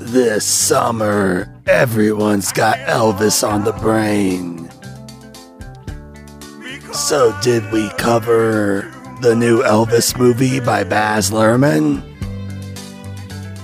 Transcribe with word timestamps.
This 0.00 0.44
summer, 0.44 1.54
everyone's 1.66 2.50
got 2.50 2.78
Elvis 2.78 3.46
on 3.46 3.62
the 3.62 3.72
brain. 3.72 4.68
So, 6.92 7.38
did 7.42 7.70
we 7.70 7.88
cover 7.90 8.92
the 9.20 9.36
new 9.36 9.62
Elvis 9.62 10.18
movie 10.18 10.58
by 10.58 10.82
Baz 10.82 11.30
Luhrmann? 11.30 12.02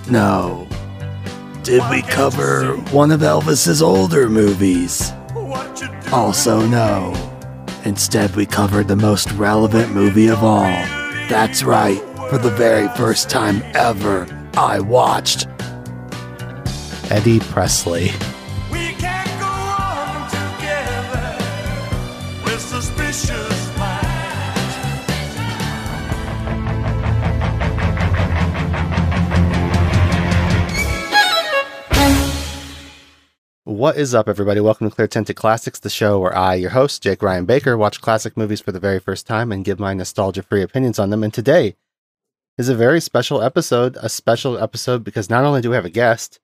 No. 0.08 0.68
Did 1.64 1.82
we 1.90 2.02
cover 2.02 2.76
one 2.92 3.10
of 3.10 3.22
Elvis's 3.22 3.82
older 3.82 4.28
movies? 4.28 5.12
Also, 6.12 6.64
no. 6.66 7.12
Instead, 7.84 8.36
we 8.36 8.46
covered 8.46 8.86
the 8.86 8.94
most 8.94 9.32
relevant 9.32 9.92
movie 9.92 10.28
of 10.28 10.44
all. 10.44 10.62
That's 11.28 11.64
right, 11.64 11.98
for 12.28 12.38
the 12.38 12.50
very 12.50 12.88
first 12.96 13.28
time 13.28 13.62
ever, 13.74 14.26
I 14.56 14.78
watched 14.78 15.48
Eddie 17.10 17.40
Presley. 17.40 18.12
We 18.70 18.94
can't 18.94 19.40
go 19.40 19.46
on 19.46 20.30
together 20.30 21.36
with 22.44 22.60
suspicious 22.60 23.76
minds. 23.76 24.04
What 33.64 33.96
is 33.96 34.14
up, 34.14 34.28
everybody? 34.28 34.60
Welcome 34.60 34.88
to 34.88 34.94
Clear 34.94 35.08
Tinted 35.08 35.34
Classics, 35.34 35.80
the 35.80 35.90
show 35.90 36.20
where 36.20 36.36
I, 36.36 36.54
your 36.54 36.70
host, 36.70 37.02
Jake 37.02 37.24
Ryan 37.24 37.44
Baker, 37.44 37.76
watch 37.76 38.00
classic 38.00 38.36
movies 38.36 38.60
for 38.60 38.70
the 38.70 38.78
very 38.78 39.00
first 39.00 39.26
time 39.26 39.50
and 39.50 39.64
give 39.64 39.80
my 39.80 39.94
nostalgia 39.94 40.44
free 40.44 40.62
opinions 40.62 41.00
on 41.00 41.10
them. 41.10 41.24
And 41.24 41.34
today 41.34 41.74
is 42.56 42.68
a 42.68 42.74
very 42.74 43.00
special 43.00 43.42
episode, 43.42 43.96
a 44.00 44.08
special 44.08 44.58
episode 44.58 45.02
because 45.02 45.28
not 45.28 45.44
only 45.44 45.60
do 45.60 45.70
we 45.70 45.76
have 45.76 45.84
a 45.84 45.90
guest, 45.90 46.38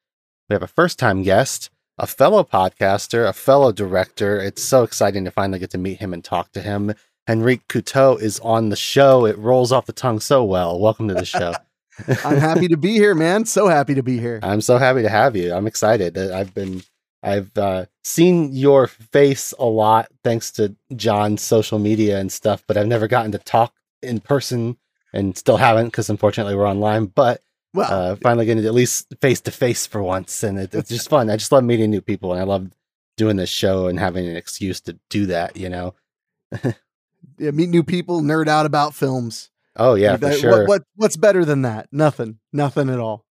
we 0.49 0.55
have 0.55 0.63
a 0.63 0.67
first 0.67 0.99
time 0.99 1.23
guest, 1.23 1.71
a 1.99 2.07
fellow 2.07 2.43
podcaster, 2.43 3.29
a 3.29 3.33
fellow 3.33 3.71
director. 3.73 4.41
It's 4.41 4.63
so 4.63 4.83
exciting 4.83 5.25
to 5.25 5.31
finally 5.31 5.61
get 5.61 5.71
to 5.71 5.79
meet 5.79 6.01
him 6.01 6.13
and 6.13 6.25
talk 6.25 6.53
to 6.53 6.61
him. 6.61 6.95
Henrique 7.29 7.69
Couto 7.69 8.21
is 8.21 8.41
on 8.41 8.71
the 8.71 8.77
show. 8.77 9.25
It 9.25 9.39
rolls 9.39 9.71
off 9.71 9.87
the 9.87 9.93
tongue 9.93 10.19
so 10.19 10.43
well. 10.43 10.81
Welcome 10.81 11.07
to 11.09 11.15
the 11.15 11.25
show. 11.25 11.55
I'm 12.25 12.39
happy 12.39 12.67
to 12.69 12.77
be 12.77 12.95
here, 12.95 13.15
man. 13.15 13.45
So 13.45 13.69
happy 13.69 13.95
to 13.95 14.03
be 14.03 14.19
here. 14.19 14.41
I'm 14.43 14.63
so 14.63 14.79
happy 14.79 15.03
to 15.03 15.09
have 15.09 15.37
you. 15.37 15.53
I'm 15.53 15.67
excited. 15.67 16.19
Uh, 16.19 16.35
I've 16.35 16.55
been 16.55 16.83
I've 17.23 17.57
uh, 17.57 17.85
seen 18.03 18.53
your 18.53 18.87
face 18.87 19.53
a 19.59 19.67
lot 19.67 20.09
thanks 20.25 20.51
to 20.53 20.75
John's 20.97 21.43
social 21.43 21.79
media 21.79 22.19
and 22.19 22.33
stuff, 22.33 22.65
but 22.67 22.77
I've 22.79 22.87
never 22.87 23.07
gotten 23.07 23.31
to 23.33 23.39
talk 23.39 23.75
in 24.03 24.21
person 24.21 24.79
and 25.13 25.37
still 25.37 25.57
haven't 25.57 25.87
because 25.87 26.11
unfortunately 26.11 26.55
we're 26.55 26.69
online. 26.69 27.07
But 27.07 27.43
Well, 27.75 27.93
uh, 27.93 28.17
finally 28.17 28.47
getting 28.47 28.65
at 28.65 28.75
least 28.75 29.15
face 29.21 29.41
to 29.43 29.51
face 29.51 29.87
for 29.87 30.03
once, 30.03 30.43
and 30.43 30.59
it, 30.59 30.75
it's 30.75 30.89
just 30.91 31.09
fun. 31.11 31.31
I 31.31 31.37
just 31.37 31.53
love 31.53 31.65
meeting 31.65 31.91
new 31.91 32.01
people, 32.01 32.33
and 32.33 32.41
I 32.41 32.45
love 32.45 32.71
doing 33.17 33.37
this 33.37 33.51
show 33.51 33.87
and 33.87 33.99
having 33.99 34.27
an 34.27 34.37
excuse 34.37 34.81
to 34.83 34.99
do 35.09 35.27
that. 35.27 35.57
You 35.57 35.69
know? 35.69 35.95
yeah, 37.39 37.51
meet 37.51 37.69
new 37.69 37.83
people, 37.83 38.21
nerd 38.21 38.49
out 38.49 38.67
about 38.67 38.95
films. 38.95 39.51
Oh 39.77 39.95
yeah, 39.95 40.13
Like 40.13 40.21
for 40.21 40.33
sure. 40.33 40.51
What, 40.61 40.69
what 40.69 40.83
what's 40.97 41.17
better 41.17 41.45
than 41.45 41.63
that? 41.63 41.89
Nothing. 41.93 42.39
Nothing 42.53 42.91
at 42.91 42.99
all. 42.99 43.25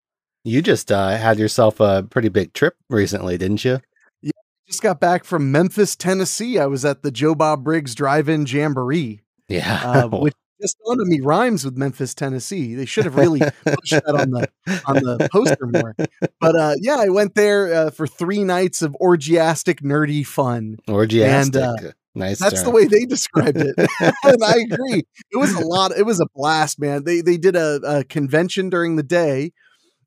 You 0.46 0.62
just 0.62 0.92
uh, 0.92 1.18
had 1.18 1.38
yourself 1.38 1.80
a 1.80 2.08
pretty 2.10 2.30
big 2.30 2.54
trip 2.54 2.76
recently, 2.90 3.38
didn't 3.38 3.66
you? 3.66 3.82
Yeah, 4.22 4.32
Just 4.68 4.82
got 4.82 5.00
back 5.02 5.26
from 5.26 5.52
Memphis, 5.52 5.98
Tennessee. 5.98 6.58
I 6.58 6.66
was 6.66 6.86
at 6.86 7.04
the 7.04 7.12
Joe 7.12 7.36
Bob 7.36 7.66
Briggs 7.66 7.94
Drive-In 7.94 8.46
Jamboree, 8.46 9.22
Yeah. 9.50 9.82
uh, 9.84 10.08
which 10.08 10.34
just 10.62 10.78
dawned 10.86 11.02
on 11.02 11.10
me 11.10 11.20
rhymes 11.22 11.64
with 11.66 11.78
Memphis, 11.78 12.14
Tennessee. 12.14 12.76
They 12.76 12.86
should 12.86 13.06
have 13.06 13.16
really 13.16 13.40
pushed 13.40 13.92
that 13.92 14.16
on 14.16 14.32
the 14.32 14.48
on 14.86 14.96
the 14.96 15.30
poster 15.32 15.66
more. 15.66 15.96
But 16.40 16.56
uh, 16.56 16.76
yeah, 16.80 16.98
I 16.98 17.10
went 17.10 17.36
there 17.36 17.74
uh, 17.74 17.90
for 17.92 18.08
three 18.08 18.44
nights 18.44 18.82
of 18.82 18.96
orgiastic, 19.00 19.82
nerdy 19.82 20.26
fun. 20.26 20.78
Orgiastic. 20.88 21.62
uh, 21.62 21.92
nice. 22.16 22.40
That's 22.40 22.64
the 22.64 22.72
way 22.72 22.86
they 22.86 23.06
described 23.06 23.58
it, 23.58 23.76
and 24.24 24.44
I 24.44 24.58
agree. 24.70 25.04
It 25.32 25.38
was 25.38 25.54
a 25.54 25.66
lot. 25.66 25.98
It 25.98 26.06
was 26.06 26.20
a 26.20 26.28
blast, 26.34 26.80
man. 26.80 27.04
They 27.04 27.22
they 27.22 27.38
did 27.38 27.56
a, 27.56 27.80
a 27.84 28.04
convention 28.04 28.70
during 28.70 28.96
the 28.96 29.04
day, 29.04 29.54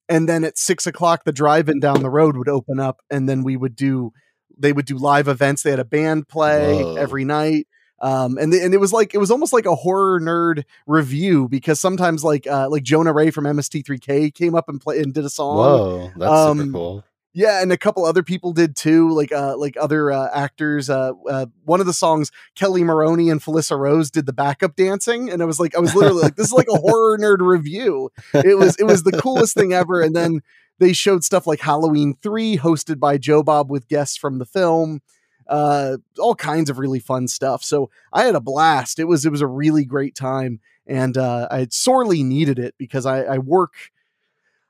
and 0.09 0.29
then 0.29 0.45
at 0.45 0.59
six 0.59 0.87
o'clock, 0.87 1.25
the 1.25 1.33
drive-in 1.33 1.81
down 1.81 2.03
the 2.03 2.11
road 2.11 2.37
would 2.37 2.49
open 2.49 2.79
up, 2.79 2.99
and 3.11 3.29
then 3.29 3.43
we 3.43 3.57
would 3.57 3.77
do. 3.77 4.13
They 4.59 4.73
would 4.73 4.87
do 4.87 4.99
live 4.99 5.29
events. 5.29 5.63
They 5.63 5.71
had 5.71 5.81
a 5.81 5.85
band 5.85 6.29
play 6.29 6.83
Whoa. 6.83 6.97
every 6.97 7.25
night. 7.25 7.67
Um, 8.03 8.37
and 8.37 8.53
they, 8.53 8.63
and 8.63 8.75
it 8.75 8.79
was 8.81 8.93
like 8.93 9.15
it 9.15 9.19
was 9.19 9.31
almost 9.31 9.53
like 9.53 9.65
a 9.65 9.75
horror 9.77 10.21
nerd 10.21 10.65
revue 10.87 11.49
because 11.49 11.79
sometimes 11.81 12.25
like 12.25 12.47
uh, 12.49 12.69
like 12.69 12.83
Jonah 12.83 13.13
Ray 13.13 13.31
from 13.31 13.45
MST3K 13.45 14.35
came 14.35 14.55
up 14.57 14.69
and 14.69 14.81
play 14.81 14.99
and 15.01 15.15
did 15.15 15.25
a 15.25 15.31
song. 15.31 15.57
Whoa, 15.57 16.11
that's 16.17 16.31
Um, 16.33 16.59
super 16.59 16.73
cool. 16.73 17.05
Yeah, 17.35 17.63
and 17.63 17.73
a 17.73 17.79
couple 17.79 18.05
other 18.05 18.23
people 18.23 18.53
did 18.53 18.77
too, 18.77 19.11
like 19.13 19.33
uh 19.33 19.57
like 19.57 19.77
other 19.81 20.13
uh, 20.13 20.29
actors. 20.35 20.91
Uh, 20.91 21.13
uh 21.31 21.47
one 21.65 21.81
of 21.81 21.87
the 21.87 21.95
songs 21.95 22.31
Kelli 22.57 22.83
Maroney 22.83 23.31
and 23.31 23.41
Felissa 23.41 23.79
Rose 23.79 24.11
did 24.11 24.27
the 24.27 24.35
backup 24.35 24.77
dancing, 24.77 25.31
and 25.31 25.41
I 25.41 25.47
was 25.47 25.59
like, 25.59 25.75
I 25.75 25.81
was 25.81 25.95
literally 25.95 26.23
like, 26.25 26.37
this 26.37 26.49
is 26.49 26.53
like 26.53 26.69
a 26.69 26.77
horror 26.79 27.17
nerd 27.19 27.39
revue. 27.41 28.11
It 28.35 28.59
was 28.59 28.77
it 28.79 28.85
was 28.85 29.05
the 29.05 29.13
coolest 29.13 29.55
thing 29.55 29.73
ever. 29.73 30.03
And 30.03 30.15
then 30.15 30.41
they 30.79 30.93
showed 30.93 31.25
stuff 31.25 31.47
like 31.47 31.61
Halloween 31.61 32.17
three, 32.23 32.59
hosted 32.59 32.99
by 32.99 33.17
Joe 33.17 33.43
Bob 33.43 33.71
with 33.71 33.89
guests 33.89 34.17
from 34.17 34.39
the 34.39 34.47
film. 34.47 35.01
Uh, 35.47 35.99
all 36.19 36.35
kinds 36.35 36.71
of 36.71 36.79
really 36.79 37.01
fun 37.01 37.29
stuff. 37.29 37.63
So 37.63 37.91
I 38.13 38.25
had 38.25 38.35
a 38.35 38.41
blast. 38.41 38.99
It 38.99 39.05
was 39.05 39.25
it 39.25 39.33
was 39.33 39.41
a 39.41 39.47
really 39.47 39.85
great 39.85 40.15
time, 40.15 40.61
and 40.87 41.17
uh, 41.17 41.49
I 41.51 41.67
sorely 41.71 42.23
needed 42.23 42.59
it 42.59 42.75
because 42.79 43.07
I, 43.07 43.23
I 43.23 43.39
work 43.39 43.75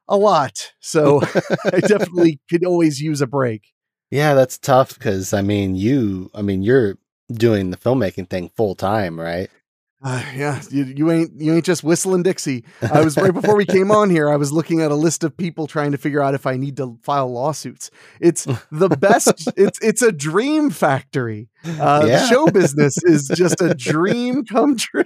a 0.09 0.17
lot. 0.17 0.73
So 0.81 1.21
I 1.73 1.81
definitely 1.81 2.41
could 2.51 2.65
always 2.65 3.01
use 3.01 3.21
a 3.21 3.27
break. 3.27 3.73
Yeah, 4.11 4.35
that's 4.35 4.59
tough 4.59 4.99
because 4.99 5.33
I 5.33 5.43
mean, 5.43 5.75
you, 5.75 6.31
I 6.35 6.43
mean, 6.43 6.63
you're 6.63 6.99
doing 7.33 7.71
the 7.71 7.77
filmmaking 7.77 8.29
thing 8.29 8.51
full 8.51 8.75
time, 8.75 9.19
right? 9.19 9.51
Uh, 10.05 10.25
yeah, 10.35 10.61
you, 10.71 10.85
you 10.85 11.11
ain't 11.13 11.31
you 11.41 11.55
ain't 11.55 11.65
just 11.65 11.85
whistling 11.85 12.25
Dixie. 12.25 12.65
I 12.93 13.05
was 13.05 13.17
right 13.17 13.33
before 13.33 13.55
we 13.55 13.65
came 13.65 13.93
on 13.93 14.11
here. 14.11 14.29
I 14.29 14.37
was 14.37 14.51
looking 14.53 14.81
at 14.83 14.91
a 14.91 14.97
list 14.97 15.23
of 15.23 15.37
people 15.37 15.69
trying 15.69 15.93
to 15.93 15.99
figure 15.99 16.21
out 16.21 16.35
if 16.35 16.45
I 16.47 16.57
need 16.57 16.77
to 16.79 16.99
file 17.03 17.31
lawsuits. 17.33 17.91
It's 18.21 18.47
the 18.73 18.89
best. 18.89 19.53
it's 19.57 19.79
it's 19.81 20.03
a 20.03 20.11
dream 20.11 20.71
factory. 20.71 21.49
Uh, 21.65 22.05
Yeah. 22.09 22.27
Show 22.29 22.47
business 22.49 23.03
is 23.05 23.29
just 23.29 23.61
a 23.61 23.75
dream 23.75 24.45
come 24.45 24.77
true. 24.77 25.05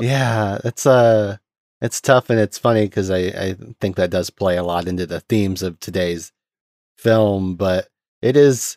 yeah, 0.00 0.58
it's 0.64 0.84
uh 0.86 1.38
it's 1.80 2.00
tough 2.00 2.28
and 2.28 2.38
it's 2.38 2.58
funny 2.58 2.84
because 2.84 3.10
I 3.10 3.18
I 3.28 3.56
think 3.80 3.96
that 3.96 4.10
does 4.10 4.28
play 4.30 4.56
a 4.58 4.62
lot 4.62 4.86
into 4.86 5.06
the 5.06 5.20
themes 5.20 5.62
of 5.62 5.80
today's 5.80 6.32
film, 6.98 7.56
but 7.56 7.88
it 8.20 8.36
is 8.36 8.76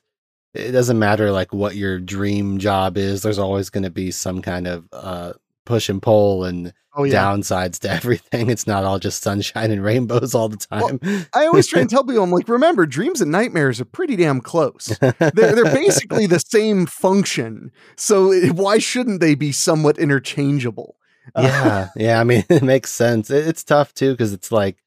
it 0.54 0.72
doesn't 0.72 1.00
matter 1.00 1.32
like 1.32 1.54
what 1.54 1.76
your 1.76 2.00
dream 2.00 2.58
job 2.58 2.98
is. 2.98 3.22
There's 3.22 3.40
always 3.40 3.70
going 3.70 3.84
to 3.84 3.90
be 3.90 4.12
some 4.12 4.42
kind 4.42 4.68
of 4.68 4.88
uh 4.92 5.34
push 5.66 5.90
and 5.90 6.02
pull 6.02 6.44
and 6.44 6.74
Oh 6.94 7.06
yeah. 7.06 7.24
downsides 7.24 7.80
to 7.80 7.90
everything. 7.98 8.50
It's 8.50 8.68
not 8.68 8.84
all 8.84 9.00
just 9.00 9.24
sunshine 9.24 9.72
and 9.72 9.82
rainbows 9.82 10.36
all 10.36 10.50
the 10.50 10.58
Well, 10.70 10.90
time. 11.00 11.26
I 11.34 11.46
always 11.46 11.68
try 11.68 11.80
and 11.80 11.90
tell 11.90 12.04
people, 12.04 12.22
I'm 12.22 12.32
like, 12.32 12.50
remember, 12.50 12.86
dreams 12.86 13.22
and 13.22 13.32
nightmares 13.32 13.80
are 13.80 13.86
pretty 13.86 14.18
damn 14.18 14.42
close. 14.42 14.88
they're, 15.00 15.22
they're 15.32 15.64
basically 15.74 16.26
the 16.28 16.40
same 16.40 16.86
function. 16.86 17.72
So 17.96 18.34
why 18.52 18.78
shouldn't 18.80 19.22
they 19.22 19.36
be 19.36 19.54
somewhat 19.54 19.98
interchangeable? 20.00 20.98
Yeah 21.38 21.90
yeah 21.96 22.20
i 22.20 22.24
mean 22.24 22.44
it 22.50 22.64
makes 22.64 22.90
sense 22.92 23.30
It- 23.30 23.48
it's 23.48 23.64
tough 23.64 23.94
too 23.94 24.12
because 24.12 24.34
it's 24.34 24.52
like 24.52 24.78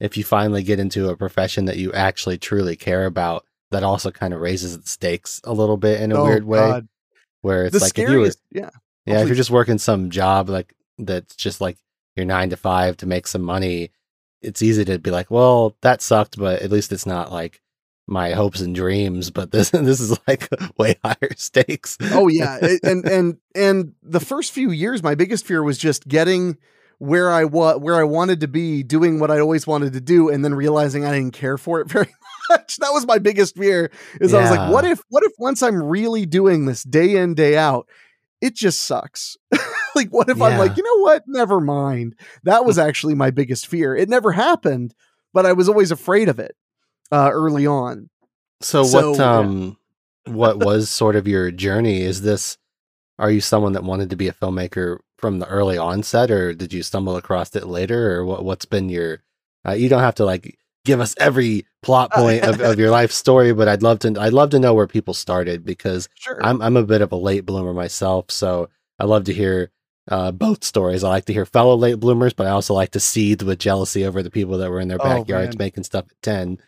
if 0.00 0.16
you 0.16 0.24
finally 0.24 0.62
get 0.62 0.80
into 0.80 1.10
a 1.10 1.16
profession 1.18 1.66
that 1.66 1.76
you 1.76 1.92
actually 1.92 2.38
truly 2.38 2.76
care 2.76 3.04
about 3.04 3.44
that 3.72 3.82
also 3.82 4.10
kind 4.10 4.32
of 4.32 4.40
raises 4.40 4.78
the 4.78 4.88
stakes 4.88 5.40
a 5.44 5.52
little 5.52 5.76
bit 5.76 6.00
in 6.00 6.12
a 6.12 6.16
oh, 6.16 6.24
weird 6.24 6.44
way 6.44 6.58
God. 6.58 6.88
where 7.40 7.64
it's 7.64 7.74
The 7.74 7.80
like 7.80 7.98
if 7.98 8.08
you 8.08 8.20
were 8.20 8.30
scariest, 8.30 8.40
yeah. 8.50 8.70
yeah 9.06 9.14
if 9.14 9.20
please. 9.20 9.28
you're 9.28 9.36
just 9.36 9.50
working 9.50 9.78
some 9.78 10.10
job 10.10 10.48
like 10.48 10.74
that's 10.98 11.34
just 11.34 11.60
like 11.60 11.76
your 12.16 12.26
nine 12.26 12.50
to 12.50 12.56
five 12.56 12.96
to 12.98 13.06
make 13.06 13.26
some 13.26 13.42
money 13.42 13.90
it's 14.40 14.62
easy 14.62 14.84
to 14.84 14.98
be 14.98 15.10
like 15.10 15.30
well 15.30 15.76
that 15.82 16.02
sucked 16.02 16.38
but 16.38 16.62
at 16.62 16.70
least 16.70 16.92
it's 16.92 17.06
not 17.06 17.32
like 17.32 17.60
my 18.06 18.32
hopes 18.32 18.60
and 18.60 18.74
dreams 18.74 19.30
but 19.30 19.50
this 19.50 19.70
this 19.70 20.00
is 20.00 20.18
like 20.26 20.48
way 20.78 20.94
higher 21.04 21.34
stakes 21.36 21.96
oh 22.12 22.28
yeah 22.28 22.58
and 22.82 23.06
and 23.06 23.38
and 23.54 23.92
the 24.02 24.20
first 24.20 24.52
few 24.52 24.70
years 24.70 25.02
my 25.02 25.14
biggest 25.14 25.46
fear 25.46 25.62
was 25.62 25.78
just 25.78 26.06
getting 26.08 26.58
where 26.98 27.32
i 27.32 27.44
was 27.44 27.80
where 27.80 27.96
i 27.96 28.04
wanted 28.04 28.40
to 28.40 28.48
be 28.48 28.82
doing 28.82 29.18
what 29.18 29.30
i 29.30 29.40
always 29.40 29.66
wanted 29.66 29.92
to 29.92 30.00
do 30.00 30.28
and 30.28 30.44
then 30.44 30.54
realizing 30.54 31.04
i 31.04 31.12
didn't 31.12 31.32
care 31.32 31.56
for 31.56 31.80
it 31.80 31.88
very 31.88 32.08
much. 32.50 32.76
That 32.78 32.92
was 32.92 33.06
my 33.06 33.18
biggest 33.18 33.56
fear 33.56 33.90
is 34.20 34.34
i 34.34 34.40
was 34.40 34.50
like 34.50 34.70
what 34.72 34.84
if 34.84 35.00
what 35.08 35.22
if 35.24 35.32
once 35.38 35.62
i'm 35.62 35.82
really 35.82 36.26
doing 36.26 36.66
this 36.66 36.82
day 36.82 37.16
in 37.16 37.34
day 37.34 37.56
out 37.56 37.88
it 38.40 38.54
just 38.54 38.80
sucks? 38.84 39.36
Like 39.94 40.08
what 40.08 40.30
if 40.30 40.40
i'm 40.40 40.56
like 40.58 40.76
you 40.78 40.82
know 40.82 41.00
what? 41.02 41.24
Never 41.26 41.60
mind. 41.60 42.14
That 42.44 42.64
was 42.64 42.78
actually 42.86 43.14
my 43.14 43.30
biggest 43.30 43.66
fear. 43.66 43.94
It 43.94 44.08
never 44.08 44.32
happened 44.32 44.94
but 45.34 45.44
i 45.46 45.52
was 45.52 45.68
always 45.68 45.90
afraid 45.90 46.28
of 46.28 46.38
it 46.38 46.56
uh 47.10 47.30
early 47.32 47.66
on. 47.66 48.08
So, 48.62 48.84
So, 48.84 49.10
what 49.10 49.18
yeah. 49.18 49.38
um 49.38 49.76
what 50.24 50.64
was 50.64 50.88
sort 50.88 51.16
of 51.16 51.28
your 51.28 51.50
journey? 51.50 52.00
Is 52.02 52.22
this 52.22 52.56
are 53.18 53.30
you 53.30 53.40
someone 53.42 53.72
that 53.74 53.84
wanted 53.84 54.08
to 54.10 54.16
be 54.16 54.28
a 54.28 54.32
filmmaker 54.32 54.98
from 55.18 55.38
the 55.38 55.46
early 55.46 55.76
onset 55.76 56.30
or 56.30 56.54
did 56.54 56.72
you 56.72 56.82
stumble 56.82 57.16
across 57.16 57.54
it 57.54 57.66
later 57.66 58.16
or 58.16 58.24
what 58.24 58.44
what's 58.44 58.64
been 58.64 58.88
your 58.88 59.22
Uh, 59.68 59.72
you 59.72 59.88
don't 59.88 60.00
have 60.00 60.14
to 60.16 60.24
like 60.24 60.58
give 60.84 61.00
us 61.00 61.14
every 61.18 61.66
plot 61.82 62.12
point 62.12 62.44
of, 62.44 62.60
of 62.60 62.78
your 62.78 62.90
life 62.90 63.12
story, 63.12 63.52
but 63.52 63.68
I'd 63.68 63.82
love 63.82 63.98
to. 64.00 64.14
I'd 64.18 64.32
love 64.32 64.50
to 64.50 64.58
know 64.58 64.74
where 64.74 64.86
people 64.86 65.14
started 65.14 65.64
because 65.64 66.08
Sure. 66.14 66.38
I'm 66.44 66.60
I'm 66.62 66.76
a 66.76 66.82
bit 66.84 67.00
of 67.02 67.12
a 67.12 67.16
late 67.16 67.44
bloomer 67.46 67.72
myself, 67.72 68.30
so 68.30 68.68
I 68.98 69.04
love 69.04 69.24
to 69.24 69.32
hear 69.32 69.70
uh, 70.08 70.32
both 70.32 70.64
stories. 70.64 71.04
I 71.04 71.08
like 71.08 71.24
to 71.26 71.32
hear 71.32 71.46
fellow 71.46 71.76
late 71.76 72.00
bloomers, 72.00 72.32
but 72.34 72.46
I 72.46 72.50
also 72.50 72.74
like 72.74 72.90
to 72.92 73.00
seethe 73.00 73.42
with 73.42 73.58
jealousy 73.58 74.04
over 74.04 74.22
the 74.22 74.30
people 74.30 74.58
that 74.58 74.70
were 74.70 74.80
in 74.80 74.88
their 74.88 75.00
Oh, 75.00 75.04
backyards 75.04 75.56
man. 75.56 75.64
making 75.66 75.84
stuff 75.84 76.06
at 76.10 76.22
ten. 76.22 76.58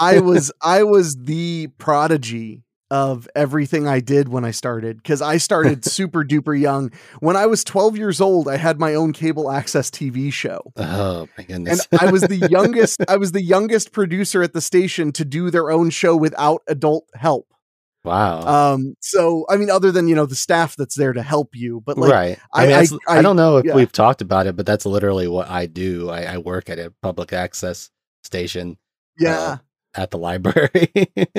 I 0.00 0.18
was 0.20 0.52
I 0.62 0.82
was 0.82 1.16
the 1.16 1.68
prodigy 1.78 2.62
of 2.94 3.26
everything 3.34 3.88
I 3.88 3.98
did 3.98 4.28
when 4.28 4.44
I 4.44 4.52
started 4.52 4.98
because 4.98 5.20
I 5.20 5.38
started 5.38 5.84
super 5.98 6.24
duper 6.24 6.58
young. 6.58 6.92
When 7.18 7.34
I 7.36 7.46
was 7.46 7.64
12 7.64 7.96
years 7.96 8.20
old, 8.20 8.46
I 8.46 8.56
had 8.56 8.78
my 8.78 8.94
own 8.94 9.12
cable 9.12 9.50
access 9.50 9.90
TV 9.90 10.32
show. 10.32 10.60
Oh 10.76 11.26
my 11.36 11.42
goodness. 11.42 11.84
And! 11.90 12.00
I 12.00 12.12
was 12.12 12.22
the 12.22 12.36
youngest 12.50 13.00
I 13.08 13.16
was 13.16 13.32
the 13.32 13.42
youngest 13.42 13.90
producer 13.90 14.44
at 14.44 14.52
the 14.52 14.60
station 14.60 15.10
to 15.14 15.24
do 15.24 15.50
their 15.50 15.72
own 15.72 15.90
show 15.90 16.14
without 16.16 16.62
adult 16.68 17.08
help. 17.16 17.48
wow. 18.04 18.74
Um 18.74 18.94
so 19.00 19.44
I 19.50 19.56
mean 19.56 19.70
other 19.70 19.90
than 19.90 20.06
you 20.06 20.14
know 20.14 20.26
the 20.26 20.36
staff 20.36 20.76
that's 20.76 20.94
there 20.94 21.12
to 21.12 21.22
help 21.22 21.56
you, 21.56 21.82
but 21.84 21.98
like 21.98 22.12
right. 22.12 22.38
I, 22.52 22.62
I- 22.62 22.66
mean, 22.66 22.76
I- 23.08 23.12
I, 23.12 23.18
I- 23.18 23.22
don't 23.22 23.34
know 23.34 23.56
if 23.56 23.64
yeah. 23.64 23.74
we've 23.74 23.90
talked 23.90 24.22
about 24.22 24.46
it, 24.46 24.54
but 24.54 24.66
that's 24.66 24.86
literally 24.86 25.26
what 25.26 25.50
I 25.50 25.66
do. 25.66 26.10
I, 26.10 26.34
I 26.34 26.38
work 26.38 26.70
at 26.70 26.78
a 26.78 26.92
public 27.02 27.32
access 27.32 27.90
station 28.22 28.78
yeah. 29.18 29.58
At 29.96 30.10
the 30.10 30.18
library. 30.18 30.90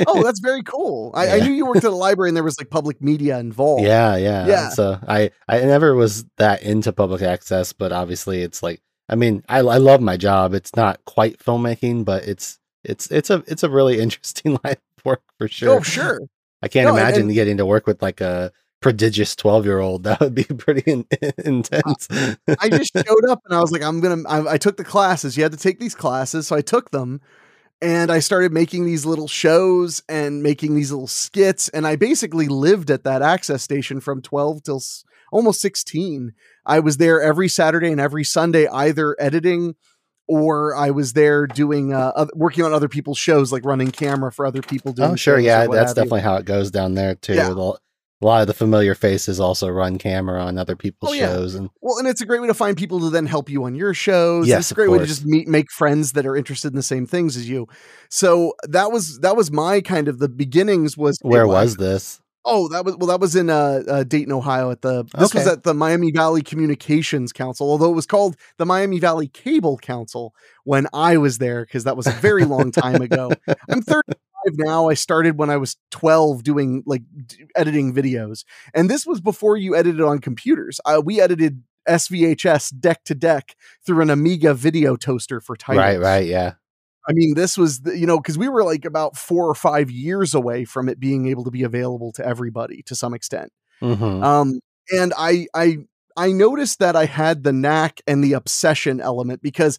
oh, 0.07 0.24
that's 0.24 0.40
very 0.40 0.63
cool. 0.63 1.12
I, 1.13 1.38
I 1.38 1.40
knew 1.42 1.52
you 1.52 1.66
worked 1.66 1.84
at 1.84 1.92
a 1.92 1.96
library 1.96 2.30
and 2.30 2.36
there 2.38 2.44
was 2.44 2.57
like 2.60 2.69
public 2.69 3.02
media 3.02 3.40
involved. 3.40 3.84
Yeah, 3.84 4.16
yeah, 4.16 4.48
Yeah. 4.48 4.69
So 4.69 5.00
I 5.07 5.31
I 5.48 5.60
never 5.60 5.96
was 5.96 6.25
that 6.38 6.63
into 6.63 6.92
public 6.94 7.22
access, 7.22 7.74
but 7.74 7.92
obviously 7.92 8.42
it's 8.42 8.62
like 8.63 8.81
I 9.10 9.16
mean 9.16 9.44
I 9.50 9.60
I 9.60 9.78
love 9.78 10.02
my 10.02 10.18
job. 10.18 10.54
It's 10.54 10.75
not 10.75 11.04
quite 11.06 11.40
filmmaking, 11.40 12.06
but 12.06 12.28
it's 12.28 12.60
it's 12.84 13.10
it's 13.12 13.30
a 13.30 13.44
it's 13.48 13.63
a 13.63 13.69
really 13.69 14.00
interesting 14.06 14.54
line 14.63 14.75
of 14.98 15.06
work 15.06 15.24
for 15.38 15.48
sure. 15.48 15.78
Oh, 15.78 15.81
sure. 15.81 16.19
I 16.62 16.68
can't 16.68 16.88
No, 16.88 16.96
imagine 16.96 17.24
and- 17.24 17.34
getting 17.34 17.58
to 17.58 17.66
work 17.66 17.86
with 17.88 18.01
like 18.01 18.22
a 18.22 18.51
prodigious 18.81 19.36
twelve 19.36 19.66
year 19.66 19.80
old. 19.80 20.04
That 20.06 20.19
would 20.19 20.36
be 20.36 20.44
pretty 20.44 20.90
in, 20.92 21.06
intense. 21.44 22.08
I 22.60 22.69
just 22.69 22.92
showed 22.94 23.25
up 23.30 23.42
and 23.46 23.56
I 23.56 23.60
was 23.60 23.72
like, 23.72 23.81
I'm 23.84 24.00
gonna. 24.00 24.28
I, 24.28 24.54
I 24.54 24.58
took 24.58 24.78
the 24.78 24.84
classes. 24.84 25.36
You 25.38 25.44
had 25.44 25.51
to 25.51 25.58
take 25.58 25.80
these 25.80 25.96
classes, 25.96 26.48
so 26.48 26.56
I 26.56 26.62
took 26.62 26.92
them, 26.92 27.22
and 27.81 28.12
I 28.12 28.19
started 28.19 28.51
making 28.51 28.86
these 28.86 29.06
little 29.06 29.27
shows 29.27 30.01
and 30.07 30.42
making 30.42 30.75
these 30.75 30.92
little 30.92 31.07
skits. 31.07 31.69
And 31.69 31.86
I 31.86 31.95
basically 31.95 32.48
lived 32.48 32.89
at 32.89 33.04
that 33.04 33.22
access 33.22 33.63
station 33.63 34.00
from 34.00 34.22
12 34.22 34.63
till 34.63 34.77
s- 34.77 35.04
almost 35.31 35.62
16. 35.62 36.33
I 36.66 36.80
was 36.80 36.98
there 36.98 37.22
every 37.22 37.50
Saturday 37.50 37.92
and 37.92 38.01
every 38.01 38.24
Sunday, 38.24 38.68
either 38.68 39.16
editing 39.19 39.75
or 40.27 40.75
I 40.75 40.92
was 40.92 41.13
there 41.13 41.45
doing 41.45 41.94
uh, 41.94 42.25
working 42.33 42.63
on 42.63 42.74
other 42.74 42.89
people's 42.89 43.18
shows, 43.18 43.51
like 43.51 43.63
running 43.66 43.92
camera 43.92 44.31
for 44.31 44.45
other 44.45 44.62
people. 44.62 44.92
Doing 44.94 45.12
oh 45.12 45.16
sure, 45.16 45.39
yeah, 45.39 45.68
that's 45.68 45.74
have 45.74 45.89
you. 45.89 45.94
definitely 45.95 46.22
how 46.22 46.38
it 46.38 46.45
goes 46.45 46.72
down 46.72 46.95
there 46.95 47.16
too. 47.16 47.36
Yeah. 47.36 47.75
A 48.25 48.27
lot 48.27 48.42
of 48.42 48.48
the 48.48 48.56
familiar 48.56 48.95
faces 48.95 49.39
also 49.39 49.69
run 49.69 50.00
camera 50.00 50.42
on 50.44 50.57
other 50.57 50.75
people's 50.75 51.12
Oh, 51.12 51.13
yeah. 51.13 51.27
shows, 51.27 51.54
and 51.54 51.69
Well, 51.81 52.00
and 52.00 52.07
it's 52.07 52.22
a 52.22 52.25
great 52.25 52.42
way 52.42 52.48
to 52.48 52.56
find 52.56 52.75
people 52.75 53.00
to 53.01 53.12
then 53.12 53.27
help 53.27 53.51
you 53.51 53.66
on 53.66 53.75
your 53.75 53.94
shows. 53.94 54.48
Yes, 54.48 54.62
it's 54.62 54.72
a 54.72 54.74
great 54.74 54.89
way 54.89 54.98
to 54.98 55.06
just 55.06 55.27
meet, 55.27 55.48
make 55.48 55.72
friends 55.72 56.13
that 56.13 56.25
are 56.25 56.36
interested 56.36 56.69
in 56.69 56.75
the 56.75 56.81
same 56.81 57.06
things 57.06 57.38
as 57.38 57.48
you. 57.48 57.68
So 58.10 58.56
that 58.63 58.92
was 58.92 59.19
that 59.19 59.36
was 59.36 59.51
my 59.51 59.80
kind 59.80 60.07
of 60.07 60.18
the 60.18 60.27
beginnings. 60.27 60.98
Was 60.98 61.19
where 61.22 61.45
was 61.45 61.75
this? 61.75 62.19
Oh, 62.45 62.68
that 62.69 62.83
was 62.83 62.98
well, 62.98 63.10
that 63.10 63.19
was 63.19 63.36
in 63.36 63.51
uh, 63.51 63.83
uh 63.88 64.04
Dayton, 64.04 64.33
Ohio. 64.33 64.72
At 64.72 64.81
the 64.81 65.04
this 65.16 65.36
was 65.36 65.45
at 65.45 65.62
the 65.62 65.75
Miami 65.75 66.10
Valley 66.10 66.42
Communications 66.42 67.31
Council, 67.31 67.69
although 67.69 67.92
it 67.92 67.95
was 67.95 68.07
called 68.07 68.38
the 68.57 68.66
Miami 68.66 68.98
Valley 68.98 69.27
Cable 69.27 69.77
Council 69.77 70.33
when 70.63 70.88
I 70.94 71.18
was 71.18 71.38
there 71.38 71.63
because 71.63 71.83
that 71.83 71.95
was 71.95 72.07
a 72.07 72.12
very 72.12 72.45
long 72.45 72.72
time 72.72 73.04
ago. 73.04 73.30
I'm 73.69 73.83
35 73.83 74.16
now. 74.53 74.89
I 74.89 74.94
started 74.94 75.38
when 75.38 75.50
I 75.50 75.57
was 75.57 75.77
12 75.92 76.44
doing 76.44 76.83
like 76.86 77.03
d- 77.25 77.45
editing 77.56 77.94
videos, 77.94 78.44
and 78.74 78.89
this 78.89 79.06
was 79.06 79.21
before 79.21 79.57
you 79.57 79.75
edited 79.75 80.01
on 80.01 80.19
computers. 80.19 80.80
Uh, 80.86 81.01
we 81.03 81.19
edited 81.19 81.63
SVHS 81.88 82.80
deck 82.80 83.03
to 83.06 83.15
deck 83.15 83.56
through 83.86 84.01
an 84.01 84.09
Amiga 84.09 84.53
video 84.53 84.95
toaster 84.95 85.39
for 85.39 85.56
titles. 85.56 85.83
Right, 85.83 86.00
right, 86.00 86.25
yeah. 86.25 86.53
I 87.07 87.13
mean, 87.13 87.36
this 87.36 87.57
was, 87.57 87.81
the, 87.81 87.97
you 87.97 88.07
know, 88.07 88.18
because 88.18 88.38
we 88.38 88.50
were 88.50 88.63
like 88.63 88.83
about 88.83 89.15
four 89.15 89.47
or 89.47 89.53
five 89.53 89.92
years 89.92 90.33
away 90.33 90.65
from 90.65 90.89
it 90.89 91.00
being 91.00 91.27
able 91.27 91.44
to 91.44 91.51
be 91.51 91.62
available 91.63 92.12
to 92.13 92.25
everybody 92.25 92.81
to 92.83 92.95
some 92.95 93.13
extent. 93.13 93.51
hmm 93.80 94.24
Um, 94.24 94.59
and 94.91 95.13
I, 95.15 95.48
I, 95.53 95.77
I 96.18 96.31
noticed 96.31 96.80
that 96.80 96.95
I 96.95 97.06
had 97.06 97.44
the 97.44 97.53
knack 97.53 98.01
and 98.07 98.24
the 98.24 98.33
obsession 98.33 99.01
element 99.01 99.41
because 99.41 99.77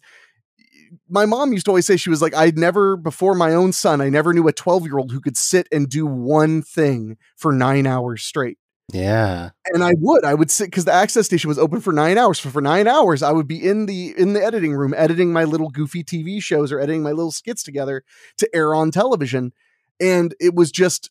my 1.09 1.25
mom 1.25 1.53
used 1.53 1.65
to 1.65 1.71
always 1.71 1.85
say 1.85 1.97
she 1.97 2.09
was 2.09 2.21
like, 2.21 2.35
I'd 2.35 2.57
never 2.57 2.97
before 2.97 3.33
my 3.33 3.53
own 3.53 3.73
son, 3.73 4.01
I 4.01 4.09
never 4.09 4.33
knew 4.33 4.47
a 4.47 4.53
12 4.53 4.85
year 4.85 4.97
old 4.97 5.11
who 5.11 5.21
could 5.21 5.37
sit 5.37 5.67
and 5.71 5.89
do 5.89 6.05
one 6.05 6.61
thing 6.61 7.17
for 7.35 7.51
nine 7.51 7.87
hours 7.87 8.23
straight. 8.23 8.57
Yeah. 8.93 9.49
And 9.73 9.83
I 9.83 9.91
would, 9.97 10.23
I 10.23 10.33
would 10.33 10.49
sit 10.49 10.67
because 10.67 10.85
the 10.85 10.93
access 10.93 11.25
station 11.25 11.49
was 11.49 11.59
open 11.59 11.81
for 11.81 11.91
nine 11.91 12.17
hours. 12.17 12.39
So 12.39 12.49
for 12.49 12.61
nine 12.61 12.87
hours, 12.87 13.21
I 13.21 13.31
would 13.31 13.47
be 13.47 13.67
in 13.67 13.85
the 13.85 14.13
in 14.17 14.33
the 14.33 14.43
editing 14.43 14.73
room 14.73 14.93
editing 14.95 15.33
my 15.33 15.43
little 15.43 15.69
goofy 15.69 16.03
TV 16.03 16.41
shows 16.41 16.71
or 16.71 16.79
editing 16.79 17.03
my 17.03 17.11
little 17.11 17.31
skits 17.31 17.63
together 17.63 18.03
to 18.37 18.49
air 18.55 18.73
on 18.73 18.91
television. 18.91 19.51
And 19.99 20.35
it 20.39 20.53
was 20.53 20.71
just, 20.71 21.09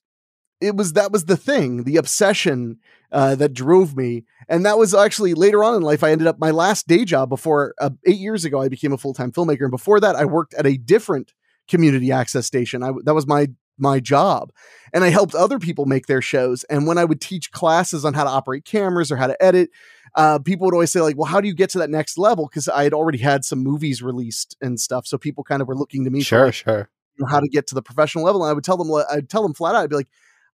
it 0.61 0.77
was 0.77 0.95
that 0.95 1.13
was 1.13 1.25
the 1.27 1.37
thing, 1.37 1.85
the 1.85 1.97
obsession 1.97 2.79
uh, 3.13 3.35
that 3.37 3.53
drove 3.53 3.97
me. 3.97 4.25
And 4.49 4.65
that 4.65 4.79
was 4.79 4.95
actually 4.95 5.35
later 5.35 5.63
on 5.65 5.75
in 5.75 5.83
life. 5.83 6.03
I 6.05 6.11
ended 6.13 6.27
up 6.27 6.39
my 6.39 6.51
last 6.51 6.87
day 6.87 7.05
job 7.05 7.29
before 7.29 7.75
uh, 7.81 7.91
eight 8.07 8.19
years 8.19 8.45
ago. 8.45 8.61
I 8.61 8.69
became 8.69 8.93
a 8.93 8.99
full 8.99 9.15
time 9.15 9.33
filmmaker, 9.33 9.63
and 9.63 9.71
before 9.71 10.01
that, 10.01 10.17
I 10.17 10.25
worked 10.25 10.55
at 10.55 10.67
a 10.67 10.77
different 10.77 11.33
community 11.69 12.13
access 12.13 12.47
station. 12.47 12.83
I 12.83 12.93
that 13.05 13.15
was 13.15 13.27
my 13.27 13.49
my 13.79 14.01
job, 14.01 14.53
and 14.95 15.05
I 15.05 15.11
helped 15.11 15.35
other 15.35 15.59
people 15.59 15.85
make 15.85 16.07
their 16.07 16.23
shows. 16.23 16.65
And 16.65 16.87
when 16.87 16.97
I 16.97 17.05
would 17.05 17.21
teach 17.21 17.51
classes 17.53 18.05
on 18.05 18.15
how 18.15 18.25
to 18.25 18.31
operate 18.31 18.65
cameras 18.65 19.13
or 19.13 19.17
how 19.17 19.27
to 19.27 19.43
edit, 19.43 19.71
uh, 20.15 20.39
people 20.39 20.65
would 20.67 20.75
always 20.75 20.93
say 20.93 21.01
like, 21.01 21.17
"Well, 21.17 21.27
how 21.27 21.41
do 21.41 21.49
you 21.49 21.55
get 21.55 21.71
to 21.71 21.79
that 21.79 21.91
next 21.91 22.17
level?" 22.17 22.47
Because 22.49 22.69
I 22.69 22.85
had 22.85 22.95
already 22.95 23.19
had 23.19 23.45
some 23.45 23.59
movies 23.59 24.03
released 24.03 24.57
and 24.61 24.81
stuff, 24.81 25.07
so 25.07 25.19
people 25.19 25.45
kind 25.45 25.61
of 25.61 25.69
were 25.69 25.77
looking 25.77 26.05
to 26.05 26.11
me 26.11 26.25
for 26.25 26.25
Sure, 26.25 26.45
like, 26.47 26.55
sure. 26.55 26.91
how 27.29 27.41
to 27.41 27.49
get 27.49 27.67
to 27.69 27.75
the 27.75 27.83
professional 27.83 28.25
level. 28.25 28.43
And 28.43 28.51
I 28.51 28.53
would 28.53 28.65
tell 28.65 28.77
them, 28.77 28.91
I'd 29.11 29.29
tell 29.29 29.43
them 29.43 29.55
flat 29.55 29.75
out, 29.75 29.83
I'd 29.83 29.91
be 29.91 29.97
like, 29.97 30.09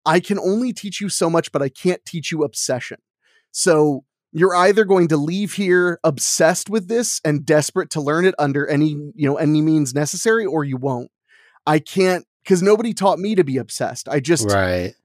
I 0.06 0.20
can 0.20 0.40
only 0.40 0.74
teach 0.74 1.02
you 1.02 1.10
so 1.10 1.30
much, 1.30 1.52
but 1.52 1.62
I 1.62 1.70
can't 1.70 2.04
teach 2.06 2.32
you 2.32 2.44
obsession. 2.44 2.98
So 3.52 4.04
you're 4.32 4.56
either 4.56 4.86
going 4.86 5.08
to 5.10 5.18
leave 5.18 5.54
here 5.54 6.00
obsessed 6.04 6.70
with 6.70 6.88
this 6.88 7.20
and 7.26 7.46
desperate 7.46 7.90
to 7.92 8.02
learn 8.02 8.26
it 8.26 8.36
under 8.40 8.66
any, 8.68 8.90
you 9.14 9.30
know, 9.30 9.36
any 9.36 9.62
means 9.62 9.94
necessary, 9.94 10.46
or 10.46 10.64
you 10.64 10.78
won't. 10.78 11.12
I 11.66 11.80
can't 11.80 12.26
because 12.44 12.64
nobody 12.64 12.94
taught 12.94 13.20
me 13.20 13.36
to 13.36 13.44
be 13.44 13.58
obsessed. 13.58 14.08
I 14.10 14.20
just 14.20 14.50
Right. 14.50 14.96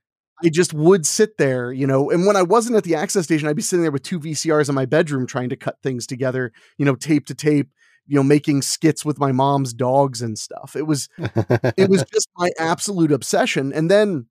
I 0.44 0.50
just 0.50 0.74
would 0.74 1.06
sit 1.06 1.38
there, 1.38 1.72
you 1.72 1.86
know, 1.86 2.10
and 2.10 2.26
when 2.26 2.36
I 2.36 2.42
wasn't 2.42 2.76
at 2.76 2.84
the 2.84 2.94
access 2.94 3.24
station, 3.24 3.48
I'd 3.48 3.56
be 3.56 3.62
sitting 3.62 3.82
there 3.82 3.90
with 3.90 4.02
two 4.02 4.20
VCRs 4.20 4.68
in 4.68 4.74
my 4.74 4.84
bedroom 4.84 5.26
trying 5.26 5.48
to 5.48 5.56
cut 5.56 5.78
things 5.82 6.06
together, 6.06 6.52
you 6.76 6.84
know, 6.84 6.94
tape 6.94 7.26
to 7.26 7.34
tape, 7.34 7.70
you 8.06 8.16
know, 8.16 8.22
making 8.22 8.60
skits 8.60 9.02
with 9.02 9.18
my 9.18 9.32
mom's 9.32 9.72
dogs 9.72 10.20
and 10.20 10.38
stuff. 10.38 10.76
It 10.76 10.86
was 10.86 11.08
it 11.18 11.88
was 11.88 12.04
just 12.12 12.28
my 12.36 12.50
absolute 12.58 13.12
obsession. 13.12 13.72
And 13.72 13.90
then 13.90 14.26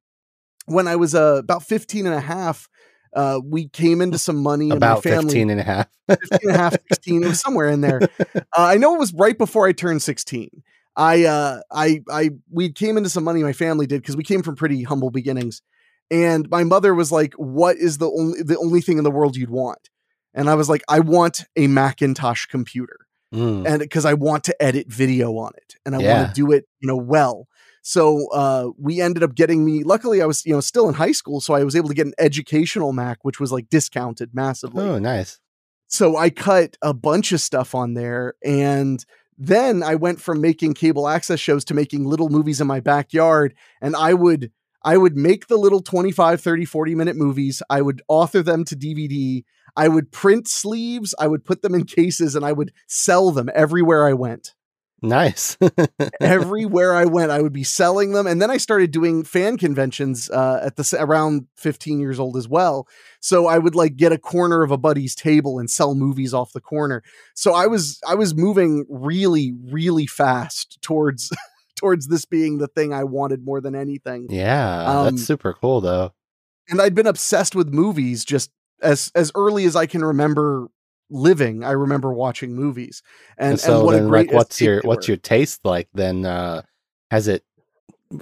when 0.65 0.87
I 0.87 0.95
was 0.95 1.15
uh, 1.15 1.35
about 1.39 1.63
15 1.63 2.05
and 2.05 2.15
a 2.15 2.19
half, 2.21 2.69
uh, 3.15 3.39
we 3.43 3.67
came 3.69 4.01
into 4.01 4.17
some 4.17 4.37
money 4.37 4.65
and 4.65 4.77
about 4.77 5.03
my 5.05 5.11
family 5.11 5.33
15 5.35 5.49
and 5.51 5.59
a 5.59 5.63
half. 5.63 5.87
15 6.09 6.39
and 6.43 6.51
a 6.51 6.57
half, 6.57 6.75
16. 6.91 7.23
It 7.23 7.27
was 7.27 7.39
somewhere 7.39 7.69
in 7.69 7.81
there. 7.81 8.01
Uh, 8.57 8.63
I 8.63 8.77
know 8.77 8.95
it 8.95 8.99
was 8.99 9.13
right 9.13 9.37
before 9.37 9.67
I 9.67 9.73
turned 9.73 10.01
16. 10.01 10.49
I, 10.95 11.25
uh, 11.25 11.59
I, 11.71 12.01
I, 12.09 12.29
we 12.49 12.71
came 12.71 12.95
into 12.95 13.09
some 13.09 13.25
money. 13.25 13.43
My 13.43 13.51
family 13.51 13.85
did 13.85 14.01
because 14.01 14.15
we 14.15 14.23
came 14.23 14.43
from 14.43 14.55
pretty 14.55 14.81
humble 14.83 15.09
beginnings, 15.11 15.61
and 16.09 16.49
my 16.49 16.63
mother 16.63 16.95
was 16.95 17.11
like, 17.11 17.33
"What 17.33 17.75
is 17.75 17.97
the 17.97 18.09
only 18.09 18.41
the 18.43 18.57
only 18.57 18.79
thing 18.79 18.97
in 18.97 19.03
the 19.03 19.11
world 19.11 19.35
you'd 19.35 19.49
want?" 19.49 19.89
And 20.33 20.49
I 20.49 20.55
was 20.55 20.69
like, 20.69 20.83
"I 20.87 21.01
want 21.01 21.43
a 21.57 21.67
Macintosh 21.67 22.45
computer." 22.45 22.97
Mm. 23.33 23.67
and 23.67 23.79
because 23.79 24.05
I 24.05 24.13
want 24.13 24.45
to 24.45 24.63
edit 24.63 24.87
video 24.87 25.35
on 25.37 25.51
it 25.57 25.75
and 25.85 25.93
I 25.95 25.99
Yeah. 25.99 26.13
want 26.13 26.33
to 26.33 26.33
do 26.41 26.51
it, 26.53 26.65
you 26.79 26.87
know, 26.87 26.95
well. 26.95 27.47
So 27.87 28.27
uh, 28.31 28.71
we 28.79 28.99
ended 28.99 29.21
up 29.21 29.35
getting 29.35 29.63
me. 29.63 29.83
Luckily, 29.83 30.19
I 30.19 30.25
was 30.25 30.43
you 30.43 30.53
know 30.53 30.59
still 30.59 30.89
in 30.89 30.95
high 30.95 31.11
school, 31.11 31.39
so 31.39 31.53
I 31.53 31.63
was 31.63 31.75
able 31.75 31.87
to 31.87 31.93
get 31.93 32.07
an 32.07 32.15
educational 32.17 32.93
Mac, 32.93 33.23
which 33.23 33.39
was 33.39 33.51
like 33.51 33.69
discounted 33.69 34.33
massively. 34.33 34.83
Oh, 34.83 34.97
nice. 34.97 35.39
So 35.85 36.17
I 36.17 36.31
cut 36.31 36.77
a 36.81 36.95
bunch 36.95 37.31
of 37.31 37.41
stuff 37.41 37.75
on 37.75 37.93
there, 37.93 38.33
and 38.43 39.05
then 39.37 39.83
I 39.83 39.93
went 39.93 40.19
from 40.19 40.41
making 40.41 40.73
cable 40.73 41.07
access 41.07 41.39
shows 41.39 41.63
to 41.65 41.75
making 41.75 42.05
little 42.05 42.27
movies 42.27 42.59
in 42.59 42.65
my 42.65 42.79
backyard, 42.79 43.53
and 43.81 43.95
I 43.95 44.15
would. 44.15 44.51
I 44.83 44.97
would 44.97 45.17
make 45.17 45.47
the 45.47 45.57
little 45.57 45.81
25, 45.81 46.41
30, 46.41 46.65
40 46.65 46.93
minute 46.93 47.15
movies. 47.15 47.63
I 47.71 47.81
would 47.81 48.03
author 48.07 48.43
them 48.43 48.65
to 48.65 48.75
DVD. 48.75 49.43
I 49.75 49.87
would 49.87 50.11
print 50.11 50.47
sleeves. 50.47 51.15
I 51.17 51.27
would 51.27 51.43
put 51.43 51.63
them 51.63 51.73
in 51.73 51.85
cases 51.85 52.35
and 52.35 52.45
I 52.45 52.51
would 52.51 52.71
sell 52.87 53.31
them 53.31 53.49
everywhere 53.55 54.07
I 54.07 54.13
went. 54.13 54.53
Nice. 55.01 55.57
Everywhere 56.21 56.93
I 56.95 57.05
went, 57.05 57.31
I 57.31 57.41
would 57.41 57.53
be 57.53 57.63
selling 57.63 58.13
them, 58.13 58.25
and 58.27 58.41
then 58.41 58.49
I 58.49 58.57
started 58.57 58.91
doing 58.91 59.23
fan 59.23 59.57
conventions 59.57 60.29
uh, 60.29 60.61
at 60.63 60.77
the 60.77 60.97
around 60.99 61.47
15 61.57 61.99
years 61.99 62.19
old 62.19 62.37
as 62.37 62.47
well. 62.47 62.87
So 63.19 63.47
I 63.47 63.57
would 63.57 63.75
like 63.75 63.95
get 63.97 64.11
a 64.11 64.17
corner 64.17 64.63
of 64.63 64.71
a 64.71 64.77
buddy's 64.77 65.13
table 65.15 65.59
and 65.59 65.69
sell 65.69 65.95
movies 65.95 66.33
off 66.33 66.53
the 66.53 66.61
corner. 66.61 67.03
So 67.35 67.53
I 67.53 67.67
was 67.67 67.99
I 68.07 68.15
was 68.15 68.33
moving 68.35 68.85
really 68.89 69.53
really 69.71 70.07
fast 70.07 70.79
towards 70.81 71.29
towards 71.75 72.07
this 72.07 72.25
being 72.25 72.57
the 72.57 72.67
thing 72.67 72.93
I 72.93 73.03
wanted 73.03 73.43
more 73.45 73.59
than 73.61 73.75
anything. 73.75 74.27
yeah, 74.29 74.85
Um, 74.85 75.03
that's 75.15 75.27
super 75.27 75.53
cool 75.53 75.81
though. 75.81 76.13
and 76.69 76.81
I'd 76.81 76.95
been 76.95 77.07
obsessed 77.07 77.53
with 77.53 77.73
movies 77.73 78.23
just 78.23 78.49
as 78.81 79.11
as 79.13 79.31
early 79.35 79.65
as 79.65 79.75
I 79.75 79.85
can 79.85 80.03
remember 80.05 80.67
living. 81.09 81.63
I 81.63 81.71
remember 81.71 82.13
watching 82.13 82.53
movies, 82.53 83.01
and, 83.37 83.51
And, 83.51 83.59
so 83.59 83.77
and 83.77 83.85
what 83.85 83.95
a 83.95 83.99
then, 83.99 84.07
great 84.09 84.27
like, 84.27 84.35
what's 84.35 84.61
your 84.61 84.81
what's 84.81 85.07
your 85.07 85.17
taste 85.17 85.61
like? 85.63 85.89
Then, 85.93 86.25
uh, 86.25 86.63
has 87.11 87.27
it 87.27 87.43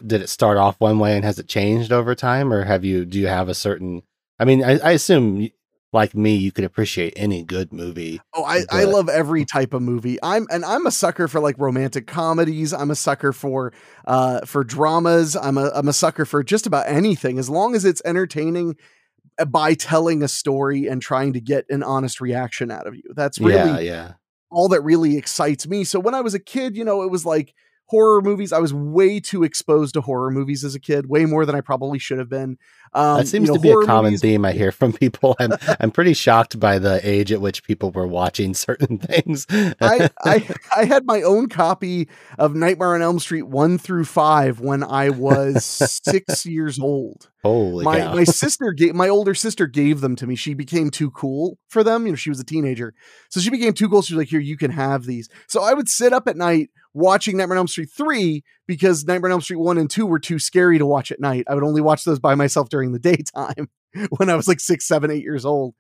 did 0.06 0.22
it 0.22 0.30
start 0.30 0.58
off 0.58 0.80
one 0.80 1.00
way 1.00 1.16
and 1.16 1.26
has 1.26 1.40
it 1.40 1.48
changed 1.48 1.92
over 1.92 2.16
time, 2.16 2.52
or 2.54 2.64
have 2.64 2.84
you 2.86 3.06
do 3.06 3.20
you 3.20 3.28
have 3.28 3.50
a 3.50 3.54
certain? 3.54 4.04
I 4.40 4.46
mean, 4.46 4.64
I, 4.64 4.80
I 4.80 4.92
assume 4.92 5.50
like 5.94 6.16
me, 6.16 6.36
you 6.36 6.52
could 6.52 6.66
appreciate 6.66 7.14
any 7.16 7.44
good 7.44 7.72
movie. 7.72 8.20
Oh, 8.34 8.44
I, 8.44 8.64
I 8.72 8.84
love 8.86 9.08
every 9.10 9.46
type 9.46 9.74
of 9.74 9.84
movie. 9.84 10.18
I'm 10.24 10.48
and 10.50 10.66
I'm 10.66 10.88
a 10.88 10.92
sucker 10.92 11.28
for 11.28 11.40
like 11.40 11.56
romantic 11.60 12.08
comedies. 12.08 12.74
I'm 12.74 12.90
a 12.90 12.96
sucker 12.96 13.32
for 13.32 13.72
uh 14.06 14.42
for 14.42 14.64
dramas. 14.64 15.36
I'm 15.36 15.58
a 15.58 15.72
I'm 15.74 15.88
a 15.88 15.94
sucker 15.94 16.26
for 16.26 16.44
just 16.44 16.66
about 16.66 16.88
anything 16.88 17.38
as 17.38 17.50
long 17.50 17.76
as 17.76 17.86
it's 17.86 18.02
entertaining 18.06 18.76
Uh, 19.40 19.46
by 19.46 19.74
telling 19.74 20.22
a 20.22 20.28
story 20.28 20.88
and 20.88 21.02
trying 21.02 21.34
to 21.34 21.42
get 21.42 21.66
an 21.70 21.82
honest 21.82 22.22
reaction 22.22 22.70
out 22.70 22.86
of 22.86 22.96
you. 22.96 23.04
That's 23.16 23.40
really 23.40 23.56
yeah, 23.56 23.80
yeah. 23.80 24.12
all 24.52 24.68
that 24.70 24.82
really 24.82 25.18
excites 25.18 25.68
me. 25.68 25.84
So 25.84 26.00
when 26.00 26.14
I 26.14 26.22
was 26.22 26.34
a 26.34 26.40
kid, 26.40 26.78
you 26.78 26.84
know, 26.84 27.02
it 27.02 27.10
was 27.10 27.26
like 27.26 27.54
horror 27.88 28.22
movies. 28.22 28.54
I 28.54 28.60
was 28.60 28.74
way 28.74 29.20
too 29.20 29.44
exposed 29.44 29.94
to 29.96 30.02
horror 30.02 30.32
movies 30.32 30.64
as 30.64 30.76
a 30.76 30.80
kid, 30.80 31.10
way 31.10 31.26
more 31.26 31.46
than 31.46 31.56
I 31.56 31.62
probably 31.62 32.00
should 32.00 32.20
have 32.20 32.30
been. 32.30 32.58
Um, 32.96 33.18
that 33.18 33.28
seems 33.28 33.48
you 33.48 33.54
know, 33.54 33.56
to 33.56 33.60
be 33.60 33.72
a 33.72 33.86
common 33.86 34.12
movies- 34.12 34.22
theme 34.22 34.46
I 34.46 34.52
hear 34.52 34.72
from 34.72 34.94
people. 34.94 35.36
I'm 35.40 35.54
I'm 35.80 35.92
pretty 35.92 36.14
shocked 36.14 36.60
by 36.60 36.80
the 36.80 37.00
age 37.08 37.32
at 37.32 37.42
which 37.42 37.64
people 37.64 37.92
were 37.92 38.08
watching 38.08 38.54
certain 38.54 39.00
things. 39.00 39.46
I, 39.50 40.10
I 40.24 40.48
I 40.76 40.86
had 40.86 41.06
my 41.06 41.22
own 41.22 41.50
copy 41.50 42.08
of 42.38 42.56
Nightmare 42.56 42.96
on 42.96 43.02
Elm 43.02 43.20
Street 43.20 43.44
one 43.44 43.78
through 43.78 44.06
five 44.06 44.60
when 44.60 44.84
I 44.84 45.10
was 45.10 45.66
six 45.66 46.46
years 46.46 46.80
old. 46.80 47.30
Holy 47.44 47.84
my 47.84 48.00
cow! 48.00 48.16
my 48.16 48.24
sister 48.24 48.72
gave 48.72 48.96
my 48.96 49.10
older 49.10 49.34
sister 49.34 49.68
gave 49.68 50.00
them 50.02 50.16
to 50.16 50.28
me. 50.28 50.36
She 50.36 50.54
became 50.54 50.90
too 50.90 51.12
cool 51.12 51.58
for 51.68 51.84
them. 51.84 52.06
You 52.06 52.14
know, 52.14 52.16
she 52.16 52.30
was 52.30 52.40
a 52.40 52.46
teenager, 52.46 52.94
so 53.30 53.40
she 53.40 53.50
became 53.50 53.74
too 53.74 53.90
cool. 53.90 54.02
She 54.02 54.14
was 54.14 54.22
like, 54.22 54.30
"Here, 54.30 54.40
you 54.40 54.56
can 54.56 54.72
have 54.72 55.04
these." 55.04 55.28
So 55.48 55.62
I 55.62 55.74
would 55.74 55.90
sit 55.90 56.14
up 56.14 56.28
at 56.28 56.38
night 56.38 56.70
watching 56.94 57.36
Nightmare 57.36 57.58
on 57.58 57.64
Elm 57.64 57.68
Street 57.68 57.90
three 57.90 58.44
because 58.68 59.06
Nightmare 59.06 59.30
on 59.30 59.34
Elm 59.34 59.42
Street 59.42 59.58
one 59.58 59.78
and 59.78 59.90
two 59.90 60.06
were 60.06 60.20
too 60.20 60.40
scary 60.40 60.78
to 60.78 60.86
watch 60.86 61.12
at 61.12 61.20
night. 61.20 61.46
I 61.48 61.56
would 61.56 61.64
only 61.64 61.82
watch 61.82 62.04
those 62.04 62.20
by 62.20 62.36
myself 62.36 62.70
during 62.70 62.92
the 62.92 63.00
daytime 63.12 63.70
when 64.18 64.30
I 64.30 64.36
was 64.36 64.48
like 64.48 64.60
six, 64.60 64.86
seven, 64.86 65.12
eight 65.12 65.24
years 65.24 65.46
old. 65.46 65.76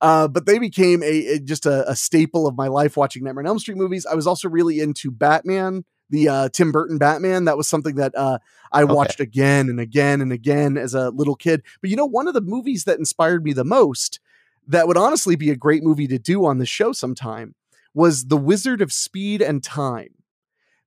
Uh, 0.00 0.28
but 0.28 0.46
they 0.46 0.58
became 0.58 1.02
a, 1.02 1.06
a- 1.26 1.38
just 1.40 1.66
a, 1.66 1.88
a 1.90 1.96
staple 1.96 2.46
of 2.46 2.56
my 2.56 2.68
life 2.68 2.96
watching 2.96 3.24
Nightmare 3.24 3.42
on 3.42 3.48
Elm 3.48 3.58
Street 3.58 3.76
movies. 3.78 4.06
I 4.06 4.14
was 4.14 4.26
also 4.28 4.48
really 4.48 4.78
into 4.78 5.10
Batman, 5.10 5.84
the 6.08 6.28
uh, 6.28 6.48
Tim 6.50 6.70
Burton 6.70 6.98
Batman. 6.98 7.46
That 7.46 7.56
was 7.56 7.68
something 7.68 7.96
that 7.96 8.14
uh, 8.16 8.38
I 8.70 8.82
Okay. 8.84 8.92
watched 8.92 9.18
again 9.18 9.68
and 9.68 9.80
again 9.80 10.20
and 10.20 10.32
again 10.32 10.76
as 10.76 10.94
a 10.94 11.10
little 11.10 11.34
kid. 11.34 11.62
But 11.80 11.90
you 11.90 11.96
know, 11.96 12.06
one 12.06 12.28
of 12.28 12.34
the 12.34 12.40
movies 12.40 12.84
that 12.84 12.98
inspired 13.00 13.42
me 13.42 13.52
the 13.52 13.64
most, 13.64 14.20
that 14.68 14.86
would 14.86 14.96
honestly 14.98 15.34
be 15.34 15.50
a 15.50 15.56
great 15.56 15.82
movie 15.82 16.06
to 16.06 16.18
do 16.18 16.44
on 16.46 16.58
the 16.58 16.66
show 16.66 16.92
sometime, 16.92 17.56
was 17.92 18.26
The 18.26 18.36
Wizard 18.36 18.80
of 18.80 18.92
Speed 18.92 19.42
and 19.42 19.64
Time. 19.64 20.10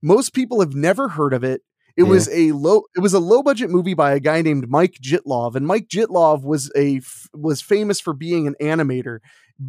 Most 0.02 0.34
people 0.34 0.60
have 0.62 0.74
never 0.76 1.10
heard 1.10 1.34
of 1.34 1.44
it. 1.44 1.62
It 1.98 2.04
Yeah. 2.04 2.10
was 2.10 2.30
a 2.30 2.52
low 2.54 2.84
it 2.96 3.02
was 3.02 3.14
a 3.14 3.20
low 3.20 3.44
budget 3.44 3.70
movie 3.70 3.94
by 3.94 4.14
a 4.14 4.20
guy 4.20 4.42
named 4.42 4.70
Mike 4.70 4.96
Jittlov 5.04 5.56
and 5.56 5.68
Mike 5.68 5.88
Jittlov 5.90 6.44
was 6.44 6.72
a 6.76 7.02
was 7.34 7.62
famous 7.62 8.00
for 8.00 8.14
being 8.14 8.48
an 8.48 8.56
animator 8.62 9.20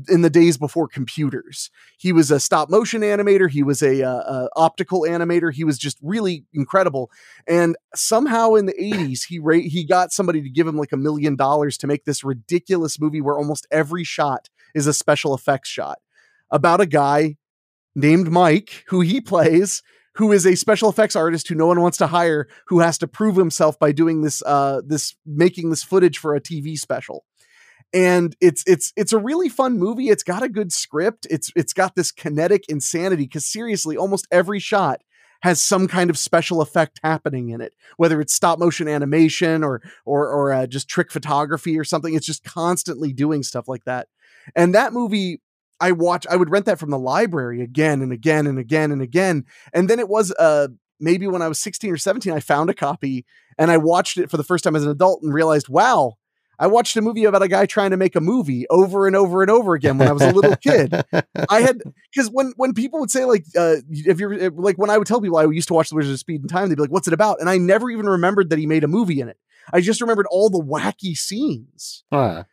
in 0.08 0.22
the 0.22 0.30
days 0.30 0.56
before 0.56 0.86
computers. 0.88 1.68
He 1.98 2.12
was 2.12 2.30
a 2.30 2.40
stop 2.40 2.70
motion 2.70 3.02
animator, 3.02 3.50
he 3.50 3.62
was 3.62 3.82
a, 3.82 4.02
uh, 4.02 4.08
uh, 4.08 4.48
optical 4.56 5.02
animator, 5.02 5.52
he 5.52 5.64
was 5.64 5.76
just 5.78 5.98
really 6.00 6.46
incredible. 6.54 7.10
And 7.46 7.76
somehow 7.94 8.54
in 8.54 8.64
the 8.66 8.72
80s 8.80 9.24
he 9.28 9.38
ra- 9.40 9.56
he 9.58 9.84
got 9.84 10.12
somebody 10.12 10.40
to 10.42 10.48
give 10.48 10.66
him 10.66 10.76
like 10.78 10.92
a 10.92 10.96
million 10.96 11.34
dollars 11.36 11.76
to 11.78 11.86
make 11.88 12.04
this 12.04 12.22
ridiculous 12.24 12.98
movie 13.00 13.20
where 13.20 13.36
almost 13.36 13.66
every 13.70 14.04
shot 14.04 14.48
is 14.74 14.86
a 14.86 14.94
special 14.94 15.34
effects 15.34 15.68
shot 15.68 15.98
about 16.50 16.80
a 16.80 16.86
guy 16.86 17.36
named 17.96 18.30
Mike 18.30 18.84
who 18.88 19.00
he 19.00 19.20
plays 19.20 19.82
who 20.14 20.32
is 20.32 20.46
a 20.46 20.54
special 20.56 20.88
effects 20.88 21.16
artist 21.16 21.48
who 21.48 21.54
no 21.54 21.66
one 21.66 21.80
wants 21.80 21.98
to 21.98 22.06
hire 22.06 22.48
who 22.66 22.80
has 22.80 22.98
to 22.98 23.08
prove 23.08 23.36
himself 23.36 23.78
by 23.78 23.92
doing 23.92 24.22
this 24.22 24.42
uh 24.44 24.80
this 24.86 25.14
making 25.26 25.70
this 25.70 25.82
footage 25.82 26.18
for 26.18 26.34
a 26.34 26.40
TV 26.40 26.78
special. 26.78 27.24
And 27.94 28.34
it's 28.40 28.62
it's 28.66 28.92
it's 28.96 29.12
a 29.12 29.18
really 29.18 29.48
fun 29.48 29.78
movie. 29.78 30.08
It's 30.08 30.22
got 30.22 30.42
a 30.42 30.48
good 30.48 30.72
script. 30.72 31.26
It's 31.30 31.50
it's 31.54 31.72
got 31.72 31.94
this 31.94 32.10
kinetic 32.10 32.64
insanity 32.68 33.26
cuz 33.26 33.46
seriously 33.46 33.96
almost 33.96 34.26
every 34.30 34.60
shot 34.60 35.02
has 35.42 35.60
some 35.60 35.88
kind 35.88 36.08
of 36.08 36.16
special 36.16 36.60
effect 36.60 37.00
happening 37.02 37.48
in 37.50 37.60
it 37.60 37.74
whether 37.96 38.20
it's 38.20 38.32
stop 38.32 38.60
motion 38.60 38.86
animation 38.86 39.64
or 39.64 39.82
or 40.04 40.28
or 40.28 40.52
uh, 40.52 40.66
just 40.66 40.88
trick 40.88 41.10
photography 41.10 41.78
or 41.78 41.84
something. 41.84 42.14
It's 42.14 42.26
just 42.26 42.44
constantly 42.44 43.12
doing 43.12 43.42
stuff 43.42 43.68
like 43.68 43.84
that. 43.84 44.08
And 44.56 44.74
that 44.74 44.92
movie 44.92 45.40
I 45.82 45.92
watch 45.92 46.26
I 46.30 46.36
would 46.36 46.50
rent 46.50 46.66
that 46.66 46.78
from 46.78 46.90
the 46.90 46.98
library 46.98 47.60
again 47.60 48.00
and 48.00 48.12
again 48.12 48.46
and 48.46 48.58
again 48.58 48.92
and 48.92 49.02
again 49.02 49.44
and 49.74 49.90
then 49.90 49.98
it 49.98 50.08
was 50.08 50.32
uh 50.38 50.68
maybe 51.00 51.26
when 51.26 51.42
I 51.42 51.48
was 51.48 51.58
16 51.58 51.92
or 51.92 51.96
17 51.96 52.32
I 52.32 52.40
found 52.40 52.70
a 52.70 52.74
copy 52.74 53.26
and 53.58 53.70
I 53.70 53.76
watched 53.76 54.16
it 54.16 54.30
for 54.30 54.36
the 54.36 54.44
first 54.44 54.64
time 54.64 54.76
as 54.76 54.84
an 54.84 54.90
adult 54.90 55.22
and 55.22 55.34
realized 55.34 55.68
wow 55.68 56.16
I 56.58 56.68
watched 56.68 56.96
a 56.96 57.02
movie 57.02 57.24
about 57.24 57.42
a 57.42 57.48
guy 57.48 57.66
trying 57.66 57.90
to 57.90 57.96
make 57.96 58.14
a 58.14 58.20
movie 58.20 58.66
over 58.70 59.08
and 59.08 59.16
over 59.16 59.42
and 59.42 59.50
over 59.50 59.74
again 59.74 59.98
when 59.98 60.06
I 60.06 60.12
was 60.12 60.22
a 60.22 60.30
little 60.30 60.54
kid. 60.56 60.94
I 61.48 61.60
had 61.60 61.82
because 62.14 62.30
when 62.30 62.52
when 62.56 62.72
people 62.72 63.00
would 63.00 63.10
say 63.10 63.24
like 63.24 63.44
uh 63.58 63.76
if 63.90 64.20
you're 64.20 64.48
like 64.50 64.78
when 64.78 64.88
I 64.88 64.96
would 64.96 65.08
tell 65.08 65.20
people 65.20 65.38
I 65.38 65.46
used 65.46 65.66
to 65.68 65.74
watch 65.74 65.88
The 65.88 65.96
Wizard 65.96 66.12
of 66.12 66.20
Speed 66.20 66.42
and 66.42 66.48
Time, 66.48 66.68
they'd 66.68 66.76
be 66.76 66.82
like, 66.82 66.92
"What's 66.92 67.08
it 67.08 67.14
about?" 67.14 67.40
And 67.40 67.50
I 67.50 67.58
never 67.58 67.90
even 67.90 68.06
remembered 68.06 68.50
that 68.50 68.60
he 68.60 68.66
made 68.66 68.84
a 68.84 68.88
movie 68.88 69.20
in 69.20 69.28
it. 69.28 69.38
I 69.72 69.80
just 69.80 70.00
remembered 70.00 70.26
all 70.30 70.50
the 70.50 70.62
wacky 70.62 71.16
scenes. 71.16 72.04
Huh. 72.12 72.44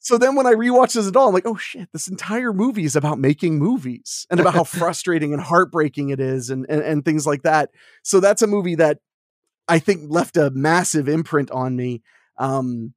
So 0.00 0.16
then 0.16 0.36
when 0.36 0.46
I 0.46 0.52
rewatched 0.52 0.96
as 0.96 1.06
an 1.06 1.10
adult, 1.10 1.28
I'm 1.28 1.34
like, 1.34 1.46
oh 1.46 1.56
shit, 1.56 1.88
this 1.92 2.08
entire 2.08 2.52
movie 2.52 2.84
is 2.84 2.96
about 2.96 3.18
making 3.18 3.58
movies 3.58 4.26
and 4.30 4.40
about 4.40 4.54
how 4.54 4.64
frustrating 4.64 5.32
and 5.32 5.42
heartbreaking 5.42 6.10
it 6.10 6.20
is 6.20 6.50
and, 6.50 6.66
and 6.68 6.82
and 6.82 7.04
things 7.04 7.26
like 7.26 7.42
that. 7.42 7.70
So 8.02 8.20
that's 8.20 8.42
a 8.42 8.46
movie 8.46 8.76
that 8.76 8.98
I 9.66 9.78
think 9.78 10.04
left 10.08 10.36
a 10.36 10.50
massive 10.50 11.08
imprint 11.08 11.50
on 11.50 11.76
me. 11.76 12.02
Um 12.38 12.94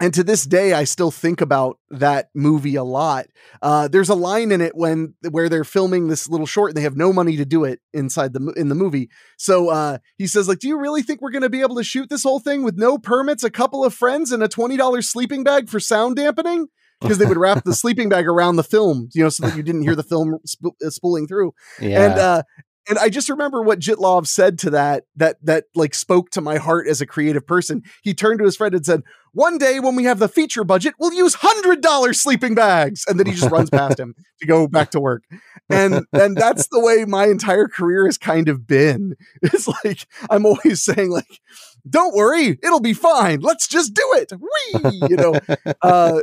and 0.00 0.12
to 0.14 0.24
this 0.24 0.44
day, 0.44 0.72
I 0.72 0.84
still 0.84 1.12
think 1.12 1.40
about 1.40 1.78
that 1.90 2.30
movie 2.34 2.74
a 2.74 2.82
lot. 2.82 3.26
Uh, 3.62 3.86
there's 3.86 4.08
a 4.08 4.16
line 4.16 4.50
in 4.50 4.60
it 4.60 4.74
when 4.74 5.14
where 5.30 5.48
they're 5.48 5.62
filming 5.62 6.08
this 6.08 6.28
little 6.28 6.46
short 6.46 6.70
and 6.70 6.76
they 6.76 6.82
have 6.82 6.96
no 6.96 7.12
money 7.12 7.36
to 7.36 7.44
do 7.44 7.62
it 7.62 7.80
inside 7.92 8.32
the 8.32 8.52
in 8.56 8.68
the 8.68 8.74
movie. 8.74 9.08
So 9.38 9.68
uh, 9.68 9.98
he 10.18 10.26
says, 10.26 10.48
like, 10.48 10.58
do 10.58 10.66
you 10.66 10.80
really 10.80 11.02
think 11.02 11.22
we're 11.22 11.30
going 11.30 11.42
to 11.42 11.50
be 11.50 11.60
able 11.60 11.76
to 11.76 11.84
shoot 11.84 12.10
this 12.10 12.24
whole 12.24 12.40
thing 12.40 12.64
with 12.64 12.76
no 12.76 12.98
permits, 12.98 13.44
a 13.44 13.50
couple 13.50 13.84
of 13.84 13.94
friends, 13.94 14.32
and 14.32 14.42
a 14.42 14.48
twenty 14.48 14.76
dollars 14.76 15.08
sleeping 15.08 15.44
bag 15.44 15.68
for 15.68 15.78
sound 15.78 16.16
dampening? 16.16 16.68
Because 17.00 17.18
they 17.18 17.26
would 17.26 17.36
wrap 17.36 17.64
the 17.64 17.74
sleeping 17.74 18.08
bag 18.08 18.26
around 18.26 18.56
the 18.56 18.62
film, 18.62 19.10
you 19.12 19.22
know, 19.22 19.28
so 19.28 19.46
that 19.46 19.56
you 19.56 19.62
didn't 19.62 19.82
hear 19.82 19.96
the 19.96 20.04
film 20.04 20.38
sp- 20.48 20.78
uh, 20.82 20.88
spooling 20.88 21.26
through. 21.26 21.52
Yeah. 21.78 22.02
And 22.02 22.18
uh, 22.18 22.42
and 22.88 22.98
I 22.98 23.08
just 23.08 23.28
remember 23.28 23.62
what 23.62 23.78
Jittlov 23.78 24.26
said 24.26 24.58
to 24.60 24.70
that 24.70 25.04
that 25.16 25.36
that 25.42 25.64
like 25.74 25.94
spoke 25.94 26.30
to 26.30 26.40
my 26.40 26.56
heart 26.56 26.86
as 26.88 27.00
a 27.00 27.06
creative 27.06 27.46
person. 27.46 27.82
He 28.02 28.14
turned 28.14 28.38
to 28.38 28.44
his 28.44 28.56
friend 28.56 28.74
and 28.74 28.86
said, 28.86 29.02
"One 29.34 29.58
day 29.58 29.80
when 29.80 29.96
we 29.96 30.04
have 30.04 30.18
the 30.18 30.28
feature 30.28 30.64
budget, 30.64 30.94
we'll 30.98 31.12
use 31.12 31.34
hundred 31.34 31.82
dollars 31.82 32.20
sleeping 32.20 32.54
bags." 32.54 33.04
And 33.06 33.18
then 33.18 33.26
he 33.26 33.32
just 33.32 33.50
runs 33.50 33.70
past 33.70 34.00
him 34.00 34.14
to 34.40 34.46
go 34.46 34.66
back 34.66 34.90
to 34.92 35.00
work. 35.00 35.24
And 35.68 36.06
and 36.12 36.36
that's 36.36 36.68
the 36.68 36.80
way 36.80 37.04
my 37.04 37.26
entire 37.26 37.68
career 37.68 38.06
has 38.06 38.18
kind 38.18 38.48
of 38.48 38.66
been. 38.66 39.16
It's 39.42 39.68
like 39.68 40.06
I'm 40.30 40.46
always 40.46 40.82
saying 40.82 41.10
like. 41.10 41.40
Don't 41.86 42.14
worry, 42.14 42.58
it'll 42.62 42.80
be 42.80 42.94
fine. 42.94 43.40
Let's 43.40 43.68
just 43.68 43.92
do 43.92 44.10
it. 44.14 44.32
Whee! 44.32 45.06
You 45.06 45.16
know, 45.16 45.34
uh, 45.82 46.18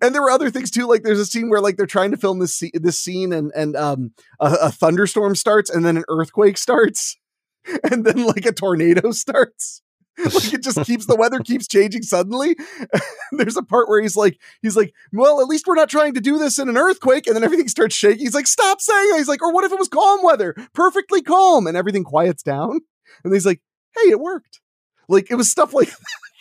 and 0.00 0.14
there 0.14 0.22
were 0.22 0.30
other 0.30 0.50
things 0.50 0.70
too. 0.70 0.86
Like 0.86 1.02
there's 1.02 1.20
a 1.20 1.26
scene 1.26 1.50
where 1.50 1.60
like 1.60 1.76
they're 1.76 1.86
trying 1.86 2.10
to 2.12 2.16
film 2.16 2.38
this 2.38 2.62
this 2.74 2.98
scene, 2.98 3.32
and 3.32 3.52
and 3.54 3.76
um 3.76 4.12
a, 4.40 4.56
a 4.62 4.70
thunderstorm 4.70 5.34
starts, 5.34 5.70
and 5.70 5.84
then 5.84 5.96
an 5.96 6.04
earthquake 6.08 6.58
starts, 6.58 7.16
and 7.90 8.04
then 8.04 8.24
like 8.26 8.46
a 8.46 8.52
tornado 8.52 9.10
starts. 9.10 9.82
like 10.24 10.54
it 10.54 10.62
just 10.62 10.82
keeps 10.84 11.06
the 11.06 11.16
weather 11.16 11.40
keeps 11.40 11.66
changing 11.66 12.02
suddenly. 12.02 12.56
there's 13.32 13.56
a 13.56 13.62
part 13.62 13.88
where 13.88 14.00
he's 14.00 14.16
like 14.16 14.38
he's 14.62 14.76
like, 14.76 14.94
well, 15.12 15.40
at 15.40 15.48
least 15.48 15.66
we're 15.66 15.74
not 15.74 15.88
trying 15.88 16.14
to 16.14 16.20
do 16.20 16.38
this 16.38 16.58
in 16.58 16.68
an 16.68 16.76
earthquake, 16.76 17.26
and 17.26 17.34
then 17.34 17.44
everything 17.44 17.68
starts 17.68 17.96
shaking. 17.96 18.20
He's 18.20 18.34
like, 18.34 18.46
stop 18.46 18.80
saying 18.80 19.10
that. 19.10 19.18
He's 19.18 19.28
like, 19.28 19.42
or 19.42 19.52
what 19.52 19.64
if 19.64 19.72
it 19.72 19.78
was 19.78 19.88
calm 19.88 20.20
weather, 20.22 20.54
perfectly 20.72 21.20
calm, 21.20 21.66
and 21.66 21.76
everything 21.76 22.04
quiets 22.04 22.42
down. 22.42 22.80
And 23.24 23.32
he's 23.32 23.46
like, 23.46 23.60
hey, 23.96 24.10
it 24.10 24.20
worked. 24.20 24.60
Like 25.08 25.30
it 25.30 25.34
was 25.34 25.50
stuff 25.50 25.74
like 25.74 25.90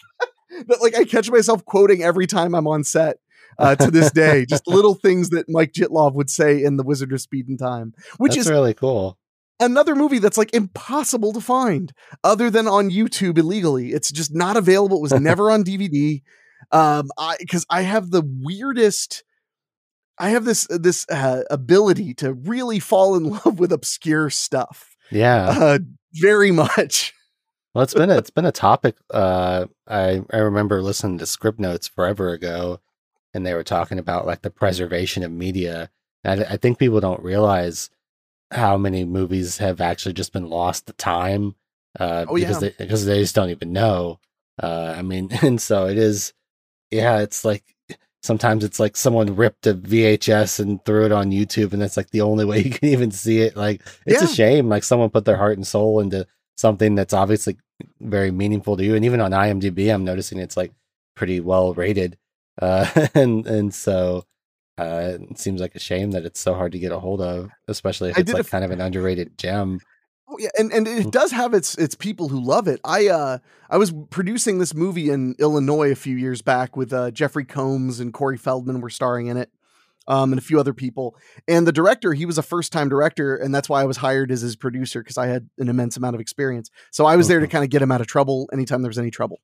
that. 0.68 0.82
Like 0.82 0.96
I 0.96 1.04
catch 1.04 1.30
myself 1.30 1.66
quoting 1.66 2.04
every 2.04 2.28
time 2.28 2.54
I'm 2.54 2.68
on 2.68 2.84
set 2.84 3.18
uh, 3.58 3.76
to 3.76 3.92
this 3.92 4.12
day. 4.12 4.46
Just 4.46 4.68
little 4.68 4.96
things 4.96 5.30
that 5.30 5.50
Mike 5.50 5.74
Jittlov 5.74 6.14
would 6.14 6.30
say 6.30 6.64
in 6.64 6.78
The 6.78 6.84
Wizard 6.84 7.12
of 7.12 7.22
Speed 7.22 7.48
and 7.48 7.60
Time, 7.60 7.94
which 8.18 8.36
That's 8.36 8.46
is 8.48 8.52
really 8.52 8.74
cool. 8.74 9.18
Another 9.64 9.96
movie 9.96 10.20
that's 10.20 10.38
like 10.38 10.54
impossible 10.54 11.34
to 11.34 11.42
find 11.42 11.94
other 12.24 12.50
than 12.50 12.68
on 12.68 12.90
YouTube 12.90 13.38
illegally. 13.38 13.94
It's 13.94 14.12
just 14.12 14.34
not 14.34 14.58
available. 14.58 14.98
It 14.98 15.02
was 15.02 15.14
never 15.20 15.50
on 15.50 15.64
DVD. 15.64 16.22
Um, 16.72 17.10
I 17.18 17.38
because 17.40 17.66
I 17.70 17.82
have 17.82 18.12
the 18.12 18.24
weirdest. 18.42 19.24
I 20.20 20.30
have 20.30 20.46
this 20.46 20.68
this 20.70 21.06
uh, 21.10 21.44
ability 21.50 22.14
to 22.16 22.34
really 22.34 22.80
fall 22.80 23.16
in 23.16 23.24
love 23.46 23.60
with 23.60 23.72
obscure 23.72 24.30
stuff. 24.30 24.96
Yeah. 25.12 25.48
Uh, 25.50 25.80
very 26.14 26.52
much. 26.52 27.14
Well, 27.74 27.84
it's 27.84 27.94
been 27.94 28.12
a, 28.12 28.18
it's 28.18 28.30
been 28.30 28.46
a 28.46 28.52
topic. 28.52 28.96
Uh, 29.10 29.66
I 29.88 30.22
I 30.32 30.38
remember 30.38 30.82
listening 30.82 31.18
to 31.20 31.26
Scriptnotes 31.26 31.90
forever 31.90 32.32
ago, 32.32 32.82
and 33.34 33.46
they 33.46 33.54
were 33.54 33.64
talking 33.64 33.98
about 33.98 34.28
like 34.28 34.42
the 34.42 34.52
preservation 34.52 35.24
of 35.24 35.32
media. 35.32 35.90
And 36.24 36.42
I, 36.42 36.54
I 36.54 36.58
think 36.58 36.78
people 36.78 37.00
don't 37.00 37.24
realize 37.24 37.90
how 38.54 38.78
many 38.78 39.04
movies 39.06 39.58
have 39.58 39.82
actually 39.82 40.14
just 40.14 40.34
been 40.34 40.50
lost 40.50 40.88
to 40.88 40.94
time 40.94 41.56
uh, 42.00 42.26
Oh, 42.28 42.36
because 42.36 42.62
yeah. 42.62 42.70
they 42.78 42.86
because 42.86 43.06
they 43.06 43.20
just 43.20 43.36
don't 43.36 43.50
even 43.50 43.74
know. 43.74 44.20
Uh, 44.62 44.94
I 44.98 45.02
mean, 45.02 45.30
and 45.42 45.62
so 45.62 45.88
it 45.88 45.98
is. 45.98 46.34
Yeah, 46.92 47.20
it's 47.20 47.44
like 47.44 47.64
sometimes 48.22 48.64
it's 48.64 48.80
like 48.80 48.96
someone 48.96 49.36
ripped 49.36 49.68
a 49.68 49.74
VHS 49.74 50.60
and 50.60 50.84
threw 50.86 51.06
it 51.06 51.12
on 51.12 51.32
YouTube, 51.32 51.74
and 51.74 51.82
that's 51.82 51.98
like 51.98 52.12
the 52.12 52.22
only 52.22 52.46
way 52.46 52.60
you 52.64 52.70
can 52.72 52.90
even 52.90 53.12
see 53.12 53.40
it. 53.40 53.56
Like 53.58 53.82
it's 54.06 54.22
a 54.22 54.28
shame. 54.28 54.70
Like 54.70 54.84
someone 54.84 55.10
put 55.10 55.26
their 55.26 55.38
heart 55.38 55.58
and 55.58 55.66
soul 55.68 56.00
into 56.00 56.28
something 56.58 56.96
that's 56.96 57.14
obviously 57.14 57.58
very 58.00 58.32
meaningful 58.32 58.78
to 58.78 58.84
you. 58.84 58.96
And 58.96 59.04
even 59.06 59.20
on 59.22 59.32
IMDb, 59.32 59.94
I'm 59.94 60.06
noticing 60.06 60.38
it's 60.40 60.58
like 60.58 60.72
pretty 61.16 61.40
well 61.40 61.74
rated. 61.74 62.18
Uh, 62.62 63.08
and 63.16 63.46
and 63.48 63.74
so 63.74 64.26
uh, 64.78 65.18
it 65.30 65.38
seems 65.40 65.62
like 65.62 65.76
a 65.76 65.80
shame 65.80 66.12
that 66.12 66.26
it's 66.26 66.40
so 66.40 66.54
hard 66.54 66.72
to 66.72 66.80
get 66.80 66.92
a 66.92 67.00
hold 67.00 67.22
of, 67.22 67.50
especially 67.68 68.10
if 68.12 68.18
it's 68.18 68.28
did 68.28 68.36
a 68.36 68.38
like 68.40 68.50
kind 68.50 68.64
of 68.66 68.72
an 68.72 68.82
underrated 68.82 69.38
gem. 69.38 69.80
Oh 70.28 70.38
yeah, 70.40 70.50
and 70.58 70.72
and 70.72 70.88
it 70.88 71.08
Mm. 71.08 71.12
does 71.12 71.32
have 71.32 71.54
its 71.54 71.76
its 71.76 71.96
people 71.96 72.30
who 72.30 72.40
love 72.42 72.68
it. 72.68 72.80
I 72.84 73.08
uh 73.10 73.38
I 73.70 73.78
was 73.78 73.94
producing 74.10 74.58
this 74.60 74.74
movie 74.74 75.10
in 75.10 75.36
Illinois 75.38 75.92
a 75.92 75.96
few 75.96 76.16
years 76.16 76.42
back 76.42 76.76
with 76.78 76.94
uh 76.94 77.12
Jeffrey 77.12 77.46
Combs 77.46 78.00
and 78.00 78.14
Corey 78.14 78.38
Feldman 78.38 78.82
were 78.82 78.90
starring 78.90 79.28
in 79.28 79.38
it. 79.38 79.50
Um, 80.06 80.34
and 80.34 80.38
a 80.40 80.42
few 80.44 80.60
other 80.60 80.74
people. 80.74 81.16
And 81.48 81.66
the 81.66 81.72
director, 81.72 82.12
he 82.14 82.26
was 82.26 82.38
a 82.38 82.42
first 82.44 82.74
time 82.74 82.90
director, 82.90 83.38
and 83.38 83.56
that's 83.56 83.70
why 83.70 83.82
I 83.82 83.86
was 83.86 83.96
hired 83.96 84.32
as 84.32 84.42
his 84.42 84.58
producer 84.58 85.02
because 85.02 85.18
I 85.18 85.28
had 85.28 85.50
an 85.60 85.70
immense 85.70 85.96
amount 85.96 86.16
of 86.16 86.20
experience. 86.20 86.70
So 86.92 87.06
I 87.06 87.16
was 87.16 87.30
there 87.30 87.40
to 87.40 87.48
Mhm. 87.48 87.52
kind 87.52 87.64
of 87.64 87.70
get 87.70 87.82
him 87.82 87.90
out 87.90 88.02
of 88.02 88.08
trouble 88.08 88.50
anytime 88.52 88.82
there 88.82 88.90
was 88.90 88.98
any 89.00 89.12
trouble. 89.12 89.40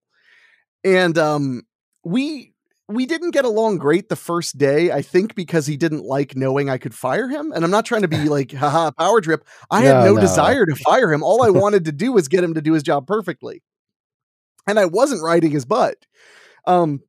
And 0.84 1.18
um, 1.18 1.62
we 2.04 2.54
we 2.90 3.06
didn't 3.06 3.32
get 3.32 3.46
along 3.46 3.78
great 3.78 4.10
the 4.10 4.16
first 4.16 4.58
day, 4.58 4.92
I 4.92 5.02
think 5.04 5.36
because 5.36 5.68
he 5.68 5.78
didn't 5.78 6.04
like 6.06 6.36
knowing 6.36 6.70
I 6.70 6.78
could 6.80 6.94
fire 6.96 7.30
him. 7.30 7.52
And 7.54 7.64
I'm 7.64 7.72
not 7.72 7.86
trying 7.86 8.02
to 8.02 8.08
be 8.08 8.18
like, 8.30 8.52
haha, 8.52 8.92
power 8.92 9.22
trip. 9.22 9.46
I 9.70 9.82
had 9.82 9.94
No, 9.94 10.06
no, 10.06 10.14
no. 10.16 10.22
desire 10.22 10.66
to 10.66 10.76
fire 10.84 11.14
him. 11.14 11.22
All 11.24 11.44
I 11.44 11.50
wanted 11.52 11.86
to 11.86 11.92
do 11.92 12.12
was 12.12 12.28
get 12.28 12.44
him 12.44 12.56
to 12.56 12.62
do 12.62 12.74
his 12.74 12.84
job 12.84 13.06
perfectly. 13.08 13.62
And 14.68 14.80
I 14.80 14.86
wasn't 14.86 15.24
riding 15.24 15.52
his 15.52 15.66
butt. 15.66 15.96
Um, 16.66 17.02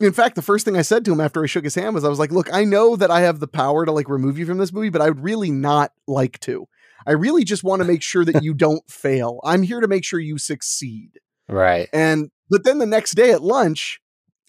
in 0.00 0.12
fact, 0.12 0.34
the 0.34 0.42
first 0.42 0.64
thing 0.64 0.76
I 0.76 0.82
said 0.82 1.04
to 1.04 1.12
him 1.12 1.20
after 1.20 1.42
I 1.42 1.46
shook 1.46 1.64
his 1.64 1.74
hand 1.74 1.94
was, 1.94 2.04
I 2.04 2.08
was 2.08 2.18
like, 2.18 2.32
look, 2.32 2.52
I 2.52 2.64
know 2.64 2.96
that 2.96 3.10
I 3.10 3.20
have 3.20 3.38
the 3.40 3.48
power 3.48 3.84
to 3.86 3.92
like 3.92 4.08
remove 4.08 4.38
you 4.38 4.46
from 4.46 4.58
this 4.58 4.72
movie, 4.72 4.88
but 4.90 5.00
I 5.02 5.08
would 5.10 5.22
really 5.22 5.50
not 5.50 5.92
like 6.06 6.40
to. 6.40 6.66
I 7.06 7.12
really 7.12 7.44
just 7.44 7.64
want 7.64 7.80
to 7.80 7.86
make 7.88 8.02
sure 8.02 8.24
that 8.24 8.42
you 8.42 8.52
don't 8.54 8.82
fail. 8.90 9.40
I'm 9.44 9.62
here 9.62 9.80
to 9.80 9.88
make 9.88 10.04
sure 10.04 10.18
you 10.20 10.38
succeed. 10.38 11.18
Right. 11.48 11.88
And 11.92 12.30
but 12.50 12.64
then 12.64 12.78
the 12.78 12.86
next 12.86 13.12
day 13.12 13.30
at 13.32 13.42
lunch, 13.42 14.00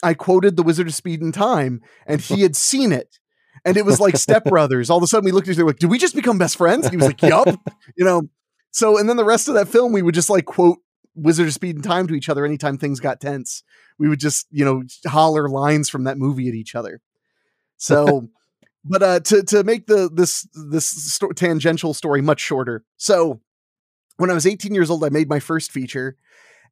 I 0.04 0.14
quoted 0.14 0.56
The 0.56 0.64
Wizard 0.64 0.88
of 0.88 0.94
Speed 0.94 1.22
and 1.22 1.34
Time, 1.34 1.82
and 2.06 2.22
he 2.22 2.42
had 2.42 2.56
seen 2.56 2.92
it. 2.92 3.20
And 3.64 3.78
it 3.78 3.86
was 3.86 4.00
like 4.00 4.18
Step 4.18 4.44
Brothers. 4.46 4.90
All 4.90 4.98
of 4.98 5.04
a 5.04 5.08
sudden 5.08 5.26
we 5.26 5.32
looked 5.32 5.48
at 5.48 5.52
each 5.52 5.58
other 5.58 5.68
like, 5.68 5.78
did 5.80 5.90
we 5.90 6.00
just 6.00 6.16
become 6.16 6.38
best 6.38 6.58
friends? 6.58 6.86
And 6.86 6.92
he 6.92 6.98
was 6.98 7.08
like, 7.08 7.22
Yup. 7.22 7.48
You 7.96 8.06
know. 8.06 8.24
So 8.72 8.98
and 8.98 9.08
then 9.08 9.18
the 9.18 9.26
rest 9.26 9.48
of 9.48 9.54
that 9.56 9.68
film, 9.68 9.92
we 9.92 10.02
would 10.02 10.16
just 10.16 10.30
like 10.30 10.46
quote 10.46 10.80
Wizard 11.16 11.48
of 11.48 11.54
Speed 11.54 11.76
and 11.76 11.84
Time 11.84 12.08
to 12.08 12.16
each 12.16 12.30
other 12.30 12.46
anytime 12.46 12.78
things 12.78 13.00
got 13.00 13.20
tense. 13.20 13.64
We 14.00 14.08
would 14.08 14.20
just, 14.20 14.48
you 14.50 14.66
know, 14.66 14.84
holler 15.06 15.50
lines 15.50 15.90
from 15.90 16.06
that 16.06 16.18
movie 16.18 16.48
at 16.48 16.56
each 16.56 16.74
other. 16.74 17.02
So 17.78 18.30
but 18.86 19.04
uh 19.04 19.20
to 19.20 19.44
to 19.44 19.64
make 19.64 19.88
the 19.88 20.10
this 20.12 20.48
this 20.54 20.88
sto- 20.88 21.32
tangential 21.32 21.94
story 21.94 22.22
much 22.22 22.40
shorter. 22.40 22.84
So 22.98 23.42
when 24.18 24.32
I 24.32 24.34
was 24.34 24.46
18 24.46 24.74
years 24.74 24.90
old, 24.90 25.04
I 25.04 25.10
made 25.10 25.30
my 25.30 25.40
first 25.40 25.72
feature, 25.72 26.16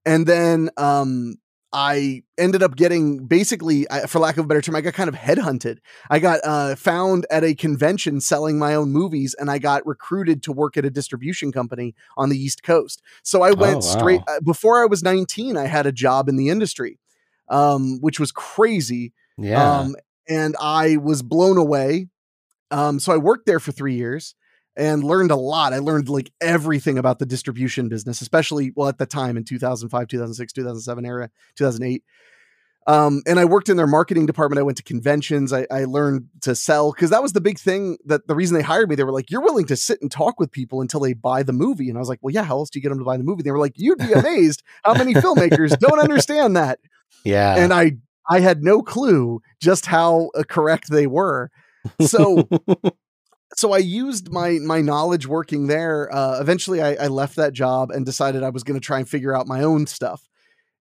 and 0.05 0.25
then 0.25 0.69
um 0.77 1.35
I 1.71 2.23
ended 2.37 2.63
up 2.63 2.75
getting 2.75 3.27
basically, 3.27 3.85
for 4.07 4.19
lack 4.19 4.37
of 4.37 4.45
a 4.45 4.47
better 4.47 4.61
term, 4.61 4.75
I 4.75 4.81
got 4.81 4.95
kind 4.95 5.07
of 5.07 5.15
headhunted. 5.15 5.77
I 6.09 6.19
got 6.19 6.39
uh, 6.43 6.75
found 6.75 7.27
at 7.29 7.43
a 7.43 7.53
convention 7.53 8.21
selling 8.21 8.57
my 8.57 8.73
own 8.73 8.91
movies, 8.91 9.35
and 9.37 9.51
I 9.51 9.59
got 9.59 9.85
recruited 9.85 10.41
to 10.43 10.51
work 10.51 10.77
at 10.77 10.85
a 10.85 10.89
distribution 10.89 11.51
company 11.51 11.93
on 12.17 12.29
the 12.29 12.37
East 12.37 12.63
Coast. 12.63 13.03
So 13.21 13.43
I 13.43 13.51
went 13.51 13.75
wow. 13.75 13.81
straight 13.81 14.21
uh, 14.27 14.39
before 14.43 14.81
I 14.81 14.87
was 14.87 15.03
19. 15.03 15.57
I 15.57 15.65
had 15.65 15.85
a 15.85 15.91
job 15.91 16.27
in 16.27 16.37
the 16.37 16.49
industry, 16.49 16.97
um, 17.49 17.99
which 18.01 18.19
was 18.19 18.31
crazy. 18.31 19.13
Yeah. 19.37 19.79
Um, 19.79 19.95
and 20.27 20.55
I 20.59 20.97
was 20.97 21.21
blown 21.21 21.57
away. 21.57 22.07
Um, 22.71 22.99
so 22.99 23.13
I 23.13 23.17
worked 23.17 23.45
there 23.45 23.59
for 23.59 23.71
three 23.71 23.95
years 23.95 24.35
and 24.79 25.03
learned 25.03 25.29
a 25.29 25.35
lot. 25.35 25.73
I 25.73 25.79
learned 25.79 26.09
like 26.09 26.31
everything 26.41 26.97
about 26.97 27.19
the 27.19 27.25
distribution 27.25 27.89
business, 27.89 28.21
especially 28.21 28.71
well 28.75 28.87
at 28.87 28.97
the 28.97 29.05
time 29.05 29.37
in 29.37 29.43
2005, 29.43 30.07
2006, 30.07 30.53
2007 30.53 31.05
era, 31.05 31.29
2008. 31.55 32.03
Um, 32.87 33.21
and 33.27 33.39
I 33.39 33.45
worked 33.45 33.69
in 33.69 33.77
their 33.77 33.85
marketing 33.85 34.25
department. 34.25 34.57
I 34.57 34.63
went 34.63 34.77
to 34.77 34.83
conventions. 34.83 35.53
I, 35.53 35.67
I 35.69 35.83
learned 35.83 36.29
to 36.41 36.55
sell 36.55 36.91
because 36.91 37.11
that 37.11 37.21
was 37.21 37.33
the 37.33 37.41
big 37.41 37.59
thing. 37.59 37.97
That 38.05 38.25
the 38.25 38.33
reason 38.33 38.55
they 38.57 38.63
hired 38.63 38.89
me, 38.89 38.95
they 38.95 39.03
were 39.03 39.11
like, 39.11 39.29
"You're 39.29 39.43
willing 39.43 39.67
to 39.67 39.75
sit 39.75 40.01
and 40.01 40.11
talk 40.11 40.39
with 40.39 40.51
people 40.51 40.81
until 40.81 41.01
they 41.01 41.13
buy 41.13 41.43
the 41.43 41.53
movie." 41.53 41.89
And 41.89 41.97
I 41.97 41.99
was 41.99 42.09
like, 42.09 42.19
"Well, 42.23 42.33
yeah. 42.33 42.43
How 42.43 42.57
else 42.57 42.71
do 42.71 42.79
you 42.79 42.81
get 42.81 42.89
them 42.89 42.97
to 42.97 43.05
buy 43.05 43.17
the 43.17 43.23
movie?" 43.23 43.43
They 43.43 43.51
were 43.51 43.59
like, 43.59 43.73
"You'd 43.75 43.99
be 43.99 44.13
amazed 44.15 44.63
how 44.83 44.95
many 44.95 45.13
filmmakers 45.13 45.77
don't 45.77 45.99
understand 45.99 46.55
that." 46.55 46.79
yeah. 47.23 47.57
and 47.57 47.73
I 47.73 47.97
I 48.29 48.39
had 48.39 48.63
no 48.63 48.81
clue 48.81 49.41
just 49.59 49.85
how 49.85 50.29
uh, 50.35 50.43
correct 50.47 50.89
they 50.89 51.07
were. 51.07 51.51
So 52.01 52.47
so 53.55 53.73
I 53.73 53.79
used 53.79 54.31
my 54.31 54.51
my 54.59 54.81
knowledge 54.81 55.27
working 55.27 55.67
there. 55.67 56.13
Uh, 56.13 56.39
eventually, 56.39 56.81
I, 56.81 56.93
I 56.95 57.07
left 57.07 57.35
that 57.37 57.53
job 57.53 57.91
and 57.91 58.05
decided 58.05 58.43
I 58.43 58.49
was 58.49 58.63
going 58.63 58.79
to 58.79 58.85
try 58.85 58.99
and 58.99 59.09
figure 59.09 59.35
out 59.35 59.47
my 59.47 59.63
own 59.63 59.87
stuff. 59.87 60.27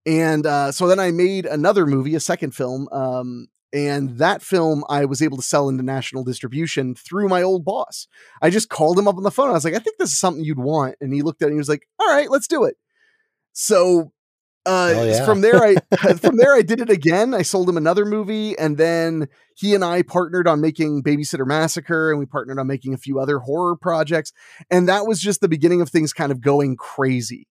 And 0.06 0.46
uh, 0.46 0.72
so 0.72 0.88
then 0.88 1.00
I 1.00 1.12
made 1.12 1.46
another 1.46 1.86
movie, 1.86 2.16
a 2.16 2.20
second 2.20 2.56
film. 2.56 2.88
Um, 2.92 3.48
and 3.74 4.18
that 4.18 4.42
film 4.42 4.86
I 4.90 5.06
was 5.06 5.22
able 5.22 5.38
to 5.38 5.44
sell 5.44 5.68
into 5.68 5.84
national 5.84 6.24
distribution 6.24 6.96
through 6.96 7.28
my 7.28 7.42
old 7.42 7.66
boss. 7.66 8.08
I 8.42 8.50
just 8.50 8.70
called 8.70 8.98
him 8.98 9.08
up 9.08 9.18
on 9.18 9.24
the 9.24 9.32
phone. 9.32 9.50
I 9.50 9.54
was 9.54 9.66
like, 9.66 9.74
I 9.74 9.80
think 9.80 9.98
this 9.98 10.12
is 10.12 10.20
something 10.20 10.44
you'd 10.44 10.58
want. 10.58 10.96
And 11.02 11.14
he 11.14 11.22
looked 11.22 11.42
at 11.42 11.48
it 11.48 11.50
and 11.50 11.56
he 11.56 11.60
was 11.60 11.70
like, 11.70 11.88
All 12.00 12.08
right, 12.08 12.32
let's 12.32 12.48
do 12.48 12.64
it. 12.64 12.78
So 13.52 14.14
uh, 14.68 15.04
yeah. 15.06 15.26
from 15.26 15.42
there, 15.42 15.64
I 15.64 15.76
from 16.18 16.36
there 16.38 16.54
I 16.54 16.62
did 16.62 16.82
it 16.82 16.90
again. 16.90 17.34
I 17.34 17.42
sold 17.42 17.70
him 17.70 17.78
another 17.78 18.06
movie, 18.06 18.58
and 18.58 18.78
then 18.78 19.28
he 19.56 19.74
and 19.74 19.84
I 19.84 20.02
partnered 20.02 20.48
on 20.48 20.62
making 20.62 21.04
Babysitter 21.04 21.48
Massacre, 21.48 22.12
and 22.12 22.20
we 22.20 22.26
partnered 22.26 22.60
on 22.60 22.68
making 22.68 22.94
a 22.94 22.98
few 22.98 23.20
other 23.20 23.40
horror 23.40 23.76
projects. 23.76 24.34
And 24.70 24.90
that 24.90 25.08
was 25.08 25.20
just 25.22 25.42
the 25.42 25.48
beginning 25.48 25.82
of 25.82 25.90
things 25.90 26.14
kind 26.14 26.32
of 26.32 26.42
going 26.42 26.76
crazy. 26.76 27.48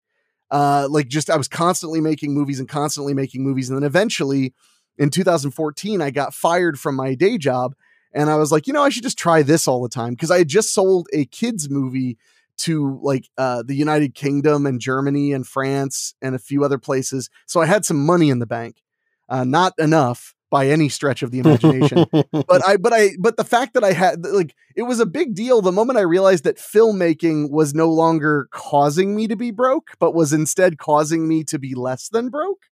Uh, 0.50 0.86
like 0.90 1.08
just 1.08 1.30
I 1.30 1.36
was 1.36 1.48
constantly 1.48 2.00
making 2.00 2.34
movies 2.34 2.60
and 2.60 2.68
constantly 2.68 3.14
making 3.14 3.42
movies, 3.42 3.68
and 3.68 3.78
then 3.78 3.86
eventually 3.86 4.54
in 4.98 5.10
2014 5.10 6.02
I 6.02 6.10
got 6.10 6.34
fired 6.34 6.78
from 6.78 6.96
my 6.96 7.14
day 7.14 7.38
job, 7.38 7.74
and 8.14 8.30
I 8.30 8.36
was 8.36 8.50
like, 8.52 8.66
you 8.66 8.72
know, 8.72 8.82
I 8.82 8.88
should 8.88 9.02
just 9.02 9.18
try 9.18 9.42
this 9.42 9.68
all 9.68 9.82
the 9.82 9.88
time 9.88 10.14
because 10.14 10.30
I 10.30 10.38
had 10.38 10.48
just 10.48 10.74
sold 10.74 11.08
a 11.12 11.24
kids 11.26 11.70
movie 11.70 12.18
to 12.58 12.98
like 13.02 13.28
uh, 13.38 13.62
the 13.66 13.74
United 13.74 14.14
Kingdom 14.14 14.66
and 14.66 14.80
Germany 14.80 15.32
and 15.32 15.46
France 15.46 16.14
and 16.22 16.34
a 16.34 16.38
few 16.38 16.64
other 16.64 16.78
places. 16.78 17.28
So 17.46 17.60
I 17.60 17.66
had 17.66 17.84
some 17.84 18.04
money 18.04 18.30
in 18.30 18.38
the 18.38 18.46
bank, 18.46 18.82
uh, 19.28 19.44
not 19.44 19.72
enough 19.78 20.34
by 20.52 20.68
any 20.68 20.90
stretch 20.90 21.22
of 21.22 21.30
the 21.30 21.38
imagination. 21.38 22.04
but 22.32 22.64
I, 22.64 22.76
but 22.76 22.92
I, 22.92 23.12
but 23.18 23.38
the 23.38 23.44
fact 23.44 23.72
that 23.74 23.82
I 23.82 23.92
had 23.92 24.24
like 24.26 24.54
it 24.76 24.82
was 24.82 25.00
a 25.00 25.06
big 25.06 25.34
deal 25.34 25.62
the 25.62 25.72
moment 25.72 25.98
I 25.98 26.02
realized 26.02 26.44
that 26.44 26.58
filmmaking 26.58 27.50
was 27.50 27.74
no 27.74 27.90
longer 27.90 28.48
causing 28.52 29.16
me 29.16 29.26
to 29.28 29.36
be 29.36 29.50
broke, 29.50 29.92
but 29.98 30.14
was 30.14 30.32
instead 30.32 30.78
causing 30.78 31.26
me 31.26 31.42
to 31.44 31.58
be 31.58 31.74
less 31.74 32.08
than 32.08 32.28
broke. 32.28 32.66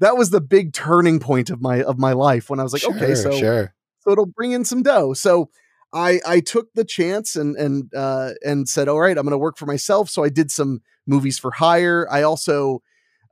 That 0.00 0.16
was 0.16 0.30
the 0.30 0.40
big 0.40 0.72
turning 0.72 1.20
point 1.20 1.48
of 1.48 1.62
my 1.62 1.82
of 1.84 1.98
my 1.98 2.12
life 2.12 2.50
when 2.50 2.58
I 2.58 2.64
was 2.64 2.72
like, 2.72 2.84
okay, 2.84 3.14
so 3.14 3.30
sure. 3.38 3.72
so 4.00 4.10
it'll 4.10 4.26
bring 4.26 4.50
in 4.50 4.64
some 4.64 4.82
dough. 4.82 5.12
So 5.14 5.48
I 5.92 6.20
I 6.26 6.40
took 6.40 6.72
the 6.74 6.84
chance 6.84 7.36
and 7.36 7.56
and 7.56 7.92
uh, 7.94 8.30
and 8.44 8.68
said, 8.68 8.88
all 8.88 9.00
right, 9.00 9.16
I'm 9.16 9.24
going 9.24 9.32
to 9.32 9.38
work 9.38 9.58
for 9.58 9.66
myself. 9.66 10.08
So 10.08 10.24
I 10.24 10.28
did 10.28 10.50
some 10.50 10.80
movies 11.06 11.38
for 11.38 11.50
hire. 11.50 12.06
I 12.10 12.22
also 12.22 12.82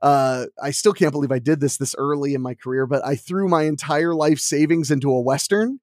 uh, 0.01 0.47
I 0.61 0.71
still 0.71 0.93
can't 0.93 1.11
believe 1.11 1.31
I 1.31 1.39
did 1.39 1.59
this 1.59 1.77
this 1.77 1.95
early 1.97 2.33
in 2.33 2.41
my 2.41 2.55
career, 2.55 2.85
but 2.85 3.05
I 3.05 3.15
threw 3.15 3.47
my 3.47 3.63
entire 3.63 4.15
life 4.15 4.39
savings 4.39 4.89
into 4.91 5.11
a 5.11 5.21
western, 5.21 5.79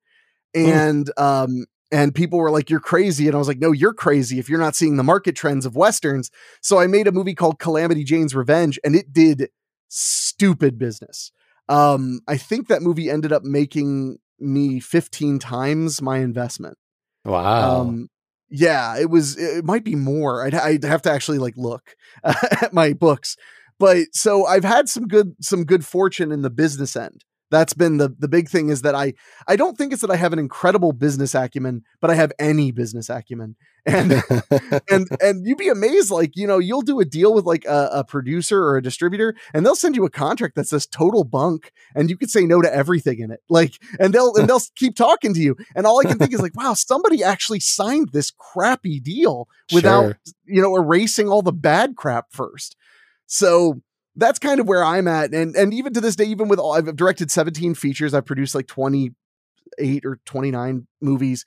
and 0.55 1.11
um 1.17 1.67
and 1.91 2.15
people 2.15 2.39
were 2.39 2.51
like, 2.51 2.69
"You're 2.69 2.81
crazy," 2.81 3.27
and 3.27 3.35
I 3.35 3.39
was 3.39 3.49
like, 3.49 3.61
"No, 3.61 3.73
you're 3.73 3.95
crazy 3.95 4.39
if 4.39 4.49
you're 4.49 4.59
not 4.59 4.77
seeing 4.77 4.97
the 4.97 5.05
market 5.05 5.37
trends 5.37 5.67
of 5.67 5.77
westerns." 5.77 6.31
So 6.61 6.79
I 6.79 6.87
made 6.87 7.07
a 7.07 7.13
movie 7.13 7.35
called 7.35 7.59
Calamity 7.59 8.05
Jane's 8.05 8.35
Revenge, 8.35 8.79
and 8.85 8.95
it 8.97 9.13
did 9.13 9.51
stupid 9.89 10.79
business. 10.79 11.33
Um, 11.69 12.21
I 12.27 12.37
think 12.37 12.69
that 12.69 12.83
movie 12.83 13.11
ended 13.11 13.33
up 13.33 13.45
making 13.45 14.19
me 14.41 14.81
15 14.81 15.39
times 15.39 16.03
my 16.03 16.19
investment. 16.19 16.77
Wow. 17.25 17.81
Um, 17.81 18.09
yeah, 18.51 18.99
it 18.99 19.11
was. 19.11 19.37
It 19.37 19.65
might 19.65 19.85
be 19.85 19.95
more. 19.95 20.45
I'd, 20.45 20.55
I'd 20.55 20.85
have 20.85 21.03
to 21.03 21.13
actually 21.13 21.39
like 21.39 21.55
look 21.57 21.95
at 22.25 22.73
my 22.73 22.93
books. 22.95 23.37
But 23.79 24.07
so 24.13 24.47
I've 24.47 24.65
had 24.65 24.89
some 24.89 25.07
good 25.07 25.35
some 25.41 25.65
good 25.65 25.85
fortune 25.85 26.33
in 26.33 26.43
the 26.43 26.51
business 26.51 26.97
end. 26.97 27.25
That's 27.51 27.73
been 27.75 27.97
the 27.97 28.15
the 28.19 28.29
big 28.29 28.49
thing 28.49 28.69
is 28.69 28.83
that 28.83 28.95
I 28.95 29.15
I 29.47 29.57
don't 29.57 29.77
think 29.79 29.93
it's 29.93 30.03
that 30.03 30.11
I 30.11 30.17
have 30.17 30.33
an 30.33 30.39
incredible 30.39 30.93
business 30.93 31.35
acumen, 31.35 31.83
but 32.01 32.11
I 32.11 32.15
have 32.15 32.33
any 32.39 32.73
business 32.73 33.09
acumen. 33.09 33.57
And 33.89 34.23
and 34.91 35.09
and 35.23 35.47
you'd 35.47 35.57
be 35.57 35.69
amazed 35.71 36.11
like 36.11 36.37
you 36.37 36.47
know 36.47 36.59
you'll 36.59 36.83
do 36.83 37.01
a 37.01 37.07
deal 37.07 37.33
with 37.33 37.47
like 37.47 37.65
a, 37.65 37.89
a 37.95 38.05
producer 38.05 38.63
or 38.63 38.77
a 38.77 38.83
distributor 38.83 39.35
and 39.55 39.65
they'll 39.65 39.75
send 39.75 39.97
you 39.97 40.05
a 40.05 40.11
contract 40.11 40.57
that 40.57 40.69
says 40.69 40.87
total 40.87 41.25
bunk 41.25 41.73
and 41.95 42.11
you 42.11 42.17
could 42.19 42.29
say 42.29 42.45
no 42.45 42.61
to 42.61 42.75
everything 42.75 43.21
in 43.21 43.31
it 43.31 43.41
like 43.49 43.79
and 43.99 44.13
they'll 44.13 44.35
and 44.37 44.47
they'll 44.47 44.61
keep 44.77 44.95
talking 44.95 45.33
to 45.33 45.41
you 45.41 45.57
and 45.75 45.87
all 45.87 46.01
i 46.01 46.05
can 46.05 46.19
think 46.19 46.35
is 46.35 46.43
like 46.43 46.55
wow 46.55 46.75
somebody 46.75 47.25
actually 47.25 47.61
signed 47.61 48.11
this 48.13 48.31
crappy 48.31 49.01
deal 49.01 49.49
without 49.73 50.03
Sure. 50.03 50.19
you 50.45 50.61
know 50.61 50.77
erasing 50.77 51.29
all 51.31 51.41
the 51.41 51.53
bad 51.53 51.97
crap 51.97 52.27
first 52.31 52.77
so 53.27 53.81
that's 54.19 54.39
kind 54.39 54.61
of 54.61 54.69
where 54.69 54.85
i'm 54.85 55.09
at 55.09 55.33
and 55.33 55.57
and 55.57 55.73
even 55.73 55.93
to 55.93 56.01
this 56.01 56.17
day 56.17 56.25
even 56.25 56.49
with 56.49 56.59
all 56.59 56.75
i've 56.75 56.95
directed 56.97 57.31
17 57.31 57.75
features 57.75 58.13
i've 58.13 58.27
produced 58.27 58.55
like 58.55 58.67
28 58.67 60.05
or 60.05 60.21
29 60.27 60.87
movies 61.01 61.45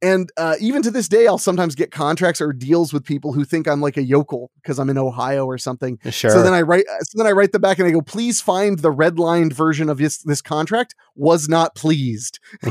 and 0.00 0.30
uh, 0.36 0.54
even 0.60 0.82
to 0.82 0.90
this 0.90 1.08
day, 1.08 1.26
I'll 1.26 1.38
sometimes 1.38 1.74
get 1.74 1.90
contracts 1.90 2.40
or 2.40 2.52
deals 2.52 2.92
with 2.92 3.04
people 3.04 3.32
who 3.32 3.44
think 3.44 3.66
I'm 3.66 3.80
like 3.80 3.96
a 3.96 4.02
yokel 4.02 4.52
because 4.62 4.78
I'm 4.78 4.90
in 4.90 4.98
Ohio 4.98 5.44
or 5.44 5.58
something. 5.58 5.98
Sure. 6.10 6.30
So 6.30 6.42
then 6.42 6.54
I 6.54 6.62
write, 6.62 6.84
so 7.00 7.18
then 7.18 7.26
I 7.26 7.32
write 7.32 7.50
them 7.52 7.62
back 7.62 7.80
and 7.80 7.88
I 7.88 7.90
go, 7.90 8.00
please 8.00 8.40
find 8.40 8.78
the 8.78 8.92
redlined 8.92 9.52
version 9.52 9.88
of 9.88 9.98
this 9.98 10.18
this 10.18 10.40
contract. 10.40 10.94
Was 11.16 11.48
not 11.48 11.74
pleased. 11.74 12.38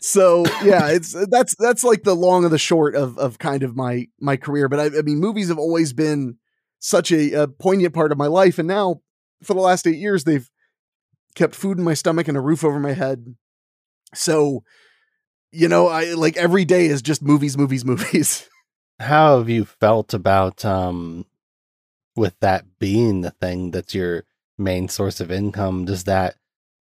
So 0.00 0.44
yeah, 0.64 0.88
it's 0.88 1.14
that's 1.28 1.54
that's 1.56 1.84
like 1.84 2.02
the 2.02 2.14
long 2.14 2.44
and 2.44 2.52
the 2.52 2.58
short 2.58 2.94
of 2.94 3.18
of 3.18 3.38
kind 3.38 3.62
of 3.62 3.76
my 3.76 4.06
my 4.20 4.36
career. 4.36 4.68
But 4.68 4.80
I, 4.80 4.98
I 4.98 5.02
mean, 5.02 5.18
movies 5.18 5.48
have 5.48 5.58
always 5.58 5.92
been 5.92 6.38
such 6.78 7.12
a, 7.12 7.42
a 7.42 7.48
poignant 7.48 7.94
part 7.94 8.12
of 8.12 8.18
my 8.18 8.26
life, 8.26 8.58
and 8.58 8.68
now 8.68 9.00
for 9.42 9.54
the 9.54 9.60
last 9.60 9.86
eight 9.86 9.98
years, 9.98 10.24
they've 10.24 10.48
kept 11.34 11.54
food 11.54 11.78
in 11.78 11.84
my 11.84 11.94
stomach 11.94 12.28
and 12.28 12.36
a 12.36 12.40
roof 12.40 12.64
over 12.64 12.80
my 12.80 12.92
head. 12.92 13.36
So, 14.14 14.64
you 15.52 15.68
know, 15.68 15.88
I 15.88 16.14
like 16.14 16.36
every 16.36 16.64
day 16.64 16.86
is 16.86 17.02
just 17.02 17.22
movies, 17.22 17.56
movies, 17.56 17.84
movies. 17.84 18.48
How 19.00 19.38
have 19.38 19.48
you 19.48 19.66
felt 19.66 20.14
about 20.14 20.64
um 20.64 21.26
with 22.14 22.38
that 22.40 22.64
being 22.78 23.20
the 23.20 23.30
thing 23.30 23.70
that's 23.70 23.94
your 23.94 24.24
main 24.58 24.88
source 24.88 25.20
of 25.20 25.30
income? 25.30 25.84
Does 25.84 26.04
that 26.04 26.36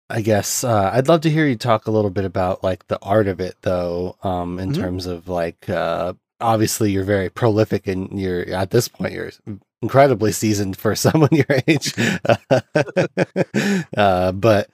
I 0.09 0.21
guess 0.21 0.63
uh, 0.63 0.89
I'd 0.93 1.07
love 1.07 1.21
to 1.21 1.29
hear 1.29 1.45
you 1.47 1.55
talk 1.55 1.87
a 1.87 1.91
little 1.91 2.09
bit 2.09 2.25
about 2.25 2.63
like 2.63 2.87
the 2.87 2.99
art 3.01 3.27
of 3.27 3.39
it 3.39 3.55
though, 3.61 4.15
um, 4.23 4.59
in 4.59 4.71
Mhm. 4.71 4.73
terms 4.75 5.05
of 5.05 5.27
like 5.27 5.69
uh 5.69 6.13
obviously 6.41 6.91
you're 6.91 7.03
very 7.03 7.29
prolific 7.29 7.85
and 7.87 8.19
you're 8.19 8.47
at 8.53 8.71
this 8.71 8.87
point 8.87 9.11
you're 9.13 9.31
incredibly 9.81 10.31
seasoned 10.31 10.77
for 10.77 10.95
someone 11.05 11.29
your 11.31 11.45
age. 11.67 11.93
uh 13.97 14.31
but 14.31 14.69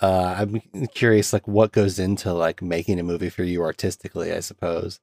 uh 0.00 0.34
I'm 0.38 0.60
curious 0.94 1.32
like 1.32 1.48
what 1.48 1.72
goes 1.72 1.98
into 1.98 2.32
like 2.32 2.62
making 2.62 3.00
a 3.00 3.04
movie 3.04 3.30
for 3.30 3.44
you 3.44 3.62
artistically, 3.62 4.32
I 4.32 4.40
suppose. 4.40 5.00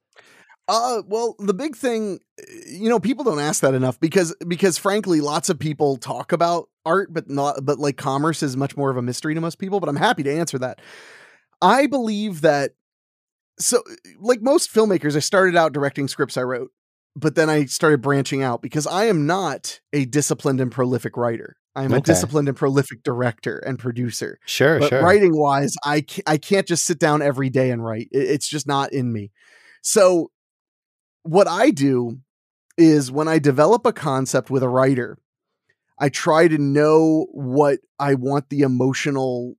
Uh 0.68 1.02
well, 1.06 1.36
the 1.38 1.54
big 1.54 1.76
thing, 1.76 2.18
you 2.66 2.88
know, 2.88 2.98
people 2.98 3.24
don't 3.24 3.38
ask 3.38 3.60
that 3.60 3.74
enough 3.74 4.00
because 4.00 4.34
because 4.46 4.78
frankly, 4.78 5.20
lots 5.20 5.48
of 5.48 5.58
people 5.58 5.96
talk 5.96 6.32
about 6.32 6.68
art, 6.84 7.12
but 7.12 7.30
not 7.30 7.64
but 7.64 7.78
like 7.78 7.96
commerce 7.96 8.42
is 8.42 8.56
much 8.56 8.76
more 8.76 8.90
of 8.90 8.96
a 8.96 9.02
mystery 9.02 9.34
to 9.34 9.40
most 9.40 9.58
people, 9.58 9.78
but 9.80 9.88
I'm 9.88 9.96
happy 9.96 10.22
to 10.24 10.32
answer 10.32 10.58
that. 10.58 10.80
I 11.62 11.86
believe 11.86 12.40
that 12.40 12.72
so 13.58 13.82
like 14.18 14.42
most 14.42 14.72
filmmakers, 14.72 15.16
I 15.16 15.20
started 15.20 15.56
out 15.56 15.72
directing 15.72 16.08
scripts 16.08 16.36
I 16.36 16.42
wrote, 16.42 16.70
but 17.14 17.36
then 17.36 17.48
I 17.48 17.66
started 17.66 18.02
branching 18.02 18.42
out 18.42 18.60
because 18.60 18.86
I 18.86 19.04
am 19.04 19.26
not 19.26 19.80
a 19.92 20.04
disciplined 20.04 20.60
and 20.60 20.70
prolific 20.72 21.16
writer. 21.16 21.56
I 21.76 21.84
am 21.84 21.92
a 21.92 22.00
disciplined 22.00 22.48
and 22.48 22.56
prolific 22.56 23.02
director 23.02 23.58
and 23.58 23.78
producer. 23.78 24.38
Sure, 24.46 24.80
But 24.80 24.88
sure. 24.88 25.02
writing 25.02 25.32
wise, 25.38 25.74
I 25.84 26.00
ca- 26.00 26.22
I 26.26 26.38
can't 26.38 26.66
just 26.66 26.86
sit 26.86 26.98
down 26.98 27.20
every 27.22 27.50
day 27.50 27.70
and 27.70 27.84
write. 27.84 28.08
It's 28.12 28.48
just 28.48 28.66
not 28.66 28.92
in 28.92 29.12
me. 29.12 29.30
So 29.82 30.30
what 31.26 31.48
I 31.48 31.70
do 31.70 32.18
is 32.78 33.10
when 33.10 33.28
I 33.28 33.38
develop 33.38 33.86
a 33.86 33.92
concept 33.92 34.50
with 34.50 34.62
a 34.62 34.68
writer, 34.68 35.18
I 35.98 36.08
try 36.08 36.46
to 36.48 36.58
know 36.58 37.26
what 37.32 37.80
I 37.98 38.14
want 38.14 38.50
the 38.50 38.60
emotional 38.60 39.56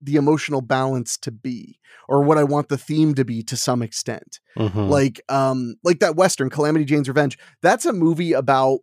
the 0.00 0.16
emotional 0.16 0.60
balance 0.60 1.16
to 1.16 1.30
be 1.30 1.78
or 2.10 2.22
what 2.22 2.36
I 2.36 2.44
want 2.44 2.68
the 2.68 2.76
theme 2.76 3.14
to 3.14 3.24
be 3.24 3.42
to 3.44 3.56
some 3.56 3.80
extent 3.82 4.38
Mhm. 4.58 4.88
like 4.90 5.20
um 5.30 5.76
like 5.82 6.00
that 6.00 6.14
western 6.14 6.50
calamity 6.50 6.84
jane's 6.84 7.08
revenge 7.08 7.38
that's 7.62 7.86
a 7.86 7.92
movie 7.92 8.34
about 8.34 8.80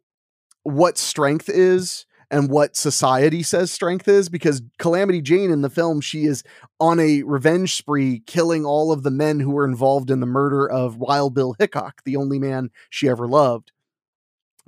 what 0.63 0.97
strength 0.97 1.47
is 1.47 2.07
and 2.31 2.49
what 2.49 2.75
society 2.75 3.43
says 3.43 3.71
strength 3.71 4.07
is 4.07 4.29
because 4.29 4.63
calamity 4.79 5.21
jane 5.21 5.51
in 5.51 5.61
the 5.61 5.69
film 5.69 6.01
she 6.01 6.23
is 6.23 6.43
on 6.79 6.99
a 6.99 7.21
revenge 7.23 7.75
spree 7.75 8.23
killing 8.25 8.65
all 8.65 8.91
of 8.91 9.03
the 9.03 9.11
men 9.11 9.39
who 9.39 9.51
were 9.51 9.65
involved 9.65 10.09
in 10.09 10.21
the 10.21 10.25
murder 10.25 10.67
of 10.67 10.97
wild 10.97 11.35
bill 11.35 11.55
hickok 11.59 12.01
the 12.05 12.15
only 12.15 12.39
man 12.39 12.69
she 12.89 13.07
ever 13.09 13.27
loved. 13.27 13.71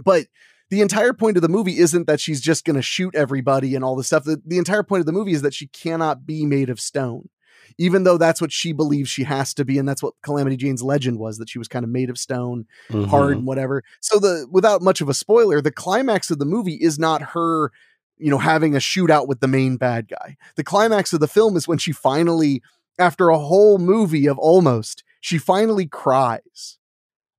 But 0.03 0.27
the 0.69 0.81
entire 0.81 1.13
point 1.13 1.37
of 1.37 1.41
the 1.43 1.49
movie 1.49 1.77
isn't 1.77 2.07
that 2.07 2.19
she's 2.19 2.41
just 2.41 2.65
going 2.65 2.75
to 2.75 2.81
shoot 2.81 3.15
everybody 3.15 3.75
and 3.75 3.83
all 3.83 3.95
this 3.95 4.07
stuff. 4.07 4.23
The, 4.23 4.41
the 4.45 4.57
entire 4.57 4.83
point 4.83 5.01
of 5.01 5.05
the 5.05 5.11
movie 5.11 5.33
is 5.33 5.43
that 5.43 5.53
she 5.53 5.67
cannot 5.67 6.25
be 6.25 6.45
made 6.45 6.69
of 6.69 6.79
stone 6.79 7.29
even 7.77 8.03
though 8.03 8.17
that's 8.17 8.39
what 8.41 8.51
she 8.51 8.71
believes 8.73 9.09
she 9.09 9.23
has 9.23 9.53
to 9.53 9.65
be 9.65 9.77
and 9.77 9.87
that's 9.87 10.03
what 10.03 10.13
calamity 10.21 10.55
jane's 10.57 10.83
legend 10.83 11.19
was 11.19 11.37
that 11.37 11.49
she 11.49 11.57
was 11.59 11.67
kind 11.67 11.83
of 11.83 11.89
made 11.89 12.09
of 12.09 12.17
stone 12.17 12.65
hard 12.91 13.29
Mhm. 13.29 13.37
and 13.39 13.45
whatever 13.47 13.83
so 14.01 14.19
the 14.19 14.47
without 14.51 14.81
much 14.81 15.01
of 15.01 15.09
a 15.09 15.13
spoiler 15.13 15.61
the 15.61 15.71
climax 15.71 16.29
of 16.31 16.39
the 16.39 16.45
movie 16.45 16.75
is 16.75 16.97
not 16.99 17.21
her 17.33 17.71
you 18.17 18.29
know 18.29 18.37
having 18.37 18.75
a 18.75 18.79
shootout 18.79 19.27
with 19.27 19.39
the 19.39 19.47
main 19.47 19.77
bad 19.77 20.07
guy 20.07 20.37
the 20.55 20.63
climax 20.63 21.13
of 21.13 21.19
the 21.19 21.27
film 21.27 21.55
is 21.57 21.67
when 21.67 21.77
she 21.77 21.91
finally 21.91 22.61
after 22.99 23.29
a 23.29 23.39
whole 23.39 23.77
movie 23.79 24.27
of 24.27 24.37
almost 24.37 25.03
she 25.19 25.37
finally 25.37 25.85
cries 25.87 26.77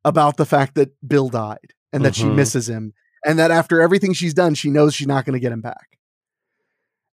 about 0.05 0.37
the 0.37 0.44
fact 0.47 0.75
that 0.75 0.90
bill 1.07 1.29
died 1.29 1.73
and 1.92 2.05
that 2.05 2.14
she 2.16 2.25
Mhm. 2.25 2.35
misses 2.35 2.68
him 2.68 2.92
and 3.25 3.38
that 3.38 3.51
after 3.51 3.81
everything 3.81 4.12
she's 4.12 4.35
done 4.35 4.55
she 4.55 4.68
knows 4.68 4.94
she's 4.94 5.07
not 5.07 5.25
going 5.25 5.35
to 5.35 5.40
get 5.40 5.53
him 5.53 5.61
back 5.61 5.99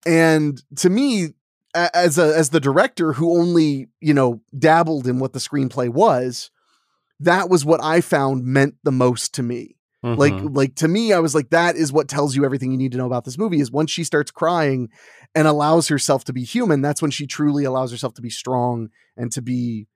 and 0.06 0.62
to 0.75 0.89
me 0.89 1.30
as 1.75 2.17
a 2.17 2.35
as 2.38 2.49
the 2.51 2.59
director 2.59 3.13
who 3.13 3.38
only 3.38 3.88
you 4.01 4.13
know 4.13 4.41
dabbled 4.57 5.07
in 5.07 5.19
what 5.19 5.33
the 5.33 5.39
screenplay 5.39 5.89
was 5.89 6.49
that 7.19 7.49
was 7.49 7.65
what 7.65 7.83
i 7.83 8.01
found 8.01 8.43
meant 8.45 8.75
the 8.83 8.91
most 8.91 9.33
to 9.33 9.43
me 9.43 9.75
like 10.03 10.33
Mhm. 10.33 10.55
like 10.55 10.75
to 10.75 10.88
me 10.88 11.13
i 11.13 11.19
was 11.19 11.33
like 11.33 11.49
that 11.49 11.75
is 11.75 11.91
what 11.91 12.07
tells 12.07 12.35
you 12.35 12.45
everything 12.45 12.71
you 12.71 12.77
need 12.77 12.91
to 12.91 12.97
know 12.99 13.07
about 13.07 13.25
this 13.25 13.38
movie 13.39 13.59
is 13.59 13.71
once 13.71 13.89
she 13.89 14.03
starts 14.03 14.29
crying 14.29 14.89
and 15.33 15.47
allows 15.47 15.88
herself 15.88 16.23
to 16.25 16.33
be 16.33 16.43
human 16.43 16.81
that's 16.81 17.01
when 17.01 17.09
she 17.11 17.25
truly 17.25 17.63
allows 17.63 17.89
herself 17.91 18.13
to 18.13 18.21
be 18.21 18.29
strong 18.29 18.89
and 19.17 19.31
to 19.31 19.41
be 19.41 19.88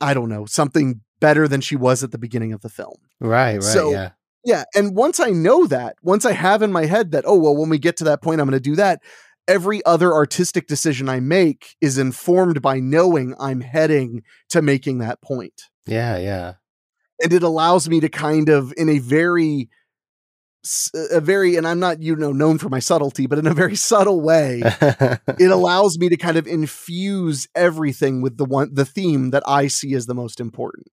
i 0.00 0.14
don't 0.14 0.30
know 0.30 0.46
something 0.46 1.02
better 1.20 1.46
than 1.46 1.60
she 1.60 1.76
was 1.76 2.02
at 2.02 2.12
the 2.12 2.18
beginning 2.18 2.52
of 2.54 2.62
the 2.62 2.68
film 2.70 2.96
right, 3.20 3.54
right, 3.56 3.62
so- 3.62 3.90
yeah. 3.90 4.10
yeah. 4.44 4.64
And 4.74 4.96
once 4.96 5.20
I 5.20 5.30
know 5.30 5.66
that, 5.66 5.94
once 6.02 6.24
I 6.24 6.32
have 6.32 6.62
in 6.62 6.72
my 6.72 6.86
head 6.86 7.12
that, 7.12 7.22
oh, 7.26 7.38
well, 7.38 7.54
when 7.56 7.68
we 7.68 7.78
get 7.78 7.96
to 7.98 8.04
that 8.04 8.20
point, 8.22 8.40
I'm 8.40 8.48
going 8.48 8.58
to 8.60 8.70
do 8.70 8.74
that, 8.74 9.00
every 9.48 9.84
other 9.84 10.12
artistic 10.12 10.66
decision 10.66 11.08
I 11.08 11.20
make 11.20 11.76
is 11.80 11.98
informed 11.98 12.62
by 12.62 12.80
knowing 12.80 13.34
I'm 13.38 13.60
heading 13.60 14.22
to 14.50 14.62
making 14.62 14.98
that 14.98 15.20
point. 15.20 15.62
Yeah, 15.86 16.18
yeah. 16.18 16.54
And 17.22 17.32
it 17.32 17.42
allows 17.42 17.88
me 17.88 18.00
to 18.00 18.08
kind 18.08 18.48
of, 18.48 18.72
in 18.76 18.88
a 18.88 18.98
very, 18.98 19.68
a 21.10 21.20
very, 21.20 21.56
and 21.56 21.66
I'm 21.66 21.80
not, 21.80 22.02
you 22.02 22.16
know, 22.16 22.32
known 22.32 22.58
for 22.58 22.68
my 22.68 22.78
subtlety, 22.78 23.26
but 23.26 23.38
in 23.38 23.46
a 23.46 23.54
very 23.54 23.76
subtle 23.90 24.20
way, 24.20 24.62
it 24.64 25.50
allows 25.50 25.98
me 25.98 26.08
to 26.08 26.16
kind 26.16 26.36
of 26.36 26.46
infuse 26.46 27.48
everything 27.54 28.22
with 28.22 28.36
the 28.36 28.44
one 28.44 28.74
the 28.74 28.84
theme 28.84 29.30
that 29.30 29.42
I 29.46 29.66
see 29.66 29.94
as 29.94 30.06
the 30.06 30.14
most 30.14 30.40
important. 30.40 30.88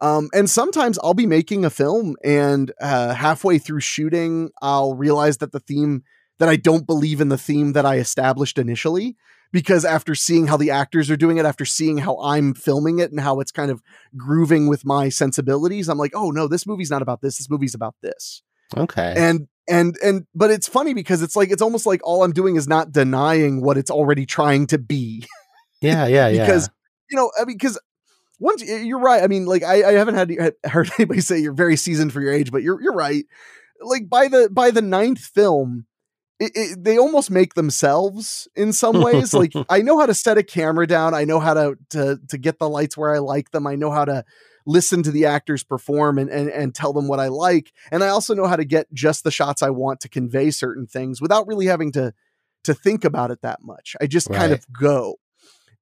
Um, 0.00 0.28
and 0.34 0.50
sometimes 0.50 0.98
I'll 1.02 1.14
be 1.14 1.26
making 1.26 1.64
a 1.64 1.70
film, 1.70 2.16
and 2.22 2.70
uh, 2.80 3.14
halfway 3.14 3.58
through 3.58 3.80
shooting, 3.80 4.50
I'll 4.60 4.94
realize 4.94 5.38
that 5.38 5.52
the 5.52 5.60
theme 5.60 6.02
that 6.38 6.48
I 6.48 6.56
don't 6.56 6.86
believe 6.86 7.20
in 7.20 7.28
the 7.28 7.38
theme 7.38 7.72
that 7.72 7.86
I 7.86 7.96
established 7.96 8.58
initially. 8.58 9.16
Because 9.52 9.84
after 9.84 10.14
seeing 10.14 10.48
how 10.48 10.56
the 10.56 10.72
actors 10.72 11.08
are 11.08 11.16
doing 11.16 11.38
it, 11.38 11.46
after 11.46 11.64
seeing 11.64 11.98
how 11.98 12.18
I'm 12.20 12.52
filming 12.52 12.98
it 12.98 13.12
and 13.12 13.20
how 13.20 13.38
it's 13.38 13.52
kind 13.52 13.70
of 13.70 13.80
grooving 14.16 14.68
with 14.68 14.84
my 14.84 15.08
sensibilities, 15.08 15.88
I'm 15.88 15.98
like, 15.98 16.10
oh 16.14 16.30
no, 16.30 16.48
this 16.48 16.66
movie's 16.66 16.90
not 16.90 17.00
about 17.00 17.22
this. 17.22 17.38
This 17.38 17.48
movie's 17.48 17.74
about 17.74 17.94
this 18.02 18.42
okay. 18.74 19.14
and 19.16 19.48
and 19.68 19.96
and 20.02 20.26
but 20.34 20.50
it's 20.50 20.68
funny 20.68 20.94
because 20.94 21.22
it's 21.22 21.36
like 21.36 21.50
it's 21.50 21.62
almost 21.62 21.86
like 21.86 22.00
all 22.04 22.22
i'm 22.22 22.32
doing 22.32 22.56
is 22.56 22.66
not 22.66 22.92
denying 22.92 23.62
what 23.62 23.76
it's 23.76 23.90
already 23.90 24.26
trying 24.26 24.66
to 24.66 24.78
be 24.78 25.26
yeah, 25.80 26.06
yeah, 26.06 26.28
yeah. 26.28 26.44
because 26.44 26.70
you 27.10 27.16
know 27.16 27.30
i 27.40 27.44
mean 27.44 27.56
because 27.56 27.78
once 28.38 28.62
you're 28.62 28.98
right 28.98 29.22
i 29.22 29.26
mean 29.26 29.46
like 29.46 29.62
i, 29.62 29.88
I 29.88 29.92
haven't 29.92 30.14
had 30.14 30.54
heard 30.64 30.90
anybody 30.98 31.20
say 31.20 31.38
you're 31.38 31.52
very 31.52 31.76
seasoned 31.76 32.12
for 32.12 32.20
your 32.20 32.32
age 32.32 32.50
but 32.50 32.62
you're 32.62 32.80
you're 32.80 32.94
right 32.94 33.24
like 33.80 34.08
by 34.08 34.28
the 34.28 34.48
by 34.50 34.70
the 34.70 34.82
ninth 34.82 35.20
film 35.20 35.86
it, 36.38 36.52
it, 36.54 36.84
they 36.84 36.98
almost 36.98 37.30
make 37.30 37.54
themselves 37.54 38.48
in 38.54 38.72
some 38.72 39.00
ways. 39.00 39.32
like 39.32 39.52
I 39.68 39.82
know 39.82 39.98
how 39.98 40.06
to 40.06 40.14
set 40.14 40.38
a 40.38 40.42
camera 40.42 40.86
down. 40.86 41.14
I 41.14 41.24
know 41.24 41.40
how 41.40 41.54
to 41.54 41.78
to 41.90 42.20
to 42.28 42.38
get 42.38 42.58
the 42.58 42.68
lights 42.68 42.96
where 42.96 43.14
I 43.14 43.18
like 43.18 43.50
them. 43.50 43.66
I 43.66 43.74
know 43.74 43.90
how 43.90 44.04
to 44.04 44.24
listen 44.66 45.02
to 45.04 45.12
the 45.12 45.26
actors 45.26 45.62
perform 45.62 46.18
and, 46.18 46.28
and 46.28 46.50
and 46.50 46.74
tell 46.74 46.92
them 46.92 47.08
what 47.08 47.20
I 47.20 47.28
like. 47.28 47.72
And 47.90 48.04
I 48.04 48.08
also 48.08 48.34
know 48.34 48.46
how 48.46 48.56
to 48.56 48.64
get 48.64 48.92
just 48.92 49.24
the 49.24 49.30
shots 49.30 49.62
I 49.62 49.70
want 49.70 50.00
to 50.00 50.08
convey 50.08 50.50
certain 50.50 50.86
things 50.86 51.20
without 51.20 51.46
really 51.46 51.66
having 51.66 51.92
to 51.92 52.12
to 52.64 52.74
think 52.74 53.04
about 53.04 53.30
it 53.30 53.42
that 53.42 53.60
much. 53.62 53.96
I 54.00 54.06
just 54.06 54.30
kind 54.30 54.52
of 54.52 54.66
go. 54.72 55.14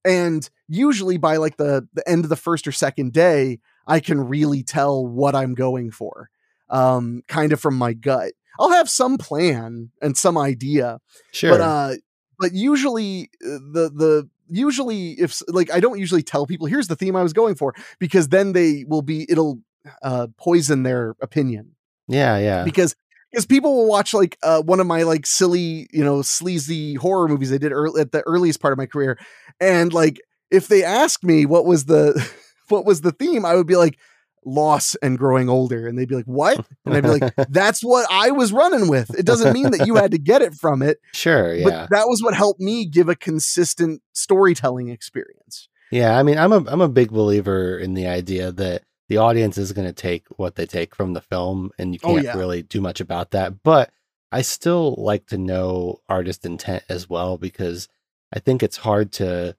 And 0.04 0.48
usually 0.68 1.16
by 1.16 1.38
like 1.38 1.56
the 1.56 1.88
the 1.94 2.08
end 2.08 2.24
of 2.24 2.28
the 2.28 2.36
first 2.36 2.68
or 2.68 2.72
second 2.72 3.12
day, 3.12 3.58
I 3.86 4.00
can 4.00 4.20
really 4.20 4.62
tell 4.62 5.04
what 5.04 5.34
I'm 5.34 5.54
going 5.54 5.90
for. 5.90 6.30
Um 6.68 7.22
kind 7.26 7.52
of 7.52 7.60
from 7.60 7.76
my 7.76 7.92
gut. 7.94 8.34
I'll 8.58 8.70
have 8.70 8.88
some 8.88 9.18
plan 9.18 9.90
and 10.00 10.16
some 10.16 10.38
idea, 10.38 11.00
Sure. 11.32 11.50
but 11.50 11.60
uh 11.60 11.94
but 12.38 12.52
usually 12.52 13.30
uh, 13.44 13.58
the 13.72 13.90
the 13.94 14.28
usually 14.48 15.12
if 15.12 15.40
like 15.48 15.70
i 15.72 15.80
don't 15.80 15.98
usually 15.98 16.22
tell 16.22 16.46
people 16.46 16.66
here's 16.66 16.86
the 16.88 16.96
theme 16.96 17.16
i 17.16 17.22
was 17.22 17.32
going 17.32 17.54
for 17.54 17.74
because 17.98 18.28
then 18.28 18.52
they 18.52 18.84
will 18.86 19.00
be 19.00 19.24
it'll 19.30 19.58
uh 20.02 20.26
poison 20.36 20.82
their 20.82 21.16
opinion 21.22 21.72
yeah, 22.08 22.36
yeah. 22.36 22.62
because 22.62 22.94
because 23.30 23.46
people 23.46 23.74
will 23.74 23.88
watch 23.88 24.12
like 24.12 24.36
uh 24.42 24.60
one 24.60 24.80
of 24.80 24.86
my 24.86 25.02
like 25.02 25.24
silly 25.24 25.88
you 25.92 26.04
know 26.04 26.20
sleazy 26.20 26.94
horror 26.94 27.26
movies 27.26 27.52
i 27.52 27.56
did 27.56 27.72
early 27.72 28.00
at 28.02 28.12
the 28.12 28.22
earliest 28.26 28.60
part 28.60 28.72
of 28.72 28.76
my 28.78 28.86
career 28.86 29.18
and 29.60 29.94
like 29.94 30.20
if 30.50 30.68
they 30.68 30.84
ask 30.84 31.24
me 31.24 31.46
what 31.46 31.64
was 31.64 31.86
the 31.86 32.12
what 32.68 32.84
was 32.84 33.00
the 33.00 33.12
theme 33.12 33.46
i 33.46 33.54
would 33.54 33.66
be 33.66 33.76
like 33.76 33.98
loss 34.44 34.94
and 34.96 35.18
growing 35.18 35.48
older 35.48 35.86
and 35.86 35.98
they'd 35.98 36.08
be 36.08 36.14
like 36.14 36.24
what 36.26 36.64
and 36.84 36.94
i'd 36.94 37.02
be 37.02 37.08
like 37.08 37.34
that's 37.48 37.82
what 37.82 38.06
i 38.10 38.30
was 38.30 38.52
running 38.52 38.88
with 38.88 39.18
it 39.18 39.24
doesn't 39.24 39.52
mean 39.52 39.70
that 39.70 39.86
you 39.86 39.94
had 39.94 40.10
to 40.10 40.18
get 40.18 40.42
it 40.42 40.54
from 40.54 40.82
it 40.82 40.98
sure, 41.12 41.54
yeah. 41.54 41.64
but 41.64 41.90
that 41.90 42.06
was 42.06 42.22
what 42.22 42.34
helped 42.34 42.60
me 42.60 42.84
give 42.84 43.08
a 43.08 43.16
consistent 43.16 44.02
storytelling 44.12 44.88
experience. 44.88 45.68
Yeah, 45.90 46.18
I 46.18 46.22
mean, 46.22 46.38
I'm 46.38 46.52
a 46.52 46.64
I'm 46.66 46.80
a 46.80 46.88
big 46.88 47.10
believer 47.10 47.78
in 47.78 47.94
the 47.94 48.06
idea 48.06 48.50
that 48.52 48.82
the 49.08 49.18
audience 49.18 49.58
is 49.58 49.72
going 49.72 49.86
to 49.86 49.92
take 49.92 50.26
what 50.36 50.56
they 50.56 50.66
take 50.66 50.94
from 50.94 51.12
the 51.12 51.20
film, 51.20 51.70
and 51.78 51.94
you 51.94 52.00
Oh, 52.02 52.14
can't 52.14 52.24
yeah. 52.24 52.36
really 52.36 52.62
do 52.62 52.80
much 52.80 53.00
about 53.00 53.30
that. 53.32 53.62
But 53.62 53.90
I 54.32 54.42
still 54.42 54.94
like 54.98 55.26
to 55.26 55.38
know 55.38 56.00
artist 56.08 56.44
intent 56.44 56.84
as 56.88 57.08
well 57.08 57.36
because 57.38 57.88
I 58.32 58.40
think 58.40 58.62
it's 58.62 58.78
hard 58.78 59.12
to 59.12 59.56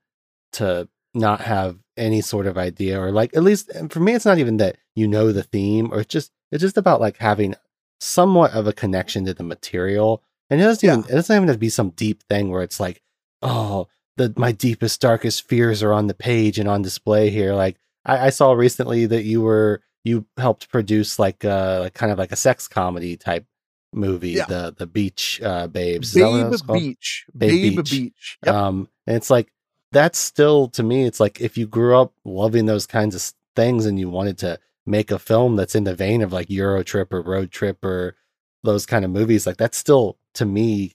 to 0.54 0.90
not 1.14 1.42
have 1.42 1.78
any 1.98 2.22
sort 2.22 2.48
of 2.48 2.58
idea 2.58 3.00
or 3.00 3.12
like 3.12 3.36
at 3.36 3.44
least 3.44 3.72
for 3.90 4.00
me 4.00 4.14
it's 4.14 4.26
not 4.26 4.38
even 4.38 4.58
that 4.58 4.78
you 4.96 5.08
know 5.08 5.32
the 5.32 5.44
theme 5.44 5.90
or 5.94 6.02
it's 6.02 6.12
just 6.12 6.32
it's 6.52 6.62
just 6.62 6.78
about 6.78 7.00
like 7.02 7.18
having 7.18 7.56
somewhat 8.00 8.52
of 8.52 8.68
a 8.68 8.74
connection 8.74 9.26
to 9.26 9.34
the 9.34 9.44
material 9.44 10.22
and 10.50 10.60
it 10.60 10.64
doesn't 10.64 10.88
even 10.88 11.00
it 11.02 11.12
doesn't 11.14 11.36
even 11.36 11.48
have 11.48 11.56
to 11.56 11.60
be 11.60 11.70
some 11.70 11.92
deep 11.92 12.22
thing 12.30 12.52
where 12.52 12.62
it's 12.64 12.80
like 12.80 13.02
oh 13.42 13.88
the 14.18 14.34
my 14.38 14.52
deepest 14.52 15.00
darkest 15.02 15.48
fears 15.48 15.82
are 15.82 15.94
on 15.94 16.08
the 16.08 16.14
page 16.14 16.60
and 16.60 16.68
on 16.70 16.82
display 16.82 17.30
here 17.30 17.54
like 17.54 17.78
i, 18.06 18.28
I 18.28 18.30
saw 18.30 18.52
recently 18.52 19.06
that 19.06 19.24
you 19.24 19.42
were 19.42 19.82
you 20.04 20.26
helped 20.38 20.70
produce 20.70 21.18
like 21.18 21.44
a 21.44 21.80
like 21.84 21.94
kind 21.94 22.12
of 22.12 22.18
like 22.18 22.32
a 22.34 22.36
sex 22.38 22.68
comedy 22.68 23.16
type 23.18 23.46
movie 23.94 24.32
Yeah. 24.32 24.46
the 24.46 24.76
the 24.78 24.86
beach 24.88 25.42
uh 25.42 25.68
babes 25.68 26.10
Is 26.10 26.14
that 26.16 26.30
what 26.30 26.54
it 26.54 26.68
Babe? 26.68 26.74
Beach. 26.82 27.26
Babe 27.36 27.50
Babe 27.50 27.76
Beach. 27.78 27.92
Beach. 27.92 28.38
Yep. 28.46 28.54
Um, 28.54 28.90
and 29.08 29.16
it's 29.16 29.30
like 29.30 29.48
that's 29.96 30.20
still 30.20 30.68
to 30.70 30.84
me. 30.84 31.06
It's 31.06 31.22
like 31.22 31.40
if 31.40 31.58
you 31.58 31.66
grew 31.66 31.98
up 31.98 32.12
loving 32.26 32.66
those 32.66 32.86
kinds 32.86 33.16
of 33.16 33.34
things 33.56 33.86
and 33.86 33.98
you 33.98 34.10
wanted 34.10 34.38
to 34.40 34.60
make 34.86 35.10
a 35.10 35.18
film 35.18 35.56
that's 35.56 35.74
in 35.74 35.86
the 35.86 35.96
vein 35.96 36.22
of 36.22 36.34
like 36.34 36.50
Euro 36.50 36.84
Trip 36.84 37.14
or 37.14 37.22
Road 37.22 37.50
Trip 37.50 37.84
or 37.84 38.16
those 38.62 38.86
kind 38.86 39.06
of 39.06 39.12
movies, 39.12 39.48
like 39.48 39.56
that 39.58 39.74
still 39.74 40.18
to 40.34 40.46
me 40.46 40.92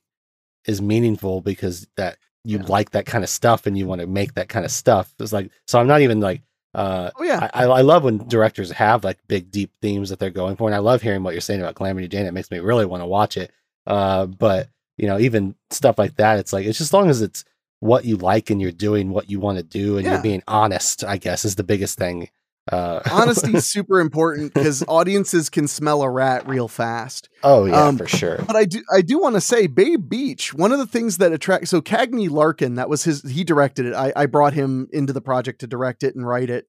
is 0.67 0.83
meaningful 0.83 1.41
because 1.41 1.89
that 1.97 2.19
you 2.45 2.59
Yeah. 2.59 2.67
like 2.69 2.91
that 2.91 3.07
kind 3.07 3.25
of 3.25 3.31
stuff 3.31 3.67
and 3.67 3.79
you 3.79 3.87
want 3.87 4.03
to 4.03 4.07
make 4.07 4.35
that 4.35 4.51
kind 4.51 4.67
of 4.67 4.71
stuff. 4.71 5.15
It's 5.19 5.33
like 5.33 5.51
so 5.67 5.81
I'm 5.81 5.87
not 5.87 6.03
even 6.03 6.21
like 6.21 6.43
uh 6.75 7.11
oh 7.17 7.25
yeah. 7.25 7.49
I, 7.55 7.65
I 7.65 7.81
love 7.81 8.05
when 8.05 8.29
directors 8.29 8.71
have 8.73 9.03
like 9.03 9.19
big 9.29 9.51
deep 9.51 9.73
themes 9.81 10.11
that 10.11 10.19
they're 10.19 10.31
going 10.31 10.57
for 10.57 10.69
and 10.69 10.75
I 10.75 10.79
love 10.79 11.01
hearing 11.01 11.23
what 11.23 11.33
you're 11.33 11.41
saying 11.41 11.61
about 11.63 11.75
Calamity 11.75 12.07
Jane. 12.07 12.27
It 12.27 12.35
makes 12.35 12.51
me 12.51 12.59
really 12.59 12.85
want 12.85 13.03
to 13.03 13.07
watch 13.07 13.39
it. 13.39 13.51
Uh 13.87 14.27
but 14.27 14.69
you 14.99 15.07
know, 15.07 15.19
even 15.19 15.55
stuff 15.71 15.99
like 15.99 16.17
that, 16.17 16.39
it's 16.39 16.53
like 16.53 16.67
it's 16.67 16.77
just 16.77 16.91
as 16.91 16.93
long 16.93 17.09
as 17.09 17.23
it's 17.23 17.45
what 17.81 18.05
you 18.05 18.17
like 18.17 18.51
and 18.51 18.61
you're 18.61 18.71
doing 18.73 19.11
what 19.11 19.29
you 19.31 19.41
want 19.41 19.59
to 19.59 19.65
do 19.65 19.97
and 19.97 20.05
Yeah. 20.07 20.13
you're 20.15 20.23
being 20.23 20.43
honest, 20.47 21.03
I 21.05 21.17
guess 21.17 21.45
is 21.45 21.57
the 21.57 21.65
biggest 21.65 21.99
thing. 21.99 22.29
Uh 22.71 23.01
Honesty 23.11 23.55
is 23.57 23.69
super 23.71 24.01
important 24.01 24.53
because 24.53 24.85
audiences 24.87 25.49
can 25.49 25.67
smell 25.67 26.03
a 26.03 26.11
rat 26.11 26.47
real 26.47 26.69
fast. 26.69 27.29
oh 27.43 27.65
yeah, 27.65 27.85
um, 27.87 27.97
for 27.97 28.07
sure. 28.07 28.39
But 28.47 28.55
I 28.55 28.67
do 28.67 28.83
I 28.95 29.01
do 29.01 29.19
want 29.19 29.35
to 29.37 29.41
say 29.41 29.67
bay 29.67 29.97
Beach, 29.97 30.53
one 30.55 30.71
of 30.71 30.79
the 30.79 30.87
things 30.87 31.17
that 31.19 31.33
attract 31.33 31.69
so 31.69 31.81
Cagney 31.81 32.29
Larkin, 32.31 32.75
that 32.75 32.89
was 32.91 33.03
his 33.05 33.23
he 33.23 33.45
directed 33.45 33.87
it. 33.87 33.95
I, 33.95 34.13
I 34.15 34.27
brought 34.27 34.53
him 34.53 34.89
into 34.93 35.13
the 35.15 35.23
project 35.23 35.61
to 35.61 35.67
direct 35.67 36.03
it 36.03 36.15
and 36.15 36.27
write 36.27 36.51
it. 36.51 36.67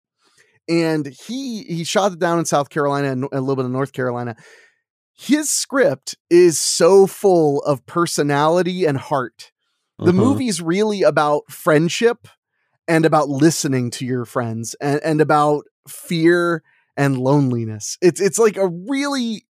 And 0.69 1.08
he 1.28 1.63
he 1.63 1.84
shot 1.84 2.13
it 2.13 2.19
down 2.19 2.39
in 2.39 2.45
South 2.45 2.69
Carolina 2.69 3.12
and 3.12 3.26
a 3.34 3.41
little 3.41 3.58
bit 3.58 3.65
of 3.65 3.71
North 3.71 3.91
Carolina. 3.91 4.38
His 5.13 5.50
script 5.52 6.15
is 6.30 6.60
so 6.60 7.06
full 7.06 7.62
of 7.63 7.86
personality 7.86 8.86
and 8.86 8.97
heart. 8.97 9.52
The 10.01 10.11
Mhm. 10.11 10.15
movie's 10.15 10.61
really 10.61 11.03
about 11.03 11.43
friendship 11.51 12.27
and 12.87 13.05
about 13.05 13.29
listening 13.29 13.91
to 13.91 14.05
your 14.05 14.25
friends 14.25 14.75
and, 14.81 14.99
and 15.03 15.21
about 15.21 15.65
fear 15.87 16.63
and 16.97 17.17
loneliness. 17.17 17.97
It's 18.01 18.19
it's 18.19 18.39
like 18.39 18.57
a 18.57 18.67
really 18.67 19.45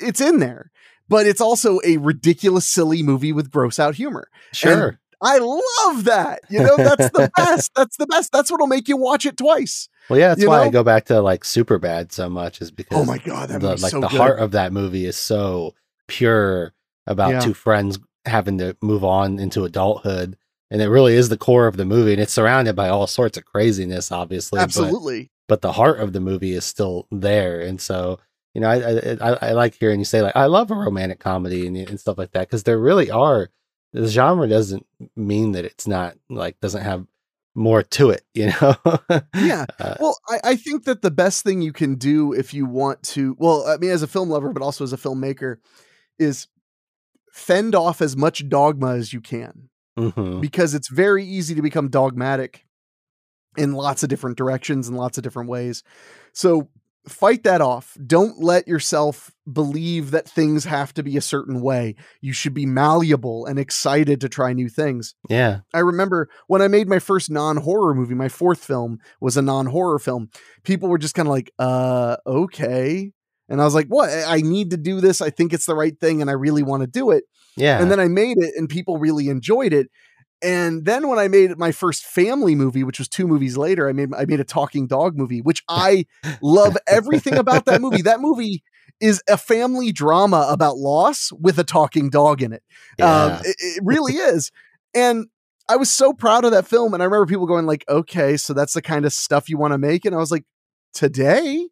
it's 0.00 0.20
in 0.20 0.38
there, 0.38 0.70
but 1.08 1.26
it's 1.26 1.40
also 1.40 1.78
a 1.84 1.98
ridiculous, 1.98 2.66
silly 2.66 3.02
movie 3.02 3.32
with 3.32 3.50
gross 3.50 3.78
out 3.78 3.94
humor. 3.94 4.28
sure. 4.52 4.98
I 5.22 5.36
love 5.36 6.04
that. 6.04 6.40
You 6.48 6.60
know, 6.60 6.78
that's 6.78 7.10
the 7.10 7.30
best. 7.36 7.70
That's 7.76 7.98
the 7.98 8.06
best. 8.06 8.32
That's 8.32 8.50
what'll 8.50 8.66
make 8.66 8.88
you 8.88 8.96
watch 8.96 9.26
it 9.26 9.36
twice. 9.36 9.86
well 10.08 10.18
yeah, 10.18 10.28
that's 10.28 10.40
you 10.40 10.48
why 10.48 10.62
I 10.62 10.70
go 10.70 10.82
back 10.82 11.04
to 11.06 11.20
like 11.20 11.44
super 11.44 11.78
bad 11.78 12.10
so 12.10 12.30
much 12.30 12.62
is 12.62 12.70
because 12.70 12.96
Oh 12.96 13.04
my 13.04 13.18
god, 13.18 13.50
the, 13.50 13.58
like 13.76 13.78
so 13.92 14.00
the 14.00 14.08
good. 14.08 14.16
heart 14.16 14.38
of 14.40 14.52
that 14.52 14.72
movie 14.72 15.04
is 15.04 15.16
so 15.16 15.74
pure 16.08 16.72
about 17.06 17.30
Yeah. 17.32 17.40
two 17.40 17.52
friends 17.54 17.98
having 18.24 18.58
to 18.58 18.76
move 18.82 19.04
on 19.04 19.38
into 19.38 19.64
adulthood 19.64 20.36
and 20.70 20.80
it 20.80 20.88
really 20.88 21.14
is 21.14 21.28
the 21.28 21.36
core 21.38 21.66
of 21.66 21.76
the 21.76 21.84
movie 21.84 22.12
and 22.12 22.20
it's 22.20 22.32
surrounded 22.32 22.76
by 22.76 22.88
all 22.88 23.06
sorts 23.06 23.36
of 23.38 23.44
craziness 23.44 24.12
obviously 24.12 24.58
but, 24.58 24.62
Absolutely. 24.64 25.30
but 25.48 25.62
the 25.62 25.72
heart 25.72 26.00
of 26.00 26.12
the 26.12 26.20
movie 26.20 26.52
is 26.52 26.64
still 26.64 27.06
there 27.10 27.60
and 27.60 27.80
so 27.80 28.18
you 28.54 28.60
know 28.60 28.68
i 28.68 28.76
i, 28.76 29.16
I, 29.20 29.48
I 29.48 29.52
like 29.52 29.74
hearing 29.74 29.98
you 29.98 30.04
say 30.04 30.22
like 30.22 30.36
i 30.36 30.46
love 30.46 30.70
a 30.70 30.74
romantic 30.74 31.18
comedy 31.18 31.66
and, 31.66 31.76
and 31.76 31.98
stuff 31.98 32.18
like 32.18 32.32
that 32.32 32.48
because 32.48 32.64
there 32.64 32.78
really 32.78 33.10
are 33.10 33.48
the 33.92 34.06
genre 34.06 34.46
doesn't 34.46 34.86
mean 35.16 35.52
that 35.52 35.64
it's 35.64 35.86
not 35.88 36.14
like 36.28 36.60
doesn't 36.60 36.82
have 36.82 37.06
more 37.54 37.82
to 37.82 38.10
it 38.10 38.22
you 38.34 38.46
know 38.60 38.76
Yeah. 39.34 39.66
Uh, 39.80 39.96
Well, 39.98 40.18
I, 40.28 40.40
I 40.44 40.56
think 40.56 40.84
that 40.84 41.02
the 41.02 41.10
best 41.10 41.42
thing 41.42 41.62
you 41.62 41.72
can 41.72 41.96
do 41.96 42.32
if 42.32 42.54
you 42.54 42.66
want 42.66 43.02
to, 43.14 43.34
well, 43.38 43.66
I 43.66 43.76
mean, 43.78 43.90
as 43.90 44.02
a 44.02 44.06
film 44.06 44.28
lover, 44.28 44.52
but 44.52 44.62
also 44.62 44.84
as 44.84 44.92
a 44.92 44.96
filmmaker, 44.96 45.56
is 46.18 46.46
fend 47.32 47.74
off 47.74 48.00
as 48.00 48.16
much 48.16 48.48
dogma 48.48 48.94
as 48.94 49.12
you 49.12 49.20
can. 49.20 49.68
mhm. 49.98 50.40
because 50.40 50.72
it's 50.74 50.88
very 50.88 51.24
easy 51.24 51.54
to 51.54 51.62
become 51.62 51.88
dogmatic 51.88 52.64
in 53.56 53.72
lots 53.72 54.02
of 54.02 54.08
different 54.08 54.36
directions 54.38 54.88
and 54.88 54.96
lots 54.96 55.18
of 55.18 55.24
different 55.24 55.48
ways. 55.50 55.82
So 56.32 56.68
fight 57.08 57.42
that 57.42 57.60
off. 57.60 57.96
Don't 58.06 58.40
let 58.40 58.68
yourself 58.68 59.32
believe 59.50 60.10
that 60.12 60.28
things 60.28 60.64
have 60.64 60.94
to 60.94 61.02
be 61.02 61.16
a 61.16 61.20
certain 61.20 61.60
way. 61.60 61.96
You 62.20 62.32
should 62.32 62.54
be 62.54 62.66
malleable 62.66 63.46
and 63.46 63.58
excited 63.58 64.20
to 64.20 64.28
try 64.28 64.52
new 64.52 64.68
things. 64.68 65.14
yeah 65.28 65.60
I 65.74 65.80
remember 65.80 66.28
when 66.46 66.62
I 66.62 66.68
made 66.68 66.88
my 66.88 66.98
first 67.00 67.30
non-horror 67.30 67.94
movie, 67.94 68.14
my 68.14 68.28
fourth 68.28 68.64
film 68.64 68.98
was 69.20 69.36
a 69.36 69.42
non-horror 69.42 69.98
film. 69.98 70.30
People 70.62 70.88
were 70.88 70.98
just 70.98 71.14
kind 71.14 71.26
of 71.26 71.32
like, 71.32 71.50
"Uh, 71.58 72.16
okay." 72.26 73.12
And 73.50 73.60
I 73.60 73.64
was 73.64 73.74
like, 73.74 73.88
"What? 73.88 74.10
I 74.10 74.40
need 74.40 74.70
to 74.70 74.76
do 74.78 75.00
this. 75.00 75.20
I 75.20 75.28
think 75.28 75.52
it's 75.52 75.66
the 75.66 75.74
right 75.74 75.98
thing 75.98 76.22
and 76.22 76.30
I 76.30 76.34
really 76.34 76.62
want 76.62 76.82
to 76.82 76.86
do 76.86 77.10
it." 77.10 77.24
yeah 77.56 77.82
and 77.82 77.90
then 77.90 77.98
I 77.98 78.06
made 78.06 78.38
it 78.38 78.54
and 78.56 78.68
people 78.68 78.98
really 78.98 79.28
enjoyed 79.28 79.72
it. 79.72 79.90
And 80.42 80.86
then 80.86 81.08
when 81.08 81.18
I 81.18 81.28
made 81.28 81.58
my 81.58 81.70
first 81.70 82.06
family 82.06 82.54
movie, 82.54 82.82
which 82.82 82.98
was 82.98 83.08
two 83.08 83.26
movies 83.26 83.58
later, 83.58 83.88
I 83.88 83.92
made 83.92 84.14
I 84.14 84.24
made 84.24 84.40
a 84.40 84.44
talking 84.44 84.86
dog 84.86 85.16
movie, 85.16 85.42
which 85.42 85.62
I 85.68 86.06
love 86.40 86.76
everything 86.86 87.34
about 87.34 87.66
that 87.66 87.80
movie. 87.80 88.02
That 88.02 88.20
movie 88.20 88.62
is 89.00 89.22
a 89.28 89.36
family 89.36 89.92
drama 89.92 90.46
about 90.50 90.76
loss 90.76 91.30
with 91.32 91.58
a 91.58 91.64
talking 91.64 92.10
dog 92.10 92.42
in 92.42 92.52
it. 92.52 92.62
yeah. 92.98 93.24
Um, 93.24 93.40
it, 93.44 93.56
it 93.58 93.82
really 93.84 94.14
is. 94.14 94.50
And 94.94 95.26
I 95.68 95.76
was 95.76 95.90
so 95.90 96.12
proud 96.12 96.44
of 96.44 96.50
that 96.50 96.66
film. 96.66 96.92
And 96.94 97.02
I 97.02 97.06
remember 97.06 97.26
people 97.26 97.46
going 97.46 97.66
like, 97.66 97.84
okay, 97.88 98.36
so 98.36 98.52
that's 98.52 98.74
the 98.74 98.82
kind 98.82 99.04
of 99.04 99.12
stuff 99.12 99.48
you 99.48 99.56
want 99.56 99.72
to 99.72 99.78
make. 99.78 100.04
And 100.04 100.14
I 100.14 100.18
was 100.18 100.30
like, 100.30 100.44
today? 100.92 101.68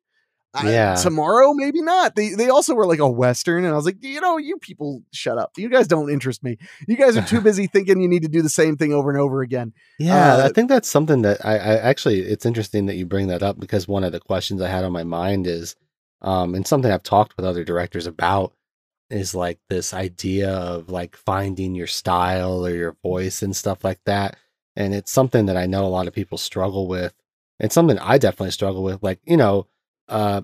I- 0.60 0.70
Yeah. 0.72 0.94
tomorrow, 0.94 1.52
maybe 1.52 1.80
not. 1.82 2.14
They 2.16 2.30
they 2.34 2.48
also 2.48 2.74
were 2.74 2.86
like 2.86 2.98
a 2.98 3.08
western, 3.08 3.64
and 3.64 3.72
I 3.72 3.76
was 3.76 3.84
like, 3.86 3.96
you 4.02 4.20
know, 4.20 4.36
you 4.38 4.56
people 4.58 5.02
shut 5.12 5.38
up. 5.38 5.52
You 5.56 5.68
guys 5.68 5.86
don't 5.88 6.10
interest 6.10 6.42
me. 6.42 6.58
You 6.86 6.96
guys 6.96 7.16
are 7.16 7.22
too 7.22 7.40
busy 7.48 7.66
thinking 7.66 8.00
you 8.00 8.08
need 8.08 8.22
to 8.22 8.28
do 8.28 8.42
the 8.42 8.48
same 8.48 8.76
thing 8.76 8.92
over 8.92 9.10
and 9.10 9.18
over 9.20 9.42
again. 9.42 9.72
Yeah, 9.98 10.36
I 10.36 10.40
Uh, 10.46 10.48
think 10.52 10.68
that's 10.68 10.88
something 10.88 11.22
that 11.22 11.44
I, 11.44 11.54
I 11.54 11.76
actually 11.78 12.20
it's 12.22 12.46
interesting 12.46 12.86
that 12.86 12.96
you 12.96 13.06
bring 13.06 13.28
that 13.28 13.42
up 13.42 13.58
because 13.60 13.88
one 13.88 14.04
of 14.04 14.12
the 14.12 14.20
questions 14.20 14.60
I 14.62 14.68
had 14.68 14.84
on 14.84 14.92
my 14.92 15.04
mind 15.04 15.46
is 15.46 15.76
um 16.22 16.54
and 16.54 16.66
something 16.66 16.90
I've 16.90 17.02
talked 17.02 17.36
with 17.36 17.46
other 17.46 17.64
directors 17.64 18.06
about 18.06 18.52
is 19.10 19.34
like 19.34 19.58
this 19.70 19.94
idea 19.94 20.50
of 20.50 20.90
like 20.90 21.16
finding 21.16 21.74
your 21.74 21.86
style 21.86 22.66
or 22.66 22.70
your 22.74 22.96
voice 23.02 23.40
and 23.42 23.56
stuff 23.56 23.82
like 23.84 24.00
that. 24.04 24.36
And 24.76 24.94
it's 24.94 25.10
something 25.10 25.46
that 25.46 25.56
I 25.56 25.66
know 25.66 25.84
a 25.84 25.88
lot 25.88 26.06
of 26.06 26.12
people 26.14 26.36
struggle 26.38 26.86
with. 26.88 27.14
It's 27.58 27.74
something 27.74 27.98
I 27.98 28.18
definitely 28.18 28.50
struggle 28.52 28.82
with. 28.82 29.02
Like, 29.02 29.18
you 29.24 29.36
know, 29.36 29.66
uh, 30.08 30.42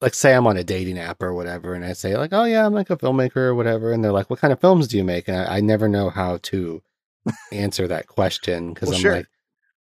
like 0.00 0.14
say 0.14 0.34
I'm 0.34 0.46
on 0.46 0.56
a 0.56 0.64
dating 0.64 0.98
app 0.98 1.22
or 1.22 1.34
whatever, 1.34 1.74
and 1.74 1.84
I 1.84 1.92
say 1.92 2.16
like, 2.16 2.32
"Oh 2.32 2.44
yeah, 2.44 2.64
I'm 2.64 2.74
like 2.74 2.90
a 2.90 2.96
filmmaker 2.96 3.36
or 3.38 3.54
whatever," 3.54 3.92
and 3.92 4.02
they're 4.04 4.12
like, 4.12 4.30
"What 4.30 4.38
kind 4.40 4.52
of 4.52 4.60
films 4.60 4.88
do 4.88 4.96
you 4.96 5.04
make?" 5.04 5.28
And 5.28 5.36
I, 5.36 5.56
I 5.56 5.60
never 5.60 5.88
know 5.88 6.10
how 6.10 6.38
to 6.44 6.82
answer 7.52 7.88
that 7.88 8.08
question 8.08 8.74
because 8.74 8.90
Well, 8.90 8.96
I'm 8.96 9.02
sure. 9.02 9.06
like, 9.06 9.28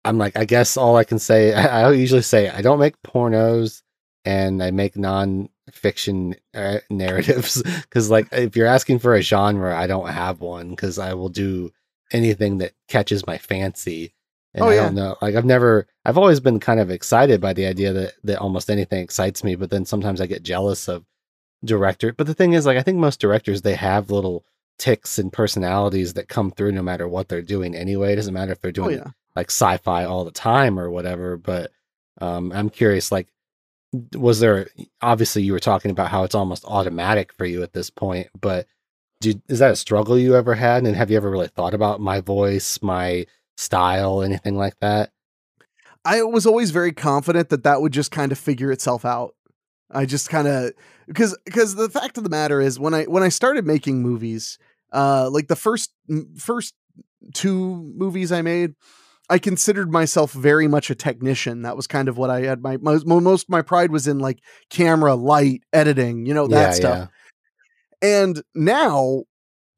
I'm 0.06 0.18
like, 0.20 0.38
I 0.38 0.46
guess 0.46 0.78
all 0.78 0.98
I 0.98 1.06
can 1.06 1.20
say, 1.20 1.54
I, 1.56 1.84
I 1.90 1.92
usually 1.94 2.24
say, 2.24 2.50
I 2.50 2.62
don't 2.64 2.80
make 2.80 3.02
pornos 3.04 3.84
and 4.26 4.64
I 4.64 4.72
make 4.72 4.98
non-fiction 4.98 6.36
uh, 6.56 6.80
narratives 6.92 7.64
because, 7.64 8.10
like, 8.12 8.28
if 8.34 8.56
you're 8.58 8.68
asking 8.68 9.00
for 9.00 9.16
a 9.16 9.22
genre, 9.22 9.78
I 9.78 9.88
don't 9.88 10.10
have 10.10 10.42
one 10.42 10.72
because 10.72 11.00
I 11.00 11.14
will 11.16 11.30
do 11.30 11.72
anything 12.12 12.60
that 12.60 12.74
catches 12.90 13.28
my 13.28 13.38
fancy. 13.40 14.14
And 14.54 14.66
Oh, 14.66 14.70
I 14.70 14.76
yeah. 14.76 14.82
don't 14.82 14.96
know, 14.96 15.16
like, 15.22 15.36
I've 15.36 15.46
never, 15.46 15.88
I've 16.06 16.18
always 16.18 16.40
been 16.40 16.60
kind 16.60 16.80
of 16.80 16.90
excited 16.92 17.40
by 17.42 17.54
the 17.54 17.66
idea 17.68 17.94
that 17.94 18.14
that 18.24 18.40
almost 18.40 18.70
anything 18.70 19.02
excites 19.04 19.44
me, 19.44 19.56
but 19.56 19.70
then 19.70 19.86
sometimes 19.86 20.22
I 20.22 20.28
get 20.28 20.44
jealous 20.44 20.88
of 20.88 21.06
director. 21.66 22.14
But 22.14 22.28
the 22.28 22.34
thing 22.34 22.54
is, 22.54 22.66
like, 22.66 22.78
I 22.78 22.82
think 22.84 22.98
most 22.98 23.20
directors 23.22 23.62
they 23.62 23.76
have 23.76 24.12
little 24.12 24.46
ticks 24.78 25.20
and 25.20 25.32
personalities 25.34 26.14
that 26.16 26.30
come 26.30 26.52
through 26.52 26.72
no 26.72 26.82
matter 26.84 27.08
what 27.08 27.28
they're 27.30 27.42
doing 27.42 27.76
anyway. 27.76 28.14
It 28.14 28.18
doesn't 28.18 28.34
matter 28.34 28.52
if 28.54 28.62
they're 28.62 28.72
Oh 28.82 28.90
doing 28.90 28.98
yeah. 28.98 29.12
like 29.36 29.48
sci-fi 29.52 30.06
all 30.06 30.26
the 30.26 30.32
time 30.32 30.80
or 30.80 30.90
whatever 30.90 31.38
but 31.38 31.72
um 32.22 32.52
i'm 32.54 32.70
curious 32.70 33.12
like 33.12 33.28
was 34.16 34.40
there 34.40 34.70
obviously 35.02 35.42
you 35.42 35.52
were 35.52 35.60
talking 35.60 35.92
about 35.92 36.10
how 36.10 36.24
it's 36.24 36.36
almost 36.36 36.64
automatic 36.66 37.34
for 37.34 37.46
you 37.46 37.64
at 37.64 37.74
this 37.74 37.90
point 37.90 38.28
but 38.40 38.68
did, 39.22 39.42
is 39.50 39.60
that 39.60 39.72
a 39.72 39.76
struggle 39.76 40.18
you 40.18 40.36
ever 40.36 40.54
had 40.56 40.86
and 40.86 40.96
have 40.96 41.12
you 41.12 41.18
ever 41.18 41.30
really 41.30 41.48
thought 41.48 41.74
about 41.74 42.00
my 42.02 42.22
voice 42.22 42.82
my 42.82 43.26
style 43.60 44.22
anything 44.22 44.56
like 44.56 44.74
that 44.80 45.12
I 46.06 46.24
was 46.24 46.46
always 46.46 46.72
very 46.72 46.92
confident 46.92 47.50
that 47.50 47.64
that 47.64 47.82
would 47.82 47.94
just 47.94 48.12
kind 48.12 48.32
of 48.32 48.38
figure 48.38 48.72
itself 48.72 49.06
out. 49.06 49.36
I 49.92 50.06
just 50.06 50.30
kind 50.30 50.48
of 50.48 50.72
because 51.08 51.38
because 51.46 51.76
the 51.76 51.90
fact 51.90 52.18
of 52.18 52.24
the 52.24 52.30
matter 52.30 52.62
is 52.62 52.80
when 52.80 52.94
I 52.94 53.06
when 53.06 53.24
I 53.24 53.30
started 53.30 53.66
making 53.66 54.02
movies, 54.02 54.58
uh, 54.94 55.30
like 55.32 55.48
the 55.48 55.56
first 55.56 55.92
first 56.38 56.74
two 57.34 57.92
movies 57.96 58.32
I 58.32 58.42
made, 58.42 58.76
I 59.30 59.40
considered 59.40 59.92
myself 59.92 60.32
very 60.32 60.68
much 60.68 60.90
a 60.90 60.96
technician. 60.96 61.64
That 61.64 61.76
was 61.76 61.88
kind 61.88 62.08
of 62.08 62.18
what 62.18 62.30
I 62.30 62.42
had 62.42 62.62
my 62.62 62.78
most 62.78 63.06
most 63.06 63.50
my 63.50 63.62
pride 63.62 63.92
was 63.92 64.08
in 64.08 64.20
like 64.20 64.40
camera, 64.70 65.16
light, 65.16 65.64
editing, 65.74 66.26
you 66.26 66.34
know 66.34 66.48
that 66.48 66.76
stuff. 66.76 67.10
And 68.02 68.42
now 68.56 69.24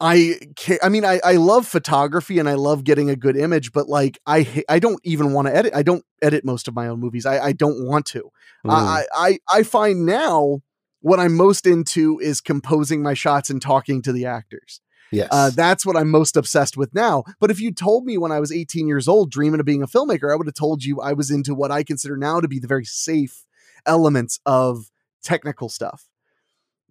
I 0.01 0.39
I 0.81 0.89
mean 0.89 1.05
I 1.05 1.21
I 1.23 1.33
love 1.33 1.67
photography 1.67 2.39
and 2.39 2.49
I 2.49 2.55
love 2.55 2.83
getting 2.83 3.09
a 3.09 3.15
good 3.15 3.37
image, 3.37 3.71
but 3.71 3.87
like 3.87 4.19
I 4.25 4.63
I 4.67 4.79
don't 4.79 4.99
even 5.03 5.31
want 5.31 5.47
to 5.47 5.55
edit. 5.55 5.73
I 5.75 5.83
don't 5.83 6.03
edit 6.21 6.43
most 6.43 6.67
of 6.67 6.75
my 6.75 6.87
own 6.87 6.99
movies. 6.99 7.25
I 7.25 7.39
I 7.39 7.51
don't 7.53 7.85
want 7.85 8.07
to. 8.07 8.31
Mm. 8.65 8.71
I, 8.71 9.03
I 9.13 9.39
I 9.51 9.63
find 9.63 10.05
now 10.05 10.61
what 11.01 11.19
I'm 11.19 11.35
most 11.35 11.67
into 11.67 12.19
is 12.19 12.41
composing 12.41 13.03
my 13.03 13.13
shots 13.13 13.49
and 13.51 13.61
talking 13.61 14.01
to 14.01 14.11
the 14.11 14.25
actors. 14.25 14.81
yes 15.11 15.29
Uh, 15.31 15.51
that's 15.51 15.85
what 15.85 15.95
I'm 15.95 16.09
most 16.09 16.35
obsessed 16.35 16.77
with 16.77 16.93
now. 16.95 17.23
But 17.39 17.51
if 17.51 17.61
you 17.61 17.71
told 17.71 18.05
me 18.05 18.17
when 18.17 18.31
I 18.31 18.39
was 18.39 18.51
18 18.51 18.87
years 18.87 19.07
old, 19.07 19.29
dreaming 19.29 19.59
of 19.59 19.67
being 19.67 19.83
a 19.83 19.87
filmmaker, 19.87 20.31
I 20.31 20.35
would 20.35 20.47
have 20.47 20.55
told 20.55 20.83
you 20.83 20.99
I 20.99 21.13
was 21.13 21.29
into 21.29 21.53
what 21.53 21.71
I 21.71 21.83
consider 21.83 22.17
now 22.17 22.39
to 22.39 22.47
be 22.47 22.59
the 22.59 22.67
very 22.67 22.85
safe 22.85 23.45
elements 23.85 24.39
of 24.47 24.89
technical 25.23 25.69
stuff. 25.69 26.07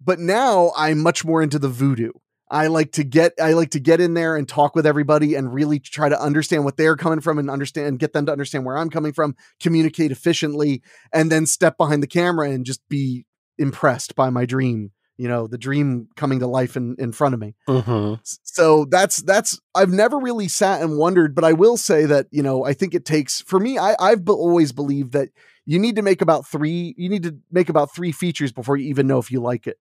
But 0.03 0.19
now 0.19 0.71
I'm 0.77 0.99
much 0.99 1.25
more 1.25 1.43
into 1.43 1.59
the 1.59 1.69
voodoo. 1.69 2.11
I 2.51 2.67
like 2.67 2.91
to 2.93 3.03
get 3.05 3.31
I 3.41 3.53
like 3.53 3.69
to 3.71 3.79
get 3.79 4.01
in 4.01 4.13
there 4.13 4.35
and 4.35 4.47
talk 4.47 4.75
with 4.75 4.85
everybody 4.85 5.35
and 5.35 5.53
really 5.53 5.79
try 5.79 6.09
to 6.09 6.21
understand 6.21 6.65
what 6.65 6.75
they're 6.77 6.97
coming 6.97 7.21
from 7.21 7.39
and 7.39 7.49
understand 7.49 7.97
get 7.97 8.11
them 8.11 8.25
to 8.25 8.31
understand 8.31 8.65
where 8.65 8.77
I'm 8.77 8.89
coming 8.89 9.13
from, 9.13 9.35
communicate 9.61 10.11
efficiently, 10.11 10.81
and 11.13 11.31
then 11.31 11.45
step 11.45 11.77
behind 11.77 12.03
the 12.03 12.07
camera 12.07 12.49
and 12.51 12.65
just 12.65 12.81
be 12.89 13.25
impressed 13.57 14.15
by 14.15 14.29
my 14.29 14.45
dream. 14.45 14.91
You 15.17 15.27
know, 15.27 15.45
the 15.47 15.57
dream 15.57 16.07
coming 16.15 16.39
to 16.39 16.47
life 16.47 16.75
in, 16.75 16.95
in 16.97 17.11
front 17.11 17.35
of 17.35 17.39
me 17.39 17.53
Mhm. 17.69 18.19
so 18.43 18.85
that's 18.85 19.21
that's 19.21 19.59
i've 19.75 19.91
never 19.91 20.17
really 20.17 20.47
sat 20.47 20.81
and 20.81 20.97
wondered 20.97 21.35
but 21.35 21.43
i 21.43 21.53
will 21.53 21.77
say 21.77 22.05
that 22.07 22.25
you 22.31 22.41
know 22.41 22.65
i 22.65 22.73
think 22.73 22.95
it 22.95 23.05
takes 23.05 23.39
for 23.41 23.59
me 23.59 23.77
I, 23.77 23.95
i've 23.99 24.27
always 24.27 24.71
believed 24.71 25.11
that 25.11 25.29
you 25.67 25.77
need 25.77 25.95
to 25.97 26.01
make 26.01 26.21
about 26.23 26.47
three 26.47 26.95
you 26.97 27.07
need 27.07 27.21
to 27.23 27.37
make 27.51 27.69
about 27.69 27.93
three 27.93 28.11
features 28.11 28.51
before 28.51 28.77
you 28.77 28.89
even 28.89 29.05
know 29.05 29.19
if 29.19 29.31
you 29.31 29.41
like 29.41 29.67
it 29.67 29.77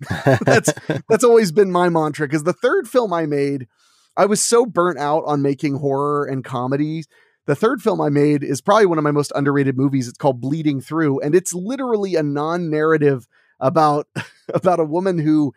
That's- 0.24 0.72
that's 1.08 1.24
always 1.24 1.52
been 1.52 1.72
my 1.72 1.88
mantra 1.88 2.26
because 2.26 2.44
the 2.44 2.52
third 2.52 2.86
film 2.88 3.12
i 3.12 3.24
made 3.24 3.66
i 4.16 4.26
was 4.26 4.42
so 4.42 4.66
burnt 4.66 4.98
out 4.98 5.24
on 5.26 5.40
making 5.40 5.76
horror 5.78 6.24
and 6.26 6.44
comedies 6.44 7.08
the 7.46 7.54
third 7.54 7.80
film 7.80 8.00
i 8.00 8.08
made 8.10 8.42
is 8.42 8.60
probably 8.60 8.86
one 8.86 8.98
of 8.98 9.04
my 9.04 9.10
most 9.10 9.32
underrated 9.34 9.76
movies. 9.76 10.08
It's 10.08 10.18
called 10.18 10.40
bleeding 10.40 10.80
through 10.80 11.20
and 11.20 11.34
it's 11.34 11.54
literally 11.54 12.14
a 12.16 12.22
non-narrative 12.22 13.26
about 13.60 14.06
about 14.54 14.80
a 14.80 14.84
woman 14.84 15.18
who 15.18 15.54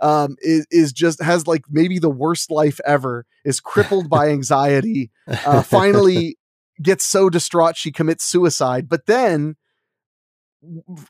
um, 0.00 0.36
is, 0.40 0.66
is 0.70 0.92
just 0.92 1.22
has 1.22 1.46
like 1.46 1.64
maybe 1.70 1.98
the 1.98 2.10
worst 2.10 2.50
life 2.50 2.80
ever 2.84 3.24
is 3.44 3.60
crippled 3.60 4.08
by 4.08 4.30
anxiety 4.30 5.10
uh, 5.28 5.62
finally 5.62 6.38
gets 6.82 7.04
so 7.04 7.28
distraught 7.30 7.76
she 7.76 7.92
commits 7.92 8.24
suicide 8.24 8.88
but 8.88 9.06
then 9.06 9.54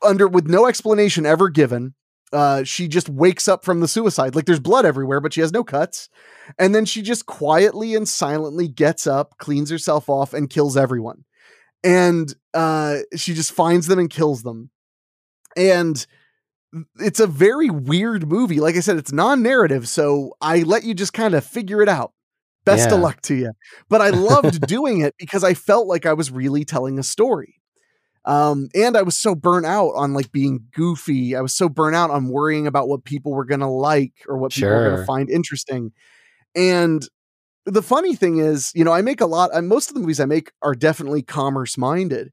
under 0.03 0.27
with 0.27 0.47
no 0.47 0.67
explanation 0.67 1.25
ever 1.25 1.49
given 1.49 1.95
uh, 2.33 2.63
she 2.63 2.87
just 2.87 3.07
wakes 3.09 3.47
up 3.47 3.63
from 3.63 3.79
the 3.79 3.87
suicide. 3.87 4.35
Like 4.35 4.45
there's 4.45 4.59
blood 4.59 4.85
everywhere 4.85 5.21
but 5.21 5.33
she 5.33 5.41
has 5.41 5.51
no 5.53 5.63
cuts. 5.63 6.09
And 6.59 6.73
then 6.75 6.83
she 6.85 7.01
just 7.01 7.25
quietly 7.25 7.95
and 7.95 8.07
silently 8.09 8.67
gets 8.67 9.07
up 9.07 9.37
cleans 9.37 9.69
herself 9.69 10.09
off 10.09 10.33
and 10.33 10.49
kills 10.49 10.75
everyone. 10.75 11.23
And 11.83 12.33
uh, 12.53 12.97
she 13.15 13.33
just 13.33 13.51
finds 13.53 13.87
them 13.87 13.99
and 13.99 14.09
kills 14.09 14.43
them. 14.43 14.69
And 15.55 16.05
it's 16.99 17.19
a 17.19 17.27
very 17.27 17.69
weird 17.69 18.27
movie. 18.27 18.59
Like 18.59 18.75
i 18.75 18.79
said 18.79 18.97
it's 18.97 19.11
non-narrative 19.11 19.87
so 19.87 20.33
i 20.41 20.63
let 20.63 20.83
you 20.83 20.93
just 20.95 21.13
kind 21.13 21.35
of 21.35 21.45
figure 21.45 21.81
it 21.81 21.89
out. 21.89 22.13
Best 22.65 22.89
Yeah. 22.89 22.95
of 22.95 23.01
luck 23.01 23.21
to 23.23 23.35
you 23.35 23.51
but 23.89 23.99
i 24.01 24.09
loved 24.09 24.65
doing 24.67 25.01
it 25.01 25.13
because 25.19 25.43
i 25.43 25.53
felt 25.53 25.85
like 25.85 26.05
i 26.05 26.13
was 26.13 26.31
really 26.31 26.63
telling 26.65 26.97
a 26.97 27.03
story 27.03 27.55
um, 28.25 28.69
and 28.73 28.95
i 28.95 29.01
was 29.01 29.17
so 29.17 29.35
burnt 29.35 29.65
out 29.65 29.91
on 29.95 30.13
like 30.13 30.31
being 30.31 30.65
goofy. 30.73 31.35
I 31.35 31.41
was 31.41 31.53
so 31.53 31.69
burnt 31.69 31.95
out 31.95 32.09
on 32.09 32.29
worrying 32.29 32.67
about 32.67 32.87
what 32.87 33.03
people 33.03 33.33
were 33.33 33.45
gonna 33.45 33.71
like 33.71 34.13
or 34.27 34.37
what 34.37 34.53
people 34.53 34.69
were 34.69 34.89
gonna 34.91 35.05
find 35.05 35.29
interesting. 35.29 35.91
And 36.55 37.07
the 37.65 37.81
funny 37.81 38.13
thing 38.15 38.39
is 38.39 38.73
you 38.75 38.83
know 38.83 38.91
i 38.91 39.01
make 39.01 39.21
a 39.21 39.25
lot 39.25 39.49
most 39.63 39.89
of 39.89 39.93
the 39.93 40.01
movies 40.01 40.19
i 40.19 40.25
make 40.25 40.51
are 40.61 40.75
definitely 40.75 41.21
commerce 41.21 41.77
minded 41.77 42.29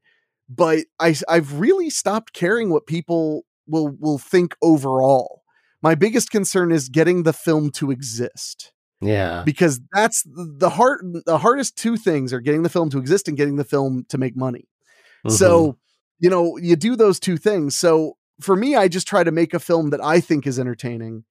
but 0.49 0.81
I, 0.99 1.15
i've 1.29 1.61
really 1.61 1.89
stopped 1.89 2.33
caring 2.33 2.69
what 2.69 2.89
people 2.89 3.45
will 3.71 3.97
will 3.99 4.19
think 4.19 4.55
overall. 4.61 5.43
My 5.83 5.95
biggest 5.95 6.31
concern 6.31 6.73
is 6.73 6.89
getting 6.89 7.23
the 7.23 7.33
film 7.33 7.71
to 7.73 7.91
exist 7.91 8.73
yeah. 9.01 9.43
because 9.47 9.81
that's 9.93 10.25
the 10.27 10.69
hard 10.69 11.01
the 11.25 11.39
hardest 11.39 11.77
two 11.77 11.97
things 11.97 12.33
are 12.33 12.41
getting 12.41 12.65
the 12.65 12.69
film 12.69 12.91
to 12.91 12.99
exist 12.99 13.29
and 13.29 13.37
getting 13.37 13.57
the 13.57 13.65
film 13.65 14.05
to 14.11 14.19
make 14.19 14.37
money 14.37 14.69
Mhm. 15.27 15.33
so, 15.33 15.77
you 16.19 16.31
know, 16.31 16.57
you 16.59 16.77
do 16.77 16.97
those 16.97 17.19
two 17.21 17.37
things. 17.37 17.77
So 17.77 18.17
for 18.41 18.57
me, 18.57 18.75
I 18.75 18.89
just 18.89 19.07
try 19.07 19.23
to 19.25 19.31
make 19.31 19.53
a 19.55 19.59
film 19.59 19.91
that 19.91 20.03
I 20.03 20.21
think 20.21 20.47
is 20.47 20.59
entertaining. 20.59 21.25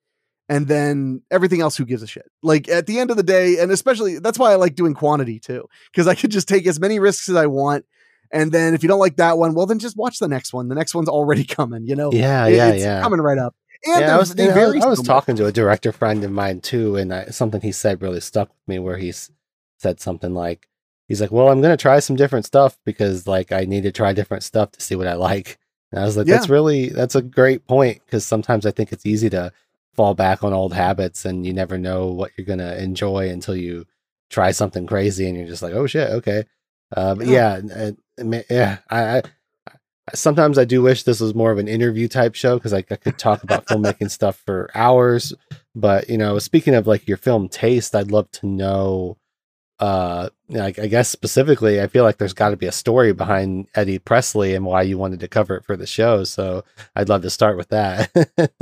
And 0.47 0.67
then 0.67 1.21
everything 1.29 1.61
else, 1.61 1.77
who 1.77 1.85
gives 1.85 2.01
a 2.01 2.07
shit? 2.07 2.25
Like 2.41 2.67
at 2.69 2.87
the 2.87 2.97
end 2.99 3.11
of 3.11 3.17
the 3.17 3.23
day, 3.23 3.59
and 3.59 3.71
especially 3.71 4.17
that's 4.17 4.39
why 4.39 4.51
I 4.51 4.55
like 4.55 4.73
doing 4.75 4.95
quantity 4.95 5.39
too, 5.39 5.67
because 5.91 6.07
I 6.07 6.15
could 6.15 6.31
just 6.31 6.47
take 6.47 6.65
as 6.65 6.79
many 6.79 6.97
risks 6.99 7.29
as 7.29 7.35
I 7.35 7.45
want. 7.45 7.85
And 8.31 8.51
then 8.51 8.73
if 8.73 8.81
you 8.83 8.89
don't 8.89 8.99
like 8.99 9.17
that 9.17 9.37
one, 9.37 9.53
well, 9.53 9.65
then 9.67 9.77
just 9.79 9.95
watch 9.97 10.17
the 10.19 10.27
next 10.27 10.51
one. 10.53 10.67
The 10.67 10.75
next 10.75 10.95
one's 10.95 11.07
already 11.09 11.43
coming, 11.57 11.85
you 11.85 11.95
know? 11.95 12.11
yeah 12.11 12.47
It- 12.47 12.55
yeah 12.55 12.69
it's 12.69 12.83
yeah 12.83 13.01
coming 13.01 13.19
right 13.21 13.37
up. 13.37 13.55
And 13.85 14.01
yeah, 14.01 14.15
I 14.15 14.19
was, 14.19 14.31
you 14.31 14.35
know, 14.37 14.43
I 14.43 14.47
was- 14.47 14.55
vary 14.55 14.81
I 14.81 14.85
was 14.87 14.97
so 14.99 15.03
much. 15.03 15.07
talking 15.07 15.35
to 15.37 15.45
a 15.45 15.51
director 15.51 15.91
friend 15.91 16.23
of 16.23 16.31
mine 16.31 16.61
too, 16.61 16.95
and 16.95 17.13
I, 17.13 17.25
something 17.27 17.61
he 17.61 17.71
said 17.71 18.01
really 18.01 18.19
stuck 18.19 18.49
with 18.49 18.67
me. 18.67 18.79
Where 18.79 18.97
he 18.97 19.13
said 19.77 19.99
something 19.99 20.33
like, 20.33 20.67
"He's 21.09 21.19
like, 21.19 21.31
well, 21.31 21.49
I'm 21.49 21.59
going 21.61 21.75
to 21.75 21.81
try 21.81 21.99
some 21.99 22.15
different 22.15 22.45
stuff 22.45 22.77
because 22.85 23.27
like 23.27 23.51
I 23.51 23.65
need 23.65 23.83
to 23.83 23.91
try 23.91 24.13
different 24.13 24.43
stuff 24.43 24.71
to 24.71 24.81
see 24.81 24.95
what 24.95 25.07
I 25.07 25.15
like." 25.15 25.57
And 25.91 25.99
I 25.99 26.05
was 26.05 26.15
like, 26.15 26.27
Yeah. 26.27 26.35
"That's 26.35 26.47
really 26.49 26.87
that's 26.89 27.15
a 27.15 27.21
great 27.21 27.67
point 27.67 28.01
because 28.05 28.25
sometimes 28.25 28.65
I 28.65 28.71
think 28.71 28.93
it's 28.93 29.05
easy 29.05 29.29
to 29.31 29.51
fall 29.93 30.13
back 30.13 30.43
on 30.43 30.53
old 30.53 30.73
habits, 30.73 31.25
and 31.25 31.45
you 31.45 31.53
never 31.53 31.77
know 31.77 32.07
what 32.07 32.31
you're 32.37 32.45
going 32.45 32.59
to 32.59 32.81
enjoy 32.81 33.27
until 33.29 33.57
you 33.57 33.85
try 34.29 34.51
something 34.51 34.87
crazy, 34.87 35.27
and 35.27 35.35
you're 35.37 35.47
just 35.47 35.61
like, 35.63 35.73
oh 35.73 35.87
shit, 35.87 36.09
okay." 36.11 36.45
Uh, 36.95 37.15
but 37.15 37.27
yeah, 37.27 37.59
uh, 37.75 37.91
I 38.19 38.43
yeah, 38.49 38.77
I, 38.89 39.17
I 39.17 39.21
sometimes 40.15 40.57
I 40.57 40.65
do 40.65 40.81
wish 40.81 41.03
this 41.03 41.19
was 41.19 41.35
more 41.35 41.51
of 41.51 41.59
an 41.59 41.67
interview 41.67 42.07
type 42.07 42.33
show 42.33 42.57
because 42.57 42.73
I, 42.73 42.79
I 42.79 42.95
could 42.95 43.17
talk 43.19 43.43
about 43.43 43.67
filmmaking 43.67 44.09
stuff 44.09 44.41
for 44.45 44.71
hours. 44.73 45.33
But 45.75 46.09
you 46.09 46.17
know, 46.17 46.39
speaking 46.39 46.73
of 46.73 46.87
like 46.87 47.07
your 47.07 47.17
film 47.17 47.47
taste, 47.47 47.95
I'd 47.95 48.11
love 48.11 48.31
to 48.31 48.47
know 48.47 49.17
uh, 49.79 50.29
like 50.49 50.77
I 50.77 50.87
guess 50.87 51.09
specifically, 51.09 51.81
I 51.81 51.87
feel 51.87 52.03
like 52.03 52.17
there's 52.17 52.33
got 52.33 52.49
to 52.49 52.57
be 52.57 52.65
a 52.65 52.71
story 52.71 53.13
behind 53.13 53.67
Eddie 53.75 53.99
Presley 53.99 54.53
and 54.55 54.65
why 54.65 54.81
you 54.81 54.97
wanted 54.97 55.19
to 55.21 55.27
cover 55.27 55.55
it 55.55 55.65
for 55.65 55.77
the 55.77 55.87
show. 55.87 56.23
So 56.23 56.63
I'd 56.95 57.09
love 57.09 57.21
to 57.21 57.29
start 57.29 57.57
with 57.57 57.69
that. 57.69 58.11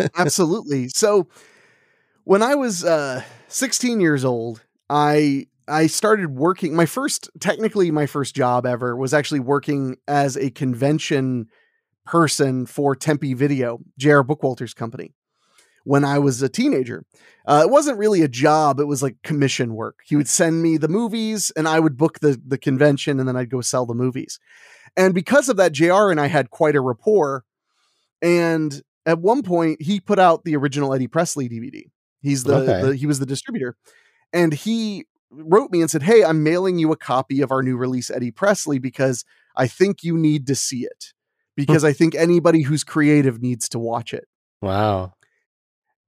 Absolutely. 0.17 0.89
So 0.89 1.27
when 2.23 2.43
I 2.43 2.55
was 2.55 2.83
uh, 2.83 3.23
16 3.47 3.99
years 3.99 4.23
old, 4.23 4.63
I 4.89 5.47
I 5.67 5.87
started 5.87 6.35
working. 6.35 6.75
My 6.75 6.85
first, 6.85 7.29
technically, 7.39 7.91
my 7.91 8.05
first 8.05 8.35
job 8.35 8.65
ever 8.65 8.95
was 8.95 9.13
actually 9.13 9.39
working 9.39 9.97
as 10.07 10.37
a 10.37 10.49
convention 10.51 11.47
person 12.05 12.65
for 12.65 12.95
Tempe 12.95 13.33
Video, 13.33 13.79
J.R. 13.97 14.23
Bookwalter's 14.23 14.73
company. 14.73 15.13
When 15.87 16.03
I 16.03 16.19
was 16.19 16.41
a 16.41 16.49
teenager, 16.49 17.05
uh, 17.45 17.61
it 17.65 17.69
wasn't 17.71 17.97
really 17.97 18.21
a 18.21 18.27
job; 18.27 18.79
it 18.81 18.87
was 18.87 19.01
like 19.01 19.15
commission 19.23 19.73
work. 19.73 19.99
He 20.05 20.17
would 20.17 20.27
send 20.27 20.61
me 20.61 20.75
the 20.77 20.89
movies, 20.89 21.49
and 21.55 21.65
I 21.67 21.79
would 21.79 21.95
book 21.95 22.19
the 22.19 22.39
the 22.45 22.57
convention, 22.57 23.19
and 23.19 23.27
then 23.27 23.37
I'd 23.37 23.49
go 23.49 23.61
sell 23.61 23.85
the 23.85 23.93
movies. 23.95 24.37
And 24.97 25.13
because 25.13 25.47
of 25.47 25.55
that, 25.57 25.71
J.R. 25.71 26.11
and 26.11 26.19
I 26.19 26.27
had 26.27 26.49
quite 26.49 26.75
a 26.75 26.81
rapport. 26.81 27.45
And 28.21 28.81
at 29.05 29.19
one 29.19 29.43
point, 29.43 29.81
he 29.81 29.99
put 29.99 30.19
out 30.19 30.43
the 30.43 30.55
original 30.57 30.93
Eddie 30.93 31.07
Presley 31.07 31.47
DVD. 31.47 31.83
He's 32.21 32.43
the, 32.43 32.55
Okay. 32.55 32.81
the 32.81 32.95
he 32.95 33.05
was 33.05 33.19
the 33.19 33.25
distributor, 33.25 33.77
and 34.33 34.53
he 34.53 35.05
wrote 35.29 35.71
me 35.71 35.79
and 35.81 35.89
said, 35.89 36.03
"Hey, 36.03 36.23
I'm 36.23 36.43
mailing 36.43 36.79
you 36.79 36.91
a 36.91 36.97
copy 36.97 37.41
of 37.41 37.51
our 37.51 37.63
new 37.63 37.77
release, 37.77 38.09
Eddie 38.09 38.31
Presley, 38.31 38.79
because 38.79 39.23
I 39.55 39.67
think 39.67 40.03
you 40.03 40.17
need 40.17 40.47
to 40.47 40.55
see 40.55 40.83
it. 40.83 41.13
Because 41.55 41.83
I 41.83 41.93
think 41.93 42.13
anybody 42.13 42.63
who's 42.63 42.83
creative 42.83 43.41
needs 43.41 43.69
to 43.69 43.79
watch 43.79 44.13
it." 44.13 44.25
wow. 44.61 45.13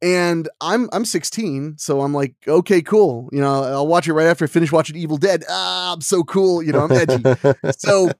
And 0.02 0.47
I'm 0.62 0.89
I'm 0.93 1.04
16, 1.04 1.78
so 1.78 2.02
I'm 2.02 2.14
like, 2.14 2.36
okay, 2.47 2.82
cool. 2.82 3.30
You 3.34 3.41
know, 3.41 3.64
I'll 3.64 3.88
watch 3.88 4.08
it 4.08 4.14
right 4.14 4.28
after 4.28 4.45
I 4.45 4.47
finish 4.47 4.72
watching 4.72 4.95
Evil 4.95 5.18
Dead. 5.18 5.43
Ah, 5.50 5.93
I'm 5.93 6.02
so 6.02 6.24
cool. 6.24 6.64
You 6.64 6.72
know, 6.72 6.86
I'm 6.86 6.91
edgy. 6.91 7.24
so 7.78 8.12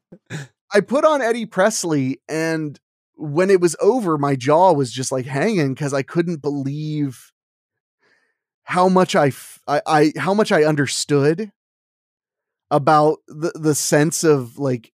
I 0.74 0.82
put 0.82 1.06
on 1.06 1.22
Eddie 1.22 1.46
Presley, 1.46 2.20
and 2.28 2.78
when 3.16 3.50
it 3.50 3.62
was 3.62 3.76
over, 3.82 4.18
my 4.18 4.36
jaw 4.36 4.74
was 4.74 4.92
just 4.92 5.12
like 5.12 5.26
hanging 5.26 5.74
because 5.74 5.94
I 5.94 6.04
couldn't 6.04 6.42
believe 6.42 7.32
how 8.64 8.88
much 8.88 9.16
I, 9.16 9.28
f- 9.28 9.60
I, 9.68 9.82
I 9.86 10.14
how 10.18 10.34
much 10.34 10.52
I 10.52 10.64
understood 10.64 11.52
about 12.72 13.20
the 13.28 13.52
the 13.56 13.74
sense 13.74 14.24
of 14.24 14.58
like 14.60 14.92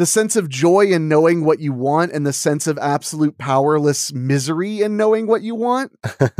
the 0.00 0.06
sense 0.06 0.34
of 0.34 0.48
joy 0.48 0.86
in 0.86 1.08
knowing 1.08 1.44
what 1.44 1.60
you 1.60 1.72
want 1.72 2.12
and 2.12 2.26
the 2.26 2.32
sense 2.32 2.66
of 2.66 2.78
absolute 2.78 3.36
powerless 3.38 4.12
misery 4.12 4.80
in 4.80 4.96
knowing 4.96 5.26
what 5.26 5.42
you 5.42 5.54
want. 5.54 5.92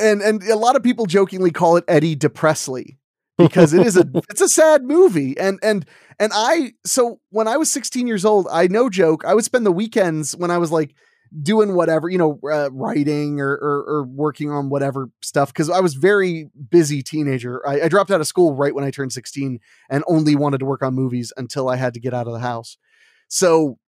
And 0.00 0.22
and 0.22 0.42
a 0.44 0.56
lot 0.56 0.76
of 0.76 0.82
people 0.82 1.06
jokingly 1.06 1.50
call 1.50 1.76
it 1.76 1.84
Eddie 1.88 2.14
DePresley 2.14 2.98
because 3.36 3.72
it 3.72 3.84
is 3.86 3.96
a 3.96 4.08
it's 4.30 4.40
a 4.40 4.48
sad 4.48 4.84
movie. 4.84 5.36
And 5.38 5.58
and 5.62 5.84
and 6.20 6.30
I 6.34 6.74
so 6.84 7.20
when 7.30 7.48
I 7.48 7.56
was 7.56 7.70
16 7.70 8.06
years 8.06 8.24
old 8.24 8.46
I 8.50 8.68
no 8.68 8.88
joke 8.88 9.24
I 9.24 9.34
would 9.34 9.44
spend 9.44 9.66
the 9.66 9.72
weekends 9.72 10.36
when 10.36 10.50
I 10.50 10.58
was 10.58 10.70
like 10.70 10.94
doing 11.42 11.74
whatever 11.74 12.08
you 12.08 12.18
know 12.18 12.38
uh, 12.50 12.70
writing 12.72 13.40
or, 13.40 13.52
or 13.52 13.84
or 13.86 14.04
working 14.04 14.50
on 14.50 14.70
whatever 14.70 15.10
stuff 15.22 15.52
because 15.52 15.70
I 15.70 15.80
was 15.80 15.94
very 15.94 16.48
busy 16.70 17.02
teenager 17.02 17.66
I, 17.66 17.82
I 17.82 17.88
dropped 17.88 18.10
out 18.10 18.20
of 18.20 18.26
school 18.26 18.54
right 18.54 18.74
when 18.74 18.84
I 18.84 18.90
turned 18.90 19.12
16 19.12 19.60
and 19.90 20.04
only 20.06 20.36
wanted 20.36 20.58
to 20.58 20.66
work 20.66 20.82
on 20.82 20.94
movies 20.94 21.32
until 21.36 21.68
I 21.68 21.76
had 21.76 21.94
to 21.94 22.00
get 22.00 22.14
out 22.14 22.26
of 22.26 22.32
the 22.32 22.40
house 22.40 22.76
so 23.28 23.78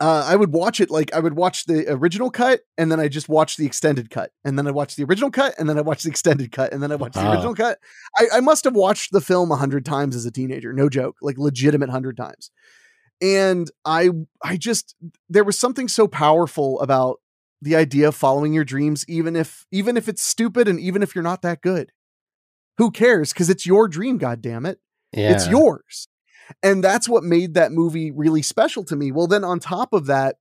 uh, 0.00 0.24
I 0.26 0.34
would 0.34 0.52
watch 0.52 0.80
it 0.80 0.90
like 0.90 1.12
I 1.12 1.20
would 1.20 1.34
watch 1.34 1.66
the 1.66 1.84
original 1.92 2.30
cut 2.30 2.60
and 2.78 2.90
then 2.90 2.98
I 2.98 3.08
just 3.08 3.28
watch 3.28 3.58
the 3.58 3.66
extended 3.66 4.08
cut 4.08 4.32
and 4.44 4.58
then 4.58 4.66
I 4.66 4.70
watch 4.70 4.96
the 4.96 5.04
original 5.04 5.30
cut 5.30 5.54
and 5.58 5.68
then 5.68 5.76
I 5.76 5.82
watch 5.82 6.04
the 6.04 6.08
extended 6.08 6.52
cut 6.52 6.72
and 6.72 6.82
then 6.82 6.90
I 6.90 6.94
watch 6.94 7.12
the 7.12 7.30
original 7.30 7.54
cut. 7.54 7.78
I, 8.16 8.26
I 8.34 8.40
must 8.40 8.64
have 8.64 8.74
watched 8.74 9.12
the 9.12 9.20
film 9.20 9.52
a 9.52 9.56
hundred 9.56 9.84
times 9.84 10.16
as 10.16 10.24
a 10.24 10.30
teenager, 10.30 10.72
no 10.72 10.88
joke, 10.88 11.16
like 11.20 11.36
legitimate 11.36 11.90
hundred 11.90 12.16
times. 12.16 12.50
And 13.20 13.70
I 13.84 14.10
I 14.42 14.56
just 14.56 14.94
there 15.28 15.44
was 15.44 15.58
something 15.58 15.88
so 15.88 16.08
powerful 16.08 16.80
about 16.80 17.20
the 17.62 17.76
idea 17.76 18.08
of 18.08 18.14
following 18.14 18.52
your 18.54 18.64
dreams, 18.64 19.04
even 19.08 19.36
if 19.36 19.66
even 19.70 19.96
if 19.96 20.08
it's 20.08 20.22
stupid 20.22 20.68
and 20.68 20.80
even 20.80 21.02
if 21.02 21.14
you're 21.14 21.24
not 21.24 21.42
that 21.42 21.60
good. 21.60 21.92
Who 22.78 22.90
cares? 22.90 23.32
Because 23.32 23.50
it's 23.50 23.66
your 23.66 23.88
dream, 23.88 24.16
god 24.16 24.40
damn 24.40 24.64
it 24.64 24.80
yeah. 25.12 25.32
it's 25.32 25.48
yours 25.48 26.08
and 26.62 26.82
that's 26.82 27.08
what 27.08 27.22
made 27.22 27.54
that 27.54 27.72
movie 27.72 28.10
really 28.10 28.42
special 28.42 28.84
to 28.84 28.96
me 28.96 29.12
well 29.12 29.26
then 29.26 29.44
on 29.44 29.58
top 29.58 29.92
of 29.92 30.06
that 30.06 30.36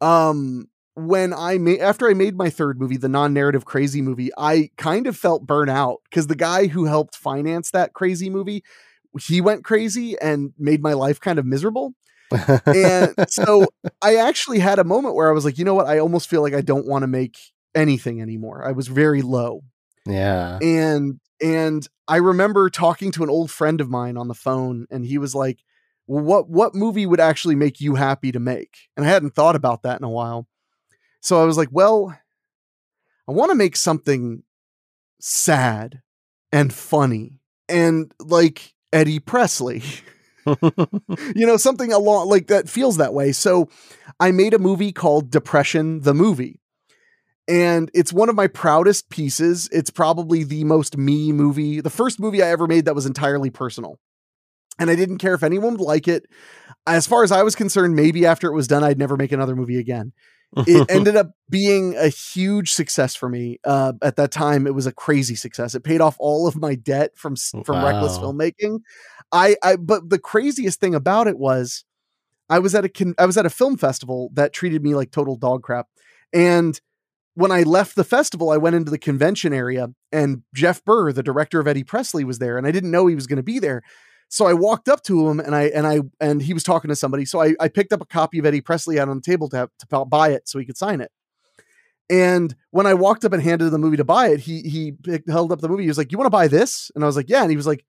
um 0.00 0.68
when 0.94 1.32
i 1.32 1.58
made 1.58 1.80
after 1.80 2.08
i 2.08 2.14
made 2.14 2.36
my 2.36 2.50
third 2.50 2.80
movie 2.80 2.96
the 2.96 3.08
non-narrative 3.08 3.64
crazy 3.64 4.02
movie 4.02 4.30
i 4.36 4.70
kind 4.76 5.06
of 5.06 5.16
felt 5.16 5.46
burnt 5.46 5.70
out 5.70 5.98
because 6.10 6.26
the 6.26 6.34
guy 6.34 6.66
who 6.66 6.84
helped 6.84 7.14
finance 7.14 7.70
that 7.70 7.92
crazy 7.92 8.30
movie 8.30 8.62
he 9.26 9.40
went 9.40 9.64
crazy 9.64 10.18
and 10.20 10.52
made 10.58 10.82
my 10.82 10.92
life 10.92 11.20
kind 11.20 11.38
of 11.38 11.46
miserable. 11.46 11.94
And 12.66 13.14
so 13.28 13.66
i 14.02 14.16
actually 14.16 14.58
had 14.58 14.78
a 14.78 14.84
moment 14.84 15.14
where 15.14 15.30
i 15.30 15.32
was 15.32 15.46
like 15.46 15.56
you 15.56 15.64
know 15.64 15.74
what? 15.74 15.86
I 15.86 15.98
almost 15.98 16.28
feel 16.28 16.42
like 16.42 16.52
i 16.52 16.60
don't 16.60 16.86
want 16.86 17.02
to 17.02 17.06
make 17.06 17.38
anything 17.74 18.20
anymore. 18.20 18.66
I 18.66 18.72
was 18.72 18.88
very 18.88 19.22
low. 19.22 19.62
Yeah. 20.06 20.58
and 20.60 21.20
and 21.40 21.86
I 22.08 22.16
remember 22.16 22.70
talking 22.70 23.12
to 23.12 23.22
an 23.22 23.30
old 23.30 23.50
friend 23.50 23.80
of 23.80 23.88
mine 23.90 24.16
on 24.16 24.28
the 24.28 24.34
phone, 24.34 24.86
and 24.90 25.04
he 25.04 25.18
was 25.18 25.34
like, 25.34 25.60
well, 26.06 26.24
"What 26.24 26.48
what 26.48 26.74
movie 26.74 27.06
would 27.06 27.20
actually 27.20 27.54
make 27.54 27.80
you 27.80 27.94
happy 27.94 28.32
to 28.32 28.40
make?" 28.40 28.76
And 28.96 29.06
I 29.06 29.08
hadn't 29.10 29.34
thought 29.34 29.54
about 29.56 29.82
that 29.82 30.00
in 30.00 30.04
a 30.04 30.10
while, 30.10 30.48
so 31.20 31.40
I 31.40 31.44
was 31.44 31.56
like, 31.56 31.68
"Well, 31.70 32.18
I 33.28 33.32
want 33.32 33.50
to 33.50 33.54
make 33.54 33.76
something 33.76 34.42
sad 35.20 36.00
and 36.50 36.72
funny. 36.72 37.40
And 37.68 38.12
like 38.18 38.72
Eddie 38.92 39.20
Presley." 39.20 39.82
you 41.34 41.46
know, 41.46 41.56
something 41.56 41.92
along 41.92 42.28
like 42.28 42.46
that 42.48 42.68
feels 42.68 42.96
that 42.96 43.14
way. 43.14 43.32
So 43.32 43.68
I 44.20 44.30
made 44.30 44.54
a 44.54 44.58
movie 44.58 44.92
called 44.92 45.30
Depression 45.30 46.00
the 46.00 46.14
Movie. 46.14 46.60
And 47.46 47.90
it's 47.94 48.12
one 48.12 48.28
of 48.28 48.34
my 48.34 48.46
proudest 48.46 49.08
pieces. 49.08 49.68
It's 49.72 49.90
probably 49.90 50.44
the 50.44 50.64
most 50.64 50.98
me 50.98 51.32
movie, 51.32 51.80
the 51.80 51.90
first 51.90 52.20
movie 52.20 52.42
I 52.42 52.48
ever 52.48 52.66
made 52.66 52.84
that 52.84 52.94
was 52.94 53.06
entirely 53.06 53.48
personal. 53.48 53.98
And 54.78 54.90
I 54.90 54.94
didn't 54.94 55.18
care 55.18 55.34
if 55.34 55.42
anyone 55.42 55.72
would 55.72 55.80
like 55.80 56.08
it. 56.08 56.26
As 56.86 57.06
far 57.06 57.24
as 57.24 57.32
I 57.32 57.42
was 57.42 57.54
concerned, 57.54 57.96
maybe 57.96 58.26
after 58.26 58.48
it 58.48 58.54
was 58.54 58.68
done, 58.68 58.84
I'd 58.84 58.98
never 58.98 59.16
make 59.16 59.32
another 59.32 59.56
movie 59.56 59.78
again 59.78 60.12
it 60.56 60.86
ended 60.90 61.16
up 61.16 61.30
being 61.50 61.96
a 61.96 62.08
huge 62.08 62.72
success 62.72 63.14
for 63.14 63.28
me. 63.28 63.58
Uh, 63.64 63.92
at 64.02 64.16
that 64.16 64.30
time, 64.30 64.66
it 64.66 64.74
was 64.74 64.86
a 64.86 64.92
crazy 64.92 65.34
success. 65.34 65.74
It 65.74 65.84
paid 65.84 66.00
off 66.00 66.16
all 66.18 66.46
of 66.46 66.56
my 66.56 66.74
debt 66.74 67.12
from 67.16 67.32
s- 67.34 67.52
from 67.64 67.84
reckless 67.84 68.18
filmmaking. 68.18 68.80
I, 69.32 69.56
I, 69.62 69.76
but 69.76 70.08
the 70.08 70.18
craziest 70.18 70.80
thing 70.80 70.94
about 70.94 71.26
it 71.26 71.38
was, 71.38 71.84
I 72.48 72.58
was 72.60 72.74
at 72.74 72.84
a 72.84 72.88
con- 72.88 73.14
I 73.18 73.26
was 73.26 73.36
at 73.36 73.46
a 73.46 73.50
film 73.50 73.76
festival 73.76 74.30
that 74.34 74.52
treated 74.52 74.82
me 74.82 74.94
like 74.94 75.10
total 75.10 75.36
dog 75.36 75.62
crap, 75.62 75.86
and 76.32 76.80
when 77.34 77.52
I 77.52 77.62
left 77.62 77.94
the 77.94 78.02
festival, 78.04 78.50
I 78.50 78.56
went 78.56 78.74
into 78.74 78.90
the 78.90 78.98
convention 78.98 79.52
area, 79.52 79.88
and 80.10 80.42
Jeff 80.54 80.84
Burr, 80.84 81.12
the 81.12 81.22
director 81.22 81.60
of 81.60 81.68
Eddie 81.68 81.84
Presley, 81.84 82.24
was 82.24 82.38
there, 82.40 82.58
and 82.58 82.66
I 82.66 82.72
didn't 82.72 82.90
know 82.90 83.06
he 83.06 83.14
was 83.14 83.28
going 83.28 83.36
to 83.36 83.44
be 83.44 83.60
there. 83.60 83.82
So 84.28 84.46
I 84.46 84.52
walked 84.52 84.88
up 84.88 85.02
to 85.04 85.28
him 85.28 85.40
and 85.40 85.54
I 85.54 85.64
and 85.68 85.86
I 85.86 86.00
and 86.20 86.42
he 86.42 86.52
was 86.52 86.62
talking 86.62 86.88
to 86.88 86.96
somebody. 86.96 87.24
So 87.24 87.40
I, 87.40 87.54
I 87.60 87.68
picked 87.68 87.92
up 87.92 88.02
a 88.02 88.06
copy 88.06 88.38
of 88.38 88.46
Eddie 88.46 88.60
Presley 88.60 89.00
out 89.00 89.08
on 89.08 89.16
the 89.16 89.22
table 89.22 89.48
to 89.50 89.56
have, 89.56 89.70
to 89.88 90.04
buy 90.04 90.30
it 90.30 90.48
so 90.48 90.58
he 90.58 90.66
could 90.66 90.76
sign 90.76 91.00
it. 91.00 91.10
And 92.10 92.54
when 92.70 92.86
I 92.86 92.94
walked 92.94 93.24
up 93.24 93.32
and 93.32 93.42
handed 93.42 93.70
the 93.70 93.78
movie 93.78 93.96
to 93.98 94.04
buy 94.04 94.28
it, 94.28 94.40
he 94.40 94.62
he 94.62 94.92
picked, 94.92 95.28
held 95.28 95.52
up 95.52 95.60
the 95.60 95.68
movie. 95.68 95.82
He 95.82 95.88
was 95.88 95.98
like, 95.98 96.12
"You 96.12 96.18
want 96.18 96.26
to 96.26 96.30
buy 96.30 96.48
this?" 96.48 96.90
And 96.94 97.04
I 97.04 97.06
was 97.06 97.16
like, 97.16 97.28
"Yeah." 97.28 97.42
And 97.42 97.50
he 97.50 97.56
was 97.56 97.66
like, 97.66 97.84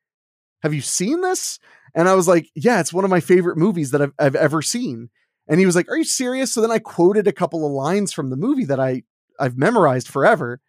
"Have 0.63 0.73
you 0.73 0.81
seen 0.81 1.21
this?" 1.21 1.59
And 1.95 2.09
I 2.09 2.15
was 2.15 2.27
like, 2.27 2.49
"Yeah, 2.55 2.79
it's 2.79 2.93
one 2.93 3.05
of 3.05 3.09
my 3.09 3.21
favorite 3.21 3.57
movies 3.57 3.91
that 3.91 4.01
I've 4.01 4.13
I've 4.19 4.35
ever 4.35 4.61
seen." 4.61 5.09
And 5.47 5.59
he 5.59 5.65
was 5.65 5.75
like, 5.75 5.89
"Are 5.89 5.97
you 5.97 6.03
serious?" 6.03 6.53
So 6.53 6.61
then 6.61 6.71
I 6.71 6.79
quoted 6.79 7.27
a 7.27 7.33
couple 7.33 7.65
of 7.65 7.71
lines 7.71 8.11
from 8.11 8.29
the 8.29 8.37
movie 8.37 8.65
that 8.65 8.79
I 8.79 9.03
I've 9.39 9.57
memorized 9.57 10.07
forever. 10.09 10.59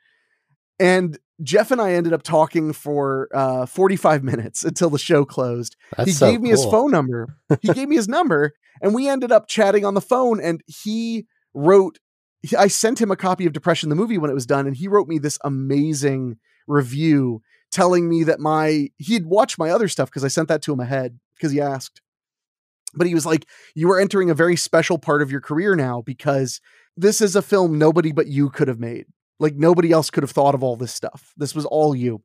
And 0.78 1.18
Jeff 1.42 1.70
and 1.70 1.80
I 1.80 1.92
ended 1.92 2.12
up 2.12 2.22
talking 2.22 2.72
for 2.72 3.28
uh, 3.34 3.66
45 3.66 4.22
minutes 4.22 4.64
until 4.64 4.90
the 4.90 4.98
show 4.98 5.24
closed 5.24 5.76
That's 5.96 6.10
he 6.10 6.14
so 6.14 6.30
gave 6.30 6.40
me 6.40 6.50
his 6.50 6.64
phone 6.64 6.90
number. 6.90 7.36
He 7.60 7.72
gave 7.72 7.88
me 7.88 7.96
his 7.96 8.08
number, 8.18 8.52
and 8.82 8.94
we 8.94 9.08
ended 9.08 9.32
up 9.32 9.48
chatting 9.48 9.84
on 9.84 9.94
the 9.94 10.00
phone. 10.00 10.40
And 10.40 10.62
he 10.66 11.26
wrote, 11.54 11.98
I 12.56 12.68
sent 12.68 13.00
him 13.00 13.10
a 13.10 13.16
copy 13.16 13.46
of 13.46 13.52
Depression 13.52 13.88
the 13.88 13.96
movie 13.96 14.18
when 14.18 14.30
it 14.30 14.34
was 14.34 14.46
done, 14.46 14.66
and 14.66 14.76
he 14.76 14.88
wrote 14.88 15.08
me 15.08 15.18
this 15.18 15.38
amazing 15.44 16.38
review 16.66 17.42
telling 17.70 18.08
me 18.08 18.24
that 18.24 18.40
my 18.40 18.88
he'd 18.98 19.26
watched 19.26 19.58
my 19.58 19.70
other 19.70 19.88
stuff 19.88 20.08
because 20.08 20.24
I 20.24 20.28
sent 20.28 20.48
that 20.48 20.62
to 20.62 20.72
him 20.72 20.80
ahead 20.80 21.18
because 21.36 21.52
he 21.52 21.60
asked. 21.60 22.00
But 22.94 23.06
he 23.06 23.14
was 23.14 23.24
like, 23.24 23.46
"You 23.74 23.90
are 23.92 24.00
entering 24.00 24.30
a 24.30 24.34
very 24.34 24.56
special 24.56 24.98
part 24.98 25.22
of 25.22 25.30
your 25.30 25.40
career 25.40 25.76
now 25.76 26.02
because 26.02 26.60
this 26.96 27.20
is 27.20 27.36
a 27.36 27.42
film 27.42 27.78
nobody 27.78 28.12
but 28.12 28.26
you 28.26 28.50
could 28.50 28.68
have 28.68 28.80
made. 28.80 29.06
Like 29.40 29.56
nobody 29.56 29.90
else 29.90 30.10
could 30.10 30.22
have 30.22 30.30
thought 30.30 30.54
of 30.54 30.62
all 30.62 30.76
this 30.76 30.94
stuff. 30.94 31.32
This 31.36 31.54
was 31.54 31.64
all 31.64 31.94
you." 31.94 32.22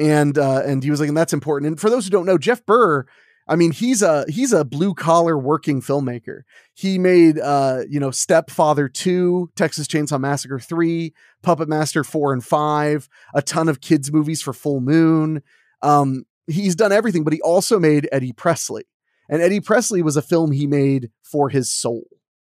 and 0.00 0.38
uh, 0.38 0.62
and 0.64 0.82
he 0.82 0.90
was 0.90 0.98
like, 0.98 1.08
and 1.08 1.16
that's 1.16 1.34
important. 1.34 1.68
And 1.68 1.80
for 1.80 1.90
those 1.90 2.06
who 2.06 2.10
don't 2.10 2.24
know, 2.24 2.38
Jeff 2.38 2.64
Burr, 2.64 3.04
I 3.46 3.54
mean, 3.54 3.70
he's 3.70 4.00
a 4.00 4.24
he's 4.28 4.52
a 4.52 4.64
blue 4.64 4.94
collar 4.94 5.36
working 5.36 5.82
filmmaker. 5.82 6.42
He 6.74 6.98
made 6.98 7.38
uh, 7.38 7.82
you 7.88 8.00
know, 8.00 8.10
Stepfather 8.10 8.88
2, 8.88 9.50
Texas 9.56 9.86
Chainsaw 9.86 10.18
Massacre 10.18 10.58
3, 10.58 11.12
Puppet 11.42 11.68
Master 11.68 12.02
4 12.02 12.32
and 12.32 12.44
5, 12.44 13.08
a 13.34 13.42
ton 13.42 13.68
of 13.68 13.82
kids 13.82 14.10
movies 14.10 14.40
for 14.40 14.54
Full 14.54 14.80
Moon. 14.80 15.42
Um, 15.82 16.24
he's 16.46 16.74
done 16.74 16.92
everything, 16.92 17.22
but 17.22 17.34
he 17.34 17.42
also 17.42 17.78
made 17.78 18.08
Eddie 18.10 18.32
Presley. 18.32 18.84
And 19.28 19.42
Eddie 19.42 19.60
Presley 19.60 20.02
was 20.02 20.16
a 20.16 20.22
film 20.22 20.50
he 20.50 20.66
made 20.66 21.10
for 21.22 21.50
his 21.50 21.70
soul. 21.70 22.04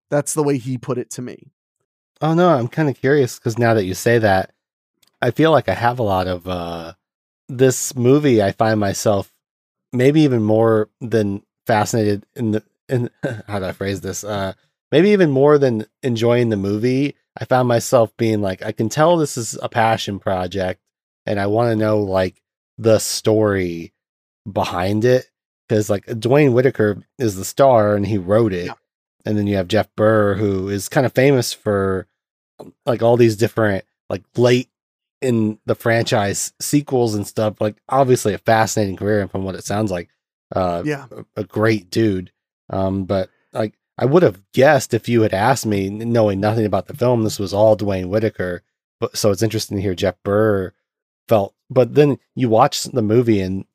That's 0.10 0.34
the 0.34 0.44
way 0.44 0.58
he 0.58 0.78
put 0.78 0.98
it 0.98 1.10
to 1.12 1.22
me. 1.22 1.52
Oh 2.22 2.34
no, 2.34 2.49
I'm 2.49 2.68
kind 2.68 2.89
of 2.89 2.95
curious 2.95 3.38
because 3.38 3.57
now 3.57 3.74
that 3.74 3.86
you 3.86 3.93
say 3.93 4.18
that, 4.20 4.51
I 5.22 5.32
feel 5.32 5.51
like 5.51 5.70
I 5.70 5.74
have 5.74 5.99
a 5.99 6.03
lot 6.03 6.28
of 6.28 6.47
uh 6.47 6.93
this 7.49 7.95
movie. 7.95 8.41
I 8.41 8.51
find 8.51 8.80
myself 8.80 9.34
maybe 9.91 10.22
even 10.22 10.43
more 10.43 10.89
than 11.01 11.43
fascinated 11.68 12.26
in 12.36 12.51
the 12.51 12.64
in 12.89 13.09
how 13.47 13.59
do 13.59 13.66
I 13.66 13.72
phrase 13.72 14.01
this? 14.01 14.24
Uh 14.24 14.53
maybe 14.91 15.09
even 15.09 15.32
more 15.32 15.57
than 15.57 15.86
enjoying 16.01 16.49
the 16.49 16.57
movie. 16.57 17.16
I 17.38 17.45
found 17.45 17.68
myself 17.68 18.16
being 18.16 18.41
like, 18.41 18.64
I 18.64 18.72
can 18.72 18.89
tell 18.89 19.18
this 19.18 19.38
is 19.38 19.57
a 19.61 19.68
passion 19.70 20.20
project, 20.20 20.80
and 21.26 21.39
I 21.39 21.47
want 21.47 21.72
to 21.72 21.76
know 21.76 21.99
like 21.99 22.41
the 22.78 22.99
story 22.99 23.93
behind 24.51 25.05
it 25.05 25.30
because 25.68 25.89
like 25.89 26.05
Duane 26.20 26.53
Whitaker 26.53 27.01
is 27.18 27.36
the 27.36 27.45
star 27.45 27.95
and 27.95 28.05
he 28.05 28.18
wrote 28.18 28.53
it, 28.53 28.66
Yeah. 28.68 28.74
And 29.26 29.38
then 29.38 29.47
you 29.47 29.55
have 29.55 29.67
Jeff 29.67 29.88
Burr 29.95 30.36
who 30.36 30.69
is 30.69 30.89
kind 30.89 31.05
of 31.05 31.13
famous 31.13 31.53
for 31.53 32.07
like 32.86 33.01
all 33.01 33.17
these 33.17 33.36
different 33.38 33.86
like 34.09 34.24
late 34.36 34.69
in 35.21 35.57
the 35.65 35.76
franchise 35.76 36.53
sequels 36.59 37.15
and 37.15 37.26
stuff. 37.26 37.61
Like 37.61 37.78
obviously 37.89 38.34
a 38.34 38.38
fascinating 38.39 38.97
career, 38.97 39.21
and 39.21 39.32
from 39.32 39.43
what 39.45 39.55
it 39.55 39.63
sounds 39.63 39.91
like, 39.91 40.09
uh, 40.55 40.84
Yeah. 40.86 41.05
a, 41.11 41.41
a 41.41 41.43
great 41.45 41.89
dude. 41.89 42.32
Um, 42.69 43.05
but 43.05 43.30
like 43.53 43.78
I 43.97 44.05
would 44.05 44.24
have 44.24 44.41
guessed 44.53 44.93
if 44.93 45.07
you 45.07 45.21
had 45.21 45.34
asked 45.34 45.65
me, 45.65 45.89
knowing 45.89 46.39
nothing 46.39 46.65
about 46.65 46.88
the 46.88 46.95
film, 46.95 47.24
this 47.24 47.39
was 47.39 47.53
all 47.53 47.76
Duane 47.76 48.09
Whitaker. 48.09 48.63
But 48.99 49.15
so 49.17 49.32
it's 49.32 49.43
interesting 49.43 49.78
to 49.78 49.84
hear 49.84 49.95
Jeff 49.95 50.15
Burr 50.24 50.74
felt. 51.28 51.53
But 51.69 51.95
then 51.95 52.19
you 52.36 52.49
watch 52.49 52.84
the 52.84 53.01
movie 53.01 53.39
and 53.41 53.65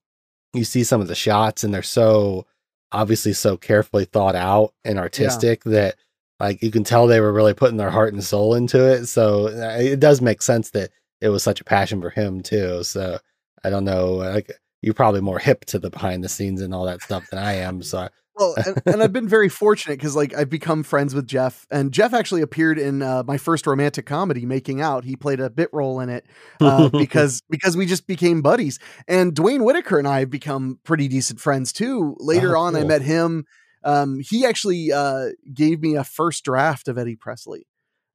you 0.55 0.65
see 0.65 0.85
some 0.85 1.01
of 1.01 1.09
the 1.09 1.15
shots, 1.15 1.63
and 1.65 1.73
they're 1.73 1.83
so 1.83 2.47
obviously 2.93 3.33
so 3.33 3.57
carefully 3.57 4.05
thought 4.05 4.35
out 4.35 4.73
and 4.85 4.99
artistic 4.99 5.65
that 5.65 5.97
like 6.41 6.63
you 6.63 6.71
can 6.71 6.85
tell 6.85 7.07
they 7.07 7.21
were 7.21 7.33
really 7.33 7.55
putting 7.55 7.77
their 7.77 7.91
heart 7.91 8.13
and 8.15 8.23
soul 8.23 8.55
into 8.55 8.79
it. 8.91 9.07
So 9.07 9.49
uh, 9.49 9.77
it 9.81 10.01
does 10.01 10.21
make 10.21 10.41
sense 10.43 10.71
that 10.71 10.91
it 11.21 11.29
was 11.31 11.43
such 11.43 11.61
a 11.61 11.65
passion 11.65 12.01
for 12.01 12.11
him 12.11 12.43
too. 12.43 12.83
So 12.85 13.19
I 13.65 13.71
don't 13.71 13.85
know, 13.85 14.13
like 14.15 14.53
you're 14.83 14.95
probably 14.95 15.21
more 15.21 15.41
hip 15.41 15.65
to 15.67 15.79
the 15.81 15.91
behind 15.91 16.23
the 16.23 16.29
scenes 16.29 16.61
and 16.63 16.73
all 16.73 16.85
that 16.87 17.03
stuff 17.03 17.29
than 17.31 17.41
I 17.41 17.55
am. 17.55 17.83
So 17.83 17.99
I- 17.99 18.09
Well, 18.39 18.55
and, 18.65 18.83
and 18.87 19.03
I've 19.03 19.13
been 19.13 19.29
very 19.29 19.49
fortunate 19.49 19.99
because 19.99 20.15
like 20.15 20.35
I've 20.35 20.49
become 20.51 20.83
friends 20.83 21.15
with 21.15 21.27
Jeff, 21.27 21.67
and 21.71 21.93
Jeff 21.93 22.15
actually 22.15 22.43
appeared 22.43 22.79
in 22.79 23.03
uh, 23.03 23.23
my 23.27 23.37
first 23.37 23.67
romantic 23.67 24.07
comedy, 24.07 24.47
Making 24.47 24.81
Out. 24.81 25.05
He 25.05 25.17
played 25.17 25.41
a 25.41 25.51
bit 25.51 25.71
role 25.73 26.01
in 26.01 26.09
it 26.09 26.25
uh, 26.61 26.89
because 26.93 27.43
because 27.51 27.77
we 27.77 27.85
just 27.87 28.07
became 28.07 28.41
buddies. 28.43 28.79
And 29.09 29.35
Duane 29.35 29.65
Whitaker 29.65 29.99
and 29.99 30.07
I 30.07 30.21
have 30.21 30.31
become 30.31 30.79
pretty 30.85 31.09
decent 31.09 31.41
friends 31.41 31.73
too. 31.73 32.17
Later 32.21 32.57
Oh, 32.57 32.61
on, 32.63 32.77
I 32.77 32.85
met 32.85 33.03
him. 33.03 33.45
Um, 33.85 34.21
he 34.21 34.45
actually 34.45 34.93
uh, 34.93 35.31
gave 35.53 35.81
me 35.81 35.97
a 35.97 36.05
first 36.05 36.45
draft 36.45 36.89
of 36.89 36.99
Eddie 36.99 37.17
Presley, 37.17 37.67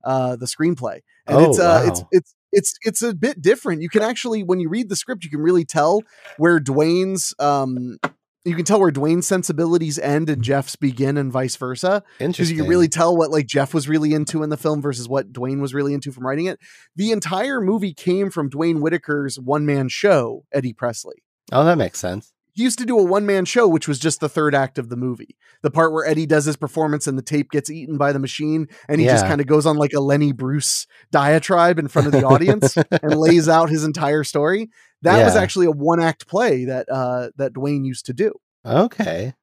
uh, 0.04 0.36
the 0.36 0.46
screenplay, 0.46 1.00
and 1.28 1.38
Oh, 1.38 1.50
it's 1.50 1.60
uh, 1.60 1.84
it's 1.88 2.04
it's 2.12 2.36
it's 2.52 2.78
it's 2.84 3.02
a 3.02 3.14
bit 3.14 3.42
different. 3.42 3.82
You 3.82 3.90
can 3.90 4.04
actually, 4.04 4.44
when 4.44 4.60
you 4.60 4.70
read 4.70 4.90
the 4.90 4.96
script, 4.96 5.24
you 5.24 5.30
can 5.30 5.42
really 5.42 5.66
tell 5.66 6.02
where 6.38 6.60
Duane's 6.60 7.34
um, 7.40 7.98
you 8.46 8.56
can 8.56 8.66
tell 8.66 8.80
where 8.80 8.92
Duane's 8.92 9.28
sensibilities 9.28 9.98
end 10.00 10.30
and 10.30 10.44
Jeff's 10.44 10.76
begin, 10.76 11.18
and 11.18 11.32
vice 11.32 11.56
versa 11.56 12.04
because 12.18 12.26
interesting. 12.26 12.58
you 12.58 12.64
can 12.64 12.70
really 12.70 12.88
tell 12.88 13.16
what 13.16 13.32
like 13.32 13.48
Jeff 13.48 13.74
was 13.74 13.88
really 13.88 14.14
into 14.14 14.44
in 14.44 14.50
the 14.50 14.58
film 14.58 14.82
versus 14.82 15.08
what 15.08 15.32
Duane 15.32 15.62
was 15.62 15.74
really 15.74 15.94
into 15.94 16.12
from 16.12 16.26
writing 16.26 16.46
it. 16.46 16.60
The 16.96 17.12
entire 17.12 17.62
movie 17.62 17.94
came 17.94 18.30
from 18.30 18.50
Duane 18.50 18.78
Whitaker's 18.78 19.40
one 19.40 19.66
man 19.66 19.90
show, 19.90 20.44
Eddie 20.52 20.74
Presley. 20.74 21.24
oh, 21.52 21.64
that 21.64 21.78
makes 21.78 22.00
sense. 22.00 22.34
He 22.56 22.62
used 22.62 22.78
to 22.80 22.86
do 22.86 23.00
a 23.00 23.04
one 23.04 23.26
man 23.26 23.46
show, 23.46 23.68
which 23.68 23.88
was 23.88 23.98
just 23.98 24.20
the 24.20 24.30
third 24.30 24.54
act 24.54 24.78
of 24.78 24.90
the 24.90 24.96
movie. 24.96 25.36
The 25.64 25.72
part 25.72 25.92
where 25.92 26.06
Eddie 26.06 26.28
does 26.28 26.46
his 26.46 26.56
performance 26.56 27.08
and 27.08 27.18
the 27.18 27.24
tape 27.24 27.50
gets 27.50 27.70
eaten 27.70 27.98
by 27.98 28.12
the 28.12 28.20
machine, 28.20 28.68
and 28.88 29.02
he 29.02 29.08
just 29.08 29.26
kind 29.26 29.42
of 29.42 29.48
goes 29.48 29.66
on 29.66 29.78
like 29.78 29.94
a 29.94 30.00
Lenny 30.00 30.34
Bruce 30.34 30.86
diatribe 31.12 31.80
in 31.80 31.88
front 31.88 32.08
of 32.08 32.12
the 32.12 32.26
audience 32.26 32.78
and 32.92 33.16
lays 33.16 33.50
out 33.50 33.70
his 33.70 33.84
entire 33.84 34.24
story. 34.24 34.70
That 35.04 35.24
was 35.26 35.36
actually 35.36 35.68
a 35.68 35.72
one 35.72 36.00
act 36.02 36.28
play 36.28 36.66
that 36.66 36.88
uh, 36.90 37.30
that 37.38 37.54
Duane 37.54 37.86
used 37.86 38.06
to 38.08 38.14
do. 38.14 38.34
Okay. 38.66 39.34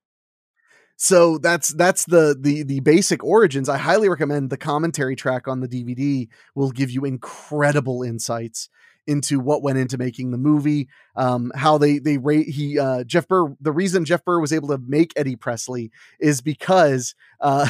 so 0.97 1.39
that's 1.39 1.69
that's 1.75 2.05
the 2.05 2.37
the 2.39 2.63
the 2.63 2.81
basic 2.81 3.25
origins 3.25 3.69
i 3.71 3.79
highly 3.79 4.09
recommend 4.09 4.51
the 4.51 4.57
commentary 4.59 5.17
track 5.17 5.49
on 5.49 5.61
the 5.61 5.69
dvd 5.69 6.29
will 6.55 6.71
give 6.71 6.91
you 6.91 7.07
incredible 7.07 8.03
insights 8.03 8.69
into 9.07 9.41
what 9.41 9.63
went 9.63 9.79
into 9.79 9.97
making 9.97 10.31
the 10.31 10.37
movie 10.37 10.89
um 11.17 11.51
how 11.55 11.79
they 11.79 11.99
they 11.99 12.19
rate 12.19 12.49
he 12.49 12.79
uh 12.79 13.03
jeff 13.05 13.27
burr 13.27 13.55
the 13.61 13.73
reason 13.73 14.05
jeff 14.05 14.23
burr 14.27 14.41
was 14.41 14.53
able 14.53 14.69
to 14.69 14.79
make 14.87 15.13
eddie 15.17 15.37
presley 15.37 15.91
is 16.21 16.43
because 16.43 17.15
uh 17.41 17.67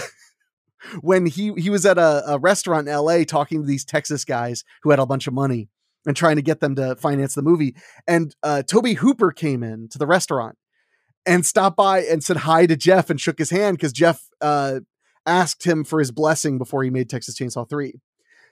when 1.01 1.25
he 1.27 1.53
he 1.57 1.71
was 1.71 1.87
at 1.87 1.99
a, 1.99 2.25
a 2.27 2.39
restaurant 2.39 2.89
in 2.89 2.97
la 2.97 3.23
talking 3.23 3.61
to 3.61 3.67
these 3.67 3.85
texas 3.85 4.25
guys 4.25 4.65
who 4.83 4.91
had 4.91 4.99
a 4.99 5.07
bunch 5.07 5.29
of 5.29 5.35
money 5.35 5.69
and 6.07 6.17
trying 6.17 6.37
to 6.37 6.43
get 6.43 6.61
them 6.61 6.75
to 6.75 6.97
finance 6.97 7.35
the 7.35 7.43
movie 7.43 7.75
and 8.07 8.35
uh 8.43 8.63
tobe 8.63 8.97
hooper 8.99 9.31
came 9.33 9.63
in 9.63 9.89
to 9.89 9.99
the 9.99 10.07
restaurant 10.07 10.57
and 11.27 11.45
stopped 11.45 11.77
by 11.77 12.01
and 12.03 12.23
said 12.25 12.39
hi 12.39 12.67
to 12.67 12.77
Jeff 12.77 13.11
and 13.11 13.21
shook 13.21 13.39
his 13.39 13.51
hand 13.51 13.77
because 13.77 13.93
Jeff 13.93 14.29
uh, 14.41 14.81
asked 15.27 15.65
him 15.65 15.85
for 15.85 15.99
his 15.99 16.11
blessing 16.11 16.59
before 16.59 16.83
he 16.83 16.91
made 16.91 17.11
Texas 17.11 17.39
Chainsaw 17.39 17.69
3. 17.69 17.95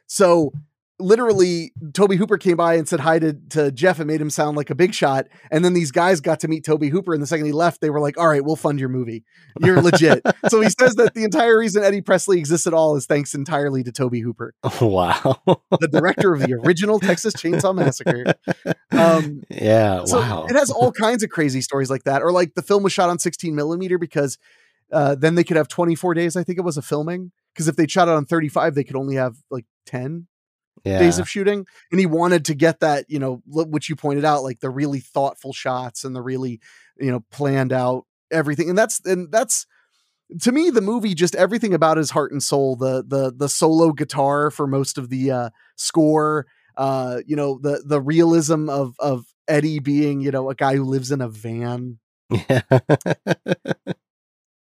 So 0.06 0.52
literally, 0.98 1.72
Tobe 1.92 2.14
Hooper 2.14 2.38
came 2.38 2.56
by 2.56 2.74
and 2.74 2.88
said 2.88 3.00
hi 3.00 3.18
to, 3.18 3.34
to 3.50 3.70
Jeff 3.72 3.98
and 3.98 4.06
made 4.06 4.20
him 4.20 4.30
sound 4.30 4.56
like 4.56 4.70
a 4.70 4.74
big 4.74 4.94
shot. 4.94 5.26
And 5.50 5.64
then 5.64 5.72
these 5.72 5.90
guys 5.90 6.20
got 6.20 6.40
to 6.40 6.48
meet 6.48 6.64
Tobe 6.64 6.84
Hooper. 6.84 7.14
And 7.14 7.22
the 7.22 7.26
second 7.26 7.46
he 7.46 7.52
left, 7.52 7.80
they 7.80 7.90
were 7.90 8.00
like, 8.00 8.18
all 8.18 8.28
right, 8.28 8.44
we'll 8.44 8.56
fund 8.56 8.80
your 8.80 8.88
movie. 8.88 9.24
You're 9.60 9.80
legit. 9.80 10.22
so 10.48 10.60
he 10.60 10.70
says 10.70 10.96
that 10.96 11.14
the 11.14 11.24
entire 11.24 11.58
reason 11.58 11.82
Eddie 11.82 12.00
Presley 12.00 12.38
exists 12.38 12.66
at 12.66 12.74
all 12.74 12.96
is 12.96 13.06
thanks 13.06 13.34
entirely 13.34 13.82
to 13.84 13.92
Tobe 13.92 14.16
Hooper, 14.16 14.54
wow. 14.80 15.40
the 15.80 15.88
director 15.90 16.32
of 16.32 16.40
the 16.40 16.54
original 16.54 16.98
Texas 17.00 17.34
Chainsaw 17.34 17.74
Massacre. 17.74 18.34
Um, 18.90 19.42
yeah. 19.50 20.04
so 20.04 20.20
wow. 20.20 20.46
it 20.48 20.56
has 20.56 20.70
all 20.70 20.92
kinds 20.92 21.22
of 21.22 21.30
crazy 21.30 21.60
stories 21.60 21.90
like 21.90 22.04
that. 22.04 22.22
Or 22.22 22.32
like 22.32 22.54
the 22.54 22.62
film 22.62 22.82
was 22.82 22.92
shot 22.92 23.10
on 23.10 23.18
16 23.18 23.54
millimeter 23.54 23.98
because 23.98 24.38
uh, 24.92 25.14
then 25.14 25.34
they 25.34 25.44
could 25.44 25.56
have 25.56 25.68
24 25.68 26.14
days, 26.14 26.36
I 26.36 26.44
think 26.44 26.58
it 26.58 26.62
was, 26.62 26.76
a 26.76 26.82
filming. 26.82 27.32
Because 27.52 27.68
if 27.68 27.76
they 27.76 27.86
shot 27.88 28.08
it 28.08 28.12
on 28.12 28.24
35, 28.24 28.74
they 28.74 28.84
could 28.84 28.94
only 28.94 29.16
have 29.16 29.36
like 29.50 29.64
10 29.86 30.27
yeah. 30.84 30.98
days 30.98 31.18
of 31.18 31.28
shooting. 31.28 31.66
And 31.90 32.00
he 32.00 32.06
wanted 32.06 32.44
to 32.46 32.54
get 32.54 32.80
that, 32.80 33.06
you 33.08 33.18
know, 33.18 33.42
which 33.46 33.88
you 33.88 33.96
pointed 33.96 34.24
out, 34.24 34.42
like 34.42 34.60
the 34.60 34.70
really 34.70 35.00
thoughtful 35.00 35.52
shots 35.52 36.04
and 36.04 36.14
the 36.14 36.22
really, 36.22 36.60
you 36.98 37.10
know, 37.10 37.24
planned 37.30 37.72
out 37.72 38.04
everything. 38.30 38.68
And 38.68 38.78
that's, 38.78 39.04
and 39.04 39.30
that's, 39.30 39.66
to 40.40 40.52
me, 40.52 40.70
the 40.70 40.80
movie 40.80 41.14
just 41.14 41.34
everything 41.34 41.74
about 41.74 41.96
his 41.96 42.10
heart 42.10 42.32
and 42.32 42.42
soul. 42.42 42.76
The 42.76 43.02
the 43.06 43.32
the 43.34 43.48
solo 43.48 43.92
guitar 43.92 44.50
for 44.50 44.66
most 44.66 44.98
of 44.98 45.08
the 45.08 45.30
uh, 45.30 45.50
score. 45.76 46.46
Uh, 46.76 47.20
you 47.26 47.34
know 47.34 47.58
the 47.60 47.82
the 47.84 48.00
realism 48.00 48.68
of 48.68 48.94
of 48.98 49.24
Eddie 49.48 49.78
being 49.78 50.20
you 50.20 50.30
know 50.30 50.50
a 50.50 50.54
guy 50.54 50.76
who 50.76 50.84
lives 50.84 51.10
in 51.10 51.20
a 51.20 51.28
van. 51.28 51.98
yeah. 52.30 52.60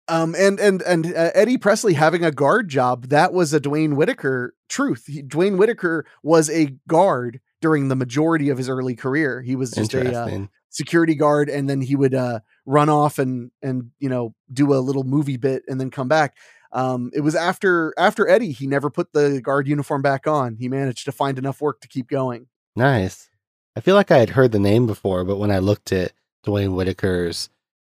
Um, 0.08 0.34
and 0.36 0.60
and 0.60 0.82
and 0.82 1.06
uh, 1.06 1.30
Eddie 1.34 1.56
Presley 1.56 1.94
having 1.94 2.24
a 2.24 2.30
guard 2.30 2.68
job 2.68 3.08
that 3.08 3.32
was 3.32 3.52
a 3.52 3.60
Duane 3.60 3.96
Whitaker 3.96 4.54
truth. 4.68 5.04
He, 5.06 5.22
Duane 5.22 5.56
Whitaker 5.56 6.04
was 6.22 6.50
a 6.50 6.76
guard 6.86 7.40
during 7.62 7.88
the 7.88 7.96
majority 7.96 8.50
of 8.50 8.58
his 8.58 8.68
early 8.68 8.94
career. 8.94 9.40
He 9.40 9.56
was 9.56 9.70
just 9.70 9.94
a 9.94 10.14
uh, 10.14 10.46
security 10.68 11.14
guard 11.14 11.48
and 11.48 11.70
then 11.70 11.80
he 11.80 11.94
would 11.94 12.14
uh 12.14 12.40
run 12.66 12.88
off 12.88 13.18
and 13.20 13.52
and 13.62 13.90
you 14.00 14.08
know 14.08 14.34
do 14.52 14.74
a 14.74 14.80
little 14.82 15.04
movie 15.04 15.36
bit 15.36 15.62
and 15.68 15.80
then 15.80 15.88
come 15.88 16.08
back 16.08 16.36
um 16.72 17.12
it 17.14 17.20
was 17.20 17.36
after 17.36 17.94
after 17.96 18.28
eddie 18.28 18.50
he 18.50 18.66
never 18.66 18.90
put 18.90 19.12
the 19.12 19.40
guard 19.40 19.68
uniform 19.68 20.02
back 20.02 20.26
on 20.26 20.56
he 20.56 20.68
managed 20.68 21.04
to 21.04 21.12
find 21.12 21.38
enough 21.38 21.60
work 21.60 21.80
to 21.80 21.86
keep 21.86 22.08
going 22.08 22.48
Nice. 22.76 23.30
I 23.76 23.80
feel 23.80 23.94
like 23.94 24.10
I 24.10 24.18
had 24.18 24.30
heard 24.30 24.52
the 24.52 24.58
name 24.58 24.86
before, 24.86 25.24
but 25.24 25.36
when 25.36 25.50
I 25.50 25.58
looked 25.58 25.92
at 25.92 26.12
Duane 26.42 26.70
Whitaker's 26.70 27.50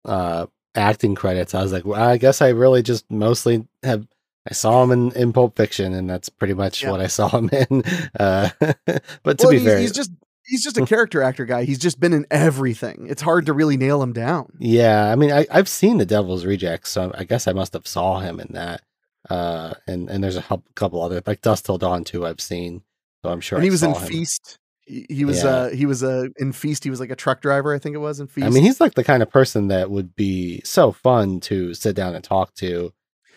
uh, 0.05 0.47
acting 0.75 1.15
credits, 1.15 1.55
I 1.55 1.63
was 1.63 1.73
like, 1.73 1.85
well, 1.85 2.01
I 2.03 2.17
guess 2.17 2.43
I 2.43 2.49
really 2.51 2.83
just 2.83 3.11
mostly 3.11 3.67
have. 3.83 4.07
I 4.49 4.53
saw 4.53 4.83
him 4.83 4.91
in, 4.91 5.13
in 5.13 5.33
Pulp 5.33 5.57
Fiction, 5.57 5.95
and 5.95 6.09
that's 6.11 6.29
pretty 6.29 6.53
much 6.55 6.83
Yeah. 6.83 6.91
what 6.91 7.01
I 7.01 7.07
saw 7.19 7.29
him 7.31 7.49
in. 7.51 7.83
Uh, 8.19 8.51
but 9.23 9.39
to 9.39 9.45
well, 9.45 9.51
be 9.51 9.59
he's, 9.59 9.65
fair, 9.67 9.79
he's 9.79 9.93
just 9.93 10.11
he's 10.47 10.63
just 10.63 10.77
a 10.77 10.85
character 10.85 11.23
actor 11.23 11.47
guy 11.47 11.65
he's 11.65 11.79
just 11.79 11.99
been 11.99 12.13
in 12.13 12.27
everything 12.31 13.07
it's 13.09 13.23
hard 13.23 13.47
to 13.47 13.55
really 13.55 13.79
nail 13.79 14.03
him 14.03 14.13
down 14.13 14.53
yeah, 14.59 15.11
I 15.11 15.17
mean, 15.17 15.33
I, 15.33 15.47
I've 15.51 15.71
seen 15.71 15.97
The 15.97 16.05
Devil's 16.05 16.45
Rejects, 16.45 16.91
so 16.91 17.11
I 17.17 17.25
guess 17.25 17.49
I 17.49 17.55
must 17.55 17.73
have 17.73 17.87
saw 17.87 18.21
him 18.21 18.39
in 18.41 18.49
that. 18.53 18.83
Uh, 19.31 19.73
and 19.87 20.11
and 20.11 20.23
there's 20.23 20.37
a 20.37 20.45
couple 20.75 21.01
other 21.01 21.23
like 21.27 21.41
Dusk 21.41 21.65
Till 21.65 21.79
Dawn 21.79 22.05
too. 22.05 22.27
I've 22.27 22.43
seen, 22.43 22.83
so 23.25 23.31
I'm 23.31 23.41
sure 23.41 23.57
and 23.57 23.63
I 23.63 23.65
he 23.65 23.71
was 23.71 23.83
in 23.83 23.95
him. 23.95 24.07
feast 24.07 24.59
He, 24.87 25.25
was 25.25 25.43
Yeah. 25.43 25.51
uh 25.51 25.71
he 25.71 25.87
was 25.87 26.03
uh, 26.05 26.27
in 26.37 26.53
Feast. 26.53 26.85
He 26.85 26.91
was 26.91 27.01
like 27.01 27.11
a 27.11 27.17
truck 27.17 27.41
driver, 27.41 27.75
I 27.75 27.79
think 27.79 27.95
it 27.95 27.99
was 27.99 28.21
in 28.21 28.27
Feast. 28.27 28.47
I 28.47 28.51
mean, 28.51 28.63
he's 28.65 28.81
like 28.81 28.95
the 28.95 29.05
kind 29.05 29.23
of 29.23 29.31
person 29.31 29.69
that 29.69 29.91
would 29.91 30.15
be 30.15 30.61
so 30.65 30.93
fun 30.93 31.41
to 31.41 31.73
sit 31.75 31.97
down 31.97 32.15
and 32.15 32.23
talk 32.23 32.55
to. 32.57 32.93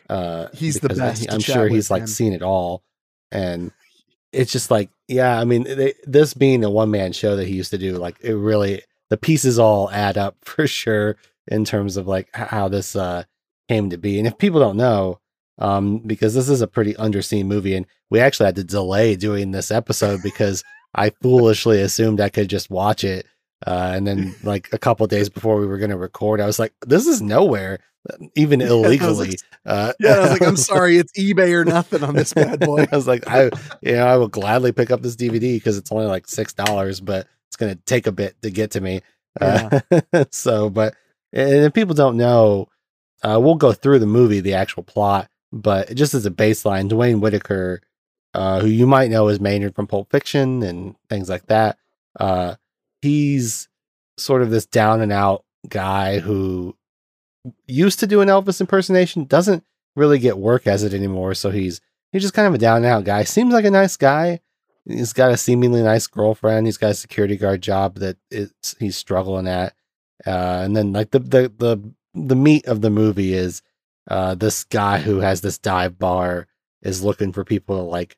Uh, 0.10 0.48
He's 0.54 0.80
the 0.80 0.90
best 0.90 1.30
I'm 1.32 1.40
chat 1.40 1.56
sure 1.56 1.68
he's 1.68 1.92
like 1.92 2.08
seen 2.08 2.34
it 2.34 2.42
all, 2.42 2.84
and 3.32 3.72
it's 4.34 4.52
just 4.52 4.72
like, 4.72 4.90
yeah. 5.08 5.40
I 5.40 5.44
mean, 5.46 5.64
they, 5.64 5.94
this 6.06 6.34
being 6.34 6.64
a 6.64 6.70
one 6.70 6.92
man 6.92 7.12
show 7.14 7.36
that 7.36 7.48
he 7.48 7.56
used 7.56 7.72
to 7.72 7.78
do, 7.78 7.98
like 7.98 8.18
it 8.22 8.36
really 8.36 8.82
the 9.10 9.18
pieces 9.18 9.58
all 9.60 9.90
add 9.92 10.18
up 10.18 10.36
for 10.44 10.68
sure 10.68 11.16
in 11.48 11.64
terms 11.66 11.96
of 11.98 12.08
like 12.08 12.28
how 12.36 12.68
this 12.68 12.96
uh 12.96 13.24
came 13.70 13.90
to 13.90 13.98
be. 13.98 14.18
And 14.18 14.28
if 14.28 14.38
people 14.38 14.60
don't 14.60 14.78
know, 14.78 15.20
um, 15.60 16.00
because 16.00 16.34
this 16.36 16.50
is 16.50 16.62
a 16.62 16.68
pretty 16.68 16.94
underseen 16.96 17.46
movie, 17.46 17.76
and 17.76 17.86
we 18.10 18.20
actually 18.20 18.46
had 18.46 18.56
to 18.58 18.64
delay 18.64 19.16
doing 19.16 19.52
this 19.52 19.72
episode 19.72 20.22
because 20.24 20.64
I 20.96 21.12
foolishly 21.22 21.82
assumed 21.82 22.20
I 22.22 22.30
could 22.30 22.50
just 22.50 22.70
watch 22.70 23.04
it. 23.04 23.26
Uh, 23.66 23.92
and 23.96 24.06
then, 24.08 24.36
like 24.44 24.70
a 24.74 24.78
couple 24.78 25.06
days 25.08 25.30
before 25.30 25.58
we 25.60 25.66
were 25.68 25.78
going 25.78 25.90
to 25.90 25.98
record, 25.98 26.40
I 26.42 26.46
was 26.46 26.60
like, 26.60 26.74
"This 26.86 27.08
is 27.08 27.22
nowhere, 27.22 27.80
even 28.36 28.62
I 28.62 28.66
was 28.66 28.72
illegally." 28.72 29.28
like- 29.30 29.40
uh, 29.66 29.94
yeah, 30.00 30.14
I 30.14 30.20
was 30.20 30.30
like, 30.32 30.42
I'm 30.44 30.58
sorry, 30.72 30.98
it's 30.98 31.12
eBay 31.20 31.52
or 31.54 31.66
nothing 31.66 32.04
on 32.04 32.16
this 32.16 32.34
bad 32.34 32.60
boy. 32.60 32.86
I 32.92 32.96
was 32.96 33.08
like, 33.08 33.28
I, 33.28 33.46
you 33.82 33.94
know, 33.94 34.06
I 34.06 34.16
will 34.18 34.28
gladly 34.30 34.72
pick 34.72 34.92
up 34.92 35.02
this 35.02 35.16
DVD 35.16 35.56
because 35.58 35.78
it's 35.78 35.92
only 35.92 36.06
like 36.06 36.28
six 36.28 36.54
dollars, 36.54 37.02
but 37.02 37.28
it's 37.50 37.58
going 37.58 37.76
to 37.76 37.82
take 37.86 38.08
a 38.08 38.12
bit 38.12 38.42
to 38.44 38.50
get 38.52 38.72
to 38.72 38.82
me. 38.82 39.02
Uh, 39.42 39.80
so, 40.32 40.70
but 40.70 40.94
and 41.34 41.66
if 41.66 41.74
people 41.74 41.96
don't 41.96 42.16
know, 42.18 42.68
uh, 43.24 43.40
we'll 43.42 43.56
go 43.56 43.74
through 43.74 44.00
the 44.00 44.06
movie, 44.06 44.40
the 44.40 44.54
actual 44.54 44.84
plot, 44.84 45.30
but 45.52 45.94
just 45.96 46.14
as 46.14 46.26
a 46.26 46.32
baseline, 46.32 46.88
Duane 46.88 47.20
Whitaker, 47.20 47.82
uh, 48.38 48.60
who 48.60 48.68
you 48.68 48.86
might 48.86 49.10
know 49.10 49.30
as 49.30 49.40
Maynard 49.40 49.74
from 49.74 49.88
Pulp 49.88 50.12
Fiction 50.12 50.62
and 50.62 50.96
things 51.10 51.28
like 51.28 51.48
that, 51.48 51.80
uh, 52.20 52.54
he's 53.02 53.68
sort 54.16 54.44
of 54.44 54.52
this 54.52 54.68
down 54.68 55.02
and 55.02 55.12
out 55.12 55.44
guy 55.70 56.20
who 56.20 56.78
used 57.66 58.00
to 58.00 58.06
do 58.06 58.22
an 58.22 58.28
Elvis 58.28 58.62
impersonation, 58.62 59.26
doesn't 59.26 59.64
really 59.96 60.20
get 60.20 60.38
work 60.38 60.68
as 60.68 60.84
it 60.84 60.94
anymore. 60.94 61.34
So 61.34 61.50
he's 61.50 61.82
he's 62.12 62.22
just 62.22 62.36
kind 62.36 62.48
of 62.48 62.54
a 62.54 62.60
down 62.60 62.78
and 62.78 62.86
out 62.86 63.06
guy. 63.06 63.24
Seems 63.24 63.52
like 63.52 63.66
a 63.66 63.72
nice 63.72 63.98
guy. 63.98 64.42
He's 64.86 65.14
got 65.14 65.32
a 65.32 65.38
seemingly 65.38 65.82
nice 65.82 66.06
girlfriend. 66.06 66.68
He's 66.68 66.78
got 66.78 66.92
a 66.92 66.94
security 66.94 67.38
guard 67.38 67.64
job 67.64 67.96
that 67.96 68.18
it's 68.30 68.76
he's 68.78 68.98
struggling 68.98 69.48
at. 69.48 69.74
Uh, 70.28 70.62
and 70.64 70.78
then 70.78 70.94
like 70.94 71.10
the 71.10 71.20
the 71.20 71.52
the 71.58 71.92
the 72.14 72.36
meat 72.36 72.68
of 72.68 72.82
the 72.82 72.92
movie 72.92 73.34
is 73.34 73.64
uh, 74.08 74.36
this 74.36 74.64
guy 74.64 75.00
who 75.00 75.22
has 75.22 75.42
this 75.42 75.58
dive 75.58 75.98
bar 75.98 76.46
is 76.84 77.04
looking 77.04 77.34
for 77.34 77.44
people 77.44 77.78
to 77.78 77.82
like 77.82 78.16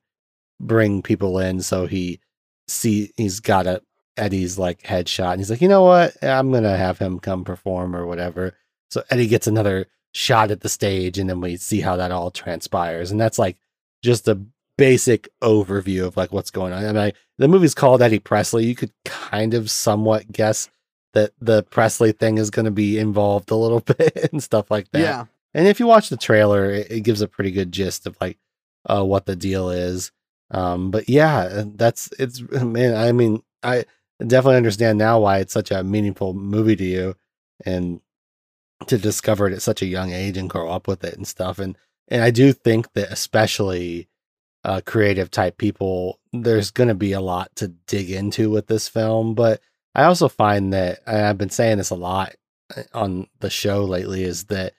bring 0.59 1.01
people 1.01 1.39
in. 1.39 1.61
So 1.61 1.85
he 1.85 2.19
see 2.67 3.11
he's 3.17 3.39
got 3.39 3.67
a 3.67 3.81
Eddie's 4.17 4.57
like 4.59 4.81
headshot, 4.83 5.31
and 5.31 5.39
he's 5.39 5.49
like, 5.49 5.61
you 5.61 5.67
know 5.67 5.83
what, 5.83 6.21
I'm 6.23 6.51
gonna 6.51 6.77
have 6.77 6.99
him 6.99 7.19
come 7.19 7.43
perform 7.43 7.95
or 7.95 8.05
whatever. 8.05 8.53
So 8.91 9.03
Eddie 9.09 9.27
gets 9.27 9.47
another 9.47 9.87
shot 10.11 10.51
at 10.51 10.61
the 10.61 10.69
stage, 10.69 11.17
and 11.17 11.29
then 11.29 11.41
we 11.41 11.57
see 11.57 11.81
how 11.81 11.95
that 11.95 12.11
all 12.11 12.31
transpires, 12.31 13.11
and 13.11 13.19
that's 13.19 13.39
like 13.39 13.57
just 14.03 14.27
a 14.27 14.39
basic 14.79 15.27
overview 15.41 16.05
of 16.05 16.15
like 16.15 16.31
what's 16.31 16.51
going 16.51 16.71
on. 16.71 16.83
I 16.83 16.87
mean, 16.87 16.95
like, 16.95 17.15
the 17.37 17.47
movie's 17.47 17.75
called 17.75 18.01
Eddie 18.01 18.19
Presley. 18.19 18.65
You 18.65 18.75
could 18.75 18.93
kind 19.03 19.53
of 19.53 19.69
somewhat 19.69 20.31
guess 20.31 20.69
that 21.13 21.31
the 21.41 21.63
Presley 21.63 22.13
thing 22.13 22.37
is 22.37 22.49
going 22.49 22.65
to 22.65 22.71
be 22.71 22.97
involved 22.97 23.51
a 23.51 23.55
little 23.55 23.79
bit 23.97 24.29
and 24.31 24.41
stuff 24.41 24.71
like 24.71 24.89
that. 24.91 25.01
Yeah. 25.01 25.25
And 25.53 25.67
if 25.67 25.79
you 25.79 25.87
watch 25.87 26.09
the 26.09 26.17
trailer, 26.17 26.69
it, 26.71 26.91
it 26.91 27.01
gives 27.01 27.21
a 27.21 27.27
pretty 27.27 27.51
good 27.51 27.71
gist 27.71 28.07
of 28.07 28.15
like 28.21 28.37
uh, 28.85 29.03
what 29.03 29.25
the 29.25 29.35
deal 29.35 29.69
is. 29.69 30.11
Um, 30.51 30.91
but 30.91 31.09
yeah, 31.09 31.63
that's 31.65 32.09
it's 32.19 32.41
man. 32.51 32.95
I 32.95 33.11
mean, 33.11 33.43
I 33.63 33.85
definitely 34.19 34.57
understand 34.57 34.97
now 34.97 35.19
why 35.19 35.39
it's 35.39 35.53
such 35.53 35.71
a 35.71 35.83
meaningful 35.83 36.33
movie 36.33 36.75
to 36.75 36.83
you, 36.83 37.15
and 37.65 38.01
to 38.87 38.97
discover 38.97 39.47
it 39.47 39.53
at 39.53 39.61
such 39.61 39.81
a 39.81 39.87
young 39.87 40.11
age 40.11 40.37
and 40.37 40.49
grow 40.49 40.69
up 40.69 40.87
with 40.87 41.03
it 41.03 41.15
and 41.15 41.27
stuff. 41.27 41.59
And 41.59 41.77
and 42.07 42.23
I 42.23 42.31
do 42.31 42.53
think 42.53 42.93
that 42.93 43.11
especially 43.11 44.07
uh, 44.63 44.81
creative 44.85 45.31
type 45.31 45.57
people, 45.57 46.19
there's 46.33 46.71
going 46.71 46.89
to 46.89 46.95
be 46.95 47.13
a 47.13 47.21
lot 47.21 47.55
to 47.57 47.69
dig 47.87 48.11
into 48.11 48.49
with 48.49 48.67
this 48.67 48.87
film. 48.87 49.35
But 49.35 49.61
I 49.95 50.03
also 50.03 50.27
find 50.27 50.73
that 50.73 50.99
I've 51.07 51.37
been 51.37 51.49
saying 51.49 51.77
this 51.77 51.89
a 51.91 51.95
lot 51.95 52.33
uh, 52.75 52.83
on 52.93 53.27
the 53.39 53.49
show 53.49 53.83
lately 53.83 54.23
is 54.23 54.45
that 54.45 54.73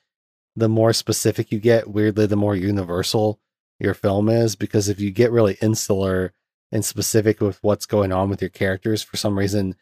the 0.57 0.69
more 0.69 0.93
specific 0.93 1.53
you 1.53 1.61
get, 1.61 1.89
weirdly, 1.89 2.27
the 2.27 2.37
more 2.37 2.57
universal 2.57 3.39
your 3.81 3.95
film 3.95 4.29
is. 4.29 4.57
Because 4.57 4.89
if 4.89 5.01
you 5.01 5.11
get 5.11 5.31
really 5.31 5.57
insular 5.61 6.33
and 6.73 6.85
specific 6.85 7.41
with 7.41 7.59
what's 7.63 7.87
going 7.87 8.13
on 8.13 8.29
with 8.29 8.41
your 8.41 8.51
characters, 8.51 9.03
for 9.03 9.17
some 9.17 9.39
reason, 9.39 9.75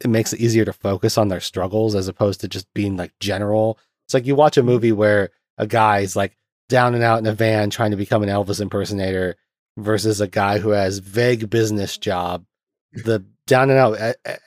it 0.00 0.08
makes 0.08 0.32
it 0.32 0.40
easier 0.40 0.64
to 0.64 0.72
focus 0.72 1.16
on 1.16 1.28
their 1.28 1.40
struggles 1.40 1.94
as 1.94 2.08
opposed 2.08 2.40
to 2.40 2.48
just 2.48 2.72
being 2.74 2.96
like 2.96 3.12
general. 3.20 3.78
It's 4.06 4.14
like 4.14 4.26
you 4.26 4.34
watch 4.34 4.56
a 4.56 4.60
mm-hmm. 4.60 4.68
movie 4.68 4.92
where 4.92 5.30
a 5.58 5.66
guy's 5.66 6.16
like 6.16 6.36
down 6.68 6.94
and 6.94 7.02
out 7.02 7.18
in 7.18 7.26
a 7.26 7.32
van 7.32 7.70
trying 7.70 7.92
to 7.92 7.96
become 7.96 8.22
an 8.22 8.28
Elvis 8.28 8.60
impersonator 8.60 9.36
versus 9.78 10.20
a 10.20 10.28
guy 10.28 10.58
who 10.58 10.70
has 10.70 10.98
vague 10.98 11.48
business 11.48 11.96
job. 11.96 12.44
The 12.92 13.24
down 13.46 13.70
and 13.70 13.78
out 13.78 13.98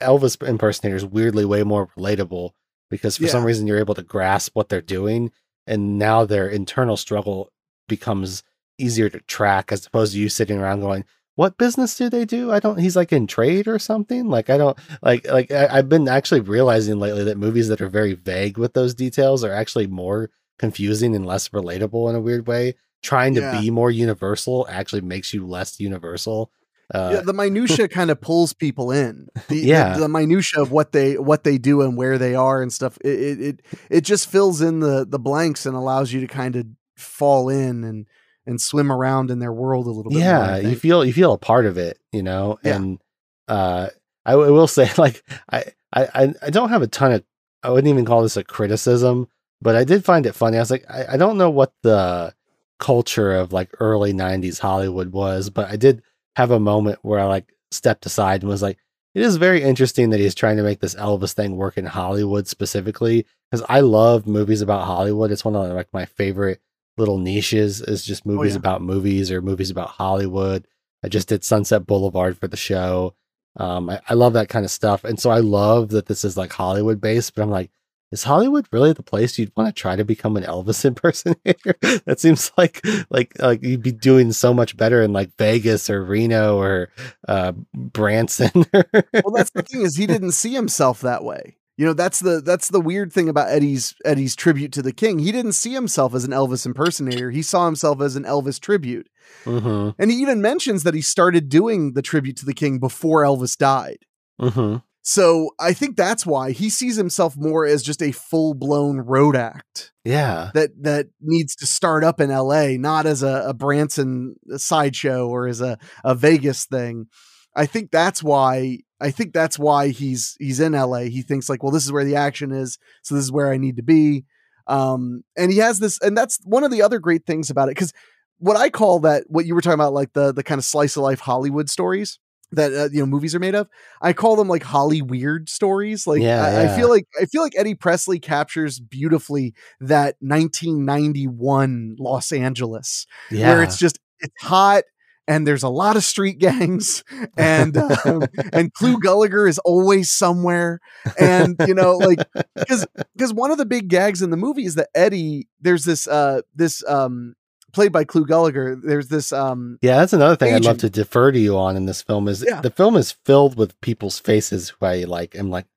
Elvis 0.02 0.46
impersonator 0.46 0.96
is 0.96 1.06
weirdly 1.06 1.46
way 1.46 1.64
more 1.64 1.88
relatable 1.98 2.52
because 2.90 3.18
for 3.18 3.28
some 3.28 3.46
reason 3.46 3.68
you're 3.68 3.80
able 3.80 3.96
to 3.96 4.02
grasp 4.02 4.56
what 4.56 4.70
they're 4.70 4.82
doing 4.82 5.32
and 5.68 6.00
now 6.00 6.26
their 6.26 6.50
internal 6.50 6.98
struggle 6.98 7.52
becomes 7.88 8.44
easier 8.80 9.10
to 9.10 9.20
track 9.22 9.72
as 9.72 9.86
opposed 9.86 10.14
to 10.14 10.20
you 10.20 10.30
sitting 10.30 10.58
around 10.60 10.82
going 10.82 11.04
what 11.36 11.58
business 11.58 11.96
do 11.98 12.10
they 12.10 12.26
do 12.26 12.52
i 12.52 12.60
don't 12.60 12.80
he's 12.80 12.96
like 12.96 13.12
in 13.14 13.26
trade 13.28 13.68
or 13.68 13.80
something 13.80 14.28
like 14.28 14.50
i 14.50 14.58
don't 14.58 14.78
like 15.02 15.26
like 15.28 15.52
I, 15.52 15.68
i've 15.78 15.90
been 15.90 16.08
actually 16.08 16.42
realizing 16.42 17.00
lately 17.00 17.24
that 17.24 17.38
movies 17.38 17.68
that 17.70 17.82
are 17.82 17.90
very 17.90 18.14
vague 18.14 18.58
with 18.58 18.74
those 18.74 18.94
details 18.94 19.44
are 19.44 19.54
actually 19.54 19.88
more 19.88 20.30
confusing 20.58 21.16
and 21.16 21.26
less 21.26 21.50
relatable 21.50 22.10
in 22.10 22.16
a 22.16 22.22
weird 22.22 22.48
way 22.48 22.76
trying 23.02 23.34
to 23.36 23.42
Yeah. 23.42 23.62
be 23.62 23.70
more 23.70 23.90
universal 23.92 24.68
actually 24.70 25.02
makes 25.02 25.34
you 25.34 25.46
less 25.48 25.80
universal 25.80 26.52
uh, 26.92 27.12
yeah, 27.14 27.22
the 27.22 27.34
minutia 27.34 27.88
kind 27.88 28.10
of 28.10 28.20
pulls 28.20 28.52
people 28.52 28.90
in. 28.92 29.28
The, 29.48 29.54
the- 29.54 29.58
Yeah. 29.60 29.96
the, 29.96 30.10
minutia 30.10 30.60
of 30.60 30.72
what 30.72 30.92
they 30.92 31.20
what 31.20 31.44
they 31.44 31.60
do 31.60 31.84
and 31.84 31.96
where 31.96 32.18
they 32.18 32.34
are 32.34 32.64
and 32.64 32.74
stuff. 32.74 32.98
It, 33.06 33.10
it 33.20 33.40
it 33.42 33.62
it 33.92 34.02
just 34.02 34.28
fills 34.28 34.60
in 34.60 34.80
the 34.80 35.06
the 35.08 35.20
blanks 35.20 35.68
and 35.68 35.76
allows 35.76 36.12
you 36.12 36.20
to 36.22 36.26
kind 36.26 36.56
of 36.56 36.66
fall 36.98 37.48
in 37.48 37.84
and 37.84 38.08
and 38.50 38.60
swim 38.60 38.92
around 38.92 39.32
in 39.32 39.40
their 39.40 39.54
world 39.54 39.86
a 39.88 39.92
little 39.92 40.12
bit. 40.12 40.20
yeah 40.20 40.56
I 40.56 40.60
you 40.60 40.76
feel 40.76 41.06
you 41.06 41.14
feel 41.14 41.34
a 41.34 41.38
part 41.38 41.66
of 41.66 41.78
it 41.78 41.98
you 42.12 42.24
know 42.24 42.58
Yeah. 42.64 42.76
and 42.76 43.00
uh 43.48 43.88
I, 44.26 44.32
w- 44.32 44.48
I 44.50 44.52
will 44.52 44.68
say 44.68 44.90
like 44.98 45.24
I, 45.52 45.64
I 45.94 46.04
I- 46.22 46.34
I 46.44 46.50
don't 46.50 46.70
have 46.70 46.82
a 46.82 46.88
ton 46.88 47.12
of 47.14 47.24
i 47.64 47.70
wouldn't 47.70 47.92
even 47.92 48.06
call 48.06 48.22
this 48.24 48.38
a 48.38 48.44
criticism 48.44 49.28
but 49.62 49.76
i 49.76 49.84
did 49.84 50.04
find 50.06 50.26
it 50.26 50.34
funny 50.36 50.58
i 50.58 50.60
was 50.62 50.72
like 50.72 50.86
i, 50.90 51.14
I 51.14 51.18
don't 51.18 51.38
know 51.38 51.50
what 51.50 51.74
the 51.84 52.34
culture 52.80 53.32
of 53.34 53.52
like 53.52 53.70
early 53.80 54.14
90s 54.14 54.60
hollywood 54.60 55.12
was 55.12 55.50
but 55.50 55.70
i 55.70 55.76
did 55.76 56.02
have 56.38 56.52
a 56.52 56.60
moment 56.60 57.00
where 57.02 57.20
i 57.20 57.26
like 57.26 57.54
stepped 57.72 58.06
aside 58.06 58.42
and 58.42 58.50
was 58.50 58.62
like 58.62 58.78
it 59.16 59.22
is 59.24 59.36
very 59.38 59.62
interesting 59.62 60.12
that 60.12 60.20
he's 60.20 60.36
trying 60.36 60.56
to 60.58 60.64
make 60.64 60.80
this 60.80 60.96
elvis 60.96 61.34
thing 61.34 61.56
work 61.58 61.78
in 61.78 61.86
hollywood 61.86 62.48
specifically 62.48 63.26
because 63.52 63.66
i 63.68 63.82
love 63.82 64.26
movies 64.28 64.62
about 64.62 64.86
hollywood 64.86 65.30
it's 65.32 65.44
one 65.44 65.56
of 65.56 65.70
like 65.74 65.90
my 65.94 66.06
favorite 66.06 66.62
little 66.98 67.18
niches 67.18 67.82
is 67.82 68.04
just 68.04 68.26
movies 68.26 68.54
yeah. 68.54 68.60
about 68.60 68.82
movies 68.82 69.32
or 69.32 69.42
movies 69.42 69.70
about 69.70 69.90
Hollywood. 69.90 70.68
I 71.04 71.08
just 71.08 71.30
did 71.30 71.44
Sunset 71.44 71.86
Boulevard 71.86 72.38
for 72.38 72.48
the 72.48 72.58
show. 72.58 73.16
Um, 73.58 73.90
I, 73.90 74.02
I 74.10 74.14
love 74.14 74.34
that 74.34 74.50
kind 74.50 74.66
of 74.66 74.72
stuff. 74.72 75.04
And 75.04 75.20
so 75.20 75.30
I 75.30 75.40
love 75.40 75.90
that 75.90 76.08
this 76.08 76.26
is 76.26 76.38
like 76.38 76.52
Hollywood 76.52 77.02
based, 77.02 77.36
but 77.36 77.42
I'm 77.42 77.50
like, 77.50 77.72
is 78.12 78.24
Hollywood 78.24 78.68
really 78.72 78.92
the 78.94 79.04
place 79.04 79.38
you'd 79.38 79.52
want 79.56 79.74
to 79.74 79.80
try 79.80 79.96
to 79.96 80.04
become 80.04 80.36
an 80.36 80.44
Elvis 80.44 80.84
impersonator? 80.86 81.76
that 82.06 82.20
seems 82.20 82.52
like 82.58 82.82
like 83.10 83.34
like 83.40 83.64
you'd 83.64 83.84
be 83.84 83.92
doing 83.92 84.32
so 84.32 84.54
much 84.54 84.76
better 84.76 85.02
in 85.02 85.14
like 85.14 85.32
Vegas 85.38 85.90
or 85.90 86.04
Reno 86.04 86.58
or 86.58 86.90
uh 87.28 87.52
Branson. 87.74 88.52
well, 88.74 89.34
that's 89.36 89.52
the 89.52 89.64
thing 89.64 89.82
is 89.82 89.96
he 89.96 90.08
didn't 90.08 90.32
see 90.32 90.54
himself 90.54 91.02
that 91.02 91.24
way. 91.24 91.56
You 91.80 91.86
know, 91.86 91.94
that's 91.94 92.20
the 92.20 92.42
that's 92.42 92.68
the 92.68 92.82
weird 92.82 93.14
thing 93.14 93.30
about 93.30 93.48
Eddie's 93.48 93.96
Eddie's 94.04 94.36
tribute 94.36 94.74
to 94.74 94.82
the 94.82 94.92
king. 94.92 95.18
He 95.18 95.32
didn't 95.32 95.54
see 95.54 95.72
himself 95.72 96.14
as 96.14 96.26
an 96.26 96.32
Elvis 96.32 96.66
impersonator. 96.66 97.32
He 97.32 97.42
saw 97.42 97.68
himself 97.68 98.02
as 98.02 98.18
an 98.18 98.26
Elvis 98.26 98.60
tribute. 98.60 99.08
mm-hmm. 99.46 99.92
And 99.98 100.12
he 100.12 100.18
even 100.18 100.42
mentions 100.42 100.84
that 100.84 100.94
he 100.94 101.02
started 101.02 101.48
doing 101.48 101.94
the 101.94 102.02
tribute 102.02 102.36
to 102.36 102.46
the 102.46 102.54
king 102.54 102.80
before 102.80 103.24
Elvis 103.24 103.58
died. 103.58 104.00
Mm-hmm. 104.42 104.80
So 105.04 105.52
I 105.58 105.72
think 105.72 105.96
that's 105.96 106.26
why 106.26 106.52
he 106.52 106.70
sees 106.70 106.98
himself 106.98 107.38
more 107.38 107.66
as 107.66 107.82
just 107.82 108.04
a 108.04 108.12
full 108.12 108.56
blown 108.56 108.98
road 108.98 109.38
act 109.38 109.94
Yeah. 110.04 110.52
that 110.56 110.72
that 110.84 111.08
needs 111.22 111.56
to 111.56 111.66
start 111.66 112.04
up 112.04 112.20
in 112.20 112.30
L.A., 112.30 112.78
not 112.78 113.06
as 113.06 113.24
a, 113.24 113.44
a 113.48 113.54
Branson 113.54 114.36
sideshow 114.58 115.30
or 115.30 115.48
as 115.48 115.62
a, 115.62 115.78
a 116.04 116.14
Vegas 116.14 116.66
thing. 116.66 117.08
I 117.56 117.66
think 117.66 117.92
that's 117.92 118.22
why 118.24 118.80
I 119.02 119.12
think 119.12 119.34
that's 119.34 119.58
why 119.58 119.90
he's 119.90 120.36
he's 120.40 120.60
in 120.60 120.74
LA. 120.74 121.02
He 121.04 121.22
thinks 121.22 121.50
like, 121.50 121.64
well, 121.64 121.72
this 121.72 121.86
is 121.86 121.92
where 121.92 122.06
the 122.06 122.16
action 122.16 122.52
is, 122.52 122.78
so 123.04 123.16
this 123.16 123.24
is 123.24 123.32
where 123.32 123.52
I 123.52 123.58
need 123.58 123.78
to 123.78 123.84
be. 123.84 124.26
Um, 124.68 125.24
and 125.38 125.52
he 125.52 125.58
has 125.60 125.80
this, 125.80 126.00
and 126.02 126.16
that's 126.18 126.40
one 126.44 126.64
of 126.64 126.70
the 126.72 126.82
other 126.82 127.00
great 127.00 127.26
things 127.26 127.50
about 127.50 127.70
it 127.70 127.76
because 127.76 127.92
what 128.38 128.56
I 128.56 128.70
call 128.70 129.00
that, 129.02 129.24
what 129.28 129.46
you 129.46 129.56
were 129.56 129.62
talking 129.62 129.74
about, 129.74 129.94
like 129.94 130.14
the 130.14 130.32
the 130.32 130.44
kind 130.44 130.60
of 130.60 130.66
slice 130.66 130.96
of 130.96 131.04
life 131.04 131.20
Hollywood 131.22 131.70
stories. 131.70 132.20
that 132.52 132.74
uh, 132.74 132.90
you 132.92 133.00
know 133.00 133.06
movies 133.06 133.34
are 133.36 133.40
made 133.40 133.56
of. 133.56 133.68
I 134.02 134.14
call 134.14 134.36
them 134.36 134.48
like 134.48 134.64
Holly 134.64 135.02
weird 135.02 135.50
stories. 135.50 136.06
Like 136.08 136.22
Yeah, 136.22 136.44
I, 136.44 136.64
I 136.64 136.68
feel 136.76 136.90
like 136.90 137.06
I 137.20 137.26
feel 137.26 137.42
like 137.42 137.54
Eddie 137.58 137.76
Presley 137.76 138.20
captures 138.20 138.80
beautifully 138.80 139.54
that 139.80 140.16
1991 140.20 141.96
Los 142.00 142.32
Angeles 142.32 143.06
Yeah. 143.32 143.50
where 143.50 143.64
it's 143.64 143.78
just 143.78 144.00
it's 144.20 144.34
hot 144.42 144.84
and 145.30 145.48
there's 145.48 145.64
a 145.64 145.70
lot 145.70 145.96
of 145.96 146.04
street 146.04 146.40
gangs 146.40 147.04
and 147.38 147.78
um, 147.78 148.24
and 148.52 148.74
Clu 148.74 148.98
Gulager 149.00 149.48
is 149.48 149.60
always 149.60 150.12
somewhere 150.12 150.80
and 151.18 151.56
you 151.68 151.74
know 151.74 151.96
like 151.98 152.20
because 152.56 152.86
because 153.16 153.32
one 153.34 153.52
of 153.52 153.58
the 153.58 153.66
big 153.66 153.88
gags 153.88 154.22
in 154.22 154.30
the 154.32 154.38
movie 154.38 154.66
is 154.66 154.76
that 154.76 154.90
Eddie 154.94 155.48
there's 155.62 155.86
this 155.86 156.08
uh 156.08 156.42
this 156.54 156.84
um 156.88 157.36
played 157.72 157.92
by 157.92 158.04
Clu 158.04 158.26
Gulager 158.26 158.82
there's 158.82 159.08
this 159.10 159.32
um 159.32 159.78
Yeah, 159.82 159.98
that's 160.00 160.14
another 160.14 160.36
thing 160.36 160.54
I'd 160.54 160.66
love 160.66 160.80
to 160.80 160.90
defer 160.90 161.32
to 161.32 161.40
you 161.40 161.56
on 161.58 161.78
in 161.78 161.86
this 161.86 162.02
film 162.02 162.28
is 162.28 162.44
Yeah. 162.46 162.62
the 162.62 162.72
film 162.72 162.96
is 162.98 163.12
filled 163.12 163.56
with 163.56 163.80
people's 163.82 164.20
faces 164.20 164.70
who 164.70 164.86
I 164.86 165.04
like 165.04 165.36
am 165.36 165.50
like, 165.52 165.68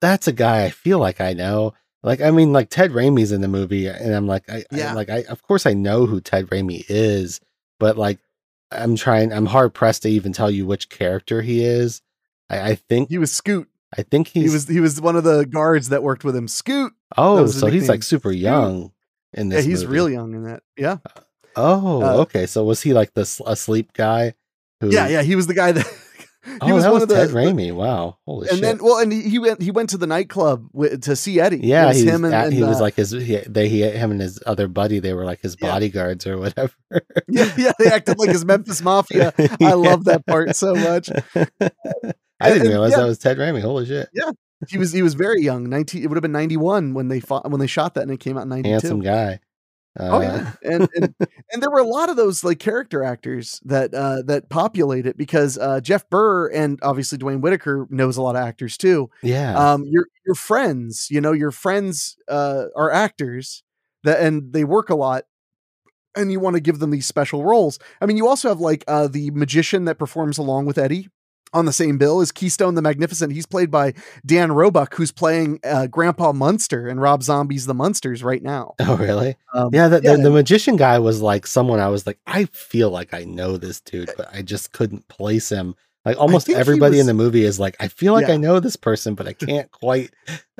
that's 0.00 0.26
a 0.26 0.32
guy 0.32 0.64
I 0.64 0.70
feel 0.70 0.98
like 0.98 1.20
I 1.20 1.34
know. 1.34 1.74
Like 2.02 2.22
I 2.22 2.30
mean, 2.30 2.54
like 2.54 2.70
Ted 2.70 2.92
Raimi's 2.92 3.30
in 3.32 3.42
the 3.42 3.48
movie, 3.48 3.86
and 3.86 4.14
I'm 4.14 4.26
like, 4.26 4.48
I, 4.48 4.64
Yeah. 4.72 4.92
I 4.92 4.94
like 4.94 5.10
I 5.10 5.24
of 5.28 5.42
course 5.42 5.66
I 5.66 5.74
know 5.74 6.06
who 6.06 6.22
Ted 6.22 6.46
Raimi 6.46 6.82
is, 6.88 7.38
but 7.78 7.98
like 7.98 8.18
I'm 8.72 8.96
trying, 8.96 9.32
I'm 9.32 9.46
hard 9.46 9.74
pressed 9.74 10.02
to 10.02 10.08
even 10.08 10.32
tell 10.32 10.50
you 10.50 10.66
which 10.66 10.88
character 10.88 11.42
he 11.42 11.64
is. 11.64 12.02
I, 12.48 12.70
I 12.70 12.74
think 12.74 13.08
he 13.08 13.18
was 13.18 13.32
Scoot 13.32 13.68
I 13.96 14.02
think 14.02 14.28
he's 14.28 14.44
he 14.44 14.50
was 14.50 14.68
he 14.68 14.80
was 14.80 15.00
one 15.00 15.16
of 15.16 15.24
the 15.24 15.44
guards 15.44 15.88
that 15.88 16.02
worked 16.02 16.22
with 16.24 16.36
him 16.36 16.46
Scoot 16.46 16.92
oh, 17.16 17.46
so 17.46 17.66
he's 17.66 17.88
like 17.88 18.02
super 18.02 18.30
young 18.30 18.92
in 19.32 19.48
this. 19.48 19.64
yeah 19.64 19.70
he's 19.70 19.82
movie. 19.82 19.94
real 19.94 20.08
young 20.10 20.34
in 20.34 20.44
that 20.44 20.62
yeah 20.76 20.98
Oh, 21.56 22.00
uh, 22.02 22.22
okay. 22.22 22.46
So 22.46 22.62
was 22.62 22.80
he 22.80 22.94
like 22.94 23.12
the 23.14 23.22
s- 23.22 23.40
asleep 23.44 23.92
guy? 23.92 24.34
Who, 24.80 24.90
yeah 24.90 25.08
yeah 25.08 25.22
he 25.22 25.34
was 25.34 25.48
the 25.48 25.54
guy 25.54 25.72
that 25.72 25.86
he 26.44 26.58
Oh, 26.62 26.74
was 26.74 26.84
that 26.84 26.90
one 26.90 26.94
was 26.94 27.02
of 27.04 27.08
the, 27.10 27.14
Ted 27.16 27.30
Raimi. 27.30 27.72
Wow, 27.74 28.18
holy 28.24 28.48
and 28.48 28.58
shit! 28.58 28.64
And 28.64 28.78
then 28.80 28.84
well 28.86 28.98
and 28.98 29.12
he, 29.12 29.38
went 29.38 29.60
he 29.60 29.70
went 29.70 29.90
to 29.90 29.98
the 29.98 30.06
nightclub 30.06 30.68
wi- 30.72 30.96
to 30.96 31.14
see 31.16 31.38
Eddie 31.40 31.58
yeah, 31.62 31.86
was 31.88 31.98
he 31.98 32.04
was, 32.06 32.14
him 32.14 32.24
and, 32.24 32.34
at- 32.34 32.44
and, 32.46 32.54
he 32.54 32.62
was 32.62 32.78
uh, 32.78 32.82
like 32.82 32.94
his. 32.94 33.10
He, 33.10 33.36
they, 33.46 33.68
he, 33.68 33.82
him 33.82 34.10
and 34.10 34.20
his 34.20 34.42
other 34.46 34.66
buddy. 34.68 34.98
They 35.00 35.12
were 35.12 35.24
like 35.24 35.40
his 35.42 35.56
Yeah. 35.60 35.68
bodyguards 35.70 36.26
or 36.26 36.38
whatever. 36.38 36.72
yeah, 37.28 37.52
yeah, 37.58 37.72
they 37.78 37.86
acted 37.90 38.18
like 38.18 38.30
his 38.30 38.44
Memphis 38.44 38.80
Mafia. 38.82 39.32
I 39.60 39.74
love 39.74 40.04
that 40.04 40.24
part 40.26 40.56
so 40.56 40.74
much. 40.74 41.10
I 41.34 42.48
didn't 42.48 42.62
And- 42.62 42.68
realize 42.70 42.92
yeah. 42.92 42.98
that 43.00 43.06
was 43.06 43.18
Ted 43.18 43.36
Raimi. 43.36 43.60
Holy 43.60 43.84
shit! 43.86 44.08
Yeah, 44.14 44.30
he 44.68 44.78
was 44.78 44.92
he 44.92 45.02
was 45.02 45.14
very 45.14 45.42
young. 45.42 45.68
Nineteen. 45.68 46.02
It 46.02 46.06
would 46.08 46.16
have 46.16 46.22
been 46.22 46.32
ninety 46.32 46.56
one 46.56 46.94
when 46.94 47.08
they 47.08 47.20
fought 47.20 47.50
when 47.50 47.60
they 47.60 47.66
shot 47.66 47.94
that, 47.94 48.02
and 48.02 48.10
it 48.10 48.20
came 48.20 48.38
out 48.38 48.44
in 48.44 48.48
ninety 48.48 48.70
Handsome 48.70 49.00
two. 49.02 49.06
Oh 49.98 50.18
Uh, 50.18 50.20
yeah, 50.20 50.52
and, 50.62 50.88
and 50.94 51.14
and 51.52 51.62
there 51.62 51.70
were 51.70 51.80
a 51.80 51.84
lot 51.86 52.08
of 52.10 52.16
those 52.16 52.44
like 52.44 52.58
character 52.60 53.02
actors 53.02 53.60
that 53.64 53.92
uh, 53.92 54.22
that 54.26 54.48
populate 54.48 55.04
it 55.06 55.16
because 55.16 55.58
uh, 55.58 55.80
Jeff 55.80 56.08
Burr 56.08 56.48
and 56.48 56.78
obviously 56.82 57.18
Duane 57.18 57.40
Whitaker 57.40 57.86
knows 57.90 58.16
a 58.16 58.22
lot 58.22 58.36
of 58.36 58.42
actors 58.42 58.76
too. 58.76 59.10
yeah. 59.22 59.72
Um, 59.72 59.84
your 59.86 60.06
your 60.24 60.36
friends, 60.36 61.08
you 61.10 61.20
know, 61.20 61.32
your 61.32 61.50
friends 61.50 62.16
uh, 62.28 62.66
are 62.76 62.90
actors 62.92 63.62
that 64.04 64.20
and 64.20 64.52
they 64.52 64.64
work 64.64 64.90
a 64.90 64.94
lot. 64.94 65.24
And 66.16 66.32
you 66.32 66.40
want 66.40 66.56
to 66.56 66.60
give 66.60 66.80
them 66.80 66.90
these 66.90 67.06
special 67.06 67.44
roles. 67.44 67.78
I 68.00 68.06
mean, 68.06 68.16
you 68.16 68.26
also 68.26 68.48
have 68.48 68.58
like 68.60 68.82
uh, 68.88 69.06
the 69.06 69.30
magician 69.30 69.84
that 69.84 69.98
performs 69.98 70.38
along 70.38 70.66
with 70.66 70.76
Eddie 70.76 71.08
on 71.52 71.64
the 71.64 71.72
same 71.72 71.98
bill 71.98 72.20
as 72.20 72.32
Keystone 72.32 72.74
the 72.74 72.82
Magnificent. 72.82 73.32
He's 73.32 73.46
played 73.46 73.70
by 73.70 73.94
Dan 74.24 74.52
Roebuck, 74.52 74.94
who's 74.94 75.12
playing 75.12 75.60
uh, 75.64 75.86
Grandpa 75.86 76.32
Munster 76.32 76.86
and 76.88 77.00
Rob 77.00 77.22
Zombie's 77.22 77.66
The 77.66 77.74
Munsters 77.74 78.22
right 78.22 78.42
now. 78.42 78.74
oh 78.80 78.96
really? 78.96 79.36
Um, 79.54 79.70
Yeah. 79.72 79.88
The, 79.88 80.00
yeah. 80.02 80.16
The, 80.16 80.22
the 80.22 80.30
magician 80.30 80.76
guy 80.76 80.98
was 80.98 81.20
like 81.20 81.46
someone 81.46 81.80
I 81.80 81.88
was 81.88 82.06
like, 82.06 82.18
I 82.26 82.44
feel 82.46 82.90
like 82.90 83.14
I 83.14 83.24
know 83.24 83.56
this 83.56 83.80
dude, 83.80 84.10
but 84.16 84.28
I 84.32 84.42
just 84.42 84.72
couldn't 84.72 85.08
place 85.08 85.48
him. 85.48 85.74
Like 86.04 86.16
almost 86.18 86.48
everybody 86.48 86.98
in 86.98 87.04
the 87.06 87.12
movie 87.12 87.44
is 87.44 87.60
like, 87.60 87.76
I 87.78 87.88
feel 87.88 88.14
like 88.14 88.26
Yeah. 88.28 88.34
I 88.34 88.36
know 88.38 88.58
this 88.58 88.74
person, 88.76 89.14
but 89.14 89.28
I 89.28 89.34
can't 89.34 89.70
quite. 89.70 90.10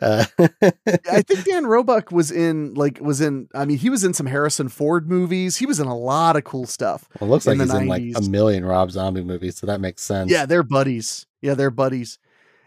Uh, 0.02 0.26
I 0.40 1.22
think 1.26 1.44
Dan 1.44 1.66
Roebuck 1.66 2.12
was 2.12 2.30
in 2.30 2.74
like 2.74 2.98
was 3.00 3.22
in. 3.22 3.48
I 3.54 3.64
mean, 3.64 3.78
he 3.78 3.88
was 3.88 4.04
in 4.04 4.12
some 4.12 4.26
Harrison 4.26 4.68
Ford 4.68 5.08
movies. 5.08 5.56
He 5.56 5.64
was 5.64 5.80
in 5.80 5.86
a 5.86 5.96
lot 5.96 6.36
of 6.36 6.44
cool 6.44 6.66
stuff. 6.66 7.08
Well, 7.18 7.28
it 7.28 7.32
looks 7.32 7.46
like 7.46 7.58
he's 7.58 7.72
in 7.72 7.86
like 7.88 8.02
a 8.16 8.20
million 8.28 8.64
Rob 8.66 8.90
Zombie 8.90 9.24
movies, 9.24 9.56
so 9.56 9.66
that 9.66 9.80
makes 9.80 10.02
sense. 10.02 10.30
Yeah, 10.30 10.44
they're 10.44 10.62
buddies. 10.62 11.24
Yeah, 11.40 11.54
they're 11.54 11.70
buddies. 11.70 12.18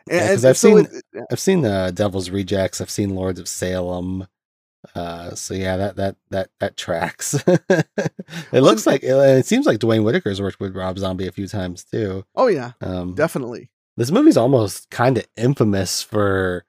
And, 0.10 0.42
Yeah, 0.42 0.50
I've 0.50 0.58
so 0.58 0.76
seen- 0.78 0.88
it- 1.14 1.24
I've 1.32 1.40
seen 1.40 1.62
the 1.62 1.92
Devil's 1.94 2.30
Rejects. 2.32 2.82
I've 2.82 2.90
seen 2.90 3.12
Lords 3.16 3.40
of 3.40 3.48
Salem. 3.48 4.28
Uh, 4.96 5.34
so 5.36 5.54
yeah, 5.54 5.78
that 5.78 5.96
that 5.96 6.16
that 6.30 6.50
that 6.60 6.76
tracks. 6.78 7.36
it 7.48 8.62
looks 8.62 8.86
like 8.86 9.04
it, 9.04 9.12
it 9.16 9.46
seems 9.46 9.66
like 9.66 9.80
Duane 9.80 10.02
Whitaker's 10.04 10.42
worked 10.42 10.60
with 10.60 10.76
Rob 10.76 10.98
Zombie 11.00 11.28
a 11.28 11.32
few 11.32 11.48
times 11.48 11.84
too. 11.84 12.26
oh 12.36 12.48
yeah, 12.48 12.74
Um, 12.82 13.14
definitely. 13.16 13.70
this 13.98 14.12
movie's 14.12 14.38
almost 14.38 14.90
kind 14.90 15.18
of 15.18 15.26
infamous 15.38 16.02
for. 16.02 16.66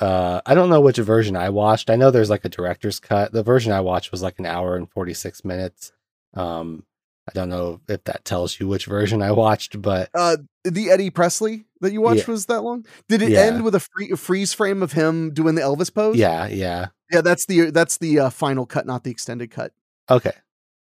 Uh, 0.00 0.40
I 0.44 0.54
don't 0.54 0.70
know 0.70 0.80
which 0.80 0.96
version 0.96 1.36
I 1.36 1.50
watched. 1.50 1.88
I 1.88 1.94
know 1.94 2.10
there's 2.10 2.30
like 2.30 2.44
a 2.44 2.48
director's 2.48 2.98
cut. 2.98 3.30
The 3.32 3.44
version 3.44 3.70
I 3.72 3.80
watched 3.80 4.10
was 4.10 4.22
like 4.22 4.40
an 4.40 4.46
hour 4.46 4.74
and 4.76 4.90
forty 4.90 5.14
six 5.14 5.44
minutes. 5.44 5.92
Um, 6.34 6.84
I 7.28 7.32
don't 7.32 7.48
know 7.48 7.80
if 7.88 8.04
that 8.04 8.24
tells 8.24 8.60
you 8.60 8.68
which 8.68 8.86
version 8.86 9.22
I 9.22 9.32
watched, 9.32 9.80
but 9.80 10.10
Uh, 10.14 10.36
the 10.64 10.90
Eddie 10.90 11.10
Presley 11.10 11.64
that 11.80 11.92
you 11.92 12.00
watched 12.02 12.26
Yeah. 12.28 12.32
was 12.32 12.46
that 12.46 12.62
long? 12.62 12.84
Did 13.08 13.22
it 13.22 13.30
Yeah. 13.32 13.40
end 13.40 13.64
with 13.64 13.74
a, 13.74 13.80
free, 13.80 14.10
a 14.12 14.16
freeze 14.16 14.52
frame 14.52 14.82
of 14.82 14.92
him 14.92 15.32
doing 15.32 15.54
the 15.54 15.62
Elvis 15.62 15.92
pose? 15.92 16.16
yeah, 16.16 16.46
yeah, 16.46 16.88
yeah. 17.10 17.20
That's 17.22 17.46
the 17.46 17.70
that's 17.70 17.96
the 17.98 18.20
uh, 18.20 18.30
final 18.30 18.66
cut, 18.66 18.86
not 18.86 19.04
the 19.04 19.10
extended 19.10 19.50
cut. 19.50 19.72
okay. 20.10 20.32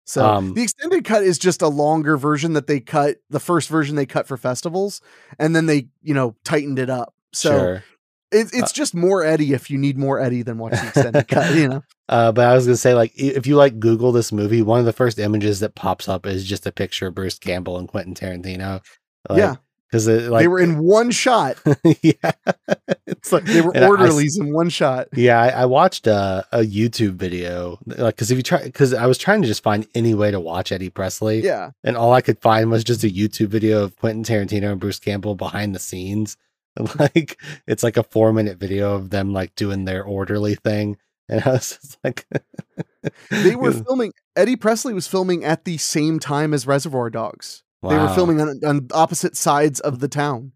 So 0.05 0.25
Um, 0.25 0.53
the 0.53 0.61
extended 0.63 1.03
cut 1.03 1.23
is 1.23 1.37
just 1.37 1.61
a 1.61 1.67
longer 1.67 2.15
version 2.15 2.53
that 2.53 2.67
they 2.67 2.79
cut. 2.79 3.17
The 3.29 3.41
first 3.41 3.67
version 3.67 3.97
they 3.97 4.05
cut 4.05 4.25
for 4.25 4.37
festivals, 4.37 5.01
and 5.37 5.53
then 5.55 5.65
they 5.65 5.89
you 6.01 6.13
know 6.13 6.35
tightened 6.45 6.79
it 6.79 6.89
up. 6.89 7.13
So 7.33 7.49
sure. 7.49 7.83
It, 8.31 8.49
it's 8.53 8.71
just 8.71 8.93
more 8.95 9.23
Eddie 9.23 9.53
if 9.53 9.69
you 9.69 9.77
need 9.77 9.97
more 9.97 10.19
Eddie 10.19 10.41
than 10.41 10.57
watch 10.57 10.73
the 10.73 10.87
extended 10.87 11.27
cut. 11.27 11.55
You 11.55 11.67
know, 11.69 11.83
Uh, 12.09 12.31
but 12.31 12.45
I 12.47 12.53
was 12.55 12.65
gonna 12.65 12.77
say, 12.77 12.93
like, 12.93 13.11
if 13.15 13.47
you 13.47 13.55
like 13.55 13.79
Google 13.79 14.11
this 14.11 14.31
movie, 14.31 14.61
one 14.61 14.79
of 14.79 14.85
the 14.85 14.93
first 14.93 15.19
images 15.19 15.59
that 15.61 15.75
pops 15.75 16.07
up 16.09 16.25
is 16.25 16.45
just 16.45 16.65
a 16.65 16.71
picture 16.71 17.07
of 17.07 17.15
Bruce 17.15 17.39
Campbell 17.39 17.77
and 17.77 17.87
Quentin 17.87 18.13
Tarantino. 18.15 18.81
Like, 19.29 19.39
yeah, 19.39 19.55
because 19.89 20.07
like 20.07 20.41
they 20.43 20.47
were 20.47 20.59
in 20.59 20.79
one 20.79 21.11
shot. 21.11 21.57
yeah, 22.01 22.31
it's 23.07 23.31
like 23.31 23.43
They 23.45 23.61
were 23.61 23.71
and 23.75 23.85
I- 23.85 23.87
orderlies 23.87 24.37
in 24.37 24.53
one 24.53 24.69
shot. 24.69 25.07
yeah, 25.13 25.41
I, 25.41 25.49
I 25.49 25.65
watched 25.65 26.07
a, 26.07 26.45
a 26.51 26.59
YouTube 26.59 27.13
video, 27.15 27.79
like, 27.85 28.15
because 28.15 28.31
if 28.31 28.37
you 28.37 28.43
try, 28.43 28.63
because 28.63 28.93
I 28.93 29.05
was 29.05 29.17
trying 29.17 29.41
to 29.41 29.47
just 29.47 29.63
find 29.63 29.87
any 29.95 30.13
way 30.13 30.31
to 30.31 30.39
watch 30.39 30.71
Eddie 30.71 30.89
Presley, 30.89 31.41
Yeah, 31.43 31.71
and 31.83 31.95
all 31.97 32.13
I 32.13 32.21
could 32.21 32.39
find 32.39 32.69
was 32.71 32.83
just 32.83 33.03
a 33.03 33.09
YouTube 33.09 33.47
video 33.47 33.83
of 33.83 33.95
Quentin 33.97 34.23
Tarantino 34.23 34.71
and 34.71 34.79
Bruce 34.79 34.99
Campbell 34.99 35.35
behind 35.35 35.73
the 35.75 35.79
scenes. 35.79 36.37
Like 36.99 37.39
it's 37.65 37.83
like 37.83 37.97
a 37.97 38.03
four 38.03 38.33
minute 38.33 38.57
video 38.57 38.93
of 38.95 39.09
them 39.09 39.33
like 39.33 39.55
doing 39.55 39.85
their 39.85 40.03
orderly 40.03 40.55
thing, 40.55 40.97
and 41.29 41.41
I 41.43 41.51
was 41.51 41.77
just 41.81 41.97
like, 42.03 42.25
they 43.31 43.55
were 43.55 43.71
filming. 43.71 44.13
Eddie 44.35 44.55
Presley 44.55 44.93
was 44.93 45.07
filming 45.07 45.43
at 45.43 45.65
the 45.65 45.77
same 45.77 46.19
time 46.19 46.53
as 46.53 46.67
Reservoir 46.67 47.09
Dogs. 47.09 47.63
They 47.87 47.97
were 47.97 48.09
filming 48.09 48.41
on, 48.41 48.59
on 48.65 48.87
opposite 48.91 49.37
sides 49.37 49.79
of 49.79 49.99
the 49.99 50.07
town 50.09 50.51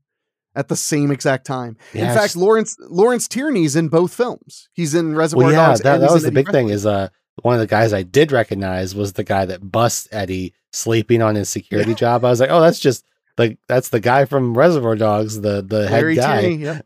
at 0.53 0.67
the 0.67 0.75
same 0.75 1.11
exact 1.11 1.45
time. 1.45 1.77
Yeah, 1.93 2.09
in 2.11 2.17
fact, 2.17 2.35
Lawrence 2.35 2.75
Lawrence 2.89 3.27
Tierney's 3.27 3.75
in 3.75 3.87
both 3.87 4.13
films. 4.13 4.67
He's 4.73 4.93
in 4.93 5.15
Reservoir 5.15 5.45
well, 5.45 5.53
yeah, 5.53 5.67
Dogs. 5.67 5.81
that, 5.81 5.99
that 6.01 6.11
was 6.11 6.23
the 6.23 6.27
Eddie 6.27 6.35
big 6.35 6.51
thing. 6.51 6.69
Is 6.69 6.85
uh 6.85 7.07
one 7.41 7.53
of 7.53 7.61
the 7.61 7.67
guys 7.67 7.93
I 7.93 8.03
did 8.03 8.31
recognize 8.33 8.93
was 8.93 9.13
the 9.13 9.23
guy 9.23 9.45
that 9.45 9.71
busts 9.71 10.07
Eddie 10.11 10.53
sleeping 10.73 11.21
on 11.21 11.35
his 11.35 11.47
security 11.49 11.91
Yeah. 11.91 11.95
job. 11.95 12.25
I 12.25 12.29
was 12.29 12.39
like, 12.41 12.49
oh, 12.49 12.59
that's 12.59 12.79
just 12.79 13.05
like 13.37 13.57
that's 13.67 13.89
the 13.89 13.99
guy 13.99 14.25
from 14.25 14.57
Reservoir 14.57 14.95
Dogs, 14.95 15.41
the 15.41 15.61
the 15.61 15.89
Larry 15.89 16.15
head 16.15 16.21
guy. 16.21 16.41
Tierney. 16.41 16.81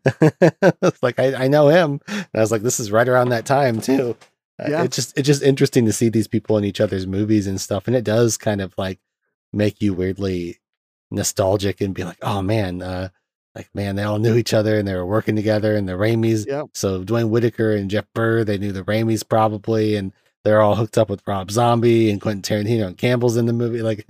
It's 0.82 1.04
like 1.04 1.20
I, 1.20 1.46
I 1.46 1.48
know 1.48 1.68
him. 1.70 2.00
And 2.08 2.28
I 2.34 2.40
was 2.40 2.52
like, 2.52 2.62
this 2.62 2.80
is 2.80 2.92
right 2.92 3.08
around 3.08 3.30
that 3.30 3.46
time 3.46 3.82
too. 3.82 4.16
Uh, 4.60 4.68
Yeah. 4.70 4.84
It's 4.84 4.96
just 4.96 5.18
it's 5.18 5.28
just 5.28 5.42
interesting 5.44 5.86
to 5.86 5.94
see 5.94 6.10
these 6.10 6.28
people 6.28 6.58
in 6.58 6.64
each 6.64 6.80
other's 6.82 7.08
movies 7.08 7.48
and 7.48 7.60
stuff. 7.60 7.88
And 7.88 7.96
it 7.96 8.04
does 8.04 8.38
kind 8.38 8.62
of 8.62 8.74
like 8.78 9.00
make 9.52 9.82
you 9.82 9.94
weirdly 9.94 10.60
nostalgic 11.12 11.82
and 11.82 11.94
be 11.94 12.04
like, 12.04 12.18
oh 12.22 12.42
man, 12.42 12.82
uh 12.82 13.10
like 13.56 13.70
man, 13.74 13.96
they 13.96 14.04
all 14.04 14.20
knew 14.20 14.36
each 14.36 14.54
other 14.54 14.78
and 14.78 14.88
they 14.88 14.96
were 14.96 15.06
working 15.06 15.36
together 15.36 15.76
and 15.76 15.88
the 15.88 15.94
Raimis. 15.94 16.46
Yeah. 16.48 16.64
So 16.74 17.04
Duane 17.04 17.30
Whitaker 17.30 17.72
and 17.74 17.90
Jeff 17.90 18.06
Burr, 18.14 18.44
they 18.44 18.58
knew 18.58 18.72
the 18.72 18.84
Raimis 18.84 19.28
probably 19.28 19.96
and 19.96 20.12
they're 20.44 20.62
all 20.62 20.76
hooked 20.76 20.98
up 20.98 21.10
with 21.10 21.24
Rob 21.26 21.50
Zombie 21.52 22.10
and 22.12 22.22
Quentin 22.22 22.42
Tarantino 22.44 22.86
and 22.88 22.98
Campbell's 22.98 23.38
in 23.38 23.46
the 23.46 23.54
movie. 23.54 23.82
Like 23.82 24.06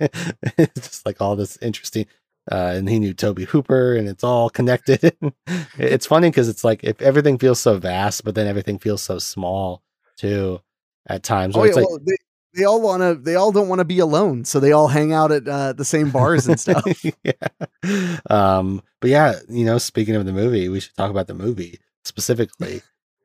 it's 0.58 0.88
just 0.88 1.06
like 1.06 1.20
all 1.20 1.36
this 1.36 1.56
interesting 1.62 2.06
uh, 2.50 2.72
and 2.76 2.88
he 2.88 2.98
knew 2.98 3.12
Tobe 3.12 3.40
Hooper, 3.40 3.94
and 3.94 4.08
it's 4.08 4.24
all 4.24 4.50
connected. 4.50 5.16
it's 5.78 6.06
funny 6.06 6.30
because 6.30 6.48
it's 6.48 6.64
like 6.64 6.84
if 6.84 7.00
everything 7.02 7.38
feels 7.38 7.60
so 7.60 7.78
vast, 7.78 8.24
but 8.24 8.34
then 8.34 8.46
everything 8.46 8.78
feels 8.78 9.02
so 9.02 9.18
small 9.18 9.82
too 10.16 10.60
at 11.06 11.22
times. 11.22 11.56
Oh 11.56 11.64
yeah, 11.64 11.72
like, 11.72 11.88
well, 11.88 11.98
they, 12.04 12.16
they 12.54 12.64
all 12.64 12.80
want 12.80 13.02
to. 13.02 13.14
They 13.14 13.34
all 13.34 13.52
don't 13.52 13.68
want 13.68 13.80
to 13.80 13.84
be 13.84 13.98
alone, 13.98 14.44
so 14.44 14.60
they 14.60 14.72
all 14.72 14.88
hang 14.88 15.12
out 15.12 15.32
at 15.32 15.46
uh, 15.46 15.72
the 15.72 15.84
same 15.84 16.10
bars 16.10 16.46
and 16.46 16.58
stuff. 16.60 16.84
yeah. 17.22 18.18
Um, 18.30 18.82
but 19.00 19.10
yeah, 19.10 19.34
you 19.48 19.64
know, 19.64 19.78
speaking 19.78 20.14
of 20.14 20.24
the 20.24 20.32
movie, 20.32 20.68
we 20.68 20.80
should 20.80 20.96
talk 20.96 21.10
about 21.10 21.26
the 21.26 21.34
movie 21.34 21.78
specifically. 22.04 22.82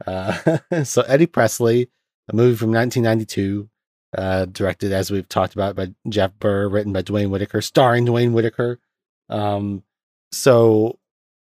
uh, 0.08 0.58
so 0.84 1.02
Eddie 1.04 1.28
Presley, 1.28 1.90
a 2.28 2.36
movie 2.36 2.58
from 2.58 2.72
1992, 2.72 3.70
uh, 4.18 4.46
directed 4.46 4.92
as 4.92 5.12
we've 5.12 5.30
talked 5.30 5.54
about 5.54 5.76
by 5.76 5.94
Jeff 6.10 6.38
Burr, 6.40 6.68
written 6.68 6.92
by 6.92 7.02
Duane 7.02 7.30
Whitaker, 7.30 7.62
starring 7.62 8.06
Duane 8.06 8.34
Whitaker. 8.34 8.80
Um, 9.32 9.84
so 10.32 11.00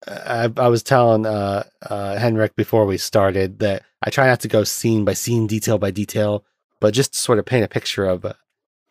I, 0.08 0.52
I 0.56 0.68
was 0.68 0.84
telling 0.84 1.26
uh, 1.26 1.64
uh, 1.82 2.18
Henrique 2.22 2.56
before 2.56 2.86
we 2.86 2.98
started 2.98 3.60
that 3.60 3.84
I 4.02 4.10
try 4.10 4.28
not 4.28 4.40
to 4.42 4.48
go 4.48 4.64
scene 4.64 5.04
by 5.04 5.14
scene, 5.14 5.48
detail 5.48 5.78
by 5.78 5.92
detail, 5.92 6.46
but 6.80 6.94
just 6.94 7.14
to 7.14 7.20
sort 7.20 7.40
of 7.40 7.46
paint 7.46 7.66
a 7.66 7.68
picture 7.68 8.06
of 8.06 8.24
uh, 8.24 8.34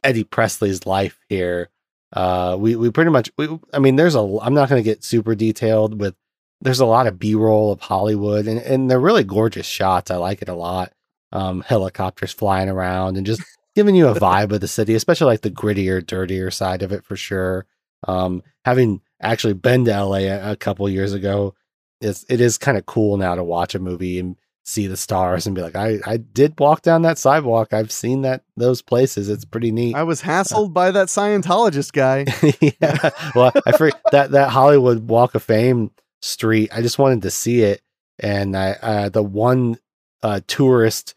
Eddie 0.04 0.24
Presley's 0.24 0.86
life 0.86 1.18
here. 1.28 1.70
Uh, 2.12 2.56
we 2.58 2.76
we 2.76 2.90
pretty 2.90 3.10
much, 3.10 3.30
we, 3.36 3.48
I 3.72 3.78
mean, 3.78 3.96
there's 3.96 4.14
a. 4.14 4.38
I'm 4.42 4.54
not 4.54 4.68
going 4.68 4.82
to 4.82 4.88
get 4.88 5.04
super 5.04 5.34
detailed 5.34 6.00
with. 6.00 6.14
There's 6.60 6.80
a 6.80 6.86
lot 6.86 7.06
of 7.06 7.18
B-roll 7.18 7.70
of 7.70 7.80
Hollywood, 7.80 8.46
and 8.46 8.58
and 8.60 8.90
they're 8.90 8.98
really 8.98 9.24
gorgeous 9.24 9.66
shots. 9.66 10.10
I 10.10 10.16
like 10.16 10.42
it 10.42 10.48
a 10.48 10.54
lot. 10.54 10.92
Um, 11.32 11.60
helicopters 11.60 12.32
flying 12.32 12.70
around 12.70 13.18
and 13.18 13.26
just 13.26 13.42
giving 13.74 13.94
you 13.94 14.08
a 14.08 14.14
vibe 14.20 14.52
of 14.52 14.60
the 14.60 14.68
city, 14.68 14.94
especially 14.94 15.26
like 15.26 15.42
the 15.42 15.50
grittier, 15.50 16.04
dirtier 16.04 16.50
side 16.50 16.82
of 16.82 16.92
it 16.92 17.04
for 17.04 17.16
sure. 17.16 17.66
Um, 18.06 18.42
having 18.64 19.00
actually 19.20 19.54
been 19.54 19.84
to 19.86 20.04
LA 20.04 20.16
a, 20.18 20.52
a 20.52 20.56
couple 20.56 20.88
years 20.88 21.12
ago, 21.12 21.54
it's 22.00 22.24
it 22.28 22.40
is 22.40 22.58
kind 22.58 22.78
of 22.78 22.86
cool 22.86 23.16
now 23.16 23.34
to 23.34 23.42
watch 23.42 23.74
a 23.74 23.78
movie 23.78 24.18
and 24.18 24.36
see 24.64 24.86
the 24.86 24.96
stars 24.96 25.46
and 25.46 25.56
be 25.56 25.62
like, 25.62 25.74
I 25.74 25.98
I 26.06 26.18
did 26.18 26.58
walk 26.60 26.82
down 26.82 27.02
that 27.02 27.18
sidewalk. 27.18 27.72
I've 27.72 27.90
seen 27.90 28.22
that 28.22 28.42
those 28.56 28.82
places. 28.82 29.28
It's 29.28 29.44
pretty 29.44 29.72
neat. 29.72 29.96
I 29.96 30.02
was 30.02 30.22
hassled 30.22 30.72
by 30.72 30.90
that 30.90 31.08
Scientologist 31.08 31.92
guy. 31.92 32.26
yeah. 32.80 33.10
Well, 33.34 33.52
I 33.66 33.72
forget 33.72 34.00
that 34.12 34.30
that 34.32 34.50
Hollywood 34.50 35.08
Walk 35.08 35.34
of 35.34 35.42
Fame 35.42 35.90
street. 36.22 36.70
I 36.72 36.82
just 36.82 36.98
wanted 36.98 37.22
to 37.22 37.30
see 37.30 37.62
it, 37.62 37.80
and 38.18 38.56
I 38.56 38.72
uh, 38.72 39.08
the 39.08 39.22
one 39.22 39.78
uh, 40.22 40.40
tourist 40.46 41.14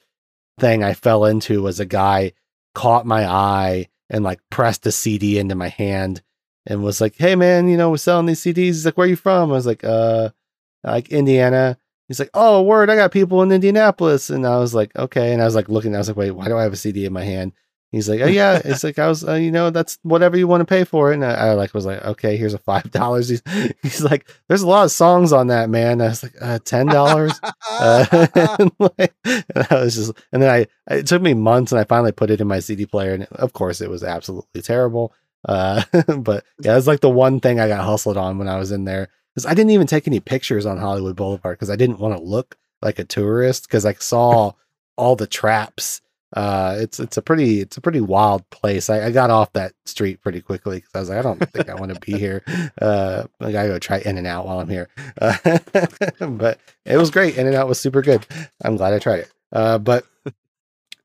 thing 0.60 0.84
I 0.84 0.94
fell 0.94 1.26
into 1.26 1.62
was 1.62 1.80
a 1.80 1.86
guy 1.86 2.34
caught 2.74 3.06
my 3.06 3.26
eye 3.26 3.90
and 4.10 4.24
like 4.24 4.40
pressed 4.50 4.86
a 4.86 4.92
CD 4.92 5.38
into 5.38 5.56
my 5.56 5.70
hand 5.70 6.22
and 6.66 6.84
was 6.84 7.01
like, 7.01 7.16
"Hey 7.18 7.36
man, 7.36 7.68
you 7.68 7.78
know 7.78 7.89
we're 7.89 7.97
selling 7.97 8.26
these 8.26 8.41
CDs." 8.41 8.55
He's 8.55 8.86
like, 8.86 8.97
"Where 8.97 9.05
are 9.07 9.09
you 9.09 9.16
from?" 9.16 9.51
I 9.51 9.55
was 9.55 9.66
like, 9.66 9.84
"Uh, 9.84 10.30
like 10.84 11.09
Indiana." 11.09 11.78
He's 12.07 12.20
like, 12.20 12.32
"Oh, 12.34 12.62
word! 12.62 12.89
I 12.89 12.95
got 12.95 13.12
people 13.12 13.41
in 13.41 13.51
Indianapolis," 13.51 14.30
and 14.30 14.45
I 14.45 14.57
was 14.57 14.74
like, 14.76 14.95
"Okay." 14.95 15.34
And 15.34 15.41
I 15.41 15.45
was 15.45 15.55
like 15.55 15.70
looking. 15.70 15.95
I 15.95 15.99
was 15.99 16.07
like, 16.09 16.18
"Wait, 16.18 16.32
why 16.32 16.47
do 16.47 16.57
I 16.57 16.64
have 16.64 16.74
a 16.74 16.78
CD 16.78 17.05
in 17.05 17.14
my 17.14 17.24
hand?" 17.24 17.53
He's 17.91 18.07
like, 18.07 18.22
"Oh 18.22 18.26
yeah." 18.26 18.62
It's 18.64 18.86
like 18.86 18.99
I 18.99 19.07
was, 19.09 19.28
uh, 19.28 19.34
you 19.34 19.51
know, 19.51 19.70
that's 19.70 19.97
whatever 20.03 20.38
you 20.38 20.47
want 20.47 20.62
to 20.62 20.66
pay 20.66 20.86
for 20.86 21.12
it. 21.12 21.16
And 21.16 21.26
I, 21.26 21.32
I 21.34 21.53
like 21.53 21.74
was 21.74 21.86
like, 21.86 22.03
"Okay, 22.05 22.38
here's 22.38 22.53
a 22.53 22.57
five 22.57 22.89
dollars." 22.91 23.28
He's, 23.28 23.41
he's 23.82 24.01
like, 24.01 24.30
"There's 24.47 24.62
a 24.62 24.68
lot 24.68 24.86
of 24.86 24.91
songs 24.91 25.34
on 25.34 25.47
that, 25.47 25.70
man." 25.70 25.99
I 26.01 26.07
was 26.07 26.24
like, 26.24 26.34
uh, 26.39 26.59
ten 26.64 26.86
dollars." 26.86 27.38
uh, 27.70 28.28
and, 28.59 28.72
like, 28.80 29.14
and 29.26 29.68
I 29.70 29.76
was 29.76 29.95
just, 29.95 30.14
and 30.32 30.41
then 30.41 30.49
I, 30.49 30.93
it 30.93 31.07
took 31.07 31.22
me 31.22 31.34
months, 31.34 31.74
and 31.74 31.80
I 31.80 31.84
finally 31.84 32.14
put 32.14 32.30
it 32.30 32.39
in 32.39 32.47
my 32.47 32.59
CD 32.59 32.86
player, 32.86 33.14
and 33.14 33.24
of 33.34 33.51
course, 33.51 33.82
it 33.82 33.89
was 33.89 34.03
absolutely 34.03 34.62
terrible. 34.62 35.14
Uh, 35.46 35.84
but 36.18 36.44
yeah, 36.62 36.78
it's 36.78 36.88
like 36.88 37.02
the 37.02 37.10
one 37.10 37.39
thing 37.39 37.60
I 37.60 37.68
got 37.68 37.84
hustled 37.86 38.18
on 38.18 38.38
when 38.38 38.48
I 38.48 38.58
was 38.58 38.72
in 38.72 38.86
there 38.86 39.10
because 39.34 39.46
I 39.46 39.54
didn't 39.54 39.72
even 39.72 39.88
take 39.88 40.08
any 40.08 40.20
pictures 40.20 40.66
on 40.66 40.78
Hollywood 40.78 41.16
Boulevard 41.16 41.58
because 41.58 41.70
I 41.70 41.76
didn't 41.76 42.00
want 42.00 42.16
to 42.16 42.24
look 42.24 42.58
like 42.82 43.00
a 43.00 43.04
tourist 43.04 43.68
because 43.68 43.86
I 43.86 43.94
saw 43.94 44.54
all 44.98 45.16
the 45.16 45.28
traps. 45.28 46.02
Uh, 46.34 46.78
it's 46.80 46.98
it's 46.98 47.18
a 47.18 47.22
pretty 47.22 47.60
it's 47.60 47.76
a 47.76 47.82
pretty 47.82 48.00
wild 48.00 48.50
place. 48.52 48.89
I, 48.89 49.08
I 49.08 49.12
got 49.12 49.30
off 49.30 49.52
that 49.52 49.74
street 49.86 50.22
pretty 50.22 50.42
quickly 50.42 50.78
because 50.78 50.96
I 50.96 51.00
was 51.00 51.10
like, 51.10 51.18
I 51.18 51.22
don't 51.22 51.52
think 51.52 51.70
I 51.70 51.76
want 51.76 51.94
to 51.94 52.00
be 52.00 52.18
here. 52.18 52.42
Uh, 52.82 53.26
I 53.42 53.52
gotta 53.52 53.68
go 53.68 53.80
try 53.80 53.98
In 54.00 54.18
and 54.18 54.26
Out 54.28 54.46
while 54.46 54.60
I'm 54.60 54.70
here. 54.70 54.88
Uh, 55.20 55.36
but 56.28 56.60
it 56.86 56.96
was 56.96 57.12
great. 57.12 57.38
In 57.38 57.48
and 57.48 57.56
Out 57.56 57.68
was 57.68 57.82
super 57.82 58.02
good. 58.02 58.26
I'm 58.64 58.78
glad 58.78 58.94
I 58.94 59.00
tried 59.00 59.20
it. 59.22 59.32
Uh, 59.52 59.78
but 59.78 60.06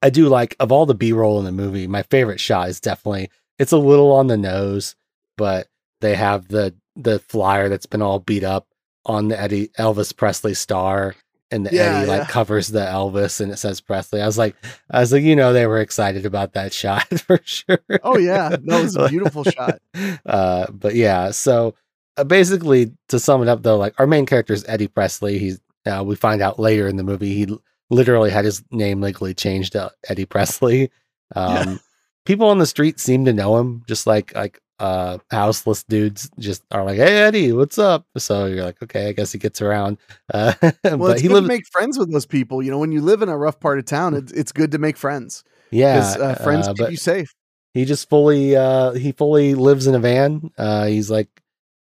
I 0.00 0.10
do 0.10 0.28
like 0.28 0.54
of 0.60 0.70
all 0.70 0.86
the 0.86 0.94
B 0.94 1.12
roll 1.12 1.40
in 1.40 1.44
the 1.44 1.50
movie, 1.50 1.88
my 1.88 2.04
favorite 2.04 2.38
shot 2.38 2.68
is 2.68 2.78
definitely 2.78 3.28
it's 3.58 3.72
a 3.72 3.78
little 3.78 4.12
on 4.12 4.26
the 4.26 4.36
nose, 4.36 4.94
but 5.36 5.68
they 6.00 6.14
have 6.14 6.48
the 6.48 6.74
the 6.96 7.18
flyer 7.20 7.68
that's 7.68 7.86
been 7.86 8.02
all 8.02 8.18
beat 8.20 8.44
up 8.44 8.66
on 9.04 9.28
the 9.28 9.40
Eddie 9.40 9.68
Elvis 9.78 10.16
Presley 10.16 10.54
star 10.54 11.14
and 11.50 11.64
the 11.66 11.70
Yeah, 11.70 12.00
Eddie 12.00 12.06
like 12.06 12.22
yeah. 12.22 12.26
covers 12.26 12.68
the 12.68 12.80
Elvis 12.80 13.40
and 13.40 13.52
it 13.52 13.56
says 13.58 13.80
Presley. 13.80 14.20
I 14.22 14.26
was 14.26 14.38
like 14.38 14.56
I 14.90 15.00
was 15.00 15.12
like, 15.12 15.22
you 15.22 15.36
know, 15.36 15.52
they 15.52 15.66
were 15.66 15.80
excited 15.80 16.26
about 16.26 16.54
that 16.54 16.72
shot 16.74 17.06
for 17.20 17.40
sure. 17.44 17.78
Oh 18.02 18.18
yeah, 18.18 18.56
that 18.64 18.78
was 18.78 18.96
a 18.96 19.00
beautiful 19.08 19.44
shot. 19.44 19.80
Uh 20.24 20.70
but 20.72 20.94
yeah, 20.94 21.30
so 21.30 21.74
uh, 22.16 22.24
basically 22.24 22.92
to 23.08 23.18
sum 23.18 23.42
it 23.42 23.48
up 23.48 23.62
though, 23.62 23.76
like 23.78 23.94
our 23.98 24.06
main 24.06 24.26
character 24.26 24.52
is 24.54 24.64
Eddie 24.68 24.88
Presley. 24.88 25.38
He's 25.38 25.60
uh, 25.86 26.02
we 26.04 26.16
find 26.16 26.42
out 26.42 26.58
later 26.58 26.88
in 26.88 26.96
the 26.96 27.04
movie 27.04 27.34
he 27.34 27.58
literally 27.90 28.30
had 28.30 28.44
his 28.44 28.64
name 28.72 29.00
legally 29.00 29.34
changed 29.34 29.72
to 29.72 29.92
Eddie 30.08 30.26
Presley. 30.26 30.90
Um 31.34 31.78
Yeah. 31.78 31.85
People 32.26 32.48
on 32.48 32.58
the 32.58 32.66
street 32.66 33.00
seem 33.00 33.24
to 33.24 33.32
know 33.32 33.56
him 33.56 33.82
just 33.88 34.06
like 34.06 34.34
like 34.34 34.60
uh 34.78 35.16
houseless 35.30 35.82
dudes 35.84 36.28
just 36.38 36.62
are 36.70 36.84
like 36.84 36.98
hey 36.98 37.16
eddie 37.22 37.50
what's 37.52 37.78
up? 37.78 38.04
So 38.18 38.44
you're 38.44 38.62
like 38.64 38.82
okay 38.82 39.08
i 39.08 39.12
guess 39.12 39.32
he 39.32 39.38
gets 39.38 39.62
around. 39.62 39.96
Uh 40.34 40.52
Well, 40.84 40.98
but 40.98 41.10
it's 41.12 41.22
he 41.22 41.28
good 41.28 41.40
to 41.40 41.48
make 41.48 41.66
friends 41.72 41.98
with 41.98 42.12
those 42.12 42.26
people. 42.26 42.62
You 42.62 42.70
know, 42.70 42.78
when 42.78 42.92
you 42.92 43.00
live 43.00 43.22
in 43.22 43.30
a 43.30 43.38
rough 43.38 43.58
part 43.58 43.78
of 43.78 43.86
town, 43.86 44.12
it's 44.14 44.32
it's 44.32 44.52
good 44.52 44.72
to 44.72 44.78
make 44.78 44.98
friends. 44.98 45.44
Yeah 45.70 46.14
uh, 46.20 46.34
friends 46.34 46.68
uh, 46.68 46.74
keep 46.74 46.90
you 46.90 46.96
safe. 46.98 47.34
he 47.72 47.84
just 47.86 48.08
fully 48.10 48.54
uh 48.54 48.92
he 48.92 49.12
fully 49.12 49.54
lives 49.54 49.86
in 49.86 49.94
a 49.94 49.98
van. 49.98 50.50
Uh 50.58 50.86
he's 50.86 51.10
like 51.10 51.28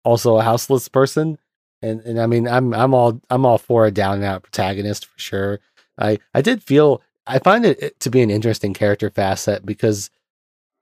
also 0.04 0.36
a 0.36 0.42
houseless 0.42 0.88
person. 0.88 1.38
And 1.80 2.00
and 2.02 2.20
i 2.20 2.26
mean 2.26 2.46
i'm 2.46 2.74
i'm 2.74 2.92
all 2.94 3.20
i'm 3.30 3.46
all 3.46 3.58
for 3.58 3.86
a 3.86 3.90
down 3.90 4.16
and 4.16 4.24
out 4.24 4.42
protagonist 4.42 5.06
for 5.06 5.18
sure. 5.18 5.60
I 5.98 6.18
i 6.34 6.42
did 6.42 6.62
feel 6.62 7.00
i 7.26 7.38
find 7.38 7.64
it 7.64 7.98
to 8.00 8.10
be 8.10 8.20
an 8.20 8.30
interesting 8.30 8.74
character 8.74 9.08
facet 9.10 9.64
because 9.64 10.10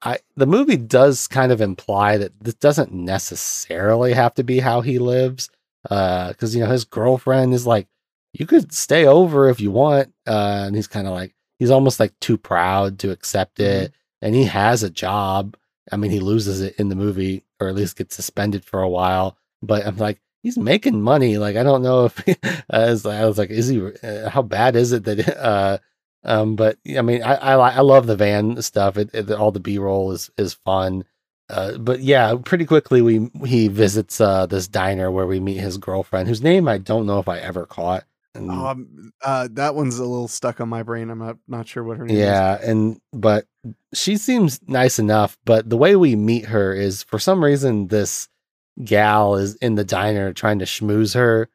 i 0.03 0.19
the 0.37 0.47
movie 0.47 0.77
does 0.77 1.27
kind 1.27 1.53
of 1.53 1.61
imply 1.61 2.17
that 2.17 2.33
this 2.41 2.55
doesn't 2.55 2.93
necessarily 2.93 4.13
have 4.13 4.35
to 4.35 4.43
be 4.45 4.61
how 4.61 4.81
he 4.81 4.99
lives 4.99 5.51
uh 5.91 6.29
because 6.29 6.55
you 6.55 6.63
know 6.63 6.71
his 6.71 6.85
girlfriend 6.85 7.55
is 7.55 7.67
like 7.67 7.89
you 8.33 8.47
could 8.47 8.73
stay 8.73 9.07
over 9.07 9.49
if 9.49 9.61
you 9.61 9.71
want 9.71 10.13
uh 10.27 10.65
and 10.67 10.77
he's 10.77 10.87
kind 10.87 11.07
of 11.07 11.13
like 11.13 11.35
he's 11.59 11.71
almost 11.71 12.01
like 12.01 12.19
too 12.21 12.37
proud 12.37 12.99
to 12.99 13.11
accept 13.11 13.61
it 13.61 13.93
and 14.23 14.35
he 14.35 14.45
has 14.45 14.83
a 14.83 14.91
job. 14.91 15.57
I 15.91 15.97
mean, 15.97 16.11
he 16.11 16.21
loses 16.21 16.61
it 16.61 16.77
in 16.79 16.89
the 16.89 16.95
movie, 16.95 17.45
or 17.59 17.69
at 17.69 17.75
least 17.75 17.97
gets 17.97 18.15
suspended 18.15 18.65
for 18.65 18.81
a 18.81 18.89
while. 18.89 19.37
But 19.63 19.87
I'm 19.87 19.97
like, 19.97 20.21
he's 20.43 20.59
making 20.59 21.03
money. 21.03 21.39
Like, 21.39 21.57
I 21.57 21.63
don't 21.63 21.83
know 21.83 22.07
if 22.07 22.23
I, 22.71 22.91
was, 22.91 23.07
I 23.07 23.25
was 23.25 23.39
like, 23.39 23.51
is 23.51 23.69
he? 23.69 23.85
Uh, 24.03 24.31
how 24.31 24.43
bad 24.43 24.77
is 24.77 24.93
it 24.93 25.05
that? 25.05 25.81
Um, 26.25 26.55
but 26.57 26.79
I 26.97 27.03
mean, 27.03 27.23
I 27.23 27.35
I, 27.37 27.55
I 27.77 27.81
love 27.81 28.07
the 28.07 28.17
van 28.17 28.61
stuff. 28.63 28.97
It, 28.97 29.11
it 29.15 29.31
all 29.31 29.53
the 29.53 29.61
B 29.61 29.79
roll 29.79 30.13
is 30.13 30.31
is 30.37 30.55
fun. 30.55 31.05
Uh, 31.49 31.79
but 31.79 32.01
yeah, 32.01 32.35
pretty 32.45 32.65
quickly 32.65 33.03
we 33.03 33.29
he 33.47 33.69
visits 33.69 34.21
uh 34.21 34.47
this 34.47 34.69
diner 34.69 35.11
where 35.11 35.27
we 35.27 35.41
meet 35.41 35.57
his 35.59 35.79
girlfriend, 35.79 36.29
whose 36.29 36.43
name 36.43 36.69
I 36.69 36.79
don't 36.79 37.07
know 37.07 37.19
if 37.19 37.29
I 37.29 37.39
ever 37.39 37.67
caught. 37.67 38.05
And, 38.37 38.49
Um, 38.49 39.13
uh, 39.25 39.49
that 39.53 39.75
one's 39.75 39.99
a 39.99 40.05
little 40.05 40.29
stuck 40.29 40.61
on 40.61 40.69
my 40.69 40.85
brain. 40.85 41.11
I'm 41.11 41.19
not 41.19 41.39
not 41.49 41.67
sure 41.67 41.83
what 41.83 41.97
her 41.97 42.05
name 42.07 42.17
is. 42.17 42.23
Yeah, 42.23 42.59
and 42.63 43.01
but 43.13 43.47
she 43.93 44.17
seems 44.17 44.61
nice 44.69 45.01
enough, 45.01 45.37
but 45.45 45.69
the 45.69 45.77
way 45.77 45.97
we 45.97 46.15
meet 46.15 46.45
her 46.47 46.73
is 46.73 47.03
for 47.03 47.19
some 47.19 47.43
reason 47.43 47.89
this 47.89 48.29
gal 48.85 49.35
is 49.35 49.57
in 49.57 49.75
the 49.75 49.85
diner 49.85 50.33
trying 50.33 50.61
to 50.61 50.65
schmooze 50.67 51.15
her. 51.15 51.49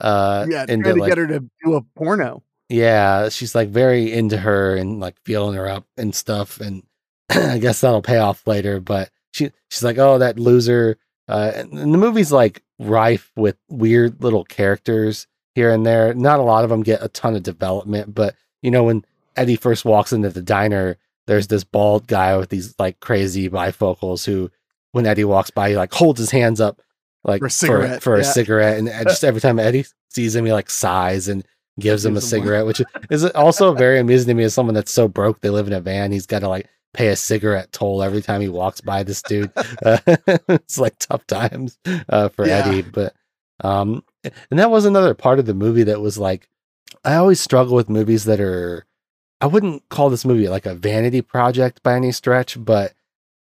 Uh 0.00 0.44
Yeah, 0.50 0.66
trying 0.66 0.82
to 0.82 0.94
like- 0.96 1.08
get 1.08 1.18
her 1.18 1.26
to 1.28 1.40
do 1.64 1.74
a 1.76 1.82
porno. 1.96 2.42
Yeah, 2.68 3.28
she's 3.28 3.54
like 3.54 3.68
very 3.68 4.12
into 4.12 4.36
her 4.36 4.76
and 4.76 5.00
like 5.00 5.16
feeling 5.24 5.54
her 5.56 5.68
up 5.68 5.86
and 5.96 6.14
stuff. 6.14 6.60
And 6.60 6.82
I 7.30 7.58
guess 7.58 7.80
that'll 7.80 8.02
pay 8.02 8.18
off 8.18 8.46
later. 8.46 8.80
But 8.80 9.10
she 9.32 9.50
she's 9.70 9.84
like, 9.84 9.98
oh, 9.98 10.18
that 10.18 10.38
loser. 10.38 10.98
Uh, 11.28 11.52
and 11.54 11.72
and 11.72 11.94
the 11.94 11.98
movie's 11.98 12.32
like 12.32 12.62
rife 12.78 13.30
with 13.36 13.56
weird 13.68 14.22
little 14.22 14.44
characters 14.44 15.26
here 15.54 15.70
and 15.70 15.84
there. 15.84 16.14
Not 16.14 16.40
a 16.40 16.44
lot 16.44 16.64
of 16.64 16.70
them 16.70 16.82
get 16.82 17.02
a 17.02 17.08
ton 17.08 17.36
of 17.36 17.42
development, 17.42 18.14
but 18.14 18.34
you 18.62 18.70
know 18.70 18.84
when 18.84 19.04
Eddie 19.36 19.56
first 19.56 19.84
walks 19.84 20.12
into 20.12 20.30
the 20.30 20.42
diner, 20.42 20.96
there's 21.26 21.48
this 21.48 21.64
bald 21.64 22.06
guy 22.06 22.36
with 22.36 22.48
these 22.48 22.74
like 22.78 23.00
crazy 23.00 23.48
bifocals 23.48 24.24
who, 24.24 24.50
when 24.92 25.06
Eddie 25.06 25.24
walks 25.24 25.50
by, 25.50 25.70
he 25.70 25.76
like 25.76 25.92
holds 25.92 26.18
his 26.18 26.30
hands 26.30 26.60
up 26.60 26.80
like 27.24 27.40
For 27.40 27.46
a 27.46 27.50
for, 27.50 27.56
cigarette, 27.56 28.02
for 28.02 28.14
a 28.16 28.22
yeah. 28.22 28.32
cigarette, 28.32 28.78
and 28.78 28.88
just 29.06 29.24
every 29.24 29.40
time 29.40 29.58
Eddie 29.58 29.84
sees 30.10 30.34
him, 30.34 30.44
he 30.44 30.52
like 30.52 30.70
sighs 30.70 31.28
and 31.28 31.46
gives 31.78 32.04
him 32.04 32.12
a 32.12 32.20
Gives 32.20 32.32
him 32.32 32.40
one. 32.40 32.46
cigarette, 32.46 32.66
which 32.66 32.82
is 33.10 33.24
also 33.26 33.74
very 33.74 33.98
amusing 33.98 34.28
to 34.28 34.34
me 34.34 34.44
as 34.44 34.54
someone 34.54 34.74
that's 34.74 34.92
so 34.92 35.08
broke 35.08 35.40
they 35.40 35.50
live 35.50 35.66
in 35.66 35.72
a 35.72 35.80
van. 35.80 36.12
He's 36.12 36.26
got 36.26 36.40
to 36.40 36.48
like 36.48 36.68
pay 36.94 37.08
a 37.08 37.16
cigarette 37.16 37.70
toll 37.72 38.02
every 38.02 38.22
time 38.22 38.40
he 38.40 38.48
walks 38.48 38.80
by 38.80 39.02
this 39.02 39.22
dude. 39.22 39.50
Uh, 39.84 39.98
it's 40.48 40.78
like 40.78 40.98
tough 40.98 41.26
times 41.26 41.78
uh, 42.08 42.28
for 42.30 42.46
Yeah. 42.46 42.66
Eddie, 42.66 42.82
but 42.82 43.14
um, 43.62 44.04
and 44.50 44.58
that 44.58 44.70
was 44.70 44.84
another 44.84 45.14
part 45.14 45.38
of 45.38 45.46
the 45.46 45.54
movie 45.54 45.84
that 45.84 46.00
was 46.00 46.18
like 46.18 46.48
I 47.04 47.14
always 47.16 47.40
struggle 47.40 47.74
with 47.76 47.88
movies 47.88 48.24
that 48.24 48.40
are 48.40 48.84
I 49.40 49.46
wouldn't 49.46 49.88
call 49.88 50.10
this 50.10 50.24
movie 50.24 50.48
like 50.48 50.66
a 50.66 50.74
vanity 50.74 51.22
project 51.22 51.82
by 51.82 51.94
any 51.94 52.10
stretch, 52.12 52.62
but 52.62 52.94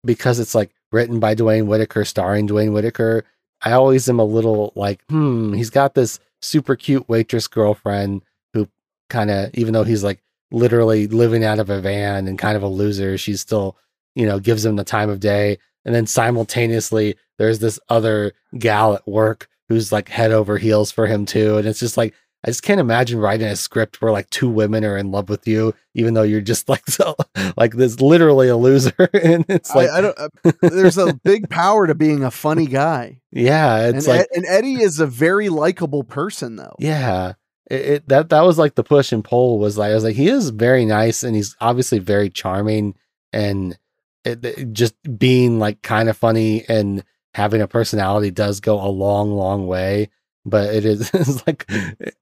because 0.05 0.39
it's 0.39 0.55
like 0.55 0.71
written 0.91 1.19
by 1.19 1.34
Duane 1.34 1.67
Whitaker, 1.67 2.05
starring 2.05 2.45
Duane 2.45 2.71
Whitaker, 2.73 3.23
I 3.64 3.72
always 3.74 4.09
am 4.09 4.20
a 4.20 4.26
little 4.26 4.74
like, 4.76 5.03
hmm, 5.09 5.53
he's 5.53 5.70
got 5.70 5.93
this 5.93 6.20
super 6.41 6.76
cute 6.76 7.07
waitress 7.07 7.47
girlfriend 7.47 8.24
who 8.53 8.68
kind 9.09 9.30
of, 9.32 9.51
even 9.53 9.74
though 9.74 9.84
he's 9.84 10.03
like 10.03 10.22
literally 10.51 11.07
living 11.07 11.43
out 11.43 11.59
of 11.59 11.70
a 11.70 11.80
van 11.80 12.28
and 12.28 12.39
kind 12.39 12.57
of 12.57 12.64
a 12.64 12.68
loser, 12.68 13.18
she's 13.18 13.41
still, 13.41 13.78
you 14.16 14.26
know, 14.26 14.39
gives 14.39 14.66
him 14.66 14.76
the 14.76 14.84
time 14.84 15.09
of 15.09 15.20
day. 15.20 15.57
and 15.86 15.95
then 15.95 16.05
simultaneously 16.05 17.16
there's 17.38 17.59
this 17.59 17.80
other 17.89 18.34
gal 18.59 18.93
at 18.93 19.07
work 19.07 19.47
who's 19.70 19.91
like 19.91 20.09
head 20.09 20.32
over 20.32 20.57
heels 20.57 20.91
for 20.91 21.07
him 21.07 21.26
too 21.26 21.57
and 21.57 21.68
it's 21.68 21.80
just 21.80 21.97
like 21.97 22.14
I 22.43 22.49
just 22.49 22.63
can't 22.63 22.79
imagine 22.79 23.19
writing 23.19 23.47
a 23.47 23.55
script 23.55 24.01
where 24.01 24.11
like 24.11 24.29
two 24.31 24.49
women 24.49 24.83
are 24.83 24.97
in 24.97 25.11
love 25.11 25.29
with 25.29 25.47
you, 25.47 25.75
even 25.93 26.15
though 26.15 26.23
you're 26.23 26.41
just 26.41 26.67
like 26.69 26.87
so 26.87 27.15
like 27.55 27.73
this 27.73 28.01
literally 28.01 28.47
a 28.47 28.57
loser. 28.57 28.93
and 29.13 29.45
it's 29.47 29.73
like, 29.75 29.89
I, 29.89 29.97
I 29.97 30.01
don't. 30.01 30.19
Uh, 30.19 30.51
there's 30.61 30.97
a 30.97 31.13
big 31.13 31.49
power 31.49 31.87
to 31.87 31.95
being 31.95 32.23
a 32.23 32.31
funny 32.31 32.67
guy, 32.67 33.21
yeah, 33.31 33.87
it's 33.87 34.07
and, 34.07 34.17
like, 34.17 34.27
and 34.33 34.45
Eddie 34.47 34.81
is 34.81 34.99
a 34.99 35.07
very 35.07 35.49
likable 35.49 36.03
person, 36.03 36.55
though. 36.55 36.75
yeah, 36.79 37.33
it, 37.69 37.81
it 37.81 38.07
that 38.09 38.29
that 38.29 38.41
was 38.41 38.57
like 38.57 38.75
the 38.75 38.83
push 38.83 39.11
and 39.11 39.23
pull 39.23 39.59
was 39.59 39.77
like 39.77 39.91
I 39.91 39.95
was 39.95 40.03
like 40.03 40.15
he 40.15 40.27
is 40.27 40.49
very 40.49 40.85
nice 40.85 41.23
and 41.23 41.35
he's 41.35 41.55
obviously 41.61 41.99
very 41.99 42.29
charming 42.29 42.95
and 43.31 43.77
it, 44.25 44.43
it 44.43 44.73
just 44.73 44.95
being 45.17 45.59
like 45.59 45.81
kind 45.81 46.09
of 46.09 46.17
funny 46.17 46.65
and 46.67 47.03
having 47.33 47.61
a 47.61 47.67
personality 47.67 48.29
does 48.29 48.59
go 48.59 48.81
a 48.81 48.89
long 48.89 49.31
long 49.31 49.67
way 49.67 50.09
but 50.45 50.73
it 50.73 50.85
is 50.85 51.09
it's 51.13 51.45
like 51.45 51.65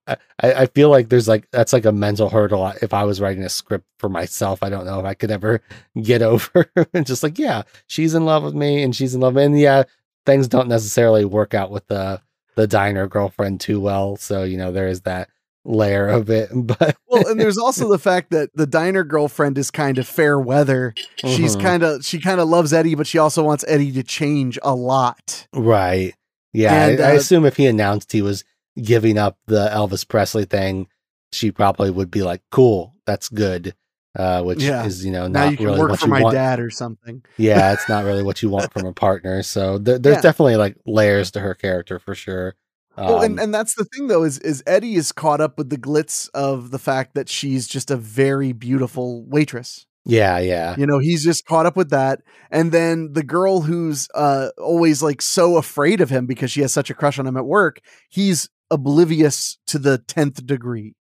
I, 0.08 0.18
I 0.42 0.66
feel 0.68 0.90
like 0.90 1.10
there's 1.10 1.28
like 1.28 1.48
that's 1.52 1.74
like 1.74 1.86
a 1.86 1.92
mental 1.92 2.30
hurdle 2.30 2.68
if 2.82 2.94
i 2.94 3.04
was 3.04 3.22
writing 3.22 3.44
a 3.44 3.50
script 3.50 3.86
for 3.98 4.10
myself 4.10 4.62
i 4.64 4.70
don't 4.70 4.86
know 4.86 5.00
if 5.00 5.06
i 5.06 5.14
could 5.14 5.32
ever 5.32 5.62
get 6.02 6.22
over 6.22 6.70
and 6.94 7.06
just 7.06 7.24
like 7.24 7.40
yeah 7.40 7.64
she's 7.88 8.14
in 8.16 8.26
love 8.26 8.44
with 8.44 8.56
me 8.56 8.84
and 8.84 8.96
she's 8.96 9.16
in 9.16 9.22
love 9.22 9.38
and 9.38 9.60
yeah 9.60 9.84
things 10.26 10.48
don't 10.48 10.68
necessarily 10.68 11.24
work 11.26 11.54
out 11.54 11.72
with 11.72 11.88
the 11.88 12.22
the 12.56 12.68
diner 12.68 13.08
girlfriend 13.08 13.62
too 13.62 13.80
well 13.80 14.16
so 14.18 14.44
you 14.44 14.58
know 14.58 14.72
there 14.72 14.88
is 14.88 15.02
that 15.02 15.30
layer 15.66 16.08
of 16.08 16.30
it 16.30 16.50
but 16.54 16.96
Well, 17.08 17.28
and 17.28 17.40
there's 17.40 17.58
also 17.58 17.90
the 17.90 18.00
fact 18.00 18.32
that 18.32 18.50
the 18.56 18.66
diner 18.66 19.04
girlfriend 19.04 19.58
is 19.58 19.70
kind 19.70 19.98
of 19.98 20.08
fair 20.08 20.40
weather. 20.40 20.94
She's 21.18 21.56
Mhm. 21.58 21.62
kind 21.62 21.84
of 21.84 22.06
she 22.06 22.20
kind 22.20 22.40
of 22.40 22.48
loves 22.48 22.72
Eddie, 22.74 22.96
but 22.96 23.06
she 23.08 23.18
also 23.18 23.44
wants 23.44 23.66
Eddie 23.68 23.92
to 23.92 24.02
change 24.04 24.58
a 24.64 24.74
lot. 24.74 25.48
Right. 25.54 26.16
Yeah. 26.54 26.88
And, 26.88 27.02
I, 27.02 27.10
I 27.10 27.14
uh, 27.14 27.18
assume 27.18 27.46
if 27.46 27.58
he 27.58 27.66
announced 27.68 28.12
he 28.12 28.22
was 28.22 28.44
giving 28.82 29.18
up 29.18 29.38
the 29.48 29.70
Elvis 29.70 30.08
Presley 30.08 30.46
thing, 30.46 30.88
she 31.32 31.52
probably 31.52 31.92
would 31.92 32.10
be 32.10 32.24
like, 32.24 32.42
cool, 32.52 32.96
that's 33.06 33.30
good. 33.30 33.76
Uh, 34.18 34.42
which 34.42 34.62
Yeah. 34.64 34.86
is, 34.86 35.06
you 35.06 35.12
know, 35.12 35.28
now 35.28 35.44
not 35.44 35.52
you 35.52 35.58
can 35.58 35.66
really 35.68 35.80
work 35.80 35.90
what 35.92 36.00
for 36.00 36.06
you 36.08 36.12
my 36.12 36.22
want. 36.24 36.34
dad 36.34 36.60
or 36.60 36.72
something. 36.72 37.24
Yeah, 37.38 37.74
it's 37.74 37.88
not 37.90 38.06
really 38.06 38.24
what 38.24 38.42
you 38.42 38.50
want 38.50 38.74
from 38.74 38.86
a 38.88 38.94
partner. 38.94 39.44
So 39.44 39.78
there, 39.78 40.00
there's 40.00 40.16
Yeah. 40.18 40.22
definitely 40.22 40.56
like 40.56 40.78
layers 40.88 41.30
to 41.32 41.40
her 41.40 41.54
character 41.54 42.00
for 42.00 42.16
sure. 42.16 42.56
well, 42.98 43.22
and, 43.22 43.34
Um, 43.40 43.44
and 43.46 43.54
that's 43.54 43.76
the 43.76 43.86
thing 43.86 44.08
though 44.08 44.24
is 44.24 44.40
is 44.40 44.64
Eddie 44.66 44.96
is 44.96 45.12
caught 45.12 45.40
up 45.42 45.58
with 45.60 45.70
the 45.70 45.78
glitz 45.78 46.28
of 46.34 46.72
the 46.72 46.80
fact 46.80 47.14
that 47.14 47.30
she's 47.30 47.68
just 47.68 47.92
a 47.92 47.96
very 47.98 48.52
beautiful 48.52 49.24
waitress. 49.26 49.86
Yeah, 50.10 50.40
yeah. 50.40 50.76
You 50.78 50.86
know, 50.86 51.00
he's 51.00 51.24
just 51.24 51.46
caught 51.46 51.66
up 51.66 51.76
with 51.76 51.90
that. 51.90 52.22
And 52.52 52.72
then 52.72 53.14
the 53.14 53.24
girl 53.24 53.62
who's 53.62 54.08
uh 54.14 54.50
always 54.58 55.02
like 55.02 55.22
so 55.22 55.58
afraid 55.58 56.02
of 56.02 56.10
him 56.10 56.26
because 56.26 56.52
she 56.52 56.62
has 56.62 56.74
such 56.74 56.90
a 56.90 56.94
crush 56.94 57.20
on 57.20 57.28
him 57.28 57.38
at 57.38 57.46
work, 57.46 57.82
he's 58.10 58.50
oblivious 58.72 59.58
to 59.68 59.80
the 59.80 60.00
10th 60.00 60.46
degree. 60.46 60.96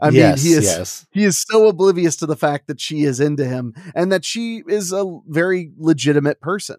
I 0.00 0.08
yes, 0.08 0.42
mean, 0.42 0.52
he 0.52 0.58
is 0.58 0.64
yes. 0.64 1.06
he 1.12 1.24
is 1.24 1.44
so 1.48 1.68
oblivious 1.68 2.16
to 2.16 2.26
the 2.26 2.36
fact 2.36 2.66
that 2.66 2.80
she 2.80 3.02
is 3.02 3.20
into 3.20 3.44
him 3.44 3.74
and 3.94 4.10
that 4.10 4.24
she 4.24 4.62
is 4.66 4.92
a 4.92 5.04
very 5.28 5.70
legitimate 5.76 6.40
person. 6.40 6.76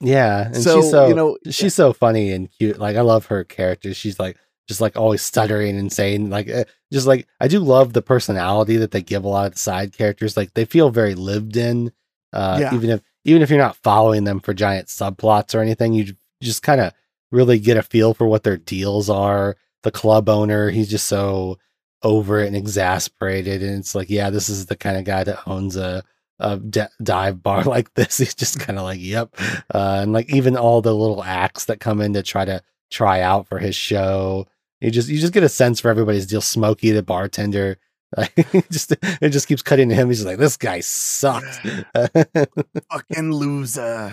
Yeah. 0.00 0.46
And 0.46 0.56
so, 0.56 0.80
she's 0.80 0.90
so, 0.90 1.08
you 1.08 1.14
know, 1.14 1.38
she's 1.50 1.74
so 1.74 1.92
funny 1.92 2.30
and 2.30 2.50
cute. 2.50 2.78
Like 2.78 2.96
I 2.96 3.00
love 3.00 3.26
her 3.26 3.42
character. 3.44 3.94
She's 3.94 4.20
like 4.20 4.36
just 4.68 4.80
like 4.80 4.96
always 4.96 5.22
stuttering 5.22 5.76
and 5.78 5.90
saying 5.92 6.30
like 6.30 6.46
eh, 6.48 6.64
just 6.92 7.06
like 7.06 7.26
I 7.40 7.48
do 7.48 7.58
love 7.60 7.92
the 7.94 8.02
personality 8.02 8.76
that 8.76 8.90
they 8.92 9.02
give 9.02 9.24
a 9.24 9.28
lot 9.28 9.46
of 9.46 9.54
the 9.54 9.58
side 9.58 9.92
characters. 9.96 10.36
Like 10.36 10.54
they 10.54 10.64
feel 10.66 10.90
very 10.90 11.14
lived 11.14 11.56
in. 11.56 11.90
Uh 12.32 12.58
Yeah. 12.60 12.74
even 12.74 12.90
if 12.90 13.00
even 13.24 13.42
if 13.42 13.50
you're 13.50 13.58
not 13.58 13.76
following 13.76 14.24
them 14.24 14.40
for 14.40 14.54
giant 14.54 14.88
subplots 14.88 15.54
or 15.54 15.60
anything, 15.60 15.92
you 15.94 16.14
just 16.42 16.62
kind 16.62 16.80
of 16.80 16.92
really 17.32 17.58
get 17.58 17.76
a 17.76 17.82
feel 17.82 18.14
for 18.14 18.26
what 18.28 18.42
their 18.44 18.56
deals 18.56 19.10
are. 19.10 19.56
The 19.82 19.90
club 19.90 20.28
owner, 20.28 20.70
he's 20.70 20.88
just 20.90 21.06
so 21.06 21.58
over 22.02 22.40
it 22.40 22.46
and 22.46 22.56
exasperated 22.56 23.62
and 23.62 23.78
it's 23.78 23.94
like, 23.94 24.08
yeah, 24.10 24.30
this 24.30 24.48
is 24.48 24.66
the 24.66 24.76
kind 24.76 24.96
of 24.96 25.04
guy 25.04 25.24
that 25.24 25.46
owns 25.48 25.76
a 25.76 26.02
a 26.40 26.56
d- 26.56 26.82
dive 27.02 27.42
bar 27.42 27.64
like 27.76 27.92
this. 27.94 28.18
He's 28.18 28.34
just 28.34 28.60
kind 28.60 28.78
of 28.78 28.84
like, 28.84 29.00
yep. 29.00 29.34
Uh, 29.74 30.00
and 30.02 30.12
like 30.12 30.32
even 30.32 30.56
all 30.56 30.80
the 30.80 30.94
little 30.94 31.24
acts 31.24 31.64
that 31.64 31.80
come 31.80 32.00
in 32.00 32.12
to 32.12 32.22
try 32.22 32.44
to 32.44 32.62
try 32.90 33.20
out 33.20 33.48
for 33.48 33.58
his 33.58 33.74
show, 33.74 34.46
you 34.80 34.90
just 34.90 35.08
you 35.08 35.18
just 35.18 35.32
get 35.32 35.42
a 35.42 35.48
sense 35.48 35.80
for 35.80 35.88
everybody's 35.88 36.26
deal. 36.26 36.40
Smokey, 36.40 36.90
the 36.92 37.02
bartender, 37.02 37.78
like 38.16 38.34
just 38.70 38.92
it 39.02 39.30
just 39.30 39.48
keeps 39.48 39.62
cutting 39.62 39.88
to 39.88 39.94
him. 39.94 40.08
He's 40.08 40.24
like, 40.24 40.38
this 40.38 40.56
guy 40.56 40.80
sucks. 40.80 41.58
fucking 42.90 43.32
loser. 43.32 44.12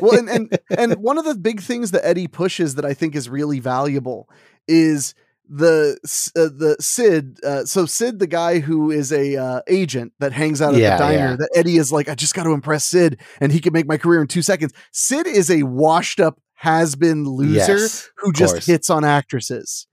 well, 0.00 0.18
and, 0.18 0.28
and 0.28 0.58
and 0.76 0.94
one 0.96 1.18
of 1.18 1.24
the 1.24 1.34
big 1.34 1.60
things 1.60 1.90
that 1.92 2.06
Eddie 2.06 2.28
pushes 2.28 2.74
that 2.76 2.84
I 2.84 2.94
think 2.94 3.14
is 3.14 3.28
really 3.28 3.60
valuable 3.60 4.28
is 4.68 5.14
the 5.48 5.98
uh, 6.36 6.48
the 6.56 6.76
Sid. 6.80 7.38
Uh, 7.44 7.64
so 7.64 7.86
Sid, 7.86 8.18
the 8.18 8.26
guy 8.26 8.60
who 8.60 8.90
is 8.90 9.12
a 9.12 9.36
uh, 9.36 9.60
agent 9.68 10.12
that 10.18 10.32
hangs 10.32 10.62
out 10.62 10.74
at 10.74 10.80
Yeah, 10.80 10.96
the 10.96 11.02
diner, 11.04 11.30
yeah. 11.30 11.36
that 11.36 11.50
Eddie 11.54 11.76
is 11.76 11.92
like, 11.92 12.08
I 12.08 12.14
just 12.14 12.34
got 12.34 12.44
to 12.44 12.52
impress 12.52 12.84
Sid, 12.84 13.18
and 13.40 13.52
he 13.52 13.60
can 13.60 13.72
make 13.72 13.86
my 13.86 13.98
career 13.98 14.20
in 14.22 14.28
two 14.28 14.42
seconds. 14.42 14.72
Sid 14.92 15.26
is 15.26 15.50
a 15.50 15.62
washed 15.64 16.20
up 16.20 16.40
has 16.54 16.94
been 16.96 17.24
loser 17.24 17.76
Yes, 17.76 18.10
who 18.18 18.32
just 18.32 18.54
course. 18.54 18.66
hits 18.66 18.88
on 18.88 19.04
actresses. 19.04 19.86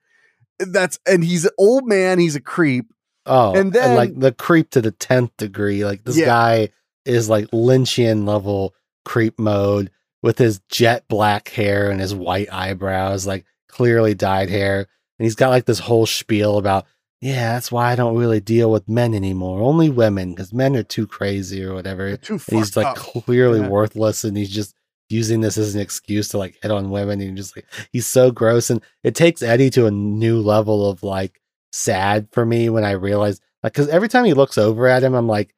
That's 0.68 0.99
and 1.07 1.24
he's 1.24 1.45
an 1.45 1.51
old 1.57 1.88
man. 1.88 2.20
He's 2.20 2.36
a 2.36 2.41
creep. 2.41 2.86
Oh, 3.26 3.53
And 3.55 3.72
then- 3.74 3.95
like 3.95 4.20
the 4.20 4.32
creep 4.32 4.72
to 4.72 4.82
the 4.82 4.91
tenth 4.91 5.32
degree. 5.38 5.86
Like 5.86 6.03
this 6.03 6.18
Yeah. 6.18 6.26
guy 6.26 6.70
is 7.05 7.30
like 7.30 7.47
Lynchian 7.51 8.28
level 8.28 8.74
creep 9.05 9.39
mode 9.39 9.91
with 10.24 10.38
his 10.38 10.59
jet 10.70 11.05
black 11.07 11.49
hair 11.49 11.89
and 11.89 11.99
his 11.99 12.14
white 12.14 12.51
eyebrows, 12.51 13.26
like 13.26 13.45
clearly 13.68 14.14
dyed 14.14 14.49
hair. 14.49 14.80
And 15.20 15.26
he's 15.26 15.36
got 15.36 15.49
like 15.49 15.66
this 15.66 15.80
whole 15.80 16.05
spiel 16.05 16.57
about, 16.57 16.86
yeah, 17.22 17.53
that's 17.53 17.72
why 17.72 17.91
I 17.91 17.95
don't 17.95 18.18
really 18.18 18.39
deal 18.39 18.72
with 18.72 18.89
men 18.89 19.14
anymore. 19.14 19.62
Only 19.62 19.89
women, 19.89 20.32
because 20.32 20.53
men 20.53 20.76
are 20.76 20.84
too 20.84 21.05
crazy 21.07 21.64
or 21.64 21.74
whatever. 21.76 22.18
Too 22.18 22.39
And 22.49 22.59
he's 22.59 22.76
like 22.76 22.88
up. 22.88 22.95
clearly 22.97 23.59
Yeah. 23.62 23.68
worthless 23.70 24.24
and 24.24 24.36
he's 24.36 24.49
just 24.49 24.74
using 25.12 25.41
this 25.41 25.57
as 25.57 25.76
an 25.76 25.82
excuse 25.82 26.30
to 26.30 26.38
like 26.38 26.57
hit 26.62 26.72
on 26.72 26.89
women 26.89 27.22
and 27.22 27.38
just 27.38 27.55
like 27.55 27.66
he's 27.91 28.07
so 28.07 28.32
gross. 28.32 28.70
And 28.70 28.82
it 29.03 29.16
takes 29.16 29.41
eddie 29.41 29.70
to 29.72 29.86
a 29.86 29.91
new 29.91 30.39
level 30.39 30.89
of 30.89 31.03
like 31.03 31.41
sad 31.72 32.28
for 32.32 32.45
me 32.45 32.70
when 32.70 32.84
i 32.84 32.91
realize 32.91 33.39
like 33.64 33.74
because 33.74 33.88
every 33.88 34.09
time 34.09 34.26
he 34.26 34.34
looks 34.34 34.57
over 34.57 34.88
at 34.88 35.03
him 35.03 35.14
i'm 35.14 35.28
like 35.28 35.53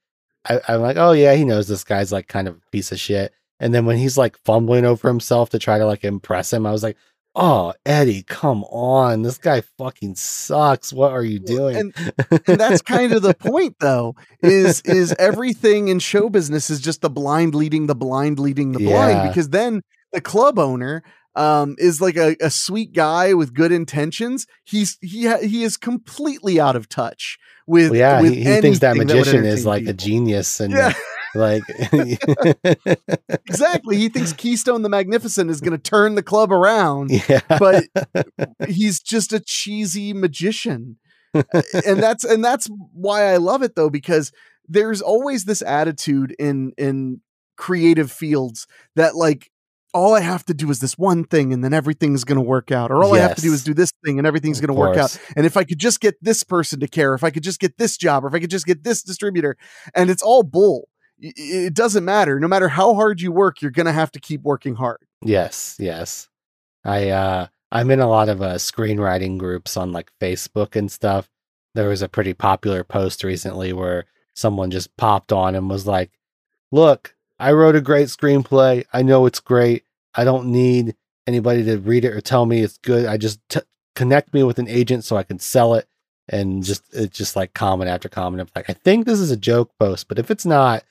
I, 0.45 0.59
i'm 0.67 0.81
like 0.81 0.97
oh 0.97 1.11
yeah 1.11 1.33
he 1.33 1.43
knows 1.43 1.67
this 1.67 1.83
guy's 1.83 2.11
like 2.11 2.27
kind 2.27 2.47
of 2.47 2.59
piece 2.71 2.91
of 2.91 2.99
shit. 2.99 3.33
And 3.59 3.73
then 3.73 3.85
when 3.85 3.97
he's 3.97 4.17
like 4.17 4.37
fumbling 4.39 4.83
over 4.83 5.07
himself 5.07 5.49
to 5.51 5.59
try 5.59 5.77
to 5.77 5.85
like 5.85 6.03
impress 6.03 6.51
him 6.51 6.65
i 6.65 6.71
was 6.71 6.83
like 6.83 6.97
oh 7.35 7.73
eddie 7.85 8.23
come 8.23 8.63
on. 8.65 9.21
This 9.23 9.37
guy 9.37 9.61
fucking 9.77 10.15
sucks. 10.15 10.93
What 10.93 11.11
are 11.11 11.23
you 11.23 11.39
doing? 11.39 11.75
And 11.77 12.13
and 12.47 12.59
that's 12.59 12.81
kind 12.81 13.11
of 13.13 13.21
the 13.21 13.33
point 13.33 13.75
though 13.79 14.15
is 14.41 14.81
is 14.81 15.13
everything 15.19 15.87
in 15.87 15.99
show 15.99 16.29
business 16.29 16.69
is 16.69 16.79
just 16.79 17.01
the 17.01 17.09
blind 17.09 17.55
leading 17.55 17.87
the 17.87 17.95
blind 17.95 18.39
leading 18.39 18.71
the 18.71 18.79
blind 18.79 19.17
Yeah. 19.19 19.27
because 19.27 19.49
then 19.49 19.81
the 20.11 20.21
club 20.21 20.59
owner 20.59 21.03
um 21.35 21.75
is 21.79 21.99
like 21.99 22.15
a, 22.17 22.35
a 22.41 22.51
sweet 22.51 22.93
guy 22.93 23.33
with 23.33 23.53
good 23.53 23.71
intentions. 23.71 24.45
He's 24.63 24.97
he 25.01 25.25
ha- 25.25 25.39
he 25.41 25.63
is 25.63 25.77
completely 25.77 26.59
out 26.59 26.75
of 26.75 26.87
touch 26.87 27.39
with 27.65 27.91
Well, 27.91 27.99
yeah, 27.99 28.21
with 28.21 28.33
he, 28.33 28.43
he 28.43 28.61
thinks 28.61 28.79
that 28.79 28.95
magician 28.97 29.43
is 29.45 29.65
entertain 29.65 29.65
like 29.65 29.85
a 29.87 29.93
genius 29.93 30.59
and 30.59 30.71
yeah 30.73 30.93
like 31.35 31.63
exactly 33.47 33.97
he 33.97 34.09
thinks 34.09 34.33
keystone 34.33 34.81
the 34.81 34.89
magnificent 34.89 35.49
is 35.49 35.61
going 35.61 35.71
to 35.71 35.77
turn 35.77 36.15
the 36.15 36.23
club 36.23 36.51
around 36.51 37.09
yeah. 37.29 37.41
but 37.47 37.85
he's 38.67 38.99
just 38.99 39.33
a 39.33 39.39
cheesy 39.39 40.13
magician. 40.13 40.97
And 41.33 42.01
that's 42.01 42.23
and 42.23 42.45
that's 42.45 42.69
why 42.93 43.33
i 43.33 43.37
love 43.37 43.63
it 43.63 43.75
though 43.75 43.89
because 43.89 44.31
there's 44.67 45.01
always 45.01 45.45
this 45.45 45.63
attitude 45.63 46.35
in 46.37 46.73
in 46.77 47.21
creative 47.57 48.11
fields 48.11 48.67
that 48.95 49.15
like 49.15 49.49
all 49.93 50.15
i 50.15 50.19
have 50.19 50.43
to 50.45 50.53
do 50.53 50.69
is 50.69 50.79
this 50.79 50.97
one 50.97 51.23
thing 51.23 51.53
and 51.53 51.63
then 51.63 51.73
everything's 51.73 52.23
going 52.23 52.37
to 52.37 52.43
work 52.43 52.71
out 52.71 52.91
or 52.91 53.03
all 53.03 53.15
i 53.15 53.19
have 53.19 53.35
to 53.35 53.41
do 53.41 53.53
is 53.53 53.63
do 53.63 53.73
this 53.73 53.91
thing 54.05 54.17
and 54.17 54.27
everything's 54.27 54.59
going 54.59 54.67
to 54.67 54.73
work 54.73 54.97
out 54.97 55.17
and 55.35 55.45
if 55.45 55.57
i 55.57 55.63
could 55.63 55.79
just 55.79 55.99
get 55.99 56.15
this 56.21 56.43
person 56.43 56.79
to 56.79 56.87
care 56.87 57.13
if 57.13 57.23
i 57.23 57.29
could 57.29 57.43
just 57.43 57.59
get 57.59 57.77
this 57.77 57.97
job 57.97 58.23
or 58.23 58.27
if 58.27 58.33
i 58.33 58.39
could 58.39 58.49
just 58.49 58.65
get 58.65 58.83
this 58.83 59.03
distributor 59.03 59.55
and 59.95 60.09
it's 60.09 60.21
all 60.21 60.43
bull 60.43 60.87
it 61.19 61.73
doesn't 61.73 62.05
matter 62.05 62.39
no 62.39 62.47
matter 62.47 62.67
how 62.67 62.93
hard 62.93 63.21
you 63.21 63.31
work 63.31 63.61
you're 63.61 63.71
going 63.71 63.85
to 63.85 63.91
have 63.91 64.11
to 64.11 64.19
keep 64.19 64.41
working 64.41 64.75
hard 64.75 64.99
Yes, 65.25 65.77
yes. 65.79 66.27
I 66.83 67.09
uh 67.09 67.47
I'm 67.71 67.89
in 67.91 67.99
a 67.99 68.09
lot 68.09 68.29
of 68.29 68.41
uh 68.41 68.55
screenwriting 68.55 69.37
groups 69.37 69.77
on 69.77 69.91
like 69.91 70.11
Facebook 70.19 70.75
and 70.75 70.91
stuff. 70.91 71.29
There 71.75 71.89
was 71.89 72.01
a 72.01 72.09
pretty 72.09 72.33
popular 72.33 72.83
post 72.83 73.23
recently 73.23 73.73
where 73.73 74.05
someone 74.35 74.69
just 74.69 74.95
popped 74.97 75.31
on 75.31 75.55
and 75.55 75.69
was 75.69 75.87
like, 75.87 76.11
"Look, 76.71 77.15
I 77.39 77.53
wrote 77.53 77.75
a 77.75 77.81
great 77.81 78.07
screenplay. 78.09 78.83
I 78.93 79.01
know 79.01 79.25
it's 79.25 79.39
great. 79.39 79.85
I 80.13 80.23
don't 80.23 80.51
need 80.51 80.95
anybody 81.25 81.63
to 81.63 81.77
read 81.77 82.05
it 82.05 82.13
or 82.13 82.21
tell 82.21 82.45
me 82.45 82.61
it's 82.61 82.77
good. 82.79 83.05
I 83.05 83.17
just 83.17 83.39
t- 83.49 83.61
connect 83.95 84.33
me 84.33 84.43
with 84.43 84.59
an 84.59 84.67
agent 84.67 85.05
so 85.05 85.15
I 85.15 85.23
can 85.23 85.39
sell 85.39 85.73
it." 85.73 85.87
And 86.29 86.63
just 86.63 86.83
it's 86.93 87.17
just 87.17 87.35
like 87.35 87.53
comment 87.53 87.89
after 87.89 88.07
comment 88.07 88.41
of 88.41 88.49
like, 88.55 88.69
I 88.69 88.73
think 88.73 89.05
this 89.05 89.19
is 89.19 89.29
a 89.31 89.37
joke 89.37 89.71
post, 89.79 90.07
but 90.07 90.19
if 90.19 90.31
it's 90.31 90.45
not, 90.45 90.83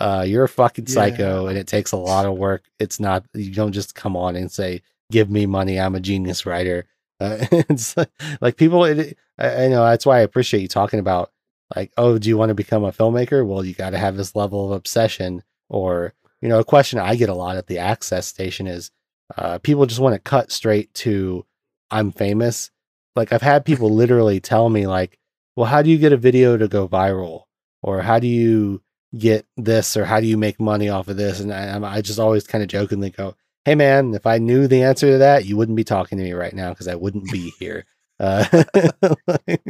uh, 0.00 0.24
you're 0.26 0.44
a 0.44 0.48
fucking 0.48 0.86
Yeah. 0.88 0.94
psycho, 0.94 1.46
and 1.46 1.58
it 1.58 1.66
takes 1.66 1.92
a 1.92 1.96
lot 1.96 2.24
of 2.26 2.36
work. 2.38 2.62
It's 2.78 2.98
not 2.98 3.24
you 3.34 3.52
don't 3.52 3.72
just 3.72 3.94
come 3.94 4.16
on 4.16 4.34
and 4.36 4.50
say, 4.50 4.80
"Give 5.10 5.28
me 5.30 5.44
money, 5.46 5.78
I'm 5.78 5.94
a 5.94 6.00
genius 6.00 6.46
writer." 6.46 6.86
Uh, 7.20 7.38
it's 7.68 7.96
like, 7.96 8.10
like 8.40 8.56
people. 8.56 8.84
It, 8.84 9.18
I, 9.38 9.64
I 9.64 9.68
know 9.68 9.84
that's 9.84 10.06
why 10.06 10.18
I 10.18 10.22
appreciate 10.22 10.60
you 10.62 10.68
talking 10.68 11.00
about 11.00 11.32
like, 11.76 11.92
oh, 11.98 12.16
do 12.16 12.28
you 12.30 12.38
want 12.38 12.48
to 12.48 12.54
become 12.54 12.84
a 12.84 12.92
filmmaker? 12.92 13.46
Well, 13.46 13.62
you 13.64 13.74
got 13.74 13.90
to 13.90 13.98
have 13.98 14.16
this 14.16 14.34
level 14.34 14.64
of 14.66 14.72
obsession. 14.72 15.42
Or 15.68 16.14
you 16.40 16.48
know, 16.48 16.60
a 16.60 16.64
question 16.64 16.98
I 16.98 17.14
get 17.16 17.28
a 17.28 17.34
lot 17.34 17.56
at 17.58 17.66
the 17.66 17.78
access 17.78 18.26
station 18.26 18.66
is, 18.66 18.90
uh, 19.36 19.58
people 19.58 19.84
just 19.84 20.00
want 20.00 20.14
to 20.14 20.18
cut 20.20 20.50
straight 20.50 20.94
to, 20.94 21.44
"I'm 21.90 22.10
famous." 22.12 22.70
Like 23.18 23.32
I've 23.32 23.42
had 23.42 23.64
people 23.66 23.90
literally 23.90 24.40
tell 24.40 24.70
me 24.70 24.86
like, 24.86 25.18
"Well, 25.56 25.66
how 25.66 25.82
do 25.82 25.90
you 25.90 25.98
get 25.98 26.12
a 26.12 26.16
video 26.16 26.56
to 26.56 26.68
go 26.68 26.88
viral?" 26.88 27.42
Or 27.82 28.00
how 28.02 28.18
do 28.18 28.26
you 28.26 28.82
get 29.16 29.46
this 29.56 29.96
or 29.96 30.04
how 30.04 30.20
do 30.20 30.26
you 30.26 30.36
make 30.36 30.60
money 30.60 30.90
off 30.90 31.08
of 31.08 31.16
this 31.16 31.40
and 31.40 31.50
i, 31.50 31.80
I 31.96 32.02
just 32.02 32.18
always 32.18 32.46
kind 32.46 32.62
of 32.62 32.68
jokingly 32.68 33.08
go 33.08 33.36
hey 33.64 33.74
man 33.74 34.12
if 34.14 34.26
i 34.26 34.36
knew 34.36 34.66
the 34.68 34.82
answer 34.82 35.12
to 35.12 35.16
that 35.18 35.46
you 35.46 35.56
wouldn't 35.56 35.76
be 35.76 35.84
talking 35.84 36.18
to 36.18 36.24
me 36.24 36.32
right 36.34 36.52
now 36.52 36.68
because 36.74 36.86
i 36.88 36.94
wouldn't 36.94 37.32
be 37.32 37.50
here 37.58 37.86
uh, 38.20 38.44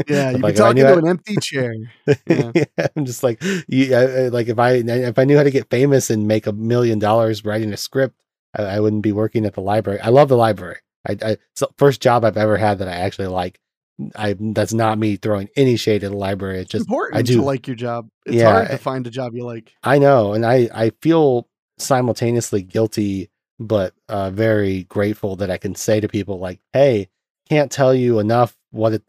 Yeah, 0.08 0.30
you'd 0.30 0.40
like, 0.42 0.54
be 0.54 0.58
talking 0.58 0.82
to 0.82 0.88
I- 0.88 0.98
an 0.98 1.06
empty 1.06 1.36
chair. 1.36 1.72
Yeah. 2.26 2.50
yeah, 2.52 2.86
i'm 2.96 3.04
just 3.04 3.22
like 3.22 3.40
you, 3.68 3.94
I, 3.94 4.02
I- 4.24 4.28
like 4.28 4.48
if 4.48 4.58
i 4.58 4.72
if 4.72 5.18
i 5.20 5.24
knew 5.24 5.36
how 5.36 5.44
to 5.44 5.50
get 5.52 5.70
famous 5.70 6.10
and 6.10 6.26
make 6.26 6.48
a 6.48 6.52
million 6.52 6.98
dollars 6.98 7.44
writing 7.44 7.72
a 7.72 7.76
script 7.76 8.16
I, 8.56 8.62
I 8.64 8.80
wouldn't 8.80 9.02
be 9.02 9.12
working 9.12 9.46
at 9.46 9.54
the 9.54 9.60
library 9.60 10.00
i 10.00 10.08
love 10.08 10.28
the 10.28 10.36
library 10.36 10.78
I, 11.06 11.16
I 11.22 11.36
the 11.58 11.68
first 11.76 12.00
job 12.00 12.24
i've 12.24 12.36
ever 12.36 12.56
had 12.56 12.78
that 12.78 12.88
i 12.88 12.92
actually 12.92 13.28
like 13.28 13.60
i 14.16 14.34
that's 14.38 14.72
not 14.72 14.98
me 14.98 15.16
throwing 15.16 15.48
any 15.56 15.76
shade 15.76 16.04
at 16.04 16.10
the 16.12 16.16
library 16.16 16.60
it's 16.60 16.70
just 16.70 16.86
important 16.86 17.18
I 17.18 17.22
to 17.22 17.32
do- 17.32 17.42
like 17.42 17.66
your 17.66 17.76
job. 17.76 18.08
It's 18.26 18.36
Yeah, 18.36 18.52
hard 18.52 18.70
to 18.70 18.78
find 18.78 19.06
a 19.06 19.10
job 19.10 19.34
you 19.34 19.44
like. 19.44 19.72
I 19.82 19.98
know, 19.98 20.34
and 20.34 20.44
I 20.46 20.68
I 20.72 20.90
feel 21.02 21.48
simultaneously 21.78 22.62
guilty, 22.62 23.30
but 23.58 23.94
uh, 24.08 24.30
very 24.30 24.84
grateful 24.84 25.36
that 25.36 25.50
I 25.50 25.56
can 25.56 25.74
say 25.74 25.98
to 26.00 26.08
people 26.08 26.38
like, 26.38 26.60
"Hey, 26.72 27.08
can't 27.48 27.72
tell 27.72 27.92
you 27.94 28.18
enough 28.20 28.56
what 28.70 28.92
a 28.94 29.02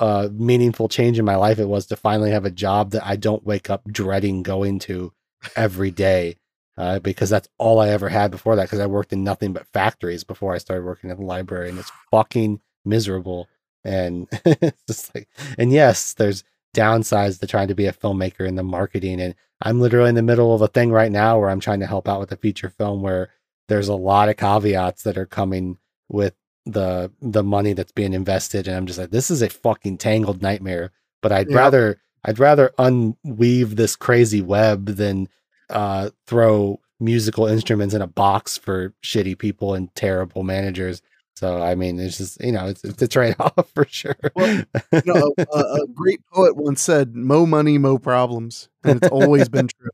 uh, 0.00 0.28
meaningful 0.32 0.88
change 0.88 1.18
in 1.18 1.24
my 1.24 1.36
life 1.36 1.58
it 1.58 1.68
was 1.68 1.86
to 1.86 1.96
finally 1.96 2.30
have 2.30 2.44
a 2.46 2.50
job 2.50 2.90
that 2.92 3.06
I 3.06 3.16
don't 3.16 3.44
wake 3.46 3.68
up 3.70 3.84
dreading 3.86 4.42
going 4.42 4.78
to 4.80 5.12
every 5.54 5.90
day." 5.90 6.36
Uh, 6.76 6.98
because 6.98 7.30
that's 7.30 7.48
all 7.56 7.78
I 7.78 7.90
ever 7.90 8.08
had 8.08 8.32
before 8.32 8.56
that. 8.56 8.64
Because 8.64 8.80
I 8.80 8.86
worked 8.86 9.12
in 9.12 9.22
nothing 9.22 9.52
but 9.52 9.66
factories 9.68 10.24
before 10.24 10.54
I 10.54 10.58
started 10.58 10.84
working 10.84 11.10
at 11.10 11.18
the 11.18 11.24
library, 11.24 11.68
and 11.68 11.78
it's 11.78 11.92
fucking 12.10 12.60
miserable. 12.84 13.48
And 13.84 14.26
it's 14.44 14.82
just 14.86 15.14
like, 15.14 15.28
and 15.56 15.70
yes, 15.70 16.14
there's 16.14 16.42
downsides 16.74 17.38
to 17.40 17.46
trying 17.46 17.68
to 17.68 17.74
be 17.74 17.86
a 17.86 17.92
filmmaker 17.92 18.46
in 18.46 18.56
the 18.56 18.62
marketing 18.62 19.20
and 19.20 19.34
I'm 19.62 19.80
literally 19.80 20.10
in 20.10 20.16
the 20.16 20.22
middle 20.22 20.54
of 20.54 20.60
a 20.60 20.68
thing 20.68 20.90
right 20.90 21.10
now 21.10 21.38
where 21.38 21.48
I'm 21.48 21.60
trying 21.60 21.80
to 21.80 21.86
help 21.86 22.08
out 22.08 22.20
with 22.20 22.32
a 22.32 22.36
feature 22.36 22.68
film 22.68 23.00
where 23.00 23.30
there's 23.68 23.88
a 23.88 23.94
lot 23.94 24.28
of 24.28 24.36
caveats 24.36 25.04
that 25.04 25.16
are 25.16 25.24
coming 25.24 25.78
with 26.08 26.34
the 26.66 27.12
the 27.20 27.44
money 27.44 27.72
that's 27.72 27.92
being 27.92 28.12
invested 28.12 28.66
and 28.66 28.76
I'm 28.76 28.86
just 28.86 28.98
like 28.98 29.10
this 29.10 29.30
is 29.30 29.40
a 29.40 29.48
fucking 29.48 29.98
tangled 29.98 30.42
nightmare 30.42 30.90
but 31.22 31.30
I'd 31.30 31.52
rather 31.52 32.00
I'd 32.24 32.38
rather 32.38 32.72
unweave 32.78 33.76
this 33.76 33.96
crazy 33.96 34.42
web 34.42 34.86
than 34.86 35.28
uh 35.70 36.10
throw 36.26 36.80
musical 37.00 37.46
instruments 37.46 37.94
in 37.94 38.02
a 38.02 38.06
box 38.06 38.56
for 38.56 38.94
shitty 39.02 39.36
people 39.36 39.74
and 39.74 39.94
terrible 39.94 40.42
managers 40.42 41.02
so 41.36 41.60
I 41.60 41.74
mean 41.74 41.98
it's 41.98 42.18
just 42.18 42.42
you 42.42 42.52
know 42.52 42.66
it's 42.66 42.84
it's 42.84 43.02
a 43.02 43.08
trade 43.08 43.36
off 43.38 43.68
for 43.74 43.86
sure 43.88 44.16
Well, 44.34 44.64
You 44.92 45.02
know, 45.04 45.34
a, 45.52 45.58
a, 45.58 45.86
great 45.92 46.20
poet 46.32 46.56
once 46.56 46.80
said, 46.80 47.14
"Mo 47.14 47.46
money, 47.46 47.78
mo 47.78 47.98
problems," 47.98 48.68
and 48.84 49.02
it's 49.02 49.12
always 49.12 49.48
been 49.48 49.68
true. 49.68 49.90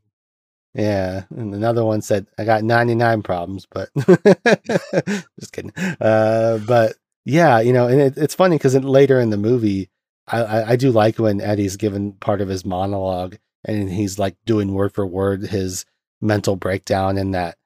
Yeah, 0.73 1.23
and 1.35 1.53
another 1.53 1.83
one 1.83 2.01
said, 2.01 2.27
"I 2.37 2.45
got 2.45 2.63
99 2.63 3.23
problems," 3.23 3.67
but 3.69 3.89
just 5.39 5.51
kidding. 5.51 5.73
Uh, 5.99 6.59
but 6.59 6.95
yeah, 7.25 7.59
you 7.59 7.73
know, 7.73 7.87
and 7.87 7.99
it, 7.99 8.17
it's 8.17 8.35
funny 8.35 8.57
because 8.57 8.75
later 8.75 9.19
in 9.19 9.31
the 9.31 9.37
movie, 9.37 9.89
I, 10.27 10.41
I, 10.41 10.69
I 10.71 10.75
do 10.75 10.91
like 10.91 11.19
when 11.19 11.41
Eddie's 11.41 11.75
given 11.75 12.13
part 12.13 12.41
of 12.41 12.47
his 12.47 12.63
monologue 12.63 13.37
and 13.65 13.91
he's 13.91 14.17
like 14.19 14.35
doing 14.45 14.73
word 14.73 14.93
for 14.93 15.05
word 15.05 15.43
his 15.47 15.85
mental 16.21 16.55
breakdown 16.55 17.17
in 17.17 17.31
that 17.31 17.57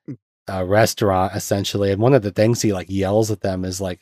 uh, 0.49 0.63
restaurant, 0.63 1.33
essentially. 1.35 1.91
And 1.91 2.01
one 2.01 2.13
of 2.13 2.21
the 2.21 2.31
things 2.31 2.61
he 2.61 2.73
like 2.73 2.87
yells 2.89 3.31
at 3.31 3.41
them 3.41 3.65
is 3.65 3.81
like, 3.81 3.99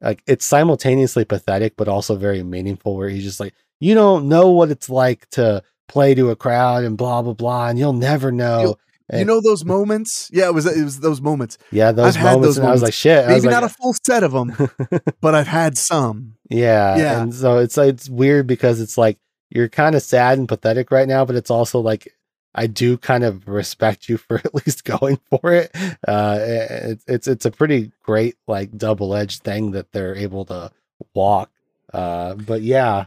like 0.00 0.22
it's 0.26 0.44
simultaneously 0.44 1.24
pathetic 1.24 1.74
but 1.76 1.88
also 1.88 2.16
very 2.16 2.42
meaningful. 2.42 2.96
Where 2.96 3.08
he's 3.08 3.24
just 3.24 3.40
like, 3.40 3.54
"You 3.80 3.94
don't 3.94 4.28
know 4.28 4.50
what 4.50 4.70
it's 4.70 4.88
like 4.90 5.28
to." 5.30 5.62
play 5.88 6.16
to 6.16 6.30
a 6.30 6.34
crowd 6.34 6.82
and 6.82 6.98
blah 6.98 7.22
blah 7.22 7.32
blah 7.32 7.68
and 7.68 7.78
you'll 7.78 7.92
never 7.92 8.32
know 8.32 8.60
You'll- 8.60 8.80
You 9.12 9.18
And- 9.20 9.26
know 9.28 9.40
those 9.40 9.64
moments? 9.64 10.28
Yeah, 10.32 10.48
it 10.48 10.52
was 10.52 10.66
it 10.66 10.82
was 10.82 10.98
those 10.98 11.20
moments. 11.20 11.58
yeah 11.70 11.92
those 11.92 12.16
I've 12.16 12.22
had 12.22 12.32
moments 12.32 12.46
those 12.48 12.58
and 12.58 12.66
i 12.66 12.72
was 12.72 12.82
like 12.82 12.92
shit 12.92 13.24
Maybe 13.28 13.42
like, 13.42 13.50
not 13.52 13.62
a 13.62 13.68
full 13.68 13.94
set 14.04 14.24
of 14.24 14.32
them, 14.32 14.52
but 15.20 15.36
I've 15.36 15.46
had 15.46 15.78
some. 15.78 16.34
yeah 16.50 16.96
Yeah. 16.96 17.22
and 17.22 17.32
so 17.32 17.58
it's 17.58 17.78
it's 17.78 18.10
weird 18.10 18.48
because 18.48 18.80
it's 18.80 18.98
like 18.98 19.16
you're 19.50 19.68
kind 19.68 19.94
of 19.94 20.02
sad 20.02 20.38
and 20.38 20.48
pathetic 20.48 20.90
right 20.90 21.08
now 21.08 21.24
but 21.24 21.36
it's 21.36 21.50
also 21.50 21.80
like 21.80 22.12
i 22.54 22.66
do 22.66 22.96
kind 22.98 23.24
of 23.24 23.46
respect 23.48 24.08
you 24.08 24.16
for 24.16 24.36
at 24.44 24.54
least 24.54 24.84
going 24.84 25.18
for 25.30 25.52
it 25.52 25.70
uh 26.08 26.38
it's 26.40 27.04
it's 27.06 27.28
it's 27.28 27.44
a 27.46 27.50
pretty 27.50 27.92
great 28.02 28.36
like 28.46 28.76
double-edged 28.76 29.42
thing 29.42 29.72
that 29.72 29.92
they're 29.92 30.16
able 30.16 30.44
to 30.44 30.70
walk 31.14 31.50
uh 31.92 32.34
but 32.34 32.62
yeah 32.62 33.06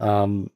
um 0.00 0.50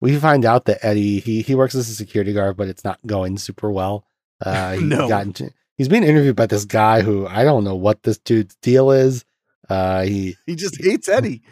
we 0.00 0.16
find 0.18 0.44
out 0.44 0.64
that 0.64 0.84
eddie 0.84 1.20
he 1.20 1.42
he 1.42 1.54
works 1.54 1.74
as 1.74 1.88
a 1.88 1.94
security 1.94 2.32
guard 2.32 2.56
but 2.56 2.68
it's 2.68 2.84
not 2.84 2.98
going 3.06 3.38
super 3.38 3.70
well 3.70 4.04
uh 4.44 4.72
he 4.76 4.82
No. 4.84 5.08
into, 5.20 5.50
he's 5.76 5.88
being 5.88 6.02
interviewed 6.04 6.36
by 6.36 6.46
this 6.46 6.64
guy 6.64 7.02
who 7.02 7.26
i 7.26 7.44
don't 7.44 7.64
know 7.64 7.76
what 7.76 8.02
this 8.02 8.18
dude's 8.18 8.56
deal 8.56 8.90
is 8.90 9.24
uh 9.68 10.02
he 10.02 10.36
He 10.46 10.54
just 10.54 10.80
hates 10.82 11.08
Eddie. 11.08 11.42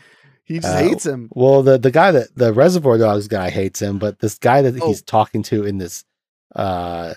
He 0.44 0.58
just 0.60 0.66
Uh, 0.74 0.78
hates 0.78 1.06
him. 1.06 1.28
well, 1.34 1.62
the 1.62 1.78
the 1.78 1.90
guy 1.90 2.10
that 2.10 2.28
the 2.36 2.52
Reservoir 2.52 2.98
Dogs 2.98 3.28
guy 3.28 3.48
hates 3.50 3.80
him, 3.80 3.98
but 3.98 4.18
this 4.20 4.38
guy 4.38 4.60
that 4.62 4.80
Oh. 4.80 4.86
he's 4.88 5.00
talking 5.02 5.42
to 5.44 5.64
in 5.64 5.78
this 5.78 6.04
uh 6.54 7.14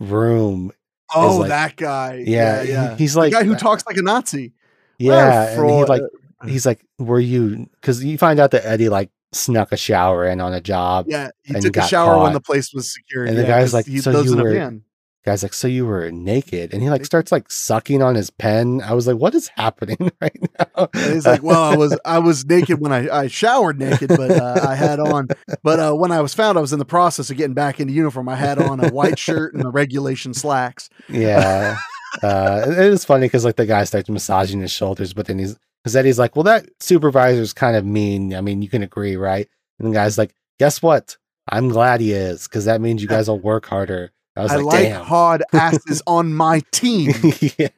room, 0.00 0.72
Oh, 1.14 1.38
like- 1.38 1.48
that 1.48 1.76
guy. 1.76 2.24
yeah, 2.26 2.56
Yeah, 2.58 2.62
he- 2.64 2.72
yeah. 2.72 2.96
he's 2.96 3.12
the 3.14 3.20
like 3.20 3.32
guy 3.32 3.44
who 3.44 3.54
talks 3.54 3.84
like 3.86 3.96
a 3.96 4.02
Nazi. 4.02 4.52
yeah, 4.98 5.50
and 5.58 5.70
he 5.70 5.84
like 5.84 6.02
he's 6.46 6.66
like, 6.66 6.84
were 6.98 7.20
you? 7.20 7.68
Because 7.80 8.02
you 8.04 8.18
find 8.18 8.40
out 8.40 8.50
that 8.52 8.66
Eddie 8.66 8.88
like 8.88 9.10
snuck 9.32 9.72
a 9.72 9.76
shower 9.76 10.26
in 10.26 10.40
on 10.40 10.52
a 10.54 10.60
job. 10.60 11.06
Yeah, 11.08 11.30
he 11.42 11.54
took 11.60 11.76
a 11.76 11.86
shower 11.86 12.22
when 12.22 12.32
the 12.32 12.40
place 12.40 12.72
was 12.72 12.92
secure. 12.92 13.24
And 13.24 13.36
the 13.36 13.44
guy's 13.44 13.74
like, 13.74 13.86
he 13.86 13.98
"So 14.00 14.10
you 14.22 14.32
in 14.32 14.40
a 14.40 14.42
were-. 14.42 14.80
Guy's 15.24 15.42
like, 15.42 15.54
so 15.54 15.66
you 15.66 15.86
were 15.86 16.10
naked, 16.10 16.74
and 16.74 16.82
he 16.82 16.90
like 16.90 17.06
starts 17.06 17.32
like 17.32 17.50
sucking 17.50 18.02
on 18.02 18.14
his 18.14 18.28
pen. 18.28 18.82
I 18.82 18.92
was 18.92 19.06
like, 19.06 19.16
what 19.16 19.34
is 19.34 19.48
happening 19.48 19.96
right 20.20 20.36
now? 20.58 20.88
And 20.92 21.14
he's 21.14 21.26
like, 21.26 21.42
well, 21.42 21.62
I 21.62 21.76
was 21.76 21.98
I 22.04 22.18
was 22.18 22.44
naked 22.44 22.78
when 22.78 22.92
I, 22.92 23.08
I 23.08 23.26
showered 23.28 23.78
naked, 23.78 24.08
but 24.08 24.30
uh, 24.30 24.66
I 24.68 24.74
had 24.74 25.00
on. 25.00 25.28
But 25.62 25.80
uh, 25.80 25.94
when 25.94 26.12
I 26.12 26.20
was 26.20 26.34
found, 26.34 26.58
I 26.58 26.60
was 26.60 26.72
in 26.72 26.78
the 26.78 26.84
process 26.84 27.30
of 27.30 27.36
getting 27.38 27.54
back 27.54 27.80
into 27.80 27.92
uniform. 27.92 28.28
I 28.28 28.36
had 28.36 28.58
on 28.58 28.84
a 28.84 28.90
white 28.90 29.18
shirt 29.18 29.54
and 29.54 29.62
the 29.62 29.70
regulation 29.70 30.34
slacks. 30.34 30.90
Yeah. 31.08 31.78
uh, 32.22 32.64
it 32.66 32.78
is 32.78 33.04
funny 33.04 33.26
because 33.26 33.44
like 33.44 33.56
the 33.56 33.64
guy 33.64 33.84
starts 33.84 34.10
massaging 34.10 34.60
his 34.60 34.70
shoulders, 34.70 35.14
but 35.14 35.26
then 35.26 35.38
he's 35.38 35.56
because 35.82 35.96
Eddie's 35.96 36.18
like, 36.18 36.36
well, 36.36 36.42
that 36.44 36.66
supervisor's 36.80 37.52
kind 37.52 37.76
of 37.76 37.84
mean. 37.86 38.34
I 38.34 38.40
mean, 38.40 38.62
you 38.62 38.68
can 38.68 38.82
agree, 38.82 39.16
right? 39.16 39.48
And 39.78 39.88
the 39.88 39.94
guy's 39.94 40.18
like, 40.18 40.34
guess 40.58 40.82
what? 40.82 41.16
I'm 41.48 41.68
glad 41.68 42.00
he 42.00 42.12
is 42.12 42.48
because 42.48 42.64
that 42.64 42.80
means 42.80 43.02
you 43.02 43.08
guys 43.08 43.28
will 43.28 43.38
work 43.38 43.66
harder. 43.66 44.12
I 44.36 44.42
I 44.42 44.56
like, 44.56 45.10
like 45.10 45.40
asses 45.52 46.02
on 46.06 46.34
my 46.34 46.60
team. 46.72 47.12
yeah. 47.58 47.68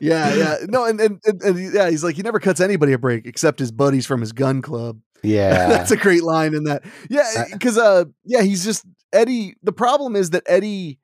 Yeah, 0.00 0.34
yeah. 0.34 0.56
No, 0.68 0.84
and, 0.84 1.00
and, 1.00 1.20
and, 1.24 1.42
and 1.42 1.72
yeah, 1.72 1.88
he's 1.88 2.04
like 2.04 2.16
he 2.16 2.22
never 2.22 2.40
cuts 2.40 2.60
anybody 2.60 2.92
a 2.92 2.98
break 2.98 3.26
except 3.26 3.58
his 3.58 3.72
buddies 3.72 4.06
from 4.06 4.20
his 4.20 4.32
gun 4.32 4.62
club. 4.62 5.00
Yeah. 5.24 5.68
That's 5.68 5.90
a 5.90 5.96
great 5.96 6.22
line 6.22 6.52
in 6.52 6.64
that. 6.64 6.84
Yeah, 7.08 7.46
because 7.50 7.78
uh, 7.78 8.04
yeah, 8.26 8.42
he's 8.42 8.62
just 8.62 8.84
Eddie. 9.10 9.56
The 9.62 9.72
problem 9.72 10.16
is 10.16 10.30
that 10.30 10.42
Eddie 10.44 10.98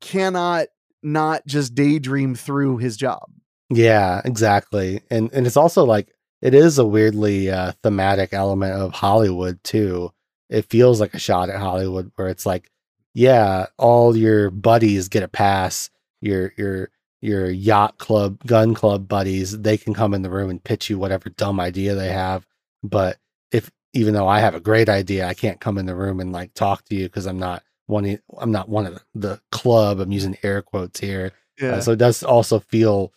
cannot 0.00 0.66
not 1.04 1.46
just 1.46 1.72
daydream 1.72 2.34
through 2.34 2.78
his 2.78 2.96
job. 2.96 3.22
Yeah, 3.70 4.20
exactly. 4.24 5.02
And 5.12 5.32
and 5.32 5.46
it's 5.46 5.56
also 5.56 5.84
like 5.84 6.08
it 6.40 6.54
is 6.54 6.80
a 6.80 6.84
weirdly 6.84 7.52
uh 7.52 7.70
thematic 7.84 8.32
element 8.32 8.74
of 8.74 8.94
Hollywood 8.94 9.62
too. 9.62 10.10
It 10.50 10.68
feels 10.68 11.00
like 11.00 11.14
a 11.14 11.20
shot 11.20 11.48
at 11.48 11.60
Hollywood 11.60 12.10
where 12.16 12.26
it's 12.26 12.44
like, 12.44 12.68
yeah, 13.14 13.66
all 13.78 14.16
your 14.16 14.50
buddies 14.50 15.08
get 15.08 15.22
a 15.22 15.28
pass. 15.28 15.90
Your 16.20 16.52
your 16.56 16.90
your 17.20 17.50
yacht 17.50 17.98
club, 17.98 18.38
gun 18.46 18.74
club 18.74 19.06
buddies, 19.08 19.60
they 19.60 19.76
can 19.76 19.94
come 19.94 20.14
in 20.14 20.22
the 20.22 20.30
room 20.30 20.50
and 20.50 20.62
pitch 20.62 20.90
you 20.90 20.98
whatever 20.98 21.28
dumb 21.30 21.60
idea 21.60 21.94
they 21.94 22.10
have. 22.10 22.46
But 22.82 23.18
if 23.52 23.70
even 23.92 24.14
though 24.14 24.26
I 24.28 24.40
have 24.40 24.54
a 24.54 24.60
great 24.60 24.88
idea, 24.88 25.26
I 25.26 25.34
can't 25.34 25.60
come 25.60 25.78
in 25.78 25.86
the 25.86 25.94
room 25.94 26.18
and 26.20 26.32
like 26.32 26.54
talk 26.54 26.84
to 26.86 26.94
you 26.94 27.04
because 27.04 27.26
I'm 27.26 27.38
not 27.38 27.62
one 27.86 28.06
of- 28.06 28.20
I'm 28.38 28.50
not 28.52 28.68
one 28.68 28.86
of 28.86 29.04
the, 29.14 29.40
club. 29.50 30.00
I'm 30.00 30.10
using 30.12 30.36
air 30.42 30.62
quotes 30.62 30.98
here. 31.00 31.32
Uh, 31.74 31.80
so 31.80 31.92
it 31.92 31.96
does 31.98 32.22
also 32.22 32.58
feel 32.60 33.12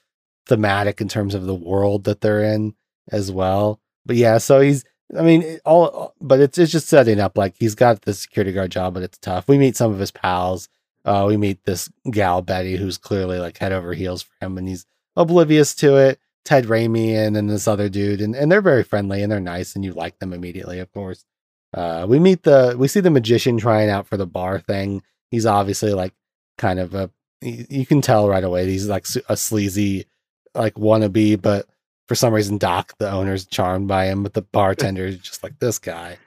thematic 0.48 1.02
in 1.02 1.08
terms 1.08 1.34
of 1.34 1.46
the 1.46 1.56
world 1.56 2.04
that 2.04 2.22
they're 2.22 2.44
in 2.44 2.76
as 3.12 3.32
well. 3.32 3.80
But 4.06 4.18
yeah, 4.18 4.38
so 4.38 4.60
he's 4.60 4.84
I 5.18 5.22
mean, 5.22 5.60
all, 5.65 6.14
but 6.19 6.40
it's 6.40 6.57
it's 6.57 6.72
just 6.72 6.88
setting 6.88 7.19
up 7.19 7.38
like 7.38 7.56
he's 7.60 7.76
got 7.76 8.02
the 8.02 8.14
security 8.14 8.52
guard 8.52 8.72
job, 8.72 8.94
but 8.94 9.03
it's 9.03 9.18
tough. 9.18 9.48
We 9.48 9.57
meet 9.57 9.76
some 9.76 9.91
of 9.91 9.99
his 9.99 10.11
pals. 10.11 10.68
Uh, 11.03 11.26
we 11.27 11.38
meet 11.38 11.64
this 11.65 11.90
gal 12.10 12.41
Betty, 12.41 12.77
who's 12.77 12.98
clearly 12.98 13.38
like 13.38 13.57
head 13.57 13.72
over 13.72 13.94
heels 13.94 14.23
for 14.23 14.34
him, 14.44 14.57
and 14.57 14.68
he's 14.68 14.86
oblivious 15.15 15.76
to 15.76 15.98
it. 15.98 16.19
Ted 16.44 16.65
Raimi 16.65 17.14
and 17.14 17.36
then 17.36 17.48
this 17.48 17.68
other 17.68 17.90
dude, 17.90 18.22
and, 18.22 18.36
and 18.36 18.52
they're 18.52 18.61
very 18.61 18.84
friendly 18.84 19.23
and 19.23 19.32
they're 19.32 19.40
nice, 19.40 19.76
and 19.76 19.84
you 19.84 19.94
like 19.94 20.19
them 20.19 20.32
immediately, 20.32 20.80
of 20.80 20.91
course. 20.91 21.26
Uh, 21.73 22.06
we 22.07 22.19
meet 22.19 22.44
the 22.44 22.76
we 22.77 22.88
see 22.88 22.99
the 22.99 23.10
magician 23.10 23.57
trying 23.57 23.90
out 23.90 24.07
for 24.07 24.18
the 24.18 24.27
bar 24.27 24.60
thing. 24.60 25.03
He's 25.30 25.45
obviously 25.45 25.94
like 25.94 26.14
kind 26.57 26.80
of 26.80 26.94
a 26.95 27.11
you 27.41 27.86
can 27.86 28.02
tell 28.02 28.30
right 28.30 28.44
away 28.44 28.65
he's 28.68 28.88
like 28.88 29.06
a 29.27 29.38
sleazy 29.38 30.06
like 30.53 30.76
wannabe, 30.76 31.41
but 31.41 31.68
for 32.07 32.15
some 32.15 32.34
reason 32.34 32.57
Doc, 32.57 32.94
the 32.99 33.10
owner's 33.11 33.45
charmed 33.45 33.88
by 33.88 34.06
him, 34.06 34.23
but 34.23 34.34
the 34.34 34.41
bartender 34.41 35.06
is 35.06 35.18
just 35.22 35.44
like 35.44 35.60
this 35.60 35.80
guy. 35.80 36.18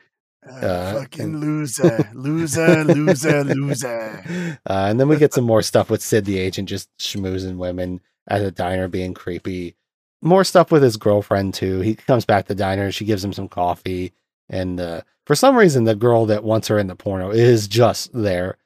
Uh, 0.49 1.01
fucking 1.01 1.21
and- 1.25 1.41
loser, 1.41 2.09
loser, 2.15 2.85
loser, 2.85 3.45
loser. 3.45 4.59
Uh, 4.69 4.87
and 4.89 4.99
then 5.01 5.09
we 5.09 5.17
get 5.17 5.35
some 5.35 5.45
more 5.45 5.63
stuff 5.63 5.91
with 5.91 6.03
Sid 6.03 6.25
the 6.25 6.39
agent 6.39 6.69
just 6.69 6.89
schmoozing 6.99 7.57
women 7.57 8.01
at 8.29 8.41
a 8.43 8.51
diner 8.51 8.89
being 8.89 9.15
creepy. 9.15 9.77
More 10.23 10.45
stuff 10.45 10.71
with 10.73 10.83
his 10.83 10.97
girlfriend 10.97 11.55
too. 11.55 11.81
He 11.81 11.95
comes 11.95 12.25
back 12.25 12.45
to 12.45 12.49
the 12.49 12.59
diner, 12.59 12.85
and 12.85 12.95
she 12.95 13.05
gives 13.05 13.25
him 13.25 13.33
some 13.33 13.49
coffee, 13.49 14.13
and 14.49 14.81
uh, 14.81 15.03
for 15.27 15.35
some 15.35 15.55
reason 15.57 15.85
the 15.85 15.95
girl 15.95 16.27
that 16.27 16.45
wants 16.45 16.69
her 16.69 16.79
in 16.79 16.87
the 16.87 16.97
porno 16.97 17.31
is 17.31 17.69
just 17.69 18.11
there 18.13 18.57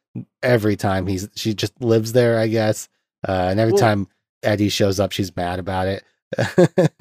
every 0.43 0.77
time 0.77 1.07
he's 1.07 1.29
she 1.35 1.53
just 1.55 1.79
lives 1.83 2.13
there, 2.13 2.39
I 2.39 2.47
guess. 2.47 2.89
Uh, 3.27 3.49
and 3.51 3.59
every 3.61 3.73
Well- 3.75 3.81
time 3.83 4.09
Eddie 4.43 4.69
shows 4.71 4.99
up, 5.01 5.13
she's 5.13 5.35
mad 5.37 5.59
about 5.59 5.89
it. 5.89 6.05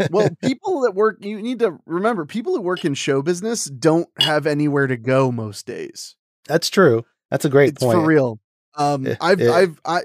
Well, 0.10 0.30
people 0.44 0.82
that 0.82 0.94
work, 0.96 1.18
you 1.24 1.42
need 1.42 1.60
to 1.60 1.80
remember, 1.86 2.26
people 2.26 2.56
who 2.56 2.62
work 2.62 2.86
in 2.86 2.94
show 2.94 3.22
business 3.22 3.66
don't 3.66 4.10
have 4.20 4.46
anywhere 4.48 4.88
to 4.88 4.98
go 4.98 5.32
most 5.32 5.66
days. 5.66 6.16
that's 6.48 6.70
true. 6.70 7.06
That's 7.30 7.46
a 7.46 7.50
great 7.50 7.70
it's 7.74 7.84
point. 7.84 7.98
for 7.98 8.06
real. 8.06 8.40
Um, 8.76 9.06
Yeah, 9.06 9.16
I've, 9.22 9.40
yeah. 9.40 9.52
I've, 9.52 9.82
I, 9.86 10.00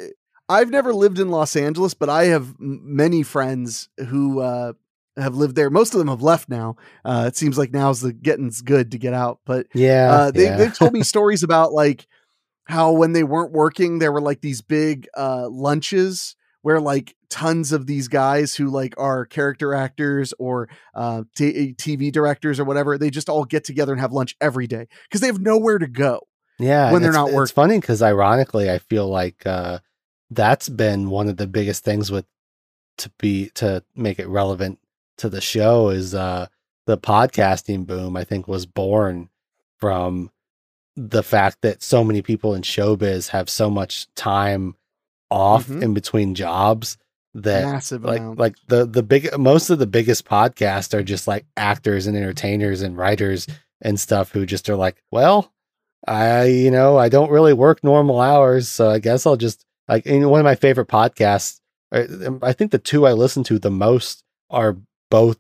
I've 0.49 0.71
never 0.71 0.95
lived 0.95 1.19
in 1.19 1.31
Los 1.31 1.57
Angeles, 1.57 1.95
but 1.95 2.09
I 2.09 2.27
have 2.27 2.49
m- 2.61 2.81
many 2.85 3.23
friends 3.25 3.89
who 4.09 4.41
uh, 4.41 4.75
have 5.17 5.35
lived 5.35 5.57
there. 5.57 5.71
Most 5.71 5.93
of 5.95 5.99
them 5.99 6.09
have 6.09 6.23
left 6.23 6.49
now. 6.49 6.77
Uh, 7.05 7.25
it 7.27 7.37
seems 7.37 7.59
like 7.59 7.73
now's 7.73 8.01
the 8.01 8.13
getting's 8.13 8.63
good 8.63 8.93
to 8.93 8.99
get 8.99 9.13
out, 9.13 9.41
but 9.45 9.67
Yeah, 9.75 10.13
uh, 10.13 10.31
they, 10.31 10.45
yeah. 10.45 10.57
they've 10.57 10.77
told 10.77 10.93
me 10.93 11.03
stories 11.05 11.43
about 11.43 11.73
like 11.73 12.07
how 12.65 12.93
when 12.93 13.13
they 13.13 13.25
weren't 13.25 13.53
working, 13.53 13.99
there 13.99 14.13
were 14.13 14.21
like 14.21 14.41
these 14.41 14.61
big 14.61 15.09
uh, 15.17 15.49
lunches 15.51 16.37
where 16.67 16.81
like 16.81 17.15
tons 17.31 17.71
of 17.71 17.87
these 17.87 18.09
guys 18.09 18.57
who 18.57 18.67
like 18.71 18.93
are 18.99 19.25
character 19.25 19.73
actors 19.73 20.35
or 20.37 20.69
uh, 20.97 21.23
t- 21.37 21.73
TV 21.79 22.11
directors 22.11 22.59
or 22.59 22.65
whatever, 22.65 22.99
they 22.99 23.09
just 23.09 23.29
all 23.29 23.45
get 23.45 23.63
together 23.63 23.93
and 23.93 24.01
have 24.01 24.11
lunch 24.13 24.35
every 24.41 24.67
day 24.67 24.89
because 25.05 25.21
they 25.21 25.29
have 25.29 25.41
nowhere 25.41 25.79
to 25.79 25.87
go. 25.87 26.19
yeah 26.59 26.91
when 26.91 27.03
they're 27.03 27.13
it's- 27.13 27.23
not 27.23 27.29
it's 27.29 27.37
working. 27.37 27.55
funny 27.55 27.79
because 27.79 28.03
ironically 28.03 28.69
i 28.69 28.79
feel 28.79 29.07
like 29.07 29.47
uh 29.47 29.79
that's 30.31 30.69
been 30.69 31.09
one 31.09 31.29
of 31.29 31.37
the 31.37 31.47
biggest 31.47 31.85
things 31.85 32.11
with 32.11 32.25
to 32.99 33.11
be 33.21 33.49
to 33.55 33.85
make 33.95 34.19
it 34.19 34.27
relevant 34.27 34.81
to 35.19 35.29
the 35.29 35.41
show 35.41 35.91
is 35.91 36.15
uh 36.17 36.47
the 36.87 36.99
podcasting 36.99 37.87
boom 37.87 38.17
i 38.17 38.25
think 38.25 38.49
was 38.49 38.67
born 38.67 39.29
from 39.79 40.31
the 40.97 41.23
fact 41.23 41.59
that 41.63 41.81
so 41.83 42.03
many 42.03 42.23
people 42.23 42.55
in 42.57 42.63
showbiz 42.63 43.29
have 43.29 43.49
so 43.51 43.69
much 43.71 44.13
time 44.17 44.75
off 45.31 45.67
Mhm. 45.67 45.83
in 45.83 45.95
between 45.95 46.35
jobs 46.35 46.97
that 47.35 47.65
Massive 47.65 48.05
like 48.05 48.21
amount. 48.21 48.39
like 48.39 48.55
the 48.69 48.87
the 48.87 49.03
big 49.03 49.37
most 49.39 49.69
of 49.71 49.79
the 49.79 49.87
biggest 49.87 50.25
podcasts 50.25 50.95
are 50.95 51.03
just 51.03 51.27
like 51.29 51.45
actors 51.57 52.07
and 52.07 52.17
entertainers 52.17 52.81
and 52.83 52.97
writers 52.97 53.47
and 53.83 54.01
stuff 54.01 54.33
who 54.33 54.47
just 54.47 54.71
are 54.71 54.77
like 54.77 55.03
well 55.13 55.53
i 56.07 56.45
you 56.45 56.71
know 56.71 56.97
i 56.97 57.09
don't 57.11 57.31
really 57.31 57.53
work 57.53 57.85
normal 57.85 58.21
hours 58.21 58.69
so 58.69 58.89
i 58.89 58.99
guess 58.99 59.27
i'll 59.27 59.37
just 59.37 59.65
like 59.89 60.07
in 60.07 60.29
one 60.31 60.41
of 60.41 60.45
my 60.45 60.55
favorite 60.55 60.89
podcasts 60.89 61.61
uh, 61.93 62.05
i 62.43 62.53
think 62.55 62.71
the 62.71 62.79
two 62.79 63.07
i 63.07 63.13
listen 63.13 63.43
to 63.45 63.59
the 63.59 63.71
most 63.71 64.23
are 64.49 64.77
both 65.11 65.39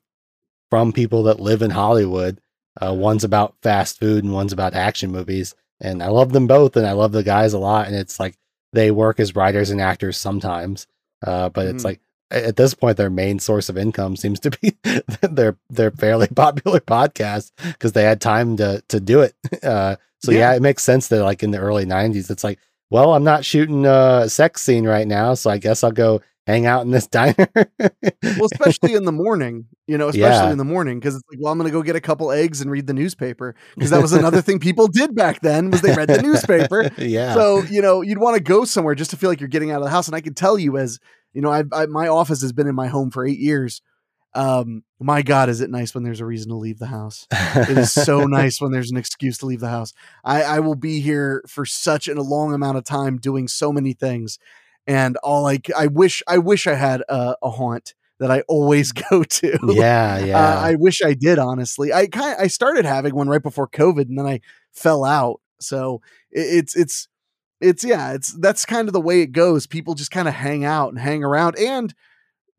from 0.69 0.93
people 0.93 1.23
that 1.23 1.41
live 1.41 1.63
in 1.63 1.71
hollywood 1.71 2.41
uh, 2.83 2.93
one's 2.93 3.25
about 3.25 3.55
fast 3.63 3.99
food 3.99 4.23
and 4.23 4.35
one's 4.35 4.53
about 4.53 4.75
action 4.75 5.11
movies 5.11 5.55
and 5.81 6.03
i 6.03 6.09
love 6.09 6.33
them 6.33 6.47
both 6.47 6.77
and 6.77 6.87
i 6.87 6.93
love 6.93 7.13
the 7.13 7.23
guys 7.23 7.55
a 7.55 7.59
lot 7.59 7.87
and 7.87 7.97
it's 7.97 8.21
like 8.21 8.37
they 8.73 8.91
work 8.91 9.19
as 9.21 9.35
writers 9.37 9.71
and 9.71 9.81
actors 9.81 10.17
sometimes 10.17 10.87
uh, 11.27 11.49
but 11.49 11.67
it's 11.67 11.83
Mhm. 11.83 11.87
like 11.87 12.01
at 12.31 12.57
this 12.57 12.75
point 12.75 12.97
their 12.97 13.09
main 13.11 13.39
source 13.39 13.69
of 13.69 13.79
income 13.79 14.17
seems 14.17 14.41
to 14.41 14.51
be 14.51 14.77
their 15.23 15.57
their 15.71 15.91
fairly 15.93 16.27
popular 16.35 16.81
podcast 16.81 17.53
because 17.63 17.93
they 17.93 18.03
had 18.03 18.21
time 18.21 18.57
to 18.57 18.83
to 18.89 18.99
do 19.01 19.21
it 19.21 19.35
uh 19.63 19.97
so 20.21 20.33
yeah. 20.33 20.39
Yeah. 20.51 20.57
it 20.57 20.63
makes 20.63 20.83
sense 20.83 21.09
that 21.09 21.23
like 21.23 21.43
in 21.43 21.53
the 21.53 21.59
early 21.59 21.85
90s 21.87 22.31
it's 22.31 22.43
like 22.45 22.59
well 22.91 23.15
i'm 23.15 23.25
not 23.25 23.45
shooting 23.45 23.87
a 23.87 24.29
sex 24.29 24.63
scene 24.63 24.87
right 24.87 25.07
now 25.07 25.35
so 25.35 25.51
i 25.51 25.59
guess 25.59 25.85
i'll 25.85 25.93
go 25.93 26.21
hang 26.47 26.65
out 26.67 26.83
in 26.85 26.91
this 26.91 27.07
diner 27.09 27.49
well, 27.79 28.49
especially 28.53 28.95
in 28.95 29.05
the 29.05 29.13
morning, 29.13 29.67
you 29.87 29.99
know, 29.99 30.09
especially 30.09 30.47
Yeah. 30.47 30.53
in 30.53 30.59
the 30.59 30.65
morning, 30.65 30.99
because 30.99 31.17
it's 31.17 31.25
like, 31.31 31.39
well, 31.41 31.53
I'm 31.53 31.59
going 31.59 31.69
to 31.69 31.73
go 31.73 31.83
get 31.83 31.97
a 31.97 32.01
couple 32.01 32.31
eggs 32.31 32.61
and 32.61 32.71
read 32.71 32.87
the 32.87 32.95
newspaper 32.95 33.55
because 33.75 33.91
that 33.91 34.01
was 34.03 34.13
another 34.13 34.41
thing 34.43 34.59
people 34.61 34.87
did 34.89 35.15
back 35.15 35.41
then 35.41 35.71
was 35.71 35.81
they 35.83 35.95
read 35.95 36.09
the 36.09 36.23
newspaper. 36.23 36.91
yeah 36.99 37.35
So 37.35 37.63
you 37.65 37.83
know, 37.83 38.03
you'd 38.03 38.19
want 38.19 38.37
to 38.37 38.43
go 38.43 38.65
somewhere 38.65 38.95
just 38.95 39.11
to 39.11 39.17
feel 39.17 39.31
like 39.31 39.41
you're 39.41 39.49
getting 39.49 39.71
out 39.71 39.79
of 39.79 39.85
the 39.85 39.91
house. 39.91 40.07
And 40.07 40.15
I 40.17 40.21
can 40.21 40.35
tell 40.35 40.59
you, 40.59 40.77
as 40.79 40.99
you 41.33 41.43
know, 41.43 41.51
I, 41.51 41.65
I 41.73 41.87
my 41.87 42.09
office 42.09 42.41
has 42.43 42.53
been 42.53 42.67
in 42.69 42.75
my 42.75 42.87
home 42.89 43.11
for 43.11 43.27
eight 43.27 43.39
years. 43.39 43.83
Um, 44.35 44.85
my 45.01 45.23
God, 45.23 45.49
is 45.49 45.63
it 45.63 45.71
nice 45.71 45.95
when 45.95 46.05
there's 46.05 46.21
a 46.21 46.27
reason 46.27 46.51
to 46.51 46.57
leave 46.57 46.79
the 46.79 46.87
house? 46.87 47.27
It 47.33 47.79
is 47.79 47.91
so 47.93 48.25
nice 48.27 48.61
when 48.61 48.71
there's 48.71 48.91
an 48.91 48.99
excuse 48.99 49.39
to 49.39 49.47
leave 49.47 49.61
the 49.61 49.71
house. 49.71 49.95
I, 50.25 50.43
I 50.43 50.61
will 50.61 50.75
be 50.75 51.01
here 51.01 51.43
for 51.49 51.65
such 51.65 52.07
an, 52.07 52.19
a 52.19 52.23
long 52.23 52.53
amount 52.53 52.77
of 52.77 52.85
time 52.85 53.17
doing 53.17 53.49
so 53.49 53.73
many 53.73 53.95
things, 53.95 54.39
and 54.87 55.17
all 55.19 55.47
I 55.47 55.57
c- 55.57 55.73
I 55.77 55.87
wish 55.87 56.23
I 56.27 56.39
wish 56.39 56.67
I 56.67 56.75
had 56.75 57.03
a, 57.09 57.37
a 57.43 57.51
haunt 57.51 57.95
that 58.19 58.31
I 58.31 58.43
always 58.43 58.93
go 59.11 59.23
to. 59.23 59.59
yeah 59.69 60.19
yeah 60.19 60.39
Uh, 60.39 60.61
I 60.61 60.75
wish 60.77 61.03
I 61.03 61.15
did. 61.15 61.39
Honestly, 61.39 61.93
I 61.93 62.07
kind 62.07 62.37
I 62.39 62.47
started 62.47 62.85
having 62.85 63.15
one 63.15 63.29
right 63.29 63.43
before 63.43 63.69
COVID, 63.69 64.09
and 64.09 64.19
then 64.19 64.27
I 64.27 64.41
fell 64.73 65.05
out. 65.05 65.41
So 65.61 66.01
it, 66.31 66.41
it's 66.41 66.77
it's 66.77 67.09
it's 67.61 67.85
yeah, 67.85 68.13
it's 68.13 68.33
that's 68.39 68.65
kind 68.65 68.89
of 68.89 68.93
the 68.93 69.01
way 69.01 69.23
it 69.23 69.33
goes. 69.33 69.67
People 69.67 69.95
just 69.95 70.11
kind 70.11 70.29
of 70.29 70.35
hang 70.35 70.65
out 70.65 70.91
and 70.91 70.99
hang 70.99 71.25
around, 71.25 71.59
and 71.59 71.95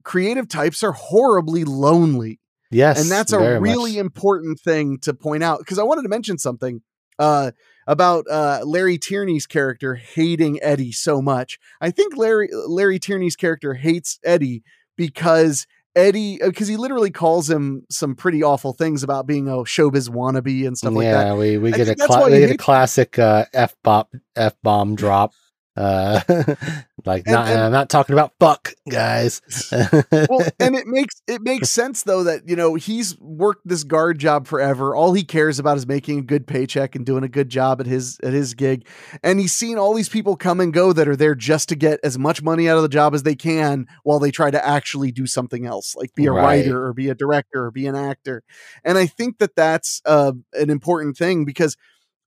creative 0.03 0.47
types 0.47 0.83
are 0.83 0.93
horribly 0.93 1.65
lonely 1.65 2.39
yes 2.71 3.01
and 3.01 3.11
that's 3.11 3.33
a 3.33 3.59
really 3.59 3.93
much. 3.93 3.99
important 3.99 4.57
thing 4.57 4.97
to 4.99 5.13
point 5.13 5.43
out 5.43 5.59
because 5.59 5.77
I 5.77 5.83
wanted 5.83 6.03
to 6.03 6.09
mention 6.09 6.37
something 6.37 6.81
uh, 7.19 7.51
about 7.87 8.25
uh, 8.29 8.61
Larry 8.65 8.97
Tierney's 8.97 9.47
character 9.47 9.95
hating 9.95 10.59
Eddie 10.61 10.91
so 10.91 11.21
much. 11.21 11.57
I 11.81 11.89
think 11.89 12.17
Larry 12.17 12.49
Larry 12.51 12.99
Tierney's 12.99 13.35
character 13.35 13.73
hates 13.73 14.19
Eddie 14.23 14.63
because 14.97 15.65
Eddie 15.95 16.37
because 16.43 16.67
he 16.67 16.77
literally 16.77 17.09
calls 17.09 17.49
him 17.49 17.83
some 17.89 18.15
pretty 18.15 18.43
awful 18.43 18.73
things 18.73 19.01
about 19.03 19.25
being 19.25 19.47
a 19.47 19.57
showbiz 19.63 20.09
wannabe 20.09 20.67
and 20.67 20.77
stuff 20.77 20.93
like 20.93 21.05
yeah, 21.05 21.23
that. 21.23 21.37
we 21.37 21.57
we 21.57 21.73
I 21.73 21.77
get 21.77 21.89
a 21.89 21.95
cla- 21.95 22.29
we 22.29 22.39
get 22.39 22.51
a 22.51 22.57
classic 22.57 23.17
uh, 23.17 23.45
f 23.53 23.75
bop 23.83 24.13
f 24.35 24.55
bomb 24.61 24.95
drop. 24.95 25.33
Uh, 25.75 26.21
like 27.07 27.23
And- 27.25 27.33
not, 27.33 27.47
and- 27.47 27.59
I'm 27.61 27.71
not 27.71 27.89
talking 27.89 28.13
about 28.13 28.33
fuck, 28.39 28.73
guys. 28.89 29.41
well, 29.71 30.45
and 30.59 30.75
it 30.75 30.85
makes 30.85 31.21
it 31.27 31.41
makes 31.43 31.69
sense 31.69 32.03
though 32.03 32.23
that 32.23 32.47
you 32.47 32.55
know 32.55 32.75
he's 32.75 33.17
worked 33.19 33.67
this 33.67 33.83
guard 33.83 34.19
job 34.19 34.45
forever. 34.47 34.95
All 34.95 35.13
he 35.13 35.23
cares 35.23 35.57
about 35.59 35.77
is 35.77 35.87
making 35.87 36.19
a 36.19 36.21
good 36.21 36.45
paycheck 36.45 36.95
and 36.95 37.05
doing 37.05 37.23
a 37.23 37.29
good 37.29 37.49
job 37.49 37.79
at 37.81 37.87
his 37.87 38.19
at 38.21 38.33
his 38.33 38.53
gig. 38.53 38.87
And 39.23 39.39
he's 39.39 39.53
seen 39.53 39.77
all 39.77 39.93
these 39.93 40.09
people 40.09 40.35
come 40.35 40.59
and 40.59 40.73
go 40.73 40.93
that 40.93 41.07
are 41.07 41.15
there 41.15 41.33
just 41.35 41.69
to 41.69 41.75
get 41.75 41.99
as 42.03 42.19
much 42.19 42.41
money 42.43 42.69
out 42.69 42.77
of 42.77 42.83
the 42.83 42.89
job 42.89 43.13
as 43.15 43.23
they 43.23 43.35
can 43.35 43.87
while 44.03 44.19
they 44.19 44.31
try 44.31 44.51
to 44.51 44.65
actually 44.67 45.11
do 45.11 45.25
something 45.25 45.65
else, 45.65 45.95
like 45.95 46.13
be 46.13 46.25
a 46.25 46.31
Right. 46.31 46.43
writer 46.63 46.85
or 46.85 46.93
be 46.93 47.09
a 47.09 47.15
director 47.15 47.65
or 47.65 47.71
be 47.71 47.87
an 47.87 47.95
actor. 47.95 48.43
And 48.83 48.97
I 48.97 49.05
think 49.07 49.37
that 49.39 49.55
that's 49.55 50.01
uh, 50.05 50.33
an 50.53 50.69
important 50.69 51.17
thing 51.17 51.45
because 51.45 51.77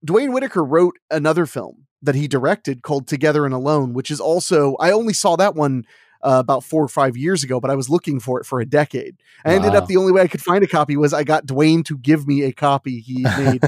Duane 0.05 0.33
Whitaker 0.33 0.65
wrote 0.65 0.97
another 1.11 1.45
film 1.47 1.87
that 2.03 2.15
he 2.15 2.29
directed 2.29 2.83
called 2.83 3.07
Together 3.07 3.45
and 3.45 3.55
Alone, 3.55 3.93
which 3.93 4.11
is 4.11 4.21
also 4.21 4.77
I 4.77 4.91
only 4.93 5.13
saw 5.13 5.37
that 5.37 5.55
one 5.55 5.85
uh, 6.23 6.39
about 6.39 6.65
four 6.65 6.83
or 6.83 6.89
five 6.89 7.17
years 7.17 7.43
ago, 7.43 7.61
but 7.61 7.71
I 7.71 7.75
was 7.75 7.89
looking 7.89 8.21
for 8.21 8.41
it 8.41 8.45
for 8.45 8.61
a 8.61 8.67
decade. 8.67 9.17
I 9.45 9.55
ended 9.55 9.75
up 9.75 9.87
the 9.87 9.97
only 9.97 10.13
way 10.13 10.21
I 10.21 10.29
could 10.29 10.43
find 10.43 10.63
a 10.63 10.67
copy 10.67 10.97
was 10.97 11.15
I 11.15 11.25
got 11.25 11.47
Duane 11.47 11.83
to 11.85 11.97
give 11.97 12.27
me 12.27 12.43
a 12.43 12.53
copy 12.53 13.01
he 13.01 13.23
made, 13.23 13.63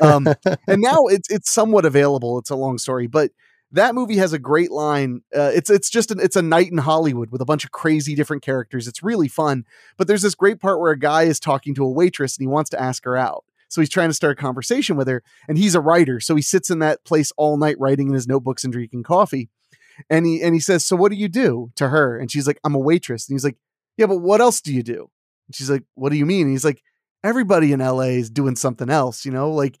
Um, 0.00 0.26
and 0.68 0.80
now 0.80 1.06
it's 1.06 1.28
it's 1.30 1.50
somewhat 1.50 1.84
available. 1.84 2.38
It's 2.38 2.50
a 2.50 2.56
long 2.56 2.78
story, 2.78 3.06
but 3.06 3.32
that 3.72 3.94
movie 3.94 4.16
has 4.16 4.32
a 4.32 4.38
great 4.38 4.70
line. 4.70 5.22
Uh, 5.36 5.50
it's 5.54 5.70
it's 5.70 5.90
just 5.90 6.10
an, 6.10 6.20
it's 6.20 6.36
a 6.36 6.42
night 6.42 6.70
in 6.70 6.78
Hollywood 6.78 7.30
with 7.30 7.40
a 7.40 7.44
bunch 7.44 7.64
of 7.64 7.70
crazy 7.70 8.14
different 8.14 8.42
characters. 8.42 8.88
It's 8.88 9.02
really 9.02 9.28
fun, 9.28 9.64
but 9.96 10.06
there's 10.06 10.22
this 10.22 10.34
great 10.34 10.60
part 10.60 10.80
where 10.80 10.92
a 10.92 10.98
guy 10.98 11.24
is 11.24 11.40
talking 11.40 11.74
to 11.74 11.84
a 11.84 11.90
waitress 11.90 12.36
and 12.36 12.42
he 12.42 12.48
wants 12.48 12.70
to 12.70 12.80
ask 12.80 13.04
her 13.04 13.16
out. 13.16 13.44
So 13.70 13.80
he's 13.80 13.88
trying 13.88 14.10
to 14.10 14.14
start 14.14 14.38
a 14.38 14.42
conversation 14.42 14.96
with 14.96 15.08
her, 15.08 15.22
and 15.48 15.56
he's 15.56 15.74
a 15.74 15.80
writer, 15.80 16.20
so 16.20 16.36
he 16.36 16.42
sits 16.42 16.68
in 16.68 16.80
that 16.80 17.04
place 17.04 17.32
all 17.38 17.56
night 17.56 17.80
writing 17.80 18.08
in 18.08 18.14
his 18.14 18.28
notebooks 18.28 18.64
and 18.64 18.72
drinking 18.72 19.04
coffee. 19.04 19.48
And 20.10 20.26
he 20.26 20.42
and 20.42 20.54
he 20.54 20.60
says, 20.60 20.84
"So 20.84 20.96
what 20.96 21.10
do 21.10 21.16
you 21.16 21.28
do?" 21.28 21.70
to 21.76 21.88
her, 21.88 22.18
and 22.18 22.30
she's 22.30 22.46
like, 22.46 22.60
"I'm 22.64 22.74
a 22.74 22.78
waitress." 22.78 23.28
And 23.28 23.34
he's 23.34 23.44
like, 23.44 23.56
"Yeah, 23.96 24.06
but 24.06 24.18
what 24.18 24.40
else 24.40 24.60
do 24.60 24.74
you 24.74 24.82
do?" 24.82 25.10
And 25.46 25.54
she's 25.54 25.70
like, 25.70 25.84
"What 25.94 26.10
do 26.10 26.16
you 26.16 26.26
mean?" 26.26 26.42
And 26.42 26.52
he's 26.52 26.64
like, 26.64 26.82
everybody 27.22 27.72
in 27.72 27.80
LA 27.80 28.18
is 28.18 28.30
doing 28.30 28.56
something 28.56 28.90
else, 28.90 29.24
you 29.24 29.32
know, 29.32 29.50
like 29.50 29.78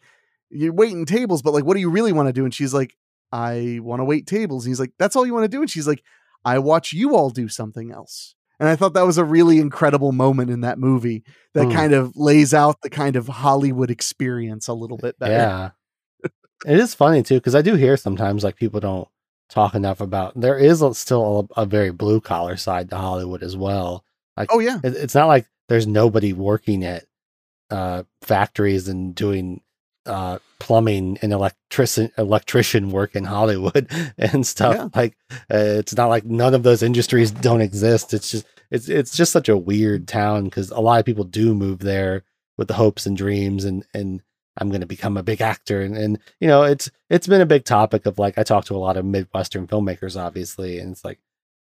you're 0.50 0.72
waiting 0.72 1.06
tables, 1.06 1.42
but 1.42 1.54
like, 1.54 1.64
what 1.64 1.74
do 1.74 1.80
you 1.80 1.90
really 1.90 2.12
want 2.12 2.28
to 2.28 2.32
do? 2.32 2.44
And 2.44 2.54
she's 2.54 2.74
like, 2.74 2.96
I 3.32 3.78
want 3.82 4.00
to 4.00 4.04
wait 4.04 4.26
tables. 4.26 4.64
And 4.64 4.70
he's 4.70 4.80
like, 4.80 4.92
that's 4.98 5.16
all 5.16 5.24
you 5.24 5.34
want 5.34 5.44
to 5.44 5.56
do. 5.56 5.60
And 5.60 5.70
she's 5.70 5.86
like, 5.86 6.02
I 6.44 6.58
watch 6.58 6.92
you 6.92 7.14
all 7.14 7.30
do 7.30 7.48
something 7.48 7.92
else. 7.92 8.34
And 8.60 8.68
I 8.68 8.76
thought 8.76 8.92
that 8.92 9.06
was 9.06 9.18
a 9.18 9.24
really 9.24 9.58
incredible 9.58 10.12
moment 10.12 10.50
in 10.50 10.60
that 10.60 10.78
movie 10.78 11.24
that 11.54 11.64
Hmm. 11.66 11.72
kind 11.72 11.92
of 11.94 12.14
lays 12.16 12.52
out 12.54 12.76
the 12.82 12.90
kind 12.90 13.16
of 13.16 13.26
Hollywood 13.26 13.90
experience 13.90 14.68
a 14.68 14.74
little 14.74 14.98
bit 14.98 15.18
better. 15.18 15.32
Yeah. 15.32 15.70
it 16.66 16.78
is 16.78 16.94
funny 16.94 17.22
too, 17.22 17.36
because 17.36 17.54
I 17.54 17.62
do 17.62 17.74
hear 17.74 17.96
sometimes 17.96 18.44
like 18.44 18.56
people 18.56 18.80
don't 18.80 19.08
talk 19.48 19.74
enough 19.74 20.00
about 20.02 20.38
there 20.38 20.58
is 20.58 20.84
still 20.92 21.48
a, 21.56 21.62
a 21.62 21.66
very 21.66 21.90
blue 21.90 22.20
collar 22.20 22.56
side 22.56 22.90
to 22.90 22.96
Hollywood 22.96 23.42
as 23.42 23.56
well. 23.56 24.04
Like, 24.36 24.50
oh 24.52 24.58
yeah. 24.60 24.78
It, 24.84 24.94
it's 24.94 25.14
not 25.14 25.26
like 25.26 25.46
there's 25.68 25.86
nobody 25.86 26.32
working 26.34 26.84
at 26.84 27.04
uh, 27.70 28.02
factories 28.22 28.88
and 28.88 29.14
doing 29.14 29.62
uh, 30.06 30.38
plumbing 30.58 31.18
and 31.22 31.32
electrician 31.32 32.10
electrician 32.16 32.90
work 32.90 33.14
in 33.14 33.24
Hollywood 33.24 33.88
and 34.18 34.46
stuff. 34.46 34.74
Yeah. 34.74 34.88
Like 34.94 35.16
uh, 35.30 35.78
it's 35.78 35.96
not 35.96 36.08
like 36.08 36.24
none 36.24 36.54
of 36.54 36.62
those 36.62 36.82
industries 36.82 37.30
don't 37.30 37.60
exist. 37.60 38.14
It's 38.14 38.30
just 38.30 38.46
it's 38.70 38.88
it's 38.88 39.16
just 39.16 39.32
such 39.32 39.48
a 39.48 39.56
weird 39.56 40.08
town 40.08 40.44
because 40.44 40.70
a 40.70 40.80
lot 40.80 41.00
of 41.00 41.06
people 41.06 41.24
do 41.24 41.54
move 41.54 41.80
there 41.80 42.22
with 42.56 42.68
the 42.68 42.74
hopes 42.74 43.06
and 43.06 43.16
dreams 43.16 43.64
and 43.64 43.84
and 43.94 44.22
I'm 44.58 44.68
going 44.68 44.80
to 44.80 44.86
become 44.86 45.16
a 45.16 45.22
big 45.22 45.40
actor 45.40 45.80
and 45.80 45.96
and 45.96 46.18
you 46.40 46.48
know 46.48 46.62
it's 46.62 46.90
it's 47.08 47.26
been 47.26 47.40
a 47.40 47.46
big 47.46 47.64
topic 47.64 48.06
of 48.06 48.18
like 48.18 48.38
I 48.38 48.42
talk 48.42 48.64
to 48.66 48.76
a 48.76 48.78
lot 48.78 48.96
of 48.96 49.04
midwestern 49.04 49.66
filmmakers 49.66 50.20
obviously 50.20 50.78
and 50.78 50.92
it's 50.92 51.04
like 51.04 51.20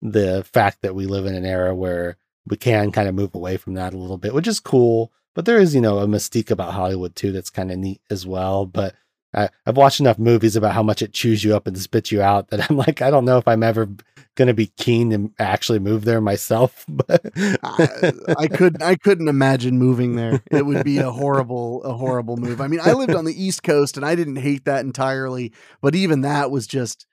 the 0.03 0.45
fact 0.53 0.83
that 0.83 0.95
we 0.95 1.07
live 1.07 1.27
in 1.27 1.35
an 1.35 1.47
era 1.47 1.75
where 1.75 2.17
we 2.47 2.57
can 2.57 2.91
kind 2.91 3.09
of 3.09 3.15
move 3.15 3.35
away 3.35 3.57
from 3.57 3.75
that 3.75 3.95
a 3.95 3.99
little 3.99 4.19
bit, 4.19 4.35
which 4.35 4.49
is 4.49 4.61
cool. 4.61 5.13
But 5.35 5.47
there 5.47 5.59
is, 5.59 5.75
you 5.75 5.81
know, 5.81 5.99
a 5.99 6.07
mystique 6.07 6.51
about 6.51 6.75
Hollywood 6.75 7.17
too 7.17 7.33
that's 7.33 7.51
kind 7.51 7.71
of 7.71 7.79
neat 7.79 8.01
as 8.11 8.27
well. 8.27 8.67
But 8.67 8.95
I, 9.35 9.49
I've 9.67 9.77
watched 9.77 10.01
enough 10.01 10.19
movies 10.19 10.57
about 10.57 10.75
how 10.75 10.83
much 10.83 11.03
it 11.03 11.13
chews 11.13 11.43
you 11.43 11.57
up 11.57 11.67
and 11.67 11.79
spits 11.79 12.13
you 12.13 12.21
out 12.23 12.49
that 12.49 12.71
I'm 12.71 12.77
like, 12.77 13.03
I 13.03 13.11
don't 13.11 13.25
know 13.25 13.39
if 13.39 13.49
I'm 13.49 13.63
ever 13.63 13.89
going 14.35 14.49
to 14.49 14.55
be 14.55 14.69
keen 14.79 15.11
to 15.11 15.31
actually 15.39 15.79
move 15.79 16.05
there 16.05 16.21
myself. 16.21 16.85
But 17.07 17.33
I, 17.37 18.13
I 18.39 18.47
couldn't 18.47 18.83
I 18.83 18.97
couldn't 18.97 19.29
imagine 19.29 19.79
moving 19.79 20.17
there. 20.17 20.43
It 20.51 20.67
would 20.67 20.85
be 20.85 20.99
a 20.99 21.11
horrible 21.11 21.83
a 21.85 21.95
horrible 21.95 22.37
move. 22.37 22.61
I 22.61 22.69
mean, 22.69 22.81
I 22.81 22.93
lived 22.93 23.15
on 23.15 23.25
the 23.25 23.43
East 23.43 23.63
Coast 23.63 23.97
and 23.97 24.07
I 24.07 24.15
didn't 24.15 24.37
hate 24.37 24.67
that 24.67 24.85
entirely, 24.85 25.53
but 25.81 25.95
even 25.95 26.21
that 26.21 26.51
was 26.51 26.67
just 26.67 27.07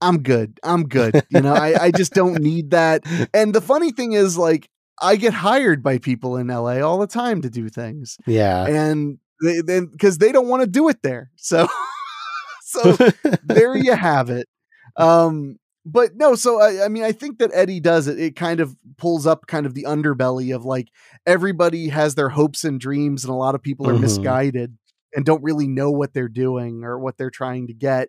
I'm 0.00 0.22
good. 0.22 0.60
I'm 0.62 0.84
good. 0.84 1.24
You 1.30 1.40
know, 1.40 1.54
I, 1.54 1.86
I 1.86 1.90
just 1.90 2.12
don't 2.12 2.40
need 2.40 2.70
that. 2.70 3.02
And 3.34 3.52
the 3.52 3.60
funny 3.60 3.90
thing 3.90 4.12
is 4.12 4.38
like 4.38 4.68
I 5.00 5.16
get 5.16 5.32
hired 5.32 5.82
by 5.82 5.98
people 5.98 6.36
in 6.36 6.48
LA 6.48 6.80
all 6.80 6.98
the 6.98 7.06
time 7.06 7.42
to 7.42 7.50
do 7.50 7.68
things. 7.68 8.16
yeah. 8.26 8.66
And 8.66 9.18
they 9.42 9.60
then 9.60 9.86
because 9.86 10.18
they 10.18 10.32
don't 10.32 10.48
want 10.48 10.62
to 10.62 10.66
do 10.68 10.88
it 10.88 11.02
there. 11.02 11.30
So 11.36 11.68
so 12.62 12.96
there 13.44 13.76
you 13.76 13.92
have 13.96 14.30
it. 14.30 14.48
Um, 14.96 15.56
but 15.84 16.16
no, 16.16 16.34
so 16.34 16.60
I, 16.60 16.84
I 16.84 16.88
mean, 16.88 17.02
I 17.04 17.12
think 17.12 17.38
that 17.38 17.50
Eddie 17.54 17.80
does 17.80 18.08
it. 18.08 18.18
It 18.20 18.36
kind 18.36 18.60
of 18.60 18.76
pulls 18.98 19.26
up 19.26 19.46
kind 19.46 19.64
of 19.64 19.74
the 19.74 19.84
underbelly 19.84 20.54
of 20.54 20.64
like 20.64 20.88
everybody 21.26 21.88
has 21.88 22.14
their 22.14 22.28
hopes 22.28 22.64
and 22.64 22.78
dreams, 22.80 23.24
and 23.24 23.30
a 23.30 23.36
lot 23.36 23.54
of 23.54 23.62
people 23.62 23.88
are 23.88 23.94
Mhm. 23.94 24.00
misguided 24.02 24.76
and 25.14 25.24
don't 25.24 25.42
really 25.42 25.66
know 25.68 25.90
what 25.90 26.12
they're 26.12 26.28
doing 26.28 26.84
or 26.84 26.98
what 26.98 27.16
they're 27.16 27.30
trying 27.30 27.66
to 27.68 27.72
get. 27.74 28.08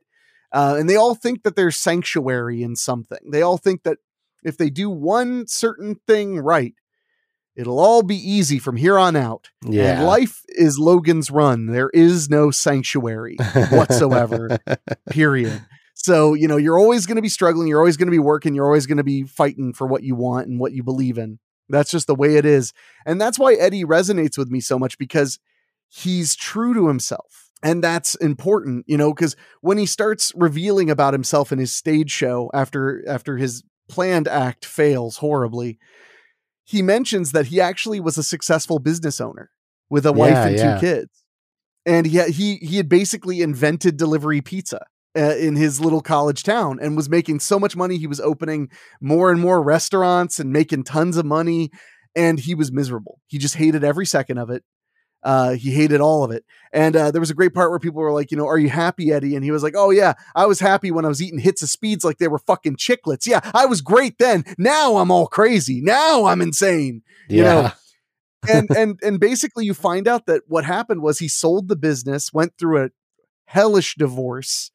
Uh, 0.52 0.76
and 0.80 0.90
they 0.90 0.96
all 0.98 1.16
think 1.16 1.44
that 1.44 1.56
there's 1.56 1.78
sanctuary 1.78 2.62
in 2.64 2.76
something. 2.76 3.20
They 3.32 3.42
all 3.44 3.58
think 3.58 3.84
that 3.84 4.00
if 4.44 4.58
they 4.58 4.70
do 4.70 4.90
one 4.90 5.48
certain 5.48 5.96
thing 6.08 6.40
right, 6.40 6.74
it'll 7.56 7.80
all 7.80 8.04
be 8.04 8.16
easy 8.16 8.60
from 8.60 8.78
here 8.78 8.98
on 8.98 9.16
out. 9.16 9.50
yeah. 9.64 9.98
And 9.98 10.08
life 10.08 10.44
is 10.48 10.80
Logan's 10.80 11.30
Run. 11.30 11.68
There 11.68 11.90
is 11.94 12.30
no 12.30 12.52
sanctuary 12.52 13.38
whatsoever 13.70 14.60
period. 15.10 15.62
So, 15.94 16.34
you 16.34 16.48
know, 16.48 16.56
you're 16.56 16.80
always 16.80 17.06
going 17.06 17.18
to 17.18 17.22
be 17.22 17.30
struggling. 17.30 17.68
You're 17.68 17.80
always 17.80 17.98
going 17.98 18.08
to 18.08 18.12
be 18.12 18.20
working. 18.20 18.56
You're 18.56 18.66
always 18.66 18.86
going 18.86 18.98
to 19.00 19.04
be 19.04 19.24
fighting 19.24 19.74
for 19.74 19.86
what 19.86 20.04
you 20.04 20.16
want 20.16 20.48
and 20.48 20.58
what 20.60 20.72
you 20.72 20.82
believe 20.82 21.18
in. 21.18 21.40
That's 21.68 21.92
just 21.92 22.08
the 22.08 22.16
way 22.16 22.36
it 22.36 22.46
is. 22.46 22.74
And 23.06 23.20
that's 23.20 23.38
why 23.38 23.54
Eddie 23.54 23.84
resonates 23.84 24.38
with 24.38 24.50
me 24.50 24.62
so 24.62 24.80
much 24.80 24.98
because 24.98 25.40
he's 25.90 26.36
true 26.36 26.74
to 26.74 26.88
himself. 26.88 27.50
And 27.62 27.84
that's 27.84 28.16
important, 28.16 28.86
you 28.88 28.98
know, 28.98 29.14
because 29.14 29.36
when 29.60 29.78
he 29.78 29.86
starts 29.86 30.32
revealing 30.36 30.90
about 30.90 31.14
himself 31.14 31.52
in 31.52 31.60
his 31.60 31.76
stage 31.76 32.10
show 32.10 32.50
after 32.54 33.04
after 33.06 33.36
his 33.36 33.64
planned 33.90 34.28
act 34.28 34.66
fails 34.66 35.18
horribly, 35.18 35.78
he 36.64 36.82
mentions 36.82 37.32
that 37.32 37.48
he 37.48 37.60
actually 37.60 38.00
was 38.00 38.18
a 38.18 38.24
successful 38.24 38.80
business 38.80 39.20
owner 39.20 39.50
with 39.90 40.06
a 40.06 40.14
wife 40.14 40.32
Yeah, 40.32 40.46
and 40.48 40.58
yeah. 40.58 40.76
two 40.76 40.80
kids. 40.80 41.24
And 41.86 42.06
he 42.06 42.22
he 42.32 42.56
he 42.58 42.78
had 42.78 42.88
basically 42.88 43.42
invented 43.42 43.98
delivery 43.98 44.42
pizza 44.42 44.86
uh, 45.18 45.36
in 45.36 45.56
his 45.56 45.80
little 45.80 46.02
college 46.02 46.44
town 46.44 46.78
and 46.82 46.96
was 46.96 47.10
making 47.10 47.40
so 47.40 47.58
much 47.60 47.76
money. 47.76 47.98
He 47.98 48.06
was 48.08 48.20
opening 48.20 48.70
more 49.02 49.32
and 49.32 49.42
more 49.42 49.62
restaurants 49.64 50.40
and 50.40 50.54
making 50.54 50.84
tons 50.84 51.18
of 51.18 51.26
money. 51.26 51.72
And 52.16 52.40
he 52.40 52.54
was 52.56 52.72
miserable. 52.72 53.20
He 53.28 53.38
just 53.38 53.56
hated 53.56 53.84
every 53.84 54.06
second 54.06 54.38
of 54.40 54.50
it. 54.50 54.64
Uh, 55.22 55.52
he 55.52 55.72
hated 55.72 56.02
all 56.02 56.24
of 56.24 56.32
it. 56.32 56.46
And 56.72 56.96
uh, 56.96 57.12
there 57.12 57.20
was 57.20 57.32
a 57.32 57.36
great 57.36 57.54
part 57.54 57.72
where 57.72 57.80
people 57.80 58.02
were 58.02 58.14
like, 58.14 58.32
you 58.32 58.38
know, 58.38 58.48
are 58.48 58.58
you 58.58 58.70
happy, 58.70 59.12
Eddie? 59.12 59.36
And 59.36 59.44
he 59.44 59.52
was 59.52 59.64
like, 59.64 59.74
oh, 59.76 59.90
yeah, 59.90 60.14
I 60.36 60.46
was 60.46 60.60
happy 60.60 60.92
when 60.92 61.04
I 61.04 61.08
was 61.10 61.22
eating 61.22 61.40
hits 61.40 61.62
of 61.62 61.70
speeds 61.70 62.04
like 62.06 62.20
they 62.20 62.28
were 62.28 62.40
fucking 62.40 62.78
chiclets. 62.78 63.26
Yeah, 63.26 63.42
I 63.54 63.66
was 63.66 63.82
great 63.82 64.18
then. 64.18 64.46
Now 64.58 64.98
I'm 64.98 65.12
all 65.12 65.28
crazy. 65.28 65.82
Now 65.82 66.26
I'm 66.26 66.42
insane 66.42 67.02
you 67.30 67.44
know, 67.44 67.62
yeah. 67.62 67.72
and 68.50 68.70
and 68.76 69.00
and 69.04 69.20
basically 69.20 69.66
you 69.66 69.74
find 69.74 70.08
out 70.08 70.26
that 70.26 70.44
what 70.48 70.66
happened 70.66 71.02
was 71.02 71.20
he 71.20 71.28
sold 71.28 71.68
the 71.68 71.76
business, 71.76 72.34
went 72.34 72.58
through 72.58 72.84
a 72.86 72.90
hellish 73.46 73.96
divorce, 73.96 74.72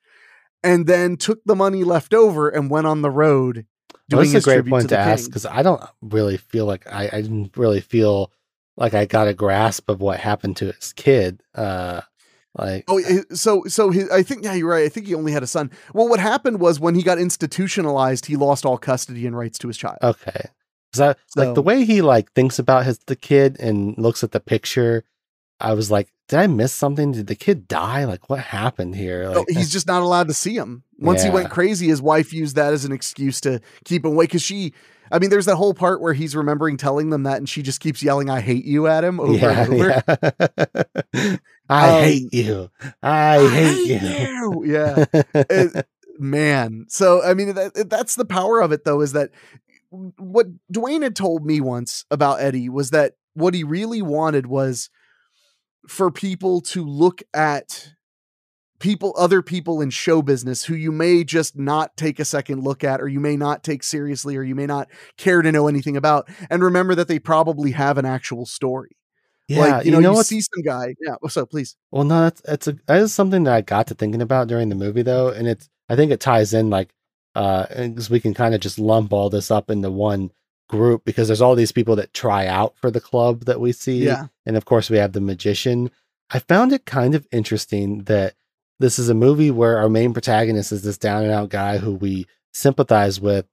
and 0.63 0.87
then 0.87 1.17
took 1.17 1.45
the 1.45 1.57
money 1.57 1.85
left 1.85 2.15
over 2.15 2.49
and 2.49 2.71
went 2.71 2.87
on 2.87 3.03
the 3.03 3.11
road 3.11 3.67
Well, 4.11 4.23
doing 4.23 4.33
that's 4.33 4.47
a 4.47 4.49
great 4.49 4.67
point 4.67 4.89
to 4.91 4.95
to, 4.95 4.99
ask 4.99 5.27
because 5.27 5.47
I 5.47 5.63
don't 5.63 5.83
really 6.01 6.37
feel 6.37 6.67
like 6.67 6.87
I, 6.91 7.09
I 7.13 7.21
didn't 7.21 7.57
really 7.57 7.81
feel 7.81 8.33
like 8.77 8.95
I 8.95 9.05
got 9.07 9.29
a 9.29 9.35
grasp 9.35 9.89
of 9.89 10.01
what 10.01 10.21
happened 10.21 10.57
to 10.59 10.73
his 10.73 10.93
kid. 10.93 11.41
Uh, 11.55 12.01
like, 12.57 12.85
Oh, 12.89 13.01
so 13.33 13.65
so 13.67 13.91
his, 13.91 14.09
I 14.11 14.23
think 14.23 14.45
yeah, 14.45 14.55
you're 14.55 14.69
right. 14.71 14.85
I 14.85 14.89
think 14.89 15.07
he 15.07 15.15
only 15.15 15.33
had 15.33 15.43
a 15.43 15.47
son. 15.47 15.71
Well, 15.93 16.09
what 16.09 16.21
happened 16.21 16.61
was 16.61 16.79
when 16.79 16.95
he 16.95 17.03
got 17.03 17.19
institutionalized, 17.19 18.27
he 18.27 18.37
lost 18.37 18.65
all 18.65 18.79
custody 18.79 19.27
and 19.27 19.37
rights 19.37 19.59
to 19.59 19.69
his 19.69 19.77
child. 19.77 19.99
okay, 20.03 20.51
I 21.01 21.15
like 21.35 21.55
the 21.55 21.63
way 21.63 21.85
he 21.85 22.03
like 22.03 22.31
thinks 22.33 22.59
about 22.59 22.85
his 22.85 22.99
the 23.07 23.17
kid 23.17 23.57
and 23.59 23.97
looks 23.99 24.23
at 24.23 24.31
the 24.33 24.41
picture. 24.41 25.05
I 25.61 25.73
was 25.75 25.91
like, 25.91 26.13
did 26.29 26.39
I 26.41 26.47
miss 26.47 26.73
something? 26.73 27.13
Did 27.13 27.27
the 27.29 27.35
kid 27.37 27.69
die? 27.69 28.05
Like, 28.05 28.29
what 28.29 28.41
happened 28.41 28.97
here? 28.97 29.25
Oh, 29.25 29.41
Like, 29.41 29.51
he's 29.51 29.71
just 29.71 29.87
not 29.87 30.03
allowed 30.03 30.29
to 30.29 30.35
see 30.35 30.57
him. 30.57 30.83
Once 30.99 31.23
he 31.23 31.31
went 31.31 31.51
crazy, 31.51 31.87
his 31.89 32.03
wife 32.03 32.33
used 32.33 32.57
that 32.57 32.73
as 32.73 32.85
an 32.85 32.93
excuse 32.93 33.41
to 33.43 33.61
keep 33.85 34.05
him 34.05 34.13
away. 34.13 34.25
Because 34.25 34.43
she, 34.43 34.73
I 35.13 35.19
mean, 35.19 35.31
there's 35.31 35.47
that 35.47 35.57
whole 35.57 35.75
part 35.75 36.01
where 36.01 36.15
he's 36.15 36.35
remembering 36.35 36.77
telling 36.77 37.11
them 37.11 37.25
that, 37.25 37.39
and 37.39 37.49
she 37.49 37.63
just 37.63 37.81
keeps 37.81 38.03
yelling, 38.03 38.31
"I 38.31 38.41
hate 38.41 38.65
you" 38.65 38.87
at 38.87 39.05
him 39.05 39.21
over 39.21 39.35
yeah, 39.35 39.63
and 39.65 39.75
over. 39.75 39.89
yeah. 41.15 41.37
I 41.69 41.89
Um, 41.89 42.03
hate 42.05 42.35
you. 42.35 42.71
I, 43.03 43.49
hate, 43.49 43.87
you. 43.87 44.65
you. 44.65 44.65
Yeah, 44.67 45.05
It- 45.35 45.87
man. 46.19 46.87
So 46.89 47.23
I 47.23 47.35
mean, 47.35 47.55
that, 47.55 47.89
that's 47.91 48.15
the 48.17 48.25
power 48.25 48.61
of 48.61 48.73
it, 48.73 48.85
though, 48.85 49.01
is 49.01 49.13
that 49.13 49.31
what 49.91 50.47
Duane 50.71 51.03
had 51.03 51.15
told 51.17 51.47
me 51.47 51.61
once 51.61 52.05
about 52.11 52.41
Eddie 52.41 52.69
was 52.69 52.91
that 52.91 53.15
what 53.35 53.55
he 53.55 53.63
really 53.65 54.03
wanted 54.03 54.47
was 54.47 54.91
for 55.89 56.11
people 56.11 56.61
to 56.63 56.85
look 56.85 57.23
at 57.33 57.94
people 58.85 59.15
other 59.17 59.41
people 59.41 59.81
in 59.81 59.89
show 59.89 60.21
business 60.21 60.65
who 60.65 60.75
you 60.75 60.93
may 60.93 61.25
just 61.25 61.57
not 61.57 61.97
take 61.97 62.21
a 62.21 62.25
second 62.25 62.63
look 62.63 62.85
at 62.85 63.01
or 63.01 63.09
you 63.09 63.19
may 63.19 63.35
not 63.35 63.65
take 63.65 63.83
seriously 63.83 64.37
or 64.37 64.43
you 64.43 64.55
may 64.55 64.67
not 64.67 64.91
care 65.17 65.41
to 65.41 65.51
know 65.51 65.69
anything 65.69 65.97
about 65.97 66.29
and 66.51 66.63
remember 66.63 66.95
that 66.95 67.09
they 67.09 67.19
probably 67.19 67.71
have 67.71 67.97
an 67.97 68.05
actual 68.05 68.45
story. 68.45 68.95
Yeah, 69.49 69.77
like 69.77 69.87
you 69.87 69.91
know, 69.91 70.01
you, 70.01 70.13
what's 70.13 70.29
see 70.29 70.43
some 70.43 70.63
guy 70.63 70.95
yeah 71.01 71.15
what's 71.21 71.39
up 71.39 71.51
please? 71.51 71.77
Well, 71.91 72.05
no, 72.05 72.25
that's 72.25 72.43
that's 72.43 72.69
a 72.69 72.77
that 72.85 72.99
is 72.99 73.15
something 73.15 73.45
that 73.45 73.55
I 73.55 73.63
got 73.63 73.87
to 73.87 73.95
thinking 73.95 74.21
about 74.21 74.49
during 74.49 74.69
the 74.69 74.75
movie 74.75 75.01
though, 75.01 75.29
and 75.29 75.49
it's 75.49 75.71
I 75.89 75.97
think 75.97 76.13
it 76.13 76.21
ties 76.21 76.53
in 76.53 76.69
like 76.69 76.93
uh 77.35 77.65
because 77.75 78.11
we 78.11 78.21
can 78.21 78.35
kind 78.35 78.55
of 78.55 78.61
just 78.61 78.79
lump 78.79 79.15
all 79.15 79.31
this 79.31 79.51
up 79.51 79.71
into 79.71 79.91
one 79.91 80.31
group 80.69 81.07
because 81.07 81.29
there's 81.29 81.41
all 81.41 81.55
these 81.55 81.73
people 81.73 81.97
that 81.97 82.13
try 82.13 82.47
out 82.47 82.77
for 82.77 82.91
the 82.91 83.01
club 83.01 83.47
that 83.47 83.61
we 83.61 83.73
see, 83.73 84.05
yeah. 84.05 84.27
and 84.45 84.59
of 84.59 84.67
course 84.67 84.91
we 84.91 84.99
have 84.99 85.13
the 85.15 85.23
magician. 85.23 85.91
I 86.29 86.39
found 86.39 86.73
it 86.75 86.85
kind 86.85 87.15
of 87.15 87.27
interesting 87.33 88.05
that 88.05 88.35
this 88.81 88.99
is 88.99 89.09
a 89.09 89.15
movie 89.15 89.51
where 89.51 89.79
our 89.79 89.89
main 89.89 90.13
protagonist 90.13 90.73
is 90.73 90.83
this 90.83 90.99
down 90.99 91.23
and 91.23 91.33
out 91.33 91.49
guy 91.49 91.79
who 91.79 91.95
we 91.95 92.27
sympathize 92.53 93.21
with, 93.21 93.47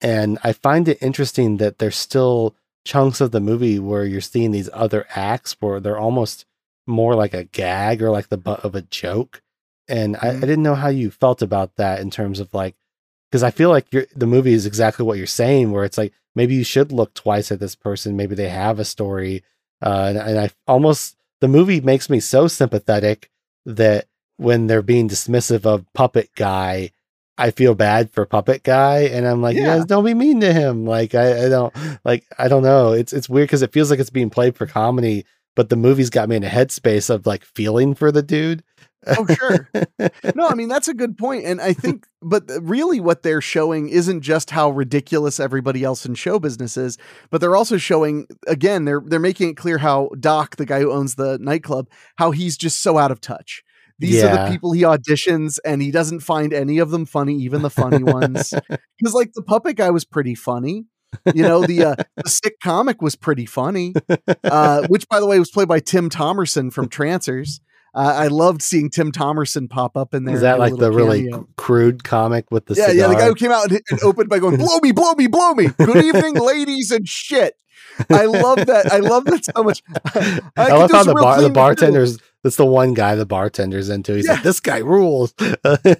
and 0.00 0.38
I 0.42 0.52
find 0.52 0.88
it 0.88 1.02
interesting 1.02 1.58
that 1.58 1.78
there's 1.78 1.96
still 1.96 2.54
chunks 2.84 3.20
of 3.20 3.30
the 3.30 3.40
movie 3.40 3.78
where 3.78 4.04
you're 4.04 4.20
seeing 4.20 4.50
these 4.50 4.68
other 4.72 5.06
acts 5.14 5.56
where 5.60 5.80
they're 5.80 5.98
almost 5.98 6.44
more 6.86 7.14
like 7.14 7.32
a 7.32 7.44
gag 7.44 8.02
or 8.02 8.10
like 8.10 8.28
the 8.28 8.36
butt 8.36 8.62
of 8.64 8.74
a 8.74 8.82
joke. 8.82 9.40
And 9.88 10.16
I, 10.16 10.28
I 10.28 10.34
Mhm. 10.34 10.40
didn't 10.40 10.62
know 10.62 10.74
how 10.74 10.88
you 10.88 11.10
felt 11.10 11.40
about 11.40 11.76
that 11.76 12.00
in 12.00 12.10
terms 12.10 12.40
of 12.40 12.52
like, 12.52 12.74
because 13.30 13.42
I 13.42 13.50
feel 13.50 13.70
like 13.70 13.86
you're, 13.90 14.06
the 14.14 14.26
movie 14.26 14.52
is 14.52 14.66
exactly 14.66 15.04
what 15.06 15.16
you're 15.16 15.26
saying, 15.26 15.72
where 15.72 15.84
it's 15.84 15.96
like 15.96 16.12
maybe 16.34 16.54
you 16.54 16.64
should 16.64 16.92
look 16.92 17.14
twice 17.14 17.50
at 17.50 17.58
this 17.58 17.74
person. 17.74 18.16
Maybe 18.16 18.34
they 18.34 18.50
have 18.50 18.78
a 18.78 18.84
story. 18.84 19.42
Uh, 19.80 20.06
and, 20.10 20.18
and 20.18 20.38
I 20.38 20.50
almost 20.66 21.16
the 21.40 21.48
movie 21.48 21.80
makes 21.80 22.10
me 22.10 22.20
so 22.20 22.48
sympathetic 22.48 23.30
that 23.64 24.06
when 24.36 24.66
they're 24.66 24.82
being 24.82 25.08
dismissive 25.08 25.64
of 25.66 25.84
puppet 25.94 26.30
guy, 26.36 26.90
I 27.36 27.50
feel 27.50 27.74
bad 27.74 28.10
for 28.12 28.24
puppet 28.26 28.62
guy, 28.62 29.00
and 29.02 29.26
I'm 29.26 29.42
like, 29.42 29.56
Yeah. 29.56 29.60
you 29.62 29.66
guys 29.66 29.84
don't 29.86 30.04
be 30.04 30.14
mean 30.14 30.40
to 30.40 30.52
him. 30.52 30.86
Like 30.86 31.14
I, 31.14 31.46
I 31.46 31.48
don't 31.48 31.74
like 32.04 32.24
I 32.38 32.48
don't 32.48 32.62
know. 32.62 32.92
It's 32.92 33.12
it's 33.12 33.28
weird 33.28 33.48
because 33.48 33.62
it 33.62 33.72
feels 33.72 33.90
like 33.90 33.98
it's 34.00 34.10
being 34.10 34.30
played 34.30 34.56
for 34.56 34.66
comedy, 34.66 35.24
but 35.56 35.68
the 35.68 35.76
movie's 35.76 36.10
got 36.10 36.28
me 36.28 36.36
in 36.36 36.44
a 36.44 36.48
headspace 36.48 37.10
of 37.10 37.26
like 37.26 37.44
feeling 37.44 37.94
for 37.94 38.12
the 38.12 38.22
dude. 38.22 38.62
Oh, 39.06 39.26
sure. 39.26 39.68
no, 40.34 40.48
I 40.48 40.54
mean 40.54 40.68
that's 40.68 40.88
a 40.88 40.94
good 40.94 41.18
point, 41.18 41.44
and 41.44 41.60
I 41.60 41.74
think, 41.74 42.06
but 42.22 42.44
really, 42.62 43.00
what 43.00 43.22
they're 43.22 43.42
showing 43.42 43.88
isn't 43.90 44.22
just 44.22 44.48
how 44.50 44.70
ridiculous 44.70 45.38
everybody 45.38 45.84
else 45.84 46.06
in 46.06 46.14
show 46.14 46.38
business 46.38 46.78
is, 46.78 46.96
but 47.30 47.42
they're 47.42 47.54
also 47.56 47.76
showing 47.76 48.26
again 48.46 48.86
they're 48.86 49.02
they're 49.04 49.20
making 49.20 49.50
it 49.50 49.56
clear 49.58 49.76
how 49.76 50.08
Doc, 50.18 50.56
the 50.56 50.64
guy 50.64 50.80
who 50.80 50.90
owns 50.90 51.16
the 51.16 51.36
nightclub, 51.38 51.90
how 52.16 52.30
he's 52.30 52.56
just 52.56 52.80
so 52.80 52.96
out 52.96 53.10
of 53.10 53.20
touch. 53.20 53.62
These 53.98 54.22
are 54.24 54.46
the 54.46 54.50
people 54.50 54.72
he 54.72 54.82
auditions, 54.82 55.58
and 55.64 55.80
he 55.80 55.90
doesn't 55.90 56.20
find 56.20 56.52
any 56.52 56.78
of 56.78 56.90
them 56.90 57.06
funny, 57.06 57.36
even 57.36 57.62
the 57.62 57.70
funny 57.70 58.02
ones. 58.02 58.52
Because 58.98 59.14
like 59.14 59.32
the 59.34 59.42
puppet 59.42 59.76
guy 59.76 59.90
was 59.90 60.04
pretty 60.04 60.34
funny. 60.34 60.86
You 61.34 61.42
know, 61.42 61.66
the 61.66 61.84
uh, 61.84 61.94
the 62.16 62.28
sick 62.28 62.58
comic 62.62 63.02
was 63.02 63.16
pretty 63.16 63.44
funny, 63.44 63.92
uh, 64.44 64.86
which 64.88 65.08
by 65.08 65.20
the 65.20 65.26
way 65.26 65.38
was 65.38 65.50
played 65.50 65.68
by 65.68 65.80
Tim 65.80 66.08
Thomerson 66.08 66.72
from 66.72 66.88
Trancers. 66.88 67.60
Uh, 67.94 68.12
I 68.16 68.26
loved 68.26 68.62
seeing 68.62 68.90
Tim 68.90 69.12
Thomerson 69.12 69.68
pop 69.68 69.96
up 69.96 70.14
in 70.14 70.24
there. 70.24 70.34
Is 70.34 70.40
that 70.40 70.58
like 70.58 70.72
the 70.72 70.90
little 70.90 70.96
really 70.96 71.30
crude 71.56 72.02
comic 72.02 72.50
with 72.50 72.66
the 72.66 72.74
yeah, 72.74 72.88
cigar? 72.88 72.96
yeah, 72.96 73.08
the 73.08 73.14
guy 73.14 73.26
who 73.26 73.34
came 73.34 73.52
out 73.52 73.70
and, 73.70 73.80
and 73.90 74.02
opened 74.02 74.28
by 74.28 74.38
going, 74.38 74.56
"Blow 74.58 74.78
me, 74.78 74.92
blow 74.92 75.12
me, 75.14 75.28
blow 75.28 75.54
me." 75.54 75.68
Good 75.78 76.04
evening, 76.04 76.34
ladies 76.34 76.90
and 76.90 77.06
shit. 77.06 77.54
I 78.10 78.24
love 78.24 78.66
that. 78.66 78.92
I 78.92 78.98
love 78.98 79.26
that 79.26 79.44
so 79.44 79.62
much. 79.62 79.82
I, 80.14 80.40
I, 80.56 80.64
could 80.64 80.78
love 80.78 80.90
how 80.90 81.04
the 81.04 81.14
bar 81.14 81.40
the 81.40 81.50
bartender's 81.50 82.18
that's 82.44 82.54
the 82.56 82.64
one 82.66 82.94
guy 82.94 83.16
the 83.16 83.26
bartender's 83.26 83.88
into. 83.88 84.14
He's 84.14 84.26
Yeah. 84.26 84.34
like, 84.34 84.42
this 84.44 84.60
guy 84.60 84.78
rules. 84.78 85.34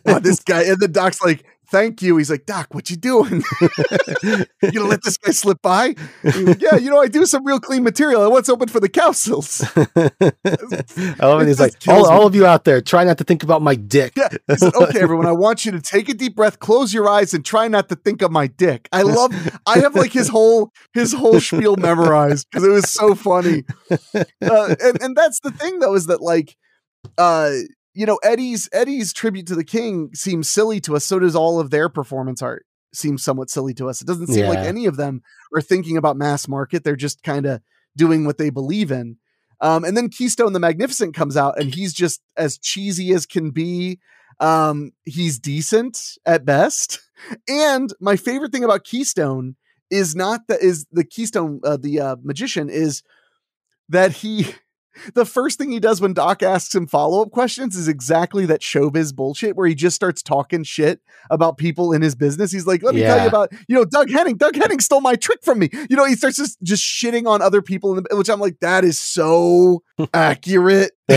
Oh, 0.07 0.21
this 0.21 0.39
guy 0.41 0.63
and 0.65 0.79
the 0.79 0.87
doc's 0.89 1.21
like, 1.23 1.45
"Thank 1.75 2.03
you." 2.03 2.17
He's 2.17 2.31
like, 2.31 2.47
"Doc, 2.47 2.73
what 2.73 2.91
you 2.91 2.97
doing? 2.97 3.43
you 4.23 4.73
gonna 4.73 4.89
let 4.89 5.03
this 5.03 5.17
guy 5.17 5.33
slip 5.33 5.61
by?" 5.63 5.95
Yeah, 6.23 6.77
you 6.77 6.91
know, 6.91 7.01
I 7.01 7.09
do 7.09 7.27
some 7.27 7.45
real 7.45 7.61
clean 7.61 7.83
material. 7.83 8.23
I 8.23 8.29
once 8.29 8.49
open 8.49 8.69
for 8.69 8.81
the 8.81 8.89
councils. 8.89 9.63
I 9.77 11.27
love 11.27 11.43
it. 11.43 11.49
He's 11.49 11.61
like, 11.61 11.75
all, 11.89 12.07
all 12.09 12.27
of 12.27 12.35
you 12.35 12.47
out 12.47 12.65
there, 12.65 12.81
try 12.81 13.05
not 13.05 13.19
to 13.19 13.25
think 13.25 13.43
about 13.43 13.63
my 13.63 13.75
dick. 13.75 14.13
Yeah. 14.17 14.29
Said, 14.57 14.75
okay, 14.75 15.01
everyone, 15.01 15.27
I 15.27 15.33
want 15.33 15.65
you 15.65 15.73
to 15.73 15.81
take 15.81 16.09
a 16.09 16.15
deep 16.15 16.37
breath, 16.37 16.59
close 16.59 16.95
your 16.95 17.09
eyes, 17.09 17.35
and 17.35 17.45
try 17.45 17.69
not 17.69 17.89
to 17.89 17.97
think 17.97 18.23
of 18.23 18.31
my 18.31 18.47
dick. 18.47 18.89
I 18.93 19.03
love 19.15 19.33
I 19.67 19.79
have 19.79 19.95
like 19.95 20.13
his 20.13 20.29
whole 20.29 20.73
his 20.93 21.13
whole 21.13 21.41
spiel 21.41 21.77
memorized 21.77 22.47
because 22.51 22.65
it 22.65 22.71
was 22.71 22.91
so 22.91 23.15
funny. 23.15 23.65
Uh, 24.15 24.75
and, 24.81 25.03
and 25.03 25.17
that's 25.17 25.41
the 25.41 25.51
thing 25.51 25.81
though, 25.81 25.95
is 25.95 26.07
that 26.07 26.21
like 26.21 26.57
uh 27.19 27.53
you 27.95 28.07
know, 28.07 28.19
Eddie's 28.23 28.69
Eddie's 28.73 29.13
tribute 29.13 29.47
to 29.47 29.55
the 29.55 29.65
king 29.65 30.11
seems 30.15 30.51
silly 30.51 30.81
to 30.81 30.97
us. 30.97 31.05
So 31.05 31.19
does 31.19 31.37
all 31.37 31.61
of 31.61 31.71
their 31.71 31.89
performance 31.89 32.43
art 32.43 32.67
seems 32.93 33.23
somewhat 33.23 33.51
silly 33.51 33.75
to 33.75 33.89
us. 33.89 34.01
It 34.01 34.07
doesn't 34.07 34.29
seem 34.29 34.47
like 34.47 34.59
any 34.59 34.87
of 34.87 34.97
them 34.97 35.23
are 35.55 35.61
thinking 35.61 35.97
about 35.97 36.17
mass 36.17 36.49
market. 36.49 36.85
They're 36.85 36.97
just 36.97 37.23
kind 37.23 37.47
of 37.47 37.61
doing 37.97 38.25
what 38.25 38.39
they 38.39 38.51
believe 38.51 38.91
in. 38.91 39.17
Um, 39.61 39.85
and 39.85 39.97
then 39.97 40.09
Keystone 40.09 40.53
the 40.53 40.61
Magnificent 40.61 41.15
comes 41.15 41.37
out, 41.37 41.59
and 41.59 41.75
he's 41.75 41.93
just 41.93 42.21
as 42.37 42.59
cheesy 42.59 43.13
as 43.13 43.27
can 43.27 43.51
be. 43.51 44.01
Um, 44.41 44.93
he's 45.05 45.39
decent 45.39 46.19
at 46.27 46.45
best. 46.45 47.01
And 47.49 47.93
my 48.01 48.17
favorite 48.17 48.51
thing 48.51 48.65
about 48.65 48.85
Keystone 48.85 49.55
is 49.89 50.17
not 50.17 50.49
that 50.49 50.61
is 50.61 50.85
the 50.91 51.05
Keystone, 51.05 51.61
uh, 51.65 51.77
the 51.77 52.01
uh, 52.01 52.17
magician, 52.23 52.69
is 52.69 53.03
that 53.89 54.13
he. 54.13 54.49
The 55.15 55.25
first 55.25 55.59
thing 55.59 55.71
he 55.71 55.81
does 55.81 56.01
when 56.01 56.13
Doc 56.13 56.43
asks 56.43 56.75
him 56.75 56.87
follow 56.87 57.23
up 57.23 57.31
questions 57.31 57.77
is 57.77 57.89
exactly 57.89 58.47
that 58.47 58.61
showbiz 58.61 59.15
bullshit 59.15 59.57
where 59.57 59.67
he 59.67 59.75
just 59.75 59.97
starts 59.97 60.23
talking 60.23 60.65
shit 60.65 61.01
about 61.31 61.59
people 61.59 61.93
in 61.93 62.03
his 62.03 62.15
business. 62.15 62.53
He's 62.53 62.67
like, 62.67 62.83
let 62.83 62.95
me 62.95 63.03
tell 63.03 63.21
you 63.21 63.29
about, 63.29 63.53
you 63.69 63.75
know, 63.75 63.85
Doug 63.85 64.11
Henning. 64.11 64.37
Doug 64.37 64.57
Henning 64.57 64.81
stole 64.81 65.01
my 65.01 65.17
trick 65.17 65.41
from 65.43 65.59
me. 65.59 65.71
You 65.89 65.97
know, 65.97 66.05
he 66.05 66.15
starts 66.15 66.37
just, 66.37 66.61
just 66.63 66.83
shitting 66.83 67.27
on 67.27 67.43
other 67.43 67.63
people, 67.63 67.97
in 67.97 68.05
the, 68.05 68.17
which 68.17 68.29
I'm 68.29 68.41
like, 68.41 68.61
that 68.61 68.85
is 68.85 69.01
so 69.01 69.83
accurate. 70.15 70.93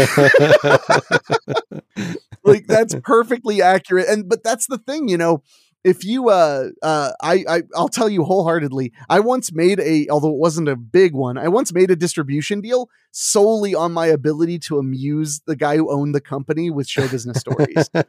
like 2.43 2.67
that's 2.67 2.95
perfectly 3.03 3.61
accurate. 3.61 4.07
And 4.07 4.27
but 4.27 4.43
that's 4.43 4.67
the 4.67 4.77
thing, 4.77 5.07
you 5.07 5.17
know. 5.17 5.43
If 5.87 6.03
you 6.03 6.29
uh 6.29 6.69
uh 6.83 7.11
I, 7.21 7.45
I 7.47 7.61
I'll 7.75 7.87
tell 7.87 8.09
you 8.09 8.23
wholeheartedly, 8.23 8.91
I 9.09 9.21
once 9.21 9.53
made 9.53 9.79
a 9.79 10.07
although 10.09 10.31
it 10.31 10.37
wasn't 10.37 10.67
a 10.67 10.75
big 10.75 11.13
one, 11.13 11.37
I 11.37 11.47
once 11.47 11.73
made 11.73 11.89
a 11.89 11.95
distribution 11.95 12.59
deal 12.59 12.89
solely 13.11 13.73
on 13.73 13.93
my 13.93 14.05
ability 14.07 14.59
to 14.59 14.77
amuse 14.77 15.41
the 15.47 15.55
guy 15.55 15.77
who 15.77 15.89
owned 15.91 16.13
the 16.13 16.21
company 16.21 16.69
with 16.69 16.87
show 16.87 17.07
business 17.07 17.39
stories. 17.39 17.89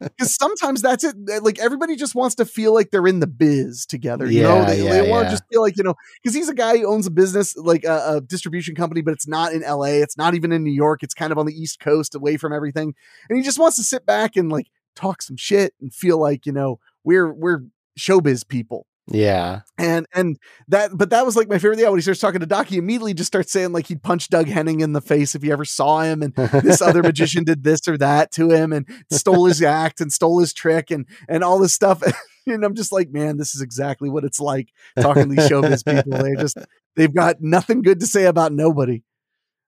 Because 0.00 0.34
sometimes 0.34 0.82
that's 0.82 1.04
it. 1.04 1.14
Like 1.42 1.58
everybody 1.58 1.96
just 1.96 2.14
wants 2.14 2.34
to 2.36 2.44
feel 2.44 2.74
like 2.74 2.90
they're 2.90 3.06
in 3.06 3.20
the 3.20 3.26
biz 3.26 3.86
together. 3.86 4.26
You 4.26 4.42
know, 4.42 4.64
they, 4.64 4.82
yeah, 4.82 4.90
they 4.90 5.10
want 5.10 5.24
to 5.24 5.26
yeah. 5.26 5.30
just 5.30 5.44
feel 5.50 5.62
like 5.62 5.76
you 5.76 5.82
know, 5.82 5.94
because 6.22 6.34
he's 6.34 6.48
a 6.48 6.54
guy 6.54 6.78
who 6.78 6.86
owns 6.86 7.06
a 7.06 7.10
business 7.10 7.56
like 7.56 7.84
a, 7.84 8.16
a 8.16 8.20
distribution 8.20 8.74
company, 8.74 9.00
but 9.00 9.12
it's 9.12 9.26
not 9.26 9.52
in 9.52 9.62
L.A. 9.62 10.00
It's 10.00 10.16
not 10.16 10.34
even 10.34 10.52
in 10.52 10.62
New 10.62 10.72
York. 10.72 11.02
It's 11.02 11.14
kind 11.14 11.32
of 11.32 11.38
on 11.38 11.46
the 11.46 11.54
East 11.54 11.80
Coast, 11.80 12.14
away 12.14 12.36
from 12.36 12.52
everything, 12.52 12.94
and 13.28 13.36
he 13.38 13.42
just 13.42 13.58
wants 13.58 13.76
to 13.76 13.82
sit 13.82 14.04
back 14.06 14.36
and 14.36 14.50
like 14.50 14.66
talk 14.94 15.22
some 15.22 15.36
shit 15.36 15.74
and 15.80 15.92
feel 15.92 16.18
like 16.18 16.46
you 16.46 16.52
know 16.52 16.78
we're 17.04 17.32
we're 17.32 17.60
showbiz 17.98 18.46
people 18.46 18.86
yeah. 19.12 19.62
and 19.76 20.06
and 20.14 20.38
that 20.68 20.96
but 20.96 21.10
that 21.10 21.26
was 21.26 21.36
like 21.36 21.48
my 21.48 21.58
favorite 21.58 21.76
thing 21.76 21.86
when 21.86 21.98
he 21.98 22.02
starts 22.02 22.20
talking 22.20 22.40
to 22.40 22.46
Doc 22.46 22.68
he 22.68 22.78
immediately 22.78 23.14
just 23.14 23.26
starts 23.26 23.50
saying 23.52 23.72
like 23.72 23.86
he'd 23.86 24.02
punch 24.02 24.28
Doug 24.28 24.46
Henning 24.46 24.80
in 24.80 24.92
the 24.92 25.00
face 25.00 25.34
if 25.34 25.42
he 25.42 25.50
ever 25.50 25.64
saw 25.64 26.02
him 26.02 26.22
and 26.22 26.34
this 26.34 26.80
other 26.80 27.02
magician 27.02 27.44
did 27.44 27.64
this 27.64 27.88
or 27.88 27.98
that 27.98 28.30
to 28.32 28.50
him 28.50 28.72
and 28.72 28.86
stole 29.10 29.46
his 29.46 29.62
act 29.62 30.00
and 30.00 30.12
stole 30.12 30.38
his 30.38 30.52
trick 30.52 30.90
and 30.90 31.06
and 31.28 31.42
all 31.42 31.58
this 31.58 31.74
stuff 31.74 32.02
and 32.46 32.64
I'm 32.64 32.74
just 32.74 32.92
like 32.92 33.10
man 33.10 33.36
this 33.36 33.54
is 33.54 33.62
exactly 33.62 34.08
what 34.08 34.24
it's 34.24 34.40
like 34.40 34.68
talking 35.00 35.28
to 35.28 35.34
these 35.34 35.50
showbiz 35.50 35.84
people 35.84 36.22
they 36.22 36.40
just 36.40 36.56
they've 36.96 37.14
got 37.14 37.40
nothing 37.40 37.82
good 37.82 38.00
to 38.00 38.06
say 38.06 38.26
about 38.26 38.52
nobody 38.52 39.02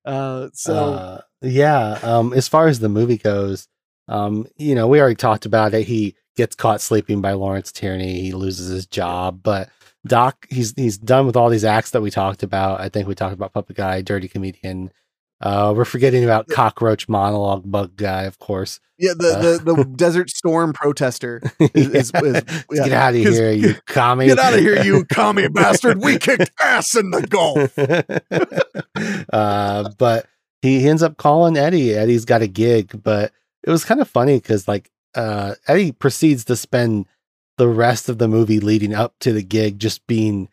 uh 0.05 0.49
so 0.53 0.75
Uh, 0.75 1.21
yeah. 1.43 1.99
Um, 2.03 2.33
as 2.33 2.49
far 2.49 2.69
as 2.69 2.79
the 2.79 2.89
movie 2.89 3.19
goes, 3.19 3.69
um, 4.09 4.47
you 4.57 4.75
know, 4.75 4.89
we 4.89 5.01
already 5.01 5.17
talked 5.17 5.45
about 5.45 5.75
it. 5.75 5.87
He 5.87 6.17
gets 6.37 6.55
caught 6.57 6.81
sleeping 6.81 7.21
by 7.21 7.33
Lawrence 7.33 7.73
Tierney. 7.73 8.21
He 8.21 8.33
loses 8.33 8.69
his 8.69 8.87
job, 8.87 9.41
but 9.43 9.69
Doc, 10.07 10.47
he's 10.51 10.75
he's 10.77 10.99
done 10.99 11.27
with 11.27 11.37
all 11.37 11.49
these 11.51 11.65
acts 11.65 11.91
that 11.91 12.01
we 12.03 12.11
talked 12.11 12.43
about. 12.43 12.81
I 12.81 12.89
think 12.89 13.07
we 13.07 13.15
talked 13.15 13.35
about 13.35 13.53
Puppet 13.53 13.77
Guy, 13.77 14.03
Dirty 14.03 14.29
Comedian. 14.29 14.93
Uh, 15.41 15.73
we're 15.77 15.85
forgetting 15.85 16.23
about 16.23 16.47
Cockroach 16.49 17.09
Monologue 17.09 17.69
Bug 17.69 17.97
Guy, 17.97 18.23
of 18.25 18.39
course. 18.39 18.79
yeah 18.97 19.13
the 19.17 19.61
the, 19.65 19.75
the 19.75 19.85
desert 19.97 20.31
storm 20.31 20.73
protester 20.73 21.43
is, 21.61 21.89
is, 21.89 21.95
is- 21.95 22.13
Let's 22.15 22.65
yeah. 22.73 22.85
get 22.85 22.93
out 22.93 23.15
of 23.15 23.21
here, 23.21 23.51
you 23.51 23.75
commie! 23.87 24.27
get 24.27 24.39
out 24.39 24.55
of 24.55 24.61
here 24.61 24.83
you 24.85 25.05
commie 25.07 25.49
bastard 25.49 26.01
we 26.01 26.19
kicked 26.19 26.53
ass 26.61 26.95
in 26.95 27.11
the 27.11 27.23
Gulf. 27.27 27.77
uh, 29.33 29.91
but 29.99 30.27
he, 30.63 30.81
he 30.81 30.89
ends 30.89 31.03
up 31.03 31.17
calling 31.17 31.57
Eddie. 31.57 31.95
Eddie's 31.95 32.25
got 32.25 32.43
a 32.43 32.47
gig, 32.47 33.03
but 33.03 33.33
it 33.65 33.71
was 33.71 33.85
kind 33.85 34.01
of 34.01 34.09
funny 34.09 34.37
because 34.37 34.69
like 34.69 34.91
uh, 35.15 35.55
Eddie 35.67 35.93
proceeds 35.93 36.45
to 36.47 36.57
spend 36.57 37.07
the 37.59 37.69
rest 37.69 38.09
of 38.09 38.19
the 38.19 38.29
movie 38.29 38.61
leading 38.61 38.95
up 38.95 39.15
to 39.21 39.33
the 39.33 39.43
gig 39.43 39.79
just 39.79 40.07
being 40.07 40.49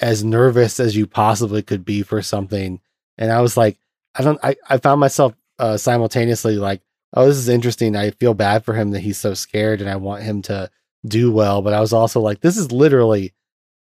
as 0.00 0.24
nervous 0.24 0.80
as 0.80 0.96
you 0.96 1.06
possibly 1.06 1.62
could 1.62 1.84
be 1.84 2.02
for 2.02 2.22
something. 2.22 2.80
And 3.18 3.30
I 3.30 3.40
was 3.40 3.56
like, 3.56 3.78
I 4.14 4.22
don't, 4.22 4.38
I, 4.42 4.56
I 4.68 4.78
found 4.78 5.00
myself 5.00 5.34
uh, 5.58 5.76
simultaneously 5.76 6.56
like, 6.56 6.80
oh, 7.14 7.26
this 7.26 7.36
is 7.36 7.48
interesting. 7.48 7.94
I 7.94 8.10
feel 8.12 8.34
bad 8.34 8.64
for 8.64 8.74
him 8.74 8.92
that 8.92 9.00
he's 9.00 9.18
so 9.18 9.34
scared 9.34 9.80
and 9.80 9.90
I 9.90 9.96
want 9.96 10.22
him 10.22 10.42
to 10.42 10.70
do 11.06 11.30
well. 11.30 11.60
But 11.60 11.74
I 11.74 11.80
was 11.80 11.92
also 11.92 12.20
like, 12.20 12.40
this 12.40 12.56
is 12.56 12.72
literally 12.72 13.34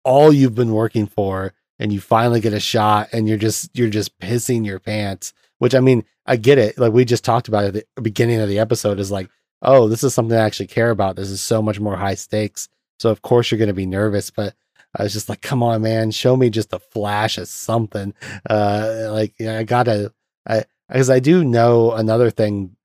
all 0.05 0.33
you've 0.33 0.55
been 0.55 0.73
working 0.73 1.07
for 1.07 1.53
and 1.79 1.93
you 1.93 2.01
finally 2.01 2.41
get 2.41 2.53
a 2.53 2.61
shot 2.61 3.09
and 3.13 3.29
you're 3.29 3.37
just 3.37 3.77
you're 3.77 3.91
just 3.91 4.19
pissing 4.19 4.65
your 4.65 4.79
pants 4.79 5.33
which 5.59 5.75
i 5.75 5.81
mean 5.81 6.05
i 6.27 6.37
get 6.37 6.59
it 6.59 6.79
like 6.79 6.93
we 6.93 7.05
just 7.05 7.25
talked 7.25 7.49
about 7.49 7.65
at 7.65 7.75
the 7.75 7.85
beginning 8.01 8.41
of 8.41 8.49
the 8.49 8.59
episode 8.59 8.99
is 9.01 9.11
like 9.11 9.29
oh 9.63 9.89
this 9.89 10.05
is 10.05 10.15
something 10.15 10.37
i 10.37 10.45
actually 10.45 10.67
care 10.67 10.91
about 10.91 11.17
this 11.17 11.31
is 11.31 11.41
so 11.41 11.63
much 11.63 11.81
more 11.81 11.97
high 11.97 12.15
stakes 12.15 12.69
so 12.99 13.11
of 13.11 13.23
course 13.23 13.51
you're 13.51 13.59
going 13.59 13.69
to 13.69 13.75
be 13.75 13.87
nervous 13.87 14.31
but 14.31 14.55
i 14.97 15.03
was 15.03 15.13
just 15.13 15.29
like 15.29 15.41
come 15.41 15.63
on 15.63 15.83
man 15.83 16.11
show 16.11 16.37
me 16.37 16.51
just 16.51 16.73
a 16.73 16.79
flash 16.79 17.39
of 17.39 17.49
something 17.49 18.15
uh 18.51 19.09
like 19.11 19.35
yeah, 19.39 19.59
i 19.59 19.63
gotta 19.63 20.13
i 20.49 20.65
because 20.89 21.11
i 21.11 21.19
do 21.19 21.45
know 21.45 21.93
another 21.93 22.31
thing 22.31 22.77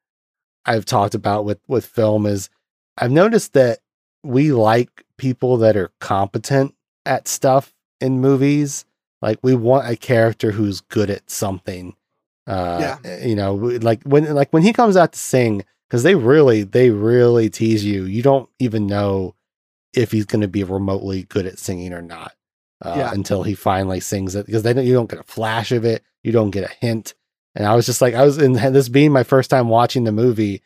i've 0.65 0.85
talked 0.85 1.15
about 1.15 1.45
with 1.45 1.59
with 1.67 1.85
film 1.85 2.25
is 2.25 2.49
i've 2.97 3.11
noticed 3.11 3.53
that 3.53 3.79
we 4.23 4.51
like 4.51 5.03
people 5.17 5.57
that 5.57 5.75
are 5.75 5.91
competent 5.99 6.75
at 7.05 7.27
stuff 7.27 7.73
in 7.99 8.19
movies. 8.19 8.85
Like 9.21 9.39
we 9.43 9.53
want 9.55 9.87
a 9.87 9.95
character 9.95 10.51
who's 10.51 10.81
good 10.81 11.09
at 11.09 11.29
something. 11.29 11.95
Uh, 12.47 12.97
you 13.23 13.35
know, 13.35 13.53
like 13.53 14.01
when 14.03 14.33
like 14.33 14.51
when 14.51 14.63
he 14.63 14.73
comes 14.73 14.97
out 14.97 15.13
to 15.13 15.19
sing, 15.19 15.63
because 15.91 16.03
they 16.03 16.15
really 16.15 16.63
they 16.63 16.89
really 16.89 17.49
tease 17.49 17.83
you. 17.83 18.05
You 18.05 18.23
don't 18.23 18.49
even 18.59 18.87
know 18.87 19.35
if 19.93 20.13
he's 20.13 20.25
going 20.25 20.39
to 20.41 20.47
be 20.47 20.63
remotely 20.63 21.23
good 21.23 21.45
at 21.45 21.59
singing 21.59 21.91
or 21.91 22.01
not 22.01 22.31
uh, 22.81 22.93
Yeah. 22.97 23.11
until 23.11 23.43
he 23.43 23.55
finally 23.55 23.99
sings 23.99 24.35
it 24.35 24.45
because 24.45 24.63
they 24.63 24.71
don't 24.71 24.85
you 24.85 24.93
don't 24.93 25.09
get 25.09 25.19
a 25.19 25.23
flash 25.23 25.73
of 25.73 25.83
it. 25.83 26.01
you 26.23 26.31
don't 26.31 26.51
get 26.51 26.63
a 26.63 26.73
hint. 26.79 27.13
And 27.55 27.65
I 27.67 27.75
was 27.75 27.85
just 27.85 28.01
like, 28.01 28.13
I 28.13 28.23
was 28.23 28.37
in 28.37 28.53
this 28.53 28.87
being 28.87 29.11
my 29.11 29.23
first 29.23 29.49
time 29.49 29.67
watching 29.67 30.05
the 30.05 30.13
movie. 30.13 30.61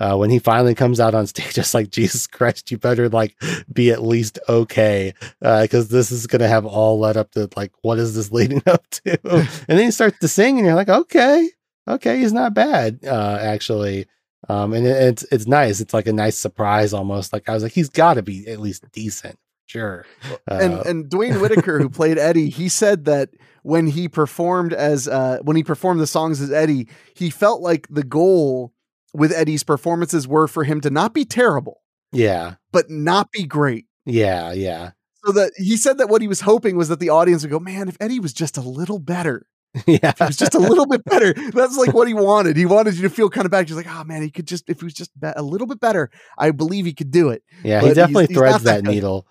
Uh, 0.00 0.16
when 0.16 0.30
he 0.30 0.38
finally 0.38 0.76
comes 0.76 1.00
out 1.00 1.12
on 1.12 1.26
stage, 1.26 1.54
just 1.54 1.74
like 1.74 1.90
Jesus 1.90 2.28
Christ, 2.28 2.70
you 2.70 2.78
better 2.78 3.08
like 3.08 3.34
be 3.72 3.90
at 3.90 4.00
least 4.04 4.38
okay, 4.48 5.12
because 5.40 5.88
this 5.88 6.12
is 6.12 6.28
gonna 6.28 6.46
have 6.46 6.64
all 6.64 7.00
led 7.00 7.16
up 7.16 7.32
to 7.32 7.48
like 7.56 7.72
what 7.82 7.98
is 7.98 8.14
this 8.14 8.30
leading 8.30 8.62
up 8.66 8.88
to? 8.90 9.18
and 9.28 9.48
then 9.66 9.78
he 9.86 9.90
starts 9.90 10.16
to 10.20 10.28
sing, 10.28 10.56
and 10.56 10.64
you're 10.64 10.76
like, 10.76 10.88
okay, 10.88 11.50
okay, 11.88 12.20
he's 12.20 12.32
not 12.32 12.54
bad, 12.54 13.00
uh, 13.04 13.38
actually. 13.42 14.06
Um, 14.48 14.72
and 14.72 14.86
it, 14.86 14.96
it's 14.96 15.22
it's 15.30 15.46
nice. 15.46 15.80
It's 15.80 15.94
like 15.94 16.06
a 16.06 16.12
nice 16.12 16.36
surprise 16.36 16.92
almost. 16.92 17.32
Like 17.32 17.48
I 17.48 17.54
was 17.54 17.62
like, 17.62 17.72
he's 17.72 17.90
got 17.90 18.14
to 18.14 18.22
be 18.22 18.46
at 18.48 18.60
least 18.60 18.84
decent, 18.92 19.38
sure. 19.66 20.06
and 20.46 20.74
Uh, 20.74 20.82
and 20.86 21.08
Duane 21.10 21.40
Whitaker, 21.40 21.78
who 21.78 21.90
played 21.90 22.18
Eddie, 22.18 22.48
he 22.48 22.68
said 22.68 23.04
that 23.04 23.30
when 23.62 23.86
he 23.88 24.08
performed 24.08 24.72
as 24.72 25.06
uh, 25.06 25.38
when 25.42 25.56
he 25.56 25.62
performed 25.64 26.00
the 26.00 26.06
songs 26.06 26.40
as 26.40 26.50
Eddie, 26.50 26.88
he 27.14 27.28
felt 27.28 27.60
like 27.60 27.86
the 27.90 28.02
goal 28.04 28.72
with 29.12 29.32
Eddie's 29.32 29.64
performances 29.64 30.26
were 30.26 30.48
for 30.48 30.64
him 30.64 30.80
to 30.80 30.90
not 30.90 31.12
be 31.12 31.24
terrible, 31.24 31.82
yeah, 32.12 32.54
but 32.72 32.88
not 32.88 33.30
be 33.32 33.44
great. 33.44 33.86
yeah, 34.06 34.52
yeah, 34.52 34.92
So 35.24 35.32
that 35.32 35.52
he 35.56 35.76
said 35.76 35.98
that 35.98 36.08
what 36.08 36.22
he 36.22 36.28
was 36.28 36.42
hoping 36.42 36.76
was 36.76 36.88
that 36.88 37.00
the 37.00 37.10
audience 37.10 37.42
would 37.42 37.50
go, 37.50 37.58
man, 37.58 37.88
if 37.88 37.96
Eddie 38.00 38.20
was 38.20 38.32
just 38.32 38.56
a 38.56 38.62
little 38.62 38.98
better, 38.98 39.46
yeah. 39.86 39.98
if 40.02 40.18
he 40.18 40.24
was 40.24 40.36
just 40.36 40.54
a 40.54 40.58
little 40.58 40.86
bit 40.86 41.04
better. 41.04 41.32
That's 41.34 41.76
like 41.76 41.92
what 41.92 42.08
he 42.08 42.14
wanted. 42.14 42.56
He 42.56 42.66
wanted 42.66 42.94
you 42.96 43.02
to 43.02 43.10
feel 43.10 43.28
kind 43.28 43.44
of 43.44 43.50
bad. 43.50 43.68
He's 43.68 43.76
like, 43.76 43.86
oh 43.88 44.04
man, 44.04 44.22
he 44.22 44.30
could 44.30 44.46
just 44.46 44.68
if 44.68 44.80
he 44.80 44.84
was 44.84 44.94
just 44.94 45.10
a 45.22 45.42
little 45.42 45.66
bit 45.66 45.80
better, 45.80 46.10
I 46.38 46.50
believe 46.50 46.86
he 46.86 46.94
could 46.94 47.10
do 47.10 47.28
it. 47.28 47.42
Yeah, 47.62 47.80
but 47.80 47.88
he 47.88 47.94
definitely 47.94 48.26
he's 48.26 48.36
threads 48.36 48.64
not 48.64 48.64
that 48.64 48.84
that 48.84 48.90
needle. 48.90 49.26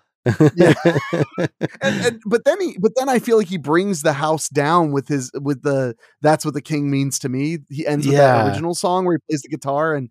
Yeah. 0.54 0.74
and, 1.80 2.06
and 2.06 2.20
but 2.26 2.44
then 2.44 2.60
he 2.60 2.76
but 2.78 2.92
then 2.96 3.08
I 3.08 3.18
feel 3.18 3.38
like 3.38 3.48
he 3.48 3.58
brings 3.58 4.02
the 4.02 4.12
house 4.12 4.48
down 4.48 4.92
with 4.92 5.08
his 5.08 5.30
with 5.34 5.62
the 5.62 5.96
that's 6.20 6.44
what 6.44 6.54
the 6.54 6.62
king 6.62 6.90
means 6.90 7.18
to 7.20 7.28
me. 7.28 7.58
He 7.68 7.86
ends 7.86 8.06
with 8.06 8.14
Yeah. 8.16 8.44
that 8.44 8.48
original 8.48 8.74
song 8.74 9.04
where 9.04 9.16
he 9.16 9.32
plays 9.32 9.42
the 9.42 9.48
guitar 9.48 9.94
and 9.94 10.10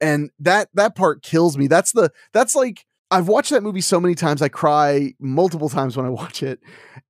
and 0.00 0.30
that 0.40 0.68
that 0.74 0.94
part 0.94 1.22
kills 1.22 1.58
me. 1.58 1.66
That's 1.66 1.92
the 1.92 2.10
that's 2.32 2.54
like 2.54 2.84
I've 3.10 3.28
watched 3.28 3.50
that 3.50 3.62
movie 3.62 3.80
so 3.80 4.00
many 4.00 4.14
times 4.14 4.42
I 4.42 4.48
cry 4.48 5.14
multiple 5.18 5.68
times 5.68 5.96
when 5.96 6.04
I 6.06 6.10
watch 6.22 6.42
it. 6.42 6.60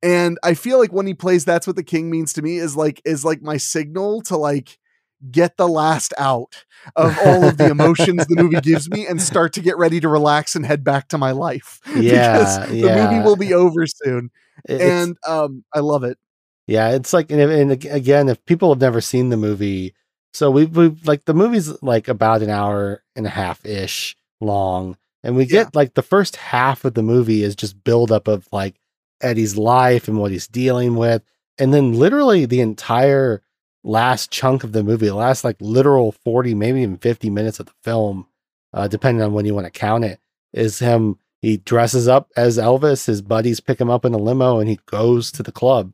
And 0.02 0.38
I 0.42 0.54
feel 0.54 0.78
like 0.78 0.92
when 0.92 1.06
he 1.06 1.14
plays 1.14 1.44
that's 1.44 1.66
what 1.66 1.76
the 1.76 1.82
king 1.82 2.10
means 2.10 2.32
to 2.34 2.42
me 2.42 2.58
is 2.58 2.76
like 2.76 3.00
is 3.04 3.24
like 3.24 3.42
my 3.42 3.56
signal 3.56 4.22
to 4.22 4.36
like 4.36 4.78
get 5.32 5.56
the 5.56 5.66
last 5.66 6.14
out 6.16 6.64
of 6.94 7.18
all 7.26 7.44
of 7.44 7.56
the 7.56 7.66
emotions 7.70 8.24
the 8.26 8.36
movie 8.40 8.60
gives 8.60 8.88
me 8.88 9.04
and 9.04 9.20
start 9.20 9.52
to 9.54 9.60
get 9.60 9.76
ready 9.76 9.98
to 9.98 10.08
relax 10.08 10.54
and 10.54 10.64
head 10.64 10.84
back 10.84 11.08
to 11.08 11.18
my 11.18 11.32
life. 11.32 11.80
Yeah, 11.96 12.32
because 12.38 12.68
the 12.70 12.76
yeah. 12.76 13.10
movie 13.10 13.24
will 13.24 13.36
be 13.36 13.52
over 13.52 13.84
soon. 13.86 14.30
It's- 14.68 14.80
And 14.80 15.16
um 15.26 15.64
I 15.74 15.80
love 15.80 16.04
it. 16.04 16.18
Yeah, 16.68 16.90
it's 16.90 17.14
like, 17.14 17.30
and, 17.32 17.40
and 17.40 17.72
again, 17.86 18.28
if 18.28 18.44
people 18.44 18.68
have 18.70 18.80
never 18.80 19.00
seen 19.00 19.30
the 19.30 19.38
movie, 19.38 19.94
so 20.34 20.50
we've, 20.50 20.76
we've 20.76 21.04
like 21.08 21.24
the 21.24 21.32
movie's 21.32 21.82
like 21.82 22.08
about 22.08 22.42
an 22.42 22.50
hour 22.50 23.02
and 23.16 23.26
a 23.26 23.30
half 23.30 23.64
ish 23.64 24.16
long, 24.40 24.96
and 25.22 25.36
we 25.36 25.46
get 25.46 25.74
like 25.74 25.94
the 25.94 26.02
first 26.02 26.36
half 26.36 26.84
of 26.84 26.94
the 26.94 27.02
movie 27.02 27.42
is 27.42 27.56
just 27.56 27.82
buildup 27.84 28.28
of 28.28 28.48
like 28.52 28.80
Eddie's 29.20 29.56
life 29.56 30.08
and 30.08 30.18
what 30.18 30.30
he's 30.30 30.46
dealing 30.46 30.96
with, 30.96 31.22
and 31.58 31.74
then 31.74 31.92
literally 31.92 32.44
the 32.44 32.60
entire 32.60 33.42
last 33.84 34.30
chunk 34.30 34.64
of 34.64 34.72
the 34.72 34.82
movie, 34.82 35.06
the 35.06 35.14
last 35.14 35.44
like 35.44 35.56
literal 35.60 36.12
forty, 36.12 36.54
maybe 36.54 36.82
even 36.82 36.98
fifty 36.98 37.30
minutes 37.30 37.60
of 37.60 37.66
the 37.66 37.72
film, 37.82 38.26
uh, 38.72 38.88
depending 38.88 39.22
on 39.22 39.32
when 39.32 39.44
you 39.46 39.54
want 39.54 39.66
to 39.66 39.70
count 39.70 40.04
it, 40.04 40.20
is 40.52 40.78
him. 40.78 41.18
He 41.40 41.58
dresses 41.58 42.08
up 42.08 42.30
as 42.36 42.58
Elvis. 42.58 43.06
His 43.06 43.22
buddies 43.22 43.60
pick 43.60 43.80
him 43.80 43.90
up 43.90 44.04
in 44.04 44.12
a 44.12 44.18
limo, 44.18 44.58
and 44.58 44.68
he 44.68 44.80
goes 44.86 45.30
to 45.32 45.42
the 45.44 45.52
club 45.52 45.92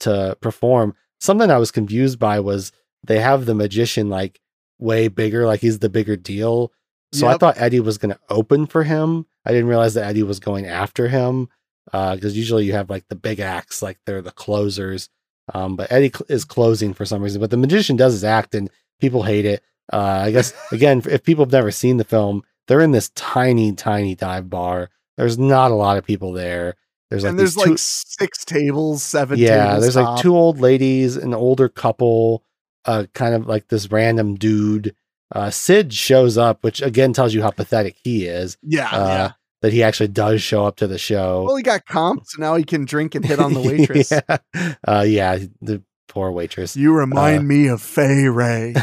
to 0.00 0.36
perform. 0.40 0.94
Something 1.20 1.50
I 1.50 1.58
was 1.58 1.70
confused 1.70 2.18
by 2.18 2.40
was 2.40 2.72
they 3.04 3.20
have 3.20 3.44
the 3.44 3.54
magician 3.54 4.08
like 4.08 4.40
way 4.78 5.08
bigger, 5.08 5.46
like 5.46 5.60
he's 5.60 5.80
the 5.80 5.90
bigger 5.90 6.16
deal. 6.16 6.72
So 7.12 7.26
I 7.26 7.36
thought 7.38 7.58
Eddie 7.58 7.80
was 7.80 7.98
going 7.98 8.14
to 8.14 8.20
open 8.28 8.66
for 8.66 8.84
him. 8.84 9.26
I 9.44 9.50
didn't 9.52 9.68
realize 9.68 9.94
that 9.94 10.06
Eddie 10.06 10.22
was 10.22 10.38
going 10.40 10.66
after 10.66 11.08
him 11.08 11.48
because 11.86 12.36
usually 12.36 12.64
you 12.66 12.72
have 12.72 12.88
like 12.90 13.08
the 13.08 13.16
big 13.16 13.40
acts, 13.40 13.82
like 13.82 13.98
they're 14.06 14.22
the 14.22 14.30
closers. 14.30 15.08
Um, 15.52 15.74
but 15.76 15.90
Eddie 15.90 16.10
cl- 16.14 16.26
is 16.28 16.44
closing 16.44 16.94
for 16.94 17.04
some 17.04 17.22
reason. 17.22 17.40
But 17.40 17.50
the 17.50 17.56
magician 17.56 17.96
does 17.96 18.12
his 18.12 18.22
act, 18.22 18.54
and 18.54 18.70
people 19.00 19.24
hate 19.24 19.44
it. 19.44 19.62
Uh, 19.92 20.22
I 20.26 20.30
guess 20.30 20.52
again, 20.72 21.02
if 21.08 21.24
people 21.24 21.44
have 21.44 21.52
never 21.52 21.72
seen 21.72 21.96
the 21.96 22.04
film, 22.04 22.42
they're 22.68 22.80
in 22.80 22.92
this 22.92 23.08
tiny, 23.16 23.72
tiny 23.74 24.14
dive 24.14 24.48
bar. 24.48 24.90
There's 25.16 25.38
not 25.38 25.72
a 25.72 25.74
lot 25.74 25.98
of 25.98 26.04
people 26.04 26.32
there. 26.32 26.76
There's 27.10 27.24
like 27.24 27.30
and 27.30 27.38
there's 27.40 27.56
two- 27.56 27.70
like 27.70 27.78
six 27.78 28.44
tables, 28.44 29.02
seven 29.02 29.38
yeah 29.38 29.66
tables. 29.70 29.82
there's 29.82 29.96
like 29.96 30.22
two 30.22 30.36
old 30.36 30.60
ladies 30.60 31.16
an 31.16 31.34
older 31.34 31.68
couple 31.68 32.44
uh 32.84 33.06
kind 33.14 33.34
of 33.34 33.46
like 33.48 33.66
this 33.66 33.90
random 33.90 34.36
dude 34.36 34.94
uh 35.34 35.50
sid 35.50 35.92
shows 35.92 36.36
up 36.38 36.62
which 36.62 36.82
again 36.82 37.12
tells 37.12 37.32
you 37.34 37.42
how 37.42 37.50
pathetic 37.50 37.96
he 38.02 38.26
is 38.26 38.56
Yeah, 38.62 38.88
uh 38.90 39.06
yeah. 39.06 39.32
that 39.62 39.72
he 39.72 39.82
actually 39.82 40.08
does 40.08 40.42
show 40.42 40.64
up 40.66 40.76
to 40.76 40.86
the 40.86 40.98
show 40.98 41.44
Well, 41.44 41.56
he 41.56 41.62
got 41.62 41.86
comped, 41.86 42.26
so 42.26 42.40
now 42.40 42.56
he 42.56 42.64
can 42.64 42.84
drink 42.84 43.14
and 43.14 43.24
hit 43.24 43.38
on 43.38 43.54
the 43.54 43.60
waitress. 43.68 44.10
yeah. 44.10 44.38
uh 44.86 45.04
yeah 45.06 45.38
the 45.60 45.82
poor 46.08 46.30
waitress 46.32 46.76
You 46.76 46.92
remind 46.92 47.40
Uh, 47.40 47.42
me 47.42 47.68
of 47.68 47.80
Fay 47.80 48.24
Wray 48.28 48.74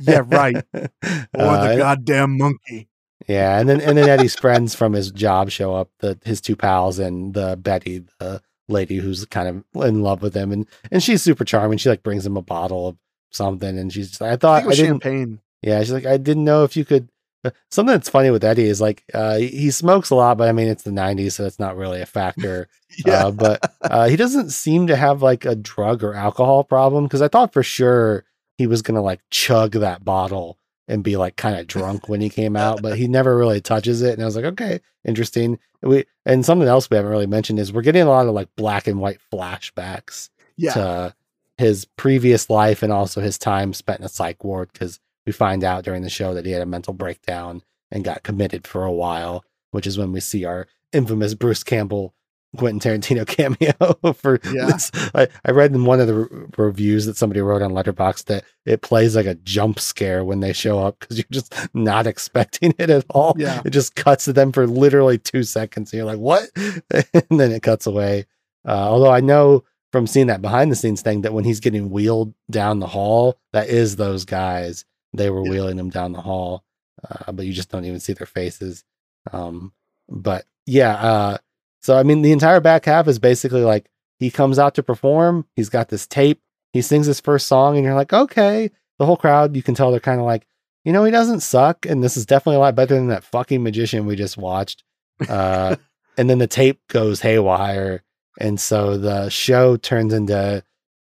yeah, 0.00 0.22
right. 0.26 0.56
or 0.74 0.88
Uh, 1.34 1.68
the 1.68 1.76
goddamn 1.78 2.36
monkey. 2.38 2.88
Yeah, 3.28 3.60
and 3.60 3.68
then 3.68 3.80
and 3.80 3.96
then 3.96 4.08
Eddie's 4.08 4.34
friends 4.34 4.74
from 4.74 4.94
his 4.94 5.12
job 5.12 5.48
show 5.50 5.76
up, 5.76 5.90
the 6.00 6.18
his 6.24 6.40
two 6.40 6.56
pals 6.56 6.98
and 6.98 7.34
the 7.34 7.56
Betty, 7.56 8.02
the 8.18 8.42
lady 8.68 8.96
who's 8.96 9.24
kind 9.26 9.62
of 9.74 9.84
in 9.86 10.02
love 10.02 10.22
with 10.22 10.34
him, 10.34 10.50
and 10.50 10.66
and 10.90 11.00
she's 11.04 11.22
super 11.22 11.44
charming. 11.44 11.78
She 11.78 11.88
like 11.88 12.02
brings 12.02 12.26
him 12.26 12.36
a 12.36 12.42
bottle 12.42 12.88
of 12.88 12.96
something, 13.30 13.78
and 13.78 13.92
she's 13.92 14.20
I 14.20 14.32
I 14.32 14.36
thought 14.36 14.64
I, 14.64 14.66
was 14.66 14.76
didn't. 14.76 15.02
champagne. 15.04 15.38
Yeah, 15.62 15.80
she's 15.80 15.92
like, 15.92 16.06
I 16.06 16.16
didn't 16.16 16.44
know 16.44 16.64
if 16.64 16.76
you 16.76 16.84
could. 16.84 17.08
uh, 17.44 17.50
Something 17.70 17.94
that's 17.94 18.08
funny 18.08 18.30
with 18.30 18.44
Eddie 18.44 18.66
is 18.66 18.80
like 18.80 19.04
uh, 19.14 19.36
he- 19.38 19.70
smokes 19.70 20.10
a 20.10 20.14
lot, 20.14 20.38
but 20.38 20.48
I 20.48 20.52
mean 20.52 20.68
it's 20.68 20.82
the 20.82 20.90
'90s, 20.90 21.32
so 21.32 21.46
it's 21.46 21.58
not 21.58 21.76
really 21.76 22.00
a 22.00 22.06
factor. 22.06 22.68
Yeah. 23.06 23.28
Uh, 23.28 23.30
but 23.30 23.72
uh, 23.80 24.06
he 24.06 24.16
doesn't 24.16 24.50
seem 24.50 24.86
to 24.88 24.96
have 24.96 25.22
like 25.22 25.46
a 25.46 25.54
drug 25.54 26.04
or 26.04 26.12
alcohol 26.12 26.62
problem 26.62 27.04
because 27.04 27.22
I 27.22 27.28
thought 27.28 27.54
for 27.54 27.62
sure 27.62 28.24
he 28.58 28.66
was 28.66 28.82
gonna 28.82 29.00
like 29.00 29.22
chug 29.30 29.72
that 29.72 30.04
bottle 30.04 30.58
and 30.88 31.02
be 31.02 31.16
like 31.16 31.36
kind 31.36 31.58
of 31.58 31.66
drunk 31.66 32.10
when 32.10 32.20
he 32.20 32.28
came 32.28 32.54
out, 32.54 32.82
but 32.82 32.98
he 32.98 33.08
never 33.08 33.34
really 33.34 33.62
touches 33.62 34.02
it. 34.02 34.12
And 34.12 34.20
I 34.20 34.26
was 34.26 34.36
like, 34.36 34.44
okay, 34.44 34.80
interesting. 35.06 35.58
We 35.80 36.04
and 36.26 36.44
something 36.44 36.68
else 36.68 36.90
we 36.90 36.96
haven't 36.98 37.10
really 37.10 37.26
mentioned 37.26 37.58
is 37.58 37.72
we're 37.72 37.80
getting 37.80 38.02
a 38.02 38.10
lot 38.10 38.26
of 38.26 38.34
like 38.34 38.54
black 38.56 38.86
and 38.86 39.00
white 39.00 39.20
flashbacks 39.32 40.28
yeah. 40.58 40.74
to 40.74 41.14
his 41.56 41.86
previous 41.86 42.50
life 42.50 42.82
and 42.82 42.92
also 42.92 43.22
his 43.22 43.38
time 43.38 43.72
spent 43.72 44.00
in 44.00 44.04
a 44.04 44.08
psych 44.10 44.44
ward 44.44 44.68
because 44.70 45.00
we 45.26 45.32
find 45.32 45.62
out 45.64 45.84
during 45.84 46.02
the 46.02 46.10
show 46.10 46.34
that 46.34 46.46
he 46.46 46.52
had 46.52 46.62
a 46.62 46.66
mental 46.66 46.94
breakdown 46.94 47.62
and 47.90 48.04
got 48.04 48.22
committed 48.22 48.66
for 48.66 48.84
a 48.84 48.92
while, 48.92 49.44
which 49.70 49.86
is 49.86 49.98
when 49.98 50.12
we 50.12 50.20
see 50.20 50.44
our 50.44 50.66
infamous 50.92 51.34
Bruce 51.34 51.62
Campbell 51.62 52.14
Quentin 52.56 52.80
Tarantino 52.80 53.26
cameo 53.26 54.12
for 54.12 54.38
Yeah. 54.44 54.66
this. 54.66 54.90
I, 55.14 55.28
I 55.44 55.52
read 55.52 55.72
in 55.74 55.84
one 55.86 56.00
of 56.00 56.06
the 56.06 56.14
re- 56.14 56.46
reviews 56.58 57.06
that 57.06 57.16
somebody 57.16 57.40
wrote 57.40 57.62
on 57.62 57.72
Letterbox 57.72 58.24
that 58.24 58.44
it 58.66 58.82
plays 58.82 59.16
like 59.16 59.24
a 59.26 59.36
jump 59.36 59.80
scare 59.80 60.22
when 60.24 60.40
they 60.40 60.52
show 60.52 60.78
up 60.78 60.98
because 61.00 61.16
you're 61.16 61.24
just 61.30 61.54
not 61.72 62.06
expecting 62.08 62.74
it 62.78 62.90
at 62.90 63.06
all. 63.08 63.34
Yeah. 63.38 63.62
It 63.64 63.70
just 63.70 63.94
cuts 63.94 64.26
to 64.26 64.34
them 64.34 64.52
for 64.52 64.66
literally 64.66 65.16
two 65.18 65.44
seconds. 65.44 65.92
And 65.92 65.98
you're 65.98 66.06
like, 66.06 66.18
what? 66.18 66.50
and 66.90 67.40
then 67.40 67.52
it 67.52 67.62
cuts 67.62 67.86
away. 67.86 68.26
Uh, 68.66 68.72
although 68.72 69.10
I 69.10 69.20
know 69.20 69.64
from 69.90 70.06
seeing 70.06 70.26
that 70.26 70.42
behind 70.42 70.70
the 70.70 70.76
scenes 70.76 71.00
thing 71.02 71.22
that 71.22 71.32
when 71.32 71.44
he's 71.44 71.60
getting 71.60 71.90
wheeled 71.90 72.34
down 72.50 72.80
the 72.80 72.86
hall, 72.86 73.38
that 73.54 73.68
is 73.68 73.96
those 73.96 74.24
guys. 74.26 74.84
They 75.12 75.30
were 75.30 75.44
Yeah. 75.44 75.50
wheeling 75.50 75.78
him 75.78 75.90
down 75.90 76.12
the 76.12 76.20
hall, 76.22 76.64
uh, 77.08 77.32
but 77.32 77.46
you 77.46 77.52
just 77.52 77.70
don't 77.70 77.84
even 77.84 78.00
see 78.00 78.12
their 78.12 78.26
faces. 78.26 78.84
Um, 79.32 79.72
but 80.08 80.46
yeah, 80.66 80.94
uh, 80.94 81.38
so 81.82 81.96
I 81.96 82.02
mean, 82.02 82.22
the 82.22 82.32
entire 82.32 82.60
back 82.60 82.84
half 82.84 83.08
is 83.08 83.18
basically 83.18 83.62
like 83.62 83.88
he 84.18 84.30
comes 84.30 84.58
out 84.58 84.74
to 84.76 84.82
perform. 84.82 85.46
He's 85.56 85.68
got 85.68 85.88
this 85.88 86.06
tape. 86.06 86.40
He 86.72 86.80
sings 86.82 87.06
his 87.06 87.20
first 87.20 87.46
song, 87.48 87.76
and 87.76 87.84
you're 87.84 87.94
like, 87.94 88.12
okay. 88.12 88.70
The 88.98 89.06
whole 89.06 89.16
crowd, 89.16 89.56
you 89.56 89.62
can 89.62 89.74
tell 89.74 89.90
they're 89.90 90.00
kind 90.00 90.20
of 90.20 90.26
like, 90.26 90.46
you 90.84 90.92
know, 90.92 91.04
he 91.04 91.10
doesn't 91.10 91.40
suck, 91.40 91.84
and 91.86 92.02
this 92.02 92.16
is 92.16 92.24
definitely 92.26 92.56
a 92.56 92.60
lot 92.60 92.74
better 92.74 92.94
than 92.94 93.08
that 93.08 93.24
fucking 93.24 93.62
magician 93.62 94.06
we 94.06 94.16
just 94.16 94.36
watched. 94.36 94.84
Uh, 95.28 95.76
and 96.16 96.30
then 96.30 96.38
the 96.38 96.46
tape 96.46 96.80
goes 96.88 97.20
haywire, 97.20 98.02
and 98.38 98.60
so 98.60 98.96
the 98.96 99.28
show 99.28 99.76
turns 99.76 100.12
into, 100.14 100.62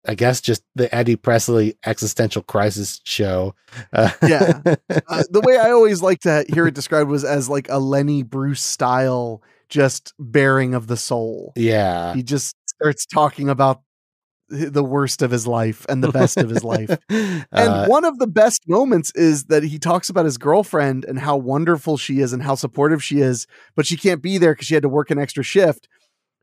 I 0.07 0.15
guess, 0.15 0.41
just 0.41 0.63
the 0.75 0.93
Eddie 0.95 1.17
Presley 1.17 1.77
existential 1.87 2.43
crisis 2.43 3.01
show. 3.05 3.55
Uh, 3.93 4.11
Yeah. 4.27 4.61
Uh, 5.09 5.23
the 5.31 5.41
way 5.41 5.59
I 5.59 5.71
always 5.71 6.03
like 6.03 6.21
to 6.21 6.45
hear 6.53 6.67
it 6.67 6.75
described 6.75 7.11
was 7.11 7.25
as 7.25 7.49
like 7.49 7.69
a 7.69 7.79
Lenny 7.79 8.23
Bruce 8.23 8.63
style, 8.63 9.43
just 9.69 10.13
bearing 10.19 10.75
of 10.75 10.87
the 10.87 10.97
soul. 10.97 11.53
yeah. 11.57 12.15
He 12.15 12.23
just 12.23 12.55
starts 12.67 13.07
talking 13.07 13.49
about 13.49 13.83
the 14.49 14.85
worst 14.85 15.23
of 15.23 15.31
his 15.31 15.47
life 15.47 15.87
and 15.89 16.05
the 16.05 16.13
best 16.13 16.37
of 16.37 16.51
his 16.51 16.63
life. 16.63 16.91
And 17.11 17.71
Uh, 17.71 17.87
one 17.87 18.05
of 18.05 18.19
the 18.19 18.27
best 18.27 18.69
moments 18.69 19.11
is 19.15 19.45
that 19.45 19.63
he 19.63 19.79
talks 19.79 20.09
about 20.11 20.25
his 20.27 20.37
girlfriend 20.39 21.05
and 21.05 21.19
how 21.19 21.37
wonderful 21.37 21.97
she 21.97 22.21
is 22.21 22.33
and 22.33 22.43
how 22.43 22.55
supportive 22.55 23.03
she 23.03 23.21
is, 23.21 23.47
but 23.75 23.87
she 23.87 23.97
can't 23.97 24.21
be 24.23 24.37
there 24.39 24.53
because 24.53 24.67
she 24.67 24.75
had 24.75 24.83
to 24.83 24.89
work 24.89 25.11
an 25.11 25.19
extra 25.19 25.43
shift. 25.43 25.89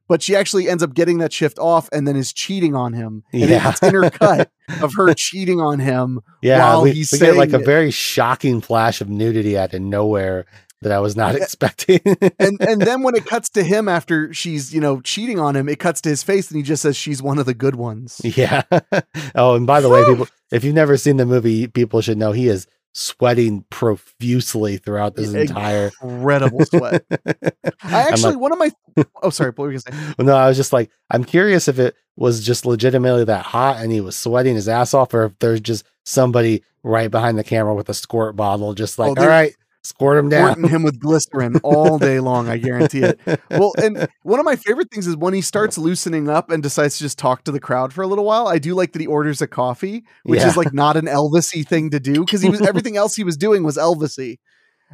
But 0.08 0.22
she 0.22 0.36
actually 0.36 0.68
ends 0.70 0.84
up 0.84 0.94
getting 0.94 1.20
that 1.20 1.32
shift 1.34 1.58
off 1.60 1.88
and 1.92 2.08
then 2.08 2.16
is 2.16 2.34
cheating 2.34 2.76
on 2.76 2.94
him. 2.94 3.24
And 3.34 3.50
Yeah. 3.50 3.70
it's 3.70 3.80
intercut 3.80 4.48
of 4.82 4.94
her 4.96 5.14
cheating 5.14 5.60
on 5.60 5.80
him. 5.80 6.20
Yeah, 6.42 6.60
while 6.60 6.84
we, 6.84 6.92
he's 6.92 7.12
we 7.12 7.20
get 7.20 7.36
like 7.36 7.54
a 7.54 7.60
it. 7.60 7.66
very 7.66 7.92
shocking 7.92 8.62
flash 8.62 9.02
of 9.02 9.10
nudity 9.10 9.58
out 9.58 9.74
of 9.74 9.82
nowhere 9.82 10.46
that 10.82 10.92
I 10.92 11.00
was 11.00 11.16
not 11.16 11.36
expecting. 11.36 12.00
and 12.40 12.58
and 12.60 12.82
then 12.82 13.04
when 13.04 13.16
it 13.16 13.26
cuts 13.26 13.50
to 13.52 13.64
him 13.64 13.88
after 13.88 14.34
she's 14.34 14.74
you 14.74 14.82
know 14.82 15.00
cheating 15.02 15.40
on 15.40 15.56
him, 15.56 15.70
it 15.70 15.78
cuts 15.80 16.02
to 16.02 16.10
his 16.10 16.24
face 16.24 16.50
and 16.50 16.58
he 16.58 16.64
just 16.64 16.82
says 16.82 16.98
she's 16.98 17.22
one 17.22 17.38
of 17.38 17.46
the 17.46 17.54
good 17.54 17.76
ones. 17.76 18.20
yeah. 18.24 18.64
oh, 19.36 19.56
and 19.56 19.68
by 19.68 19.80
the 19.80 19.90
way, 19.90 20.04
people, 20.06 20.28
if 20.52 20.64
you've 20.64 20.74
never 20.76 20.98
seen 20.98 21.18
the 21.18 21.26
movie, 21.26 21.68
people 21.68 22.02
should 22.02 22.18
know 22.18 22.32
he 22.32 22.48
is 22.48 22.66
sweating 22.94 23.66
profusely 23.70 24.78
throughout 24.78 25.16
this 25.16 25.34
entire. 25.34 25.92
Incredible 26.02 26.66
sweat. 26.66 27.04
I 27.84 28.02
actually 28.02 28.34
like- 28.34 28.40
one 28.40 28.52
of 28.52 28.58
my 28.60 28.72
oh 29.24 29.30
sorry, 29.30 29.52
what 29.52 29.60
were 29.60 29.72
you 29.72 29.80
gonna 29.80 30.14
say? 30.18 30.24
No, 30.24 30.36
I 30.36 30.48
was 30.48 30.58
just 30.58 30.74
like, 30.74 30.90
I'm 31.10 31.24
curious 31.24 31.68
if 31.68 31.80
it 31.80 31.96
was 32.18 32.46
just 32.46 32.66
legitimately 32.66 33.26
that 33.26 33.46
hot 33.46 33.78
and 33.78 33.92
he 33.92 34.02
was 34.02 34.16
sweating 34.16 34.56
his 34.56 34.68
ass 34.68 34.94
off, 34.94 35.14
or 35.14 35.26
if 35.26 35.40
there's 35.40 35.62
just 35.62 35.86
somebody 36.06 36.64
right 36.84 37.10
behind 37.12 37.38
the 37.38 37.44
camera 37.44 37.74
with 37.74 37.90
a 37.90 37.94
squirt 37.94 38.36
bottle, 38.36 38.74
just 38.74 39.00
oh, 39.00 39.04
like, 39.08 39.20
Oh, 39.20 39.22
all 39.22 39.28
right, 39.30 39.56
squirt 39.84 40.18
him 40.18 40.30
down. 40.30 40.52
Squirting 40.54 40.70
him 40.70 40.84
with 40.84 41.00
glycerin 41.00 41.58
all 41.64 41.98
day 41.98 42.20
long, 42.20 42.48
I 42.50 42.58
guarantee 42.58 43.00
it. 43.04 43.20
Well, 43.50 43.74
and 43.82 44.08
one 44.24 44.40
of 44.40 44.46
my 44.46 44.56
favorite 44.56 44.92
things 44.92 45.08
is 45.08 45.18
when 45.18 45.34
he 45.34 45.42
starts 45.42 45.78
loosening 45.78 46.30
up 46.30 46.50
and 46.52 46.62
decides 46.62 46.98
to 46.98 47.04
just 47.04 47.18
talk 47.18 47.44
to 47.46 47.52
the 47.52 47.60
crowd 47.60 47.94
for 47.94 48.02
a 48.02 48.08
little 48.08 48.26
while. 48.26 48.48
I 48.48 48.58
do 48.60 48.76
like 48.76 48.92
that 48.94 49.02
he 49.02 49.08
orders 49.08 49.42
a 49.42 49.48
coffee, 49.48 50.04
which 50.24 50.40
Yeah. 50.42 50.48
is 50.50 50.58
like 50.58 50.74
not 50.74 50.98
an 50.98 51.06
Elvisy 51.06 51.68
thing 51.68 51.90
to 51.92 52.00
do 52.00 52.24
because 52.26 52.42
he 52.42 52.50
was 52.50 52.62
everything 52.68 52.96
else 52.98 53.16
he 53.16 53.24
was 53.24 53.38
doing 53.38 53.64
was 53.64 53.78
Elvisy. 53.78 54.38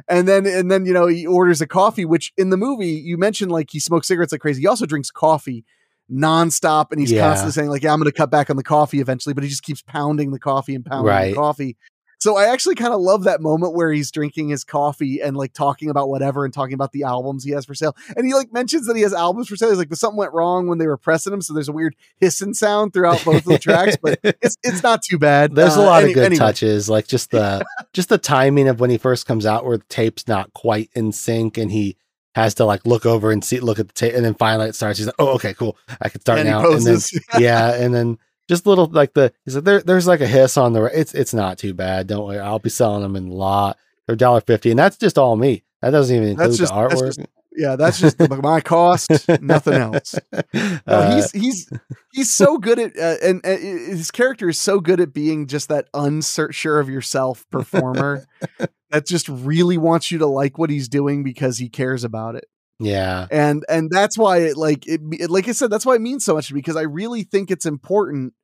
And 0.08 0.28
then 0.28 0.46
and 0.46 0.70
then 0.70 0.86
you 0.86 0.92
know 0.92 1.06
he 1.08 1.26
orders 1.26 1.60
a 1.60 1.66
coffee, 1.66 2.04
which 2.04 2.32
in 2.36 2.50
the 2.50 2.56
movie 2.56 2.86
you 2.86 3.18
mentioned 3.18 3.50
like 3.50 3.68
he 3.70 3.80
smokes 3.80 4.06
cigarettes 4.08 4.30
like 4.32 4.40
crazy. 4.40 4.60
He 4.60 4.66
also 4.68 4.86
drinks 4.86 5.10
coffee 5.10 5.64
nonstop, 6.10 6.86
and 6.90 7.00
he's 7.00 7.10
Yeah. 7.12 7.28
constantly 7.28 7.52
saying 7.52 7.68
like, 7.68 7.82
"Yeah, 7.82 7.92
I'm 7.92 7.98
going 7.98 8.10
to 8.10 8.16
cut 8.16 8.30
back 8.30 8.48
on 8.48 8.56
the 8.56 8.62
coffee 8.62 9.00
eventually," 9.00 9.34
but 9.34 9.44
he 9.44 9.50
just 9.50 9.62
keeps 9.62 9.82
pounding 9.82 10.30
the 10.30 10.38
coffee 10.38 10.74
and 10.74 10.84
pounding 10.84 11.06
Right. 11.06 11.30
the 11.30 11.34
coffee. 11.36 11.76
So 12.20 12.36
I 12.36 12.46
actually 12.46 12.74
kind 12.74 12.92
of 12.92 13.00
love 13.00 13.24
that 13.24 13.40
moment 13.40 13.74
where 13.74 13.92
he's 13.92 14.10
drinking 14.10 14.48
his 14.48 14.64
coffee 14.64 15.20
and 15.22 15.36
like 15.36 15.52
talking 15.52 15.88
about 15.88 16.08
whatever 16.08 16.44
and 16.44 16.52
talking 16.52 16.74
about 16.74 16.90
the 16.92 17.04
albums 17.04 17.44
he 17.44 17.52
has 17.52 17.64
for 17.64 17.74
sale. 17.74 17.96
And 18.16 18.26
he 18.26 18.34
like 18.34 18.52
mentions 18.52 18.86
that 18.88 18.96
he 18.96 19.02
has 19.02 19.14
albums 19.14 19.48
for 19.48 19.54
sale. 19.56 19.68
He's 19.68 19.78
like, 19.78 19.88
but 19.88 19.98
something 19.98 20.16
went 20.18 20.32
wrong 20.32 20.66
when 20.66 20.78
they 20.78 20.86
were 20.88 20.96
pressing 20.96 21.30
them, 21.30 21.40
so 21.42 21.54
there's 21.54 21.68
a 21.68 21.72
weird 21.72 21.94
hissing 22.18 22.54
sound 22.54 22.92
throughout 22.92 23.24
both 23.24 23.36
of 23.38 23.44
the 23.44 23.58
tracks, 23.58 23.96
but 24.02 24.18
it's 24.24 24.56
it's 24.64 24.82
not 24.82 25.02
too 25.02 25.18
bad. 25.18 25.54
There's 25.54 25.76
a 25.76 25.80
Uh, 25.80 25.84
lot 25.84 26.02
any- 26.02 26.10
of 26.12 26.14
good 26.16 26.24
anyway. 26.26 26.38
touches, 26.38 26.88
like 26.90 27.06
just 27.06 27.30
the 27.30 27.64
just 27.92 28.08
the 28.08 28.18
timing 28.18 28.68
of 28.68 28.80
when 28.80 28.90
he 28.90 28.98
first 28.98 29.26
comes 29.26 29.46
out, 29.46 29.64
where 29.64 29.78
the 29.78 29.84
tape's 29.84 30.26
not 30.26 30.52
quite 30.54 30.90
in 30.94 31.12
sync, 31.12 31.56
and 31.56 31.70
he 31.70 31.96
has 32.34 32.54
to 32.54 32.64
like 32.64 32.84
look 32.86 33.06
over 33.06 33.30
and 33.32 33.44
see, 33.44 33.58
look 33.60 33.78
at 33.78 33.86
the 33.88 33.94
tape, 33.94 34.14
and 34.14 34.24
then 34.24 34.34
finally 34.34 34.68
it 34.68 34.74
starts. 34.74 34.98
He's 34.98 35.06
like, 35.06 35.14
"Oh, 35.20 35.34
okay, 35.34 35.54
cool, 35.54 35.76
I 36.00 36.08
can 36.08 36.20
start 36.20 36.40
And 36.40 36.48
now." 36.48 36.70
And 36.72 36.82
then 36.84 36.98
yeah, 37.38 37.74
and 37.74 37.94
then 37.94 38.18
just 38.48 38.66
little 38.66 38.86
like 38.86 39.14
the 39.14 39.32
he's 39.44 39.54
like, 39.56 39.64
there, 39.64 39.80
"There's 39.80 40.06
like 40.06 40.20
a 40.20 40.26
hiss 40.26 40.56
on 40.56 40.72
the. 40.72 40.84
It's 40.84 41.14
it's 41.14 41.34
not 41.34 41.58
too 41.58 41.74
bad. 41.74 42.06
Don't 42.06 42.26
worry, 42.26 42.38
I'll 42.38 42.58
be 42.58 42.70
selling 42.70 43.02
them 43.02 43.16
in 43.16 43.28
a 43.28 43.34
lot. 43.34 43.76
They're 44.06 44.16
dollar 44.16 44.40
fifty, 44.40 44.70
and 44.70 44.78
that's 44.78 44.96
just 44.96 45.18
all 45.18 45.36
me. 45.36 45.64
That 45.82 45.90
doesn't 45.90 46.14
even 46.16 46.30
include 46.30 46.48
That's 46.50 46.58
just- 46.58 46.72
the 46.74 46.80
that's 46.88 46.94
artwork. 47.02 47.06
just- 47.16 47.20
yeah, 47.56 47.74
that's 47.74 47.98
just 47.98 48.20
my 48.42 48.60
cost, 48.60 49.10
nothing 49.42 49.74
else. 49.74 50.14
No, 50.54 50.78
Uh, 50.86 51.14
he's 51.16 51.30
he's 51.32 51.70
he's 52.12 52.32
so 52.32 52.56
good 52.56 52.78
at 52.78 52.96
uh, 52.96 53.16
and 53.22 53.44
uh, 53.44 53.48
his 53.56 54.10
character 54.12 54.48
is 54.48 54.58
so 54.60 54.78
good 54.80 55.00
at 55.00 55.12
being 55.12 55.46
just 55.48 55.68
that 55.68 55.88
unsure 55.92 56.78
of 56.78 56.88
yourself 56.88 57.44
performer 57.50 58.24
that 58.90 59.06
just 59.06 59.28
really 59.28 59.76
wants 59.76 60.12
you 60.12 60.18
to 60.18 60.26
like 60.26 60.56
what 60.56 60.70
he's 60.70 60.88
doing 60.88 61.24
because 61.24 61.58
he 61.58 61.68
cares 61.68 62.04
about 62.04 62.36
it. 62.36 62.46
Yeah, 62.80 63.26
And 63.30 63.64
and 63.68 63.90
that's 63.90 64.16
why 64.16 64.38
it 64.38 64.56
like 64.56 64.86
it, 64.86 65.00
it 65.12 65.30
like 65.30 65.48
I 65.48 65.52
said 65.52 65.70
that's 65.70 65.84
why 65.86 65.94
it 65.96 66.00
means 66.00 66.24
so 66.24 66.34
much 66.34 66.52
because 66.52 66.76
I 66.76 66.82
really 66.82 67.22
think 67.24 67.50
it's 67.50 67.66
important 67.66 68.34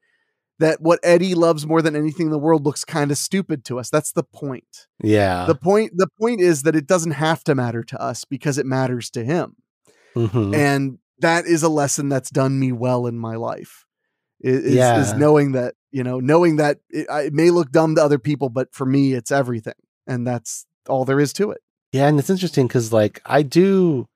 that 0.59 0.81
what 0.81 1.01
Eddie 1.02 1.35
loves 1.35 1.66
more 1.66 1.82
than 1.82 1.97
anything 1.97 2.27
in 2.27 2.32
the 2.32 2.39
world 2.39 2.65
looks 2.65 2.85
kind 2.85 3.11
of 3.11 3.19
stupid 3.19 3.65
to 3.65 3.78
us. 3.78 3.90
That's 3.90 4.12
the 4.12 4.23
point. 4.23 4.86
yeah. 5.02 5.47
The 5.47 5.55
point 5.56 5.93
the 5.97 6.09
point 6.20 6.40
is 6.40 6.62
that 6.62 6.77
it 6.77 6.86
doesn't 6.86 7.12
have 7.12 7.43
to 7.44 7.55
matter 7.55 7.82
to 7.85 8.01
us 8.01 8.24
because 8.24 8.56
it 8.59 8.66
matters 8.66 9.11
to 9.11 9.24
him 9.24 9.56
Mhm. 10.16 10.55
and 10.55 10.98
that 11.20 11.47
is 11.47 11.62
a 11.62 11.69
lesson 11.69 12.09
that's 12.09 12.31
done 12.31 12.59
me 12.59 12.70
well 12.73 13.06
in 13.06 13.19
my 13.19 13.35
life 13.36 13.85
is, 14.40 14.65
is 14.65 15.12
knowing 15.15 15.52
that 15.52 15.74
you 15.90 16.02
know 16.05 16.20
knowing 16.20 16.56
that 16.56 16.78
it, 16.90 17.06
it 17.11 17.32
may 17.32 17.51
look 17.51 17.70
dumb 17.73 17.94
to 17.97 18.02
other 18.02 18.19
people 18.19 18.48
but 18.48 18.73
for 18.73 18.85
me 18.86 19.12
it's 19.15 19.31
everything 19.32 19.74
and 20.06 20.27
that's 20.27 20.66
all 20.89 21.05
there 21.05 21.19
is 21.20 21.32
to 21.32 21.51
it 21.51 21.61
Yeah, 21.93 22.06
and 22.09 22.19
it's 22.19 22.31
interesting 22.31 22.66
because 22.69 22.93
like 22.93 23.20
I 23.27 23.43
do 23.43 24.06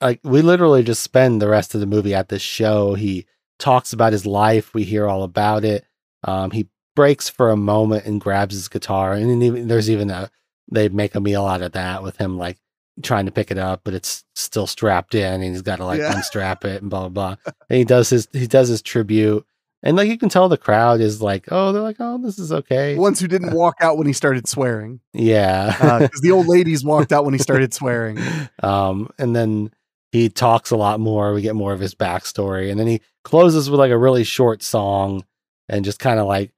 like 0.00 0.20
we 0.22 0.42
literally 0.42 0.82
just 0.82 1.02
spend 1.02 1.40
the 1.40 1.48
rest 1.48 1.74
of 1.74 1.80
the 1.80 1.86
movie 1.86 2.14
at 2.14 2.28
this 2.28 2.42
show. 2.42 2.94
He 2.94 3.26
talks 3.58 3.92
about 3.92 4.12
his 4.12 4.24
life, 4.26 4.72
we 4.74 4.84
hear 4.84 5.06
all 5.06 5.22
about 5.22 5.64
it. 5.64 5.84
Um 6.24 6.50
he 6.50 6.68
breaks 6.96 7.28
for 7.28 7.50
a 7.50 7.56
moment 7.56 8.04
and 8.04 8.20
grabs 8.20 8.54
his 8.54 8.68
guitar 8.68 9.12
and 9.12 9.30
then 9.30 9.42
even 9.42 9.68
there's 9.68 9.88
even 9.90 10.10
a 10.10 10.30
they 10.70 10.88
make 10.88 11.14
a 11.14 11.20
meal 11.20 11.46
out 11.46 11.62
of 11.62 11.72
that 11.72 12.02
with 12.02 12.16
him 12.18 12.36
like 12.38 12.58
trying 13.02 13.24
to 13.26 13.32
pick 13.32 13.50
it 13.50 13.56
up, 13.58 13.80
but 13.84 13.94
it's 13.94 14.24
still 14.34 14.66
strapped 14.66 15.14
in 15.14 15.34
and 15.34 15.44
he's 15.44 15.62
gotta 15.62 15.84
like 15.84 16.00
Yeah. 16.00 16.14
unstrap 16.16 16.64
it 16.64 16.82
and 16.82 16.90
blah 16.90 17.08
blah 17.08 17.36
blah. 17.44 17.52
And 17.70 17.78
he 17.78 17.84
does 17.84 18.10
his 18.10 18.28
he 18.32 18.46
does 18.46 18.68
his 18.68 18.82
tribute. 18.82 19.44
And 19.82 19.96
like 19.96 20.08
you 20.08 20.18
can 20.18 20.28
tell 20.28 20.50
the 20.50 20.58
crowd 20.58 21.00
is 21.00 21.22
like, 21.22 21.46
oh, 21.50 21.72
they're 21.72 21.80
like, 21.80 21.96
oh, 22.00 22.18
this 22.18 22.38
is 22.38 22.52
okay. 22.52 22.96
ones 22.96 23.18
who 23.18 23.26
didn't 23.26 23.54
walk 23.54 23.76
out 23.80 23.96
when 23.96 24.06
he 24.06 24.12
started 24.12 24.46
swearing 24.46 25.00
Yeah. 25.14 25.98
because 26.00 26.20
the 26.20 26.32
old 26.32 26.48
ladies 26.48 26.84
walked 26.84 27.12
out 27.12 27.24
when 27.24 27.32
he 27.32 27.38
started 27.38 27.72
swearing 27.80 28.18
Um, 28.62 29.08
and 29.18 29.34
then 29.34 29.72
he 30.12 30.28
talks 30.28 30.70
a 30.70 30.76
lot 30.76 31.00
more. 31.00 31.32
We 31.32 31.42
get 31.42 31.54
more 31.54 31.72
of 31.72 31.80
his 31.80 31.94
backstory, 31.94 32.70
and 32.70 32.78
then 32.80 32.86
he 32.86 33.00
closes 33.24 33.70
with 33.70 33.78
like 33.80 33.90
a 33.92 33.98
really 33.98 34.24
short 34.24 34.62
song, 34.62 35.24
and 35.68 35.84
just 35.84 35.98
kind 36.00 36.18
of 36.20 36.26
like 36.26 36.52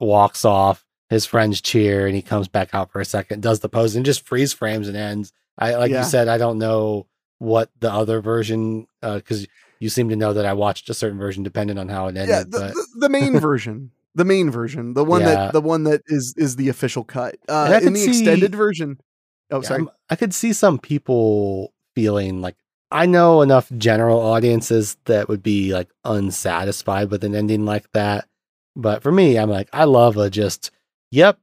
walks 0.00 0.44
off. 0.44 0.84
His 1.08 1.24
friends 1.24 1.60
cheer, 1.60 2.06
and 2.06 2.16
he 2.16 2.22
comes 2.22 2.48
back 2.48 2.70
out 2.72 2.90
for 2.90 3.00
a 3.00 3.04
second, 3.04 3.40
does 3.40 3.60
the 3.60 3.68
pose, 3.68 3.94
and 3.94 4.04
just 4.04 4.26
freeze 4.26 4.52
frames 4.52 4.88
and 4.88 4.96
ends. 4.96 5.32
I 5.56 5.76
like 5.76 5.90
Yeah. 5.92 6.00
you 6.00 6.04
said, 6.04 6.26
I 6.26 6.36
don't 6.36 6.58
know 6.58 7.06
what 7.38 7.70
the 7.80 7.92
other 7.92 8.20
version 8.20 8.88
because 9.02 9.46
you 9.78 9.88
seem 9.88 10.08
to 10.08 10.16
know 10.16 10.32
that 10.32 10.46
I 10.46 10.52
watched 10.54 10.88
a 10.90 10.94
certain 10.94 11.18
version 11.18 11.42
depending 11.44 11.78
on 11.78 11.88
how 11.88 12.06
it 12.06 12.16
ended. 12.16 12.28
yeah 12.28 12.42
the, 12.44 12.48
but 12.50 12.74
the, 12.74 12.86
the 13.00 13.08
main 13.10 13.38
version 13.40 13.90
the 14.14 14.24
main 14.24 14.50
version 14.50 14.94
the 14.94 15.04
one 15.04 15.20
Yeah. 15.20 15.26
that 15.34 15.52
the 15.52 15.60
one 15.60 15.84
that 15.84 16.00
is 16.06 16.32
is 16.38 16.56
the 16.56 16.70
official 16.70 17.04
cut 17.04 17.36
uh 17.46 17.78
in 17.82 17.92
the 17.92 18.00
see- 18.00 18.08
extended 18.08 18.54
version 18.54 18.98
oh 19.50 19.60
Yeah, 19.60 19.68
sorry 19.68 19.80
I'm- 19.80 19.90
I 20.08 20.16
could 20.16 20.32
see 20.34 20.54
some 20.54 20.78
people 20.78 21.74
feeling 21.94 22.40
like 22.40 22.56
I 22.90 23.06
know 23.06 23.42
enough 23.42 23.70
general 23.76 24.20
audiences 24.20 24.96
that 25.06 25.28
would 25.28 25.42
be 25.42 25.72
like 25.72 25.88
unsatisfied 26.04 27.10
with 27.10 27.24
an 27.24 27.34
ending 27.34 27.64
like 27.64 27.90
that. 27.92 28.28
But 28.76 29.02
for 29.02 29.10
me, 29.10 29.38
I'm 29.38 29.50
like, 29.50 29.68
I 29.72 29.84
love 29.84 30.16
a 30.16 30.30
just, 30.30 30.70
yep, 31.10 31.38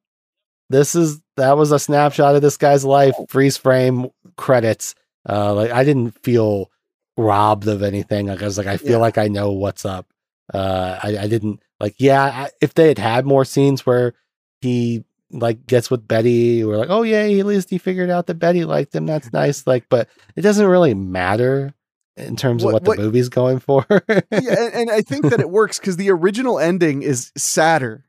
this 0.69 0.95
is 0.95 1.21
that 1.37 1.57
was 1.57 1.71
a 1.71 1.79
snapshot 1.79 2.35
of 2.35 2.41
this 2.41 2.57
guy's 2.57 2.85
life, 2.85 3.15
freeze 3.27 3.57
frame 3.57 4.09
credits. 4.37 4.95
Uh 5.27 5.53
like 5.53 5.71
I 5.71 5.83
didn't 5.83 6.11
feel 6.23 6.71
robbed 7.17 7.67
of 7.67 7.83
anything. 7.83 8.27
Like 8.27 8.41
I 8.41 8.45
was 8.45 8.57
like, 8.57 8.67
I 8.67 8.77
feel 8.77 8.91
Yeah. 8.91 8.97
like 8.97 9.17
I 9.17 9.27
know 9.27 9.51
what's 9.51 9.85
up. 9.85 10.07
Uh 10.53 10.99
I, 11.03 11.17
I 11.19 11.27
didn't 11.27 11.61
like, 11.79 11.95
yeah, 11.97 12.23
I, 12.23 12.49
if 12.61 12.73
they 12.73 12.87
had 12.87 12.97
had 12.99 13.25
more 13.25 13.45
scenes 13.45 13.85
where 13.85 14.13
he 14.61 15.03
like 15.33 15.65
gets 15.67 15.89
with 15.91 16.07
Betty. 16.07 16.63
We're 16.63 16.77
like, 16.77 16.89
oh 16.89 17.01
yeah, 17.03 17.23
at 17.23 17.45
least 17.45 17.69
he 17.69 17.77
figured 17.77 18.09
out 18.09 18.27
that 18.27 18.35
Betty 18.35 18.63
liked 18.65 18.95
him. 18.95 19.05
That's 19.05 19.33
nice. 19.33 19.65
Like, 19.67 19.85
but 19.89 20.07
it 20.35 20.41
doesn't 20.41 20.65
really 20.65 20.93
matter 20.93 21.73
in 22.15 22.35
terms 22.35 22.63
of 22.63 22.67
What- 22.71 22.73
what, 22.73 22.87
what- 22.87 22.97
the 22.97 23.03
movie's 23.03 23.29
going 23.29 23.59
for. 23.59 23.85
yeah, 24.07 24.21
and, 24.31 24.73
and 24.73 24.91
I 24.91 25.01
think 25.01 25.29
that 25.29 25.39
it 25.39 25.49
works 25.49 25.79
because 25.79 25.97
the 25.97 26.11
original 26.11 26.59
ending 26.59 27.01
is 27.01 27.31
sadder. 27.35 28.05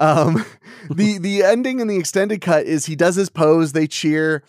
Um, 0.00 0.44
the 0.90 1.18
the 1.18 1.42
ending 1.42 1.80
in 1.80 1.88
the 1.88 1.96
extended 1.96 2.40
cut 2.40 2.66
is 2.66 2.86
he 2.86 2.96
does 2.96 3.14
his 3.14 3.30
pose, 3.30 3.72
they 3.72 3.86
cheer, 3.86 4.42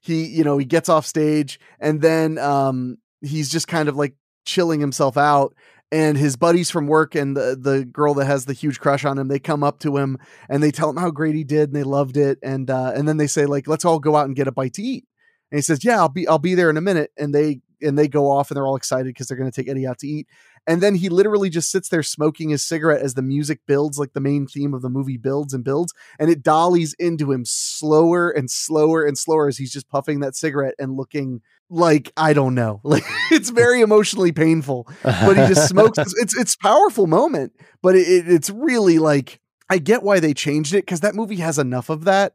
he 0.00 0.24
you 0.26 0.44
know 0.44 0.56
he 0.58 0.64
gets 0.64 0.88
off 0.88 1.04
stage, 1.06 1.58
and 1.80 2.00
then 2.00 2.38
um 2.38 2.98
he's 3.20 3.50
just 3.50 3.68
kind 3.68 3.88
of 3.88 3.96
like 3.96 4.14
chilling 4.46 4.80
himself 4.80 5.16
out. 5.16 5.54
And 5.92 6.16
his 6.16 6.36
buddies 6.36 6.70
from 6.70 6.86
work 6.86 7.16
and 7.16 7.36
the 7.36 7.58
the 7.60 7.84
girl 7.84 8.14
that 8.14 8.26
has 8.26 8.44
the 8.44 8.52
huge 8.52 8.78
crush 8.78 9.04
on 9.04 9.18
him, 9.18 9.26
they 9.26 9.40
come 9.40 9.64
up 9.64 9.80
to 9.80 9.96
him 9.96 10.18
and 10.48 10.62
they 10.62 10.70
tell 10.70 10.88
him 10.88 10.96
how 10.96 11.10
great 11.10 11.34
he 11.34 11.42
did 11.42 11.70
and 11.70 11.74
they 11.76 11.82
loved 11.82 12.16
it. 12.16 12.38
And 12.42 12.70
uh, 12.70 12.92
and 12.94 13.08
then 13.08 13.16
they 13.16 13.26
say 13.26 13.46
like, 13.46 13.66
let's 13.66 13.84
all 13.84 13.98
go 13.98 14.14
out 14.14 14.26
and 14.26 14.36
get 14.36 14.46
a 14.46 14.52
bite 14.52 14.74
to 14.74 14.82
eat. 14.82 15.04
And 15.50 15.58
he 15.58 15.62
says, 15.62 15.84
yeah, 15.84 15.98
I'll 15.98 16.08
be 16.08 16.28
I'll 16.28 16.38
be 16.38 16.54
there 16.54 16.70
in 16.70 16.76
a 16.76 16.80
minute. 16.80 17.10
And 17.18 17.34
they 17.34 17.60
and 17.82 17.98
they 17.98 18.08
go 18.08 18.30
off 18.30 18.50
and 18.50 18.56
they're 18.56 18.66
all 18.66 18.76
excited 18.76 19.06
because 19.06 19.26
they're 19.26 19.38
going 19.38 19.50
to 19.50 19.54
take 19.54 19.68
Eddie 19.68 19.86
out 19.86 19.98
to 19.98 20.06
eat. 20.06 20.28
And 20.66 20.82
then 20.82 20.94
he 20.94 21.08
literally 21.08 21.48
just 21.48 21.70
sits 21.70 21.88
there 21.88 22.02
smoking 22.02 22.50
his 22.50 22.62
cigarette 22.62 23.02
as 23.02 23.14
the 23.14 23.22
music 23.22 23.60
builds, 23.66 23.98
like 23.98 24.12
the 24.12 24.20
main 24.20 24.46
theme 24.46 24.74
of 24.74 24.82
the 24.82 24.90
movie 24.90 25.16
builds 25.16 25.54
and 25.54 25.64
builds. 25.64 25.94
And 26.18 26.30
it 26.30 26.42
dollies 26.42 26.94
into 26.98 27.32
him 27.32 27.44
slower 27.44 28.30
and 28.30 28.50
slower 28.50 29.02
and 29.02 29.16
slower 29.16 29.48
as 29.48 29.56
he's 29.56 29.72
just 29.72 29.88
puffing 29.88 30.20
that 30.20 30.36
cigarette 30.36 30.74
and 30.78 30.96
looking 30.96 31.40
like, 31.70 32.12
I 32.16 32.32
don't 32.32 32.54
know. 32.54 32.80
Like 32.84 33.04
it's 33.30 33.50
very 33.64 33.80
emotionally 33.80 34.32
painful. 34.32 34.88
But 35.02 35.36
he 35.36 35.46
just 35.46 35.68
smokes. 35.68 35.98
It's 36.20 36.36
it's 36.36 36.56
powerful 36.56 37.06
moment, 37.06 37.52
but 37.82 37.94
it, 37.96 38.06
it- 38.08 38.28
it's 38.28 38.50
really 38.50 38.98
like 38.98 39.40
I 39.70 39.78
get 39.78 40.02
why 40.02 40.18
they 40.20 40.34
changed 40.34 40.74
it 40.74 40.84
because 40.84 41.00
that 41.00 41.14
movie 41.14 41.36
has 41.36 41.58
enough 41.58 41.88
of 41.90 42.04
that. 42.04 42.32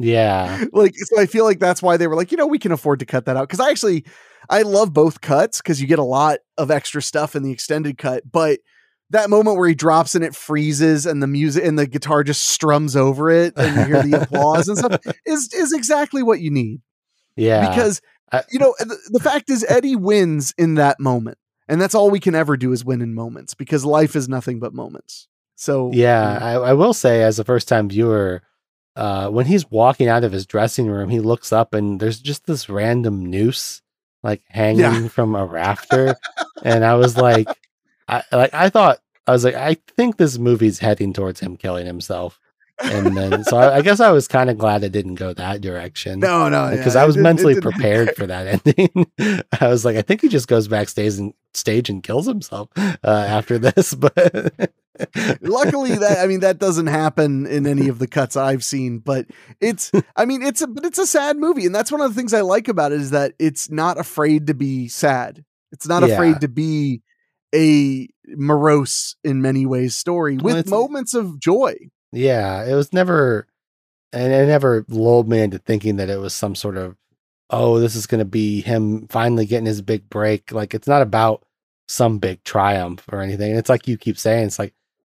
Yeah. 0.00 0.64
like 0.72 0.94
so 0.96 1.20
i 1.20 1.26
feel 1.26 1.44
like 1.44 1.58
that's 1.58 1.82
why 1.82 1.96
they 1.96 2.06
were 2.06 2.14
like 2.14 2.30
you 2.30 2.36
know 2.38 2.46
we 2.46 2.60
can 2.60 2.70
afford 2.70 3.00
to 3.00 3.04
cut 3.04 3.24
that 3.24 3.36
out 3.36 3.48
because 3.48 3.58
i 3.58 3.68
actually 3.68 4.04
i 4.48 4.62
love 4.62 4.92
both 4.92 5.20
cuts 5.20 5.60
because 5.60 5.80
you 5.80 5.88
get 5.88 5.98
a 5.98 6.04
lot 6.04 6.38
of 6.56 6.70
extra 6.70 7.02
stuff 7.02 7.34
in 7.34 7.42
the 7.42 7.50
extended 7.50 7.98
cut 7.98 8.22
but 8.30 8.60
that 9.10 9.28
moment 9.28 9.56
where 9.56 9.68
he 9.68 9.74
drops 9.74 10.14
and 10.14 10.22
it 10.22 10.36
freezes 10.36 11.04
and 11.04 11.20
the 11.20 11.26
music 11.26 11.64
and 11.64 11.76
the 11.76 11.84
guitar 11.88 12.22
just 12.22 12.46
strums 12.46 12.94
over 12.94 13.28
it 13.28 13.54
and 13.56 13.74
you 13.76 13.84
hear 13.86 14.02
the 14.04 14.22
applause 14.22 14.68
and 14.68 14.78
stuff 14.78 15.00
is 15.26 15.52
is 15.52 15.72
exactly 15.72 16.22
what 16.22 16.38
you 16.38 16.52
need 16.52 16.80
Yeah. 17.34 17.68
because 17.68 18.00
I- 18.32 18.44
you 18.50 18.58
know 18.58 18.74
the, 18.78 18.98
the 19.10 19.20
fact 19.20 19.50
is 19.50 19.64
eddie 19.68 19.96
wins 19.96 20.54
in 20.58 20.74
that 20.74 20.98
moment 21.00 21.38
and 21.68 21.80
that's 21.80 21.94
all 21.94 22.10
we 22.10 22.20
can 22.20 22.34
ever 22.34 22.56
do 22.56 22.72
is 22.72 22.84
win 22.84 23.00
in 23.02 23.14
moments 23.14 23.54
because 23.54 23.84
life 23.84 24.16
is 24.16 24.28
nothing 24.28 24.58
but 24.60 24.72
moments. 24.74 25.28
So 25.56 25.90
Yeah, 25.92 26.38
I, 26.40 26.52
I 26.54 26.72
will 26.72 26.94
say, 26.94 27.22
as 27.22 27.38
a 27.38 27.44
first 27.44 27.68
time 27.68 27.88
viewer, 27.88 28.42
uh, 28.96 29.28
when 29.28 29.44
he's 29.46 29.70
walking 29.70 30.08
out 30.08 30.24
of 30.24 30.32
his 30.32 30.46
dressing 30.46 30.86
room, 30.88 31.08
he 31.10 31.20
looks 31.20 31.52
up 31.52 31.74
and 31.74 31.98
there's 32.00 32.20
just 32.20 32.46
this 32.46 32.68
random 32.68 33.26
noose 33.26 33.82
like 34.22 34.42
hanging 34.48 34.80
Yeah. 34.80 35.08
from 35.08 35.34
a 35.36 35.44
rafter, 35.44 36.16
and 36.64 36.84
I 36.84 36.94
was 36.96 37.16
like, 37.16 37.48
I 38.08 38.22
like 38.32 38.52
I 38.54 38.68
thought 38.68 38.98
I 39.26 39.32
was 39.32 39.44
like, 39.44 39.54
I 39.54 39.76
think 39.96 40.16
this 40.16 40.38
movie's 40.38 40.78
heading 40.80 41.12
towards 41.12 41.38
him 41.40 41.56
killing 41.56 41.86
himself, 41.86 42.40
and 42.80 43.16
then 43.16 43.44
so 43.44 43.56
I, 43.56 43.76
I 43.76 43.82
guess 43.82 44.00
I 44.00 44.10
was 44.10 44.28
kind 44.28 44.50
of 44.50 44.58
glad 44.58 44.84
it 44.84 44.92
didn't 44.92 45.16
go 45.16 45.32
that 45.34 45.60
direction. 45.60 46.20
no 46.20 46.48
no 46.48 46.70
because 46.76 46.94
yeah, 46.94 47.02
I 47.02 47.06
was 47.06 47.14
didn't- 47.16 47.24
mentally 47.24 47.60
prepared 47.60 48.14
for 48.16 48.26
that 48.26 48.46
ending. 48.66 49.06
I 49.60 49.68
was 49.68 49.84
like, 49.84 49.96
I 49.96 50.02
think 50.02 50.20
he 50.22 50.28
just 50.28 50.48
goes 50.48 50.68
backstage 50.68 51.18
and 51.18 51.34
stage 51.54 51.88
and 51.90 52.02
kills 52.02 52.26
himself 52.26 52.68
uh, 52.76 52.94
after 53.04 53.58
this. 53.58 53.94
But 54.98 55.38
luckily 55.42 55.94
that 55.94 56.18
i 56.18 56.26
mean 56.26 56.40
that 56.40 56.58
doesn't 56.58 56.88
happen 56.88 57.46
in 57.46 57.68
any 57.68 57.86
of 57.86 58.00
the 58.00 58.08
cuts 58.08 58.36
i've 58.36 58.64
seen 58.64 58.98
but 58.98 59.26
it's 59.60 59.92
i 60.16 60.24
mean 60.24 60.42
it's 60.42 60.60
a 60.60 60.66
but 60.66 60.84
it's 60.84 60.98
a 60.98 61.06
sad 61.06 61.36
movie 61.36 61.66
and 61.66 61.72
that's 61.72 61.92
one 61.92 62.00
of 62.00 62.10
the 62.12 62.16
things 62.20 62.34
i 62.34 62.40
like 62.40 62.66
about 62.66 62.90
it 62.90 63.00
is 63.00 63.10
that 63.12 63.32
it's 63.38 63.70
not 63.70 63.96
afraid 63.96 64.48
to 64.48 64.54
be 64.54 64.88
sad 64.88 65.44
it's 65.70 65.86
not 65.86 66.02
Yeah. 66.02 66.14
afraid 66.14 66.40
to 66.40 66.48
be 66.48 67.02
a 67.54 68.08
morose 68.26 69.14
in 69.22 69.40
many 69.40 69.66
ways 69.66 69.96
story 69.96 70.36
with 70.36 70.56
it's- 70.56 70.68
moments 70.70 71.14
of 71.14 71.38
joy 71.38 71.76
yeah, 72.12 72.64
it 72.64 72.74
was 72.74 72.92
never, 72.92 73.46
and 74.12 74.32
it 74.32 74.46
never 74.46 74.84
lulled 74.88 75.28
me 75.28 75.40
into 75.40 75.58
thinking 75.58 75.96
that 75.96 76.10
it 76.10 76.18
was 76.18 76.34
some 76.34 76.54
sort 76.54 76.76
of, 76.76 76.96
oh, 77.50 77.78
this 77.78 77.94
is 77.94 78.06
going 78.06 78.18
to 78.18 78.24
be 78.24 78.60
him 78.60 79.06
finally 79.08 79.46
getting 79.46 79.66
his 79.66 79.82
big 79.82 80.08
break. 80.08 80.52
Like 80.52 80.74
it's 80.74 80.88
not 80.88 81.02
about 81.02 81.44
some 81.88 82.18
big 82.18 82.42
triumph 82.44 83.04
or 83.10 83.20
anything. 83.20 83.56
It's 83.56 83.70
like 83.70 83.88
you 83.88 83.96
keep 83.96 84.18
saying, 84.18 84.46
it's 84.46 84.58
like, 84.58 84.74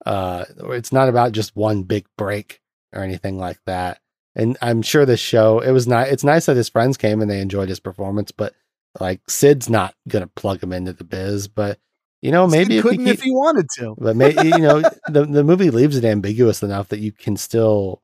uh, 0.05 0.45
it's 0.67 0.91
not 0.91 1.09
about 1.09 1.31
just 1.31 1.55
one 1.55 1.83
big 1.83 2.05
break 2.17 2.61
or 2.93 3.01
anything 3.01 3.37
like 3.39 3.59
that. 3.65 3.99
And 4.35 4.57
I'm 4.61 4.81
sure 4.81 5.05
this 5.05 5.19
show, 5.19 5.59
it 5.59 5.71
was 5.71 5.87
not, 5.87 6.07
it's 6.07 6.23
nice 6.23 6.45
that 6.45 6.55
his 6.55 6.69
friends 6.69 6.97
came 6.97 7.21
and 7.21 7.29
they 7.29 7.41
enjoyed 7.41 7.69
his 7.69 7.79
performance, 7.79 8.31
but 8.31 8.53
like 8.99 9.21
Sid's 9.29 9.69
not 9.69 9.95
going 10.07 10.23
to 10.23 10.31
plug 10.35 10.61
him 10.63 10.71
into 10.71 10.93
the 10.93 11.03
biz, 11.03 11.47
but 11.47 11.79
you 12.21 12.31
know, 12.31 12.47
maybe 12.47 12.77
if 12.77 12.83
he 12.83 12.89
couldn't 12.89 13.05
keep, 13.05 13.13
if 13.15 13.21
he 13.21 13.31
wanted 13.31 13.67
to 13.77 13.95
but 13.97 14.15
maybe 14.15 14.47
you 14.47 14.59
know 14.59 14.81
the 15.07 15.25
the 15.25 15.43
movie 15.43 15.69
leaves 15.69 15.95
it 15.95 16.05
ambiguous 16.05 16.61
enough 16.63 16.89
that 16.89 16.99
you 16.99 17.11
can 17.11 17.37
still. 17.37 18.01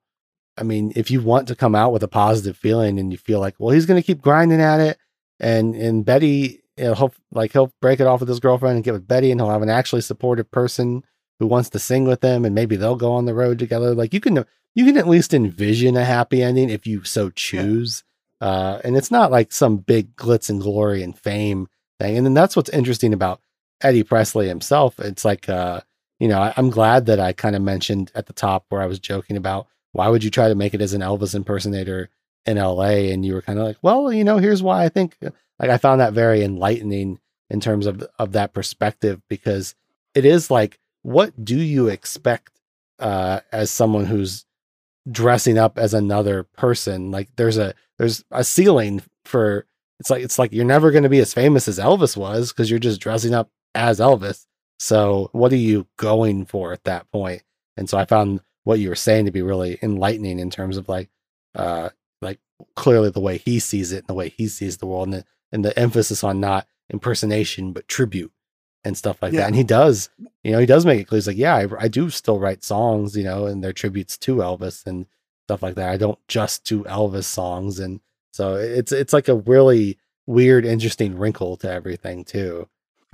I 0.58 0.64
mean, 0.64 0.94
if 0.96 1.12
you 1.12 1.22
want 1.22 1.50
to 1.50 1.56
come 1.56 1.76
out 1.76 1.92
with 1.92 2.02
a 2.02 2.08
positive 2.08 2.56
feeling 2.56 2.98
and 2.98 3.12
you 3.12 3.18
feel 3.18 3.42
like, 3.42 3.56
well, 3.60 3.72
he's 3.72 3.86
going 3.86 4.02
to 4.02 4.06
keep 4.06 4.22
grinding 4.22 4.62
at 4.62 4.80
it, 4.80 4.98
and 5.40 5.76
and 5.76 6.06
Betty, 6.06 6.62
you 6.78 6.86
know, 6.86 6.94
he'll, 6.94 7.14
like 7.32 7.52
he'll 7.52 7.74
break 7.82 8.00
it 8.00 8.08
off 8.08 8.22
with 8.22 8.30
his 8.30 8.40
girlfriend 8.40 8.76
and 8.76 8.84
get 8.84 8.94
with 8.94 9.08
Betty, 9.08 9.32
and 9.32 9.42
he'll 9.42 9.50
have 9.50 9.62
an 9.62 9.70
actually 9.70 10.02
supportive 10.02 10.50
person 10.52 11.04
who 11.40 11.48
wants 11.48 11.70
to 11.72 11.80
sing 11.80 12.06
with 12.06 12.22
them, 12.22 12.46
and 12.46 12.56
maybe 12.56 12.78
they'll 12.78 12.96
go 12.96 13.12
on 13.12 13.26
the 13.26 13.34
road 13.34 13.60
together. 13.60 13.94
Like 13.94 14.14
you 14.14 14.22
can 14.22 14.46
you 14.76 14.86
can 14.86 14.98
at 14.98 15.08
least 15.08 15.34
envision 15.34 15.98
a 15.98 16.06
happy 16.06 16.44
ending 16.44 16.70
if 16.70 16.86
you 16.86 17.04
so 17.04 17.30
choose. 17.30 18.04
Uh, 18.42 18.80
and 18.84 18.96
it's 18.98 19.10
not 19.10 19.32
like 19.32 19.52
some 19.52 19.78
big 19.78 20.16
glitz 20.16 20.50
and 20.50 20.62
glory 20.62 21.02
and 21.02 21.18
fame 21.18 21.68
thing. 22.00 22.18
And 22.18 22.26
then 22.26 22.34
that's 22.34 22.56
what's 22.56 22.70
interesting 22.70 23.14
about 23.14 23.42
Eddie 23.82 24.04
Presley 24.04 24.48
himself. 24.48 25.00
It's 25.00 25.26
like, 25.26 25.50
uh, 25.50 25.82
you 26.20 26.28
know, 26.28 26.40
I, 26.40 26.54
I'm 26.58 26.70
glad 26.70 27.06
that 27.08 27.20
I 27.20 27.34
kind 27.34 27.56
of 27.56 27.62
mentioned 27.62 28.12
at 28.16 28.28
the 28.28 28.34
top 28.34 28.66
where 28.70 28.82
I 28.82 28.88
was 28.88 29.00
joking 29.00 29.38
about 29.38 29.68
why 29.92 30.10
would 30.10 30.24
you 30.24 30.30
try 30.30 30.50
to 30.50 30.56
make 30.56 30.74
it 30.74 30.82
as 30.82 30.94
an 30.94 31.02
Elvis 31.02 31.36
impersonator 31.36 32.10
in 32.46 32.58
LA? 32.58 33.12
And 33.12 33.26
you 33.26 33.34
were 33.34 33.42
kind 33.42 33.60
of 33.60 33.66
like, 33.66 33.78
well, 33.82 34.12
you 34.12 34.24
know, 34.24 34.38
here's 34.38 34.64
why 34.64 34.84
I 34.84 34.90
think 34.90 35.18
like 35.60 35.70
I 35.70 35.78
found 35.78 36.02
that 36.02 36.14
very 36.14 36.44
enlightening 36.44 37.20
in 37.50 37.60
terms 37.60 37.86
of 37.86 38.06
of 38.20 38.34
that 38.34 38.54
perspective 38.54 39.22
because 39.30 39.76
it 40.14 40.26
is 40.26 40.50
like, 40.50 40.80
what 41.04 41.44
do 41.44 41.58
you 41.58 41.88
expect 41.88 42.60
uh, 43.00 43.42
as 43.52 43.70
someone 43.70 44.06
who's 44.06 44.46
dressing 45.10 45.58
up 45.58 45.78
as 45.78 45.94
another 45.94 46.44
person? 46.44 47.12
Like, 47.12 47.30
there's 47.36 47.58
a 47.58 47.74
there's 47.98 48.24
a 48.32 48.44
ceiling 48.44 49.02
for 49.24 49.66
it's 50.00 50.10
like 50.10 50.24
it's 50.24 50.40
like 50.40 50.52
you're 50.52 50.66
never 50.66 50.92
going 50.92 51.04
to 51.04 51.10
be 51.10 51.20
as 51.20 51.34
famous 51.34 51.68
as 51.68 51.80
Elvis 51.80 52.18
was 52.18 52.52
because 52.52 52.70
you're 52.70 52.80
just 52.80 53.00
dressing 53.00 53.34
up 53.34 53.50
as 53.76 54.00
Elvis. 54.00 54.46
So 54.80 55.30
what 55.32 55.52
are 55.54 55.58
you 55.58 55.88
going 55.98 56.46
for 56.46 56.74
at 56.74 56.84
that 56.86 57.10
point? 57.12 57.44
And 57.78 57.90
so 57.90 57.98
I 57.98 58.06
found 58.06 58.42
what 58.64 58.80
you 58.80 58.90
were 58.90 58.96
saying 58.96 59.26
to 59.26 59.32
be 59.32 59.42
really 59.42 59.78
enlightening 59.82 60.40
in 60.40 60.50
terms 60.50 60.78
of 60.78 60.90
like 60.90 61.10
uh 61.54 61.90
like 62.22 62.40
clearly 62.76 63.10
the 63.12 63.20
way 63.20 63.38
he 63.38 63.60
sees 63.60 63.92
it 63.92 64.00
and 64.00 64.08
the 64.08 64.14
way 64.14 64.30
he 64.30 64.48
sees 64.48 64.78
the 64.78 64.86
world 64.86 65.08
and 65.08 65.14
the, 65.14 65.26
and 65.52 65.64
the 65.66 65.78
emphasis 65.80 66.24
on 66.24 66.40
not 66.40 66.68
impersonation 66.90 67.74
but 67.74 67.88
tribute 67.88 68.32
and 68.84 68.98
stuff 68.98 69.22
like 69.22 69.34
Yeah. 69.34 69.42
that. 69.42 69.48
And 69.48 69.56
he 69.56 69.64
does, 69.64 70.10
you 70.44 70.52
know, 70.52 70.60
he 70.60 70.66
does 70.66 70.86
make 70.86 71.00
it 71.02 71.06
clear. 71.06 71.18
He's 71.18 71.28
like, 71.28 71.38
yeah, 71.38 71.56
I, 71.56 71.68
I 71.80 71.88
do 71.88 72.10
still 72.10 72.40
write 72.40 72.64
songs, 72.64 73.16
you 73.16 73.24
know, 73.24 73.46
and 73.46 73.64
they're 73.64 73.74
tributes 73.74 74.18
to 74.20 74.38
Elvis 74.38 74.86
and 74.86 75.06
stuff 75.48 75.64
like 75.64 75.76
that. 75.76 75.90
I 75.90 75.98
don't 75.98 76.20
just 76.28 76.66
do 76.66 76.84
Elvis 76.86 77.24
songs, 77.26 77.80
and 77.80 78.00
so 78.32 78.56
it's 78.56 78.92
it's 78.92 79.14
like 79.14 79.28
a 79.28 79.36
really 79.36 79.98
weird, 80.28 80.66
interesting 80.66 81.18
wrinkle 81.18 81.56
to 81.58 81.72
everything 81.72 82.24
too. 82.26 82.68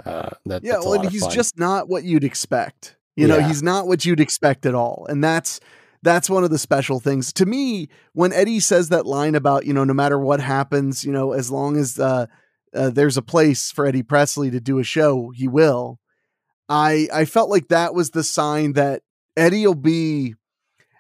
Uh, 0.06 0.30
that 0.46 0.64
Yeah, 0.64 0.80
well, 0.80 0.90
lot 0.92 0.96
and 1.00 1.06
of 1.08 1.12
he's 1.12 1.28
just 1.28 1.58
not 1.58 1.90
what 1.90 2.04
you'd 2.04 2.24
expect. 2.24 2.96
You 3.16 3.28
know, 3.28 3.38
Yeah. 3.38 3.48
he's 3.48 3.62
not 3.62 3.88
what 3.88 4.06
you'd 4.06 4.20
expect 4.20 4.66
at 4.66 4.74
all. 4.76 5.06
And 5.10 5.24
that's 5.24 5.60
that's 6.04 6.30
one 6.30 6.44
of 6.44 6.50
the 6.50 6.58
special 6.58 7.00
things. 7.00 7.32
To 7.34 7.46
me, 7.46 7.88
when 8.14 8.34
Eddie 8.34 8.60
says 8.60 8.90
that 8.90 9.06
line 9.06 9.36
about, 9.36 9.66
you 9.68 9.74
know, 9.74 9.84
no 9.84 9.94
matter 9.94 10.18
what 10.18 10.40
happens, 10.40 11.06
you 11.06 11.12
know, 11.12 11.34
as 11.34 11.52
long 11.52 11.78
as 11.78 12.00
uh, 12.00 12.26
uh 12.74 12.90
there's 12.90 13.18
a 13.18 13.22
place 13.22 13.72
for 13.72 13.86
Eddie 13.86 14.02
Presley 14.04 14.50
to 14.52 14.60
do 14.60 14.80
a 14.80 14.84
show, 14.84 15.32
he 15.36 15.48
will. 15.48 16.00
I 16.70 17.08
I 17.14 17.26
felt 17.26 17.50
like 17.50 17.68
that 17.68 17.94
was 17.94 18.12
the 18.12 18.24
sign 18.24 18.74
that 18.74 19.04
Eddie 19.38 19.68
will 19.68 19.76
be 19.76 20.36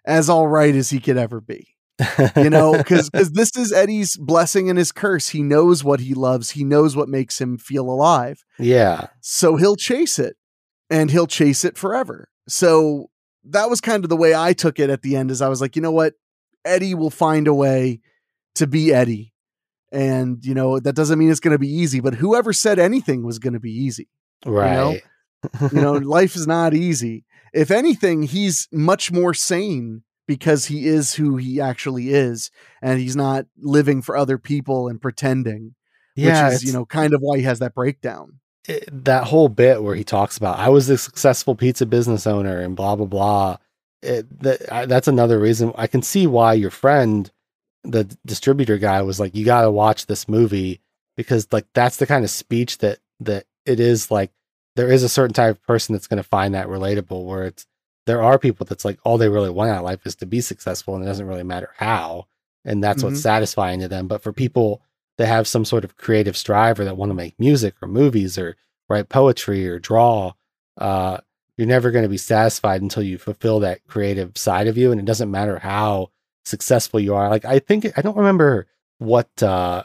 as 0.05 0.29
all 0.29 0.47
right 0.47 0.75
as 0.75 0.89
he 0.89 0.99
could 0.99 1.17
ever 1.17 1.39
be 1.41 1.67
you 2.35 2.49
know 2.49 2.77
because 2.77 3.09
this 3.11 3.55
is 3.55 3.71
eddie's 3.71 4.17
blessing 4.17 4.69
and 4.69 4.77
his 4.77 4.91
curse. 4.91 5.29
He 5.29 5.43
knows 5.43 5.83
what 5.83 5.99
he 5.99 6.13
loves. 6.13 6.51
He 6.51 6.63
knows 6.63 6.95
what 6.95 7.09
makes 7.09 7.39
him 7.39 7.57
feel 7.57 7.89
alive. 7.89 8.43
Yeah, 8.59 9.07
so 9.21 9.55
he'll 9.55 9.75
chase 9.75 10.19
it 10.19 10.35
and 10.89 11.11
he'll 11.11 11.27
chase 11.27 11.63
it 11.65 11.77
forever. 11.77 12.29
So 12.47 13.09
that 13.45 13.69
was 13.69 13.81
kind 13.81 14.03
of 14.03 14.09
the 14.09 14.17
way 14.17 14.35
i 14.35 14.53
took 14.53 14.79
it 14.79 14.89
at 14.89 15.01
the 15.01 15.15
end 15.15 15.31
is 15.31 15.41
i 15.41 15.49
was 15.49 15.61
like 15.61 15.75
you 15.75 15.81
know 15.81 15.91
what? 15.91 16.13
Eddie 16.63 16.93
will 16.93 17.09
find 17.09 17.47
a 17.47 17.53
way 17.53 18.01
to 18.53 18.67
be 18.67 18.93
eddie. 18.93 19.33
And 19.91 20.45
you 20.45 20.53
know 20.53 20.79
that 20.79 20.95
doesn't 20.95 21.19
mean 21.19 21.31
it's 21.31 21.39
going 21.39 21.55
to 21.55 21.59
be 21.59 21.67
easy 21.67 21.99
but 21.99 22.15
whoever 22.15 22.53
said 22.53 22.79
anything 22.79 23.23
was 23.23 23.39
going 23.39 23.53
to 23.53 23.59
be 23.59 23.71
easy 23.71 24.07
right. 24.45 25.01
you 25.71 25.81
know 25.81 25.93
life 26.17 26.35
is 26.35 26.47
not 26.47 26.73
easy. 26.73 27.25
If 27.53 27.71
anything 27.71 28.23
he's 28.23 28.69
much 28.71 29.11
more 29.11 29.33
sane 29.33 30.03
because 30.31 30.65
he 30.65 30.87
is 30.87 31.13
who 31.15 31.35
he 31.35 31.59
actually 31.59 32.09
is 32.13 32.51
and 32.81 33.01
he's 33.01 33.17
not 33.17 33.45
living 33.59 34.01
for 34.01 34.15
other 34.15 34.37
people 34.37 34.87
and 34.87 35.01
pretending 35.01 35.75
yeah, 36.15 36.45
which 36.45 36.55
is 36.55 36.63
you 36.63 36.71
know 36.71 36.85
kind 36.85 37.13
of 37.13 37.19
why 37.19 37.35
he 37.37 37.43
has 37.43 37.59
that 37.59 37.73
breakdown 37.75 38.39
it- 38.65 38.87
that 39.03 39.25
whole 39.25 39.49
bit 39.49 39.83
where 39.83 39.93
he 39.95 40.05
talks 40.05 40.37
about 40.37 40.57
I 40.57 40.69
was 40.69 40.89
a 40.89 40.97
successful 40.97 41.53
pizza 41.53 41.85
business 41.85 42.25
owner 42.25 42.61
and 42.61 42.77
blah 42.77 42.95
blah 42.95 43.07
blah. 43.07 43.57
It, 44.01 44.39
that, 44.39 44.71
I, 44.73 44.85
that's 44.85 45.09
another 45.09 45.37
reason 45.37 45.73
I 45.75 45.87
can 45.87 46.01
see 46.01 46.25
why 46.27 46.53
your 46.53 46.71
friend, 46.71 47.29
the 47.83 48.05
distributor 48.25 48.77
guy, 48.77 49.01
was 49.01 49.19
like, 49.19 49.35
"You 49.35 49.43
got 49.45 49.61
to 49.63 49.71
watch 49.71 50.05
this 50.05 50.27
movie 50.29 50.81
because 51.17 51.47
like 51.51 51.67
that's 51.73 51.97
the 51.97 52.07
kind 52.07 52.23
of 52.23 52.31
speech 52.31 52.77
that 52.79 52.99
that 53.19 53.45
it 53.65 53.79
is 53.79 54.09
like 54.09 54.31
there 54.75 54.89
is 54.91 55.03
a 55.03 55.09
certain 55.09 55.33
type 55.33 55.55
of 55.57 55.67
person 55.67 55.93
that's 55.93 56.07
going 56.07 56.23
to 56.23 56.29
find 56.29 56.53
that 56.55 56.67
relatable 56.67 57.25
where 57.25 57.43
it's 57.43 57.65
there 58.07 58.21
are 58.23 58.39
people 58.39 58.65
that's 58.65 58.85
like 58.85 58.99
all 59.03 59.17
they 59.17 59.29
really 59.29 59.49
want 59.49 59.69
out 59.71 59.77
of 59.79 59.83
life 59.83 60.05
is 60.05 60.15
to 60.15 60.25
be 60.25 60.41
successful 60.41 60.95
and 60.95 61.03
it 61.03 61.07
doesn't 61.07 61.27
really 61.27 61.43
matter 61.43 61.69
how 61.77 62.25
and 62.65 62.83
that's 62.83 63.01
Mhm. 63.01 63.07
what's 63.09 63.21
satisfying 63.21 63.79
to 63.79 63.87
them. 63.87 64.07
But 64.07 64.21
for 64.23 64.31
people 64.33 64.81
that 65.17 65.27
have 65.27 65.47
some 65.47 65.65
sort 65.65 65.83
of 65.83 65.97
creative 65.97 66.35
strive 66.37 66.79
or 66.79 66.85
that 66.85 66.97
want 66.97 67.09
to 67.09 67.15
make 67.15 67.39
music 67.39 67.75
or 67.81 67.87
movies 67.87 68.37
or 68.37 68.55
write 68.89 69.09
poetry 69.09 69.67
or 69.67 69.77
draw 69.79 70.33
uh 70.77 71.17
you're 71.57 71.67
never 71.67 71.91
going 71.91 72.03
to 72.03 72.09
be 72.09 72.17
satisfied 72.17 72.81
until 72.81 73.03
you 73.03 73.17
fulfill 73.17 73.59
that 73.59 73.85
creative 73.87 74.35
side 74.37 74.67
of 74.67 74.77
you 74.77 74.91
and 74.91 74.99
it 74.99 75.05
doesn't 75.05 75.29
matter 75.29 75.59
how 75.59 76.09
successful 76.45 76.99
you 76.99 77.13
are. 77.13 77.29
Like 77.29 77.45
i 77.45 77.59
think 77.59 77.85
i 77.97 78.01
don't 78.01 78.17
remember 78.17 78.67
what 78.97 79.29
uh 79.43 79.83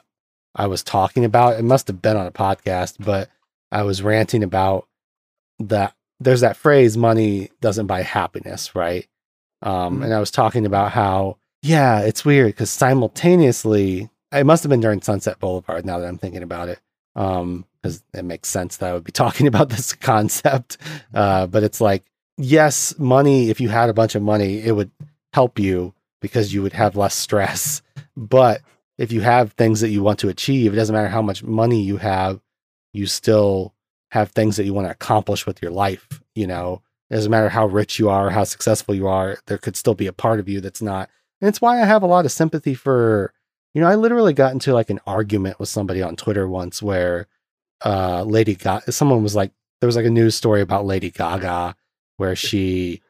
i 0.55 0.67
was 0.67 0.83
talking 0.83 1.25
about. 1.25 1.59
It 1.59 1.65
must 1.65 1.87
have 1.89 2.01
been 2.01 2.17
on 2.17 2.27
a 2.27 2.33
podcast 2.33 2.95
but 2.99 3.29
i 3.71 3.83
was 3.83 4.01
ranting 4.03 4.43
about 4.43 4.87
that 5.59 5.95
there's 6.21 6.41
that 6.41 6.57
phrase 6.57 6.97
money 6.97 7.51
doesn't 7.61 7.87
buy 7.87 8.03
happiness 8.03 8.75
right 8.75 9.07
um 9.63 10.01
Mhm. 10.01 10.05
and 10.05 10.15
i 10.15 10.21
was 10.21 10.31
talking 10.31 10.67
about 10.67 10.93
how 10.93 11.37
Yeah, 11.63 12.01
it's 12.01 12.25
weird 12.25 12.49
because 12.49 12.71
simultaneously, 13.27 14.09
it 14.33 14.45
must 14.47 14.63
have 14.63 14.71
been 14.71 14.81
during 14.81 15.03
Sunset 15.03 15.39
Boulevard. 15.41 15.85
Now 15.85 15.99
that 15.99 16.07
I'm 16.07 16.19
thinking 16.19 16.43
about 16.45 16.69
it, 16.69 16.79
um, 17.17 17.65
because 17.83 18.05
it 18.15 18.25
makes 18.25 18.49
sense 18.49 18.77
that 18.77 18.91
I 18.91 18.93
would 18.93 19.03
be 19.05 19.11
talking 19.25 19.47
about 19.49 19.69
this 19.71 19.93
concept. 19.93 20.77
Uh, 21.15 21.47
but 21.47 21.65
it's 21.65 21.81
like, 21.81 22.05
yes, 22.37 22.95
money. 22.99 23.51
If 23.51 23.61
you 23.61 23.69
had 23.69 23.89
a 23.89 23.95
bunch 23.95 24.15
of 24.15 24.23
money, 24.23 24.61
it 24.63 24.73
would 24.73 24.91
help 25.33 25.59
you 25.59 25.93
because 26.21 26.55
you 26.55 26.63
would 26.63 26.75
have 26.75 26.97
less 26.97 27.15
stress. 27.15 27.83
But 28.17 28.63
if 28.97 29.13
you 29.13 29.21
have 29.23 29.53
things 29.53 29.81
that 29.83 29.91
you 29.91 30.03
want 30.03 30.19
to 30.21 30.29
achieve, 30.31 30.73
it 30.73 30.77
doesn't 30.77 30.95
matter 30.95 31.09
how 31.09 31.21
much 31.23 31.43
money 31.43 31.83
you 31.83 31.97
have, 31.99 32.41
you 32.95 33.07
still 33.07 33.75
have 34.11 34.31
things 34.31 34.57
that 34.57 34.65
you 34.65 34.75
want 34.75 34.87
to 34.87 34.93
accomplish 34.93 35.47
with 35.47 35.61
your 35.61 35.71
life. 35.71 36.23
You 36.35 36.47
know, 36.47 36.83
it 37.11 37.15
doesn't 37.15 37.31
matter 37.31 37.49
how 37.49 37.67
rich 37.67 37.99
you 37.99 38.09
are, 38.09 38.31
how 38.31 38.45
successful 38.45 38.95
you 38.95 39.07
are, 39.07 39.39
there 39.47 39.59
could 39.59 39.77
still 39.77 39.95
be 39.95 40.07
a 40.07 40.13
part 40.13 40.41
of 40.41 40.49
you 40.49 40.61
that's 40.61 40.83
not. 40.83 41.09
And 41.41 41.49
it's 41.49 41.61
why 41.61 41.81
I 41.81 41.85
have 41.85 42.03
a 42.03 42.07
lot 42.07 42.25
of 42.25 42.33
sympathy 42.33 42.75
for, 42.75 43.33
you 43.75 43.81
know, 43.81 43.89
I 43.89 43.95
literally 43.95 44.33
got 44.33 44.53
into 44.53 44.73
like 44.73 44.91
an 44.91 45.01
argument 45.07 45.61
with 45.61 45.69
somebody 45.69 46.03
on 46.03 46.17
Twitter 46.17 46.49
once 46.49 46.83
where 46.83 47.27
uh 47.85 48.23
Lady 48.23 48.55
Gaga, 48.55 48.91
someone 48.93 49.23
was 49.23 49.35
like, 49.35 49.53
there 49.81 49.87
was 49.87 49.97
like 49.97 50.07
a 50.07 50.11
news 50.11 50.35
story 50.35 50.63
about 50.63 50.87
Lady 50.87 51.11
Gaga 51.11 51.77
where 52.17 52.35
she, 52.35 53.03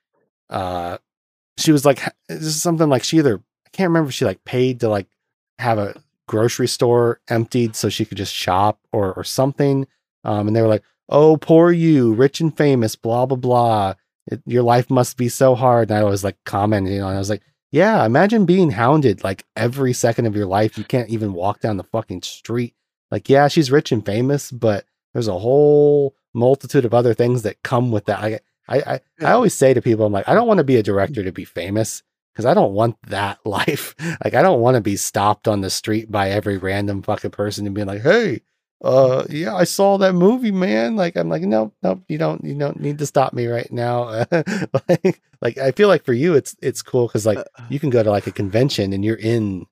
uh, 0.50 0.98
she 1.56 1.72
was 1.72 1.84
like, 1.84 2.02
this 2.28 2.42
is 2.42 2.60
something 2.60 2.88
like 2.88 3.04
she 3.04 3.18
either, 3.18 3.40
I 3.66 3.70
can't 3.70 3.88
remember 3.88 4.08
if 4.08 4.14
she 4.14 4.24
like 4.24 4.44
paid 4.44 4.80
to 4.80 4.88
like 4.88 5.06
have 5.58 5.78
a 5.78 6.02
grocery 6.26 6.66
store 6.66 7.20
emptied 7.28 7.76
so 7.76 7.88
she 7.88 8.04
could 8.04 8.18
just 8.18 8.34
shop 8.34 8.80
or, 8.92 9.14
or 9.14 9.24
something. 9.24 9.86
Um, 10.26 10.48
and 10.48 10.56
they 10.56 10.60
were 10.60 10.68
like, 10.68 10.82
oh, 11.08 11.36
poor 11.36 11.70
you, 11.70 12.12
rich 12.12 12.40
and 12.40 12.54
famous, 12.54 12.96
blah, 12.96 13.26
blah, 13.26 13.36
blah. 13.36 13.94
It, 14.26 14.42
your 14.44 14.64
life 14.64 14.90
must 14.90 15.16
be 15.16 15.28
so 15.28 15.54
hard. 15.54 15.90
And 15.90 15.98
I 15.98 16.04
was 16.04 16.24
like 16.24 16.36
commenting 16.44 17.00
on, 17.00 17.14
I 17.14 17.18
was 17.18 17.30
like, 17.30 17.42
yeah, 17.70 18.04
imagine 18.04 18.44
being 18.44 18.70
hounded 18.70 19.22
like 19.22 19.44
every 19.54 19.92
second 19.92 20.26
of 20.26 20.34
your 20.34 20.46
life. 20.46 20.76
You 20.76 20.84
can't 20.84 21.08
even 21.10 21.32
walk 21.32 21.60
down 21.60 21.76
the 21.76 21.84
fucking 21.84 22.22
street. 22.22 22.74
Like, 23.10 23.28
yeah, 23.28 23.46
she's 23.48 23.70
rich 23.70 23.92
and 23.92 24.04
famous, 24.04 24.50
but 24.50 24.84
there's 25.12 25.28
a 25.28 25.38
whole 25.38 26.16
multitude 26.34 26.84
of 26.84 26.92
other 26.92 27.14
things 27.14 27.42
that 27.42 27.62
come 27.62 27.92
with 27.92 28.06
that. 28.06 28.20
I, 28.20 28.40
I, 28.68 28.78
I, 28.78 29.00
I 29.20 29.32
always 29.32 29.54
say 29.54 29.74
to 29.74 29.82
people, 29.82 30.06
I'm 30.06 30.12
like, 30.12 30.28
I 30.28 30.34
don't 30.34 30.48
want 30.48 30.58
to 30.58 30.64
be 30.64 30.76
a 30.76 30.82
director 30.82 31.22
to 31.22 31.32
be 31.32 31.44
famous 31.44 32.02
because 32.32 32.46
I 32.46 32.54
don't 32.54 32.72
want 32.72 32.96
that 33.06 33.38
life. 33.46 33.94
Like, 34.24 34.34
I 34.34 34.42
don't 34.42 34.60
want 34.60 34.74
to 34.74 34.80
be 34.80 34.96
stopped 34.96 35.46
on 35.46 35.60
the 35.60 35.70
street 35.70 36.10
by 36.10 36.30
every 36.30 36.58
random 36.58 37.02
fucking 37.02 37.30
person 37.30 37.64
and 37.64 37.74
being 37.74 37.86
like, 37.86 38.02
hey, 38.02 38.40
uh, 38.84 39.24
yeah, 39.30 39.54
I 39.54 39.64
saw 39.64 39.96
that 39.98 40.12
movie, 40.14 40.50
man. 40.50 40.96
Like, 40.96 41.16
I'm 41.16 41.28
like, 41.28 41.42
nope, 41.42 41.74
nope, 41.82 42.02
you 42.08 42.18
don't, 42.18 42.44
you 42.44 42.54
don't 42.54 42.80
need 42.80 42.98
to 42.98 43.06
stop 43.06 43.32
me 43.32 43.46
right 43.46 43.70
now. 43.72 44.24
like, 44.88 45.22
like, 45.40 45.58
I 45.58 45.70
feel 45.72 45.88
like 45.88 46.04
for 46.04 46.12
you, 46.12 46.34
it's, 46.34 46.54
it's 46.62 46.82
cool 46.82 47.06
because 47.06 47.26
like 47.26 47.38
Uh, 47.38 47.44
you 47.68 47.78
can 47.80 47.90
go 47.90 48.02
to 48.02 48.10
like 48.10 48.26
a 48.26 48.32
convention 48.32 48.92
and 48.92 49.04
you're 49.04 49.16
in 49.16 49.66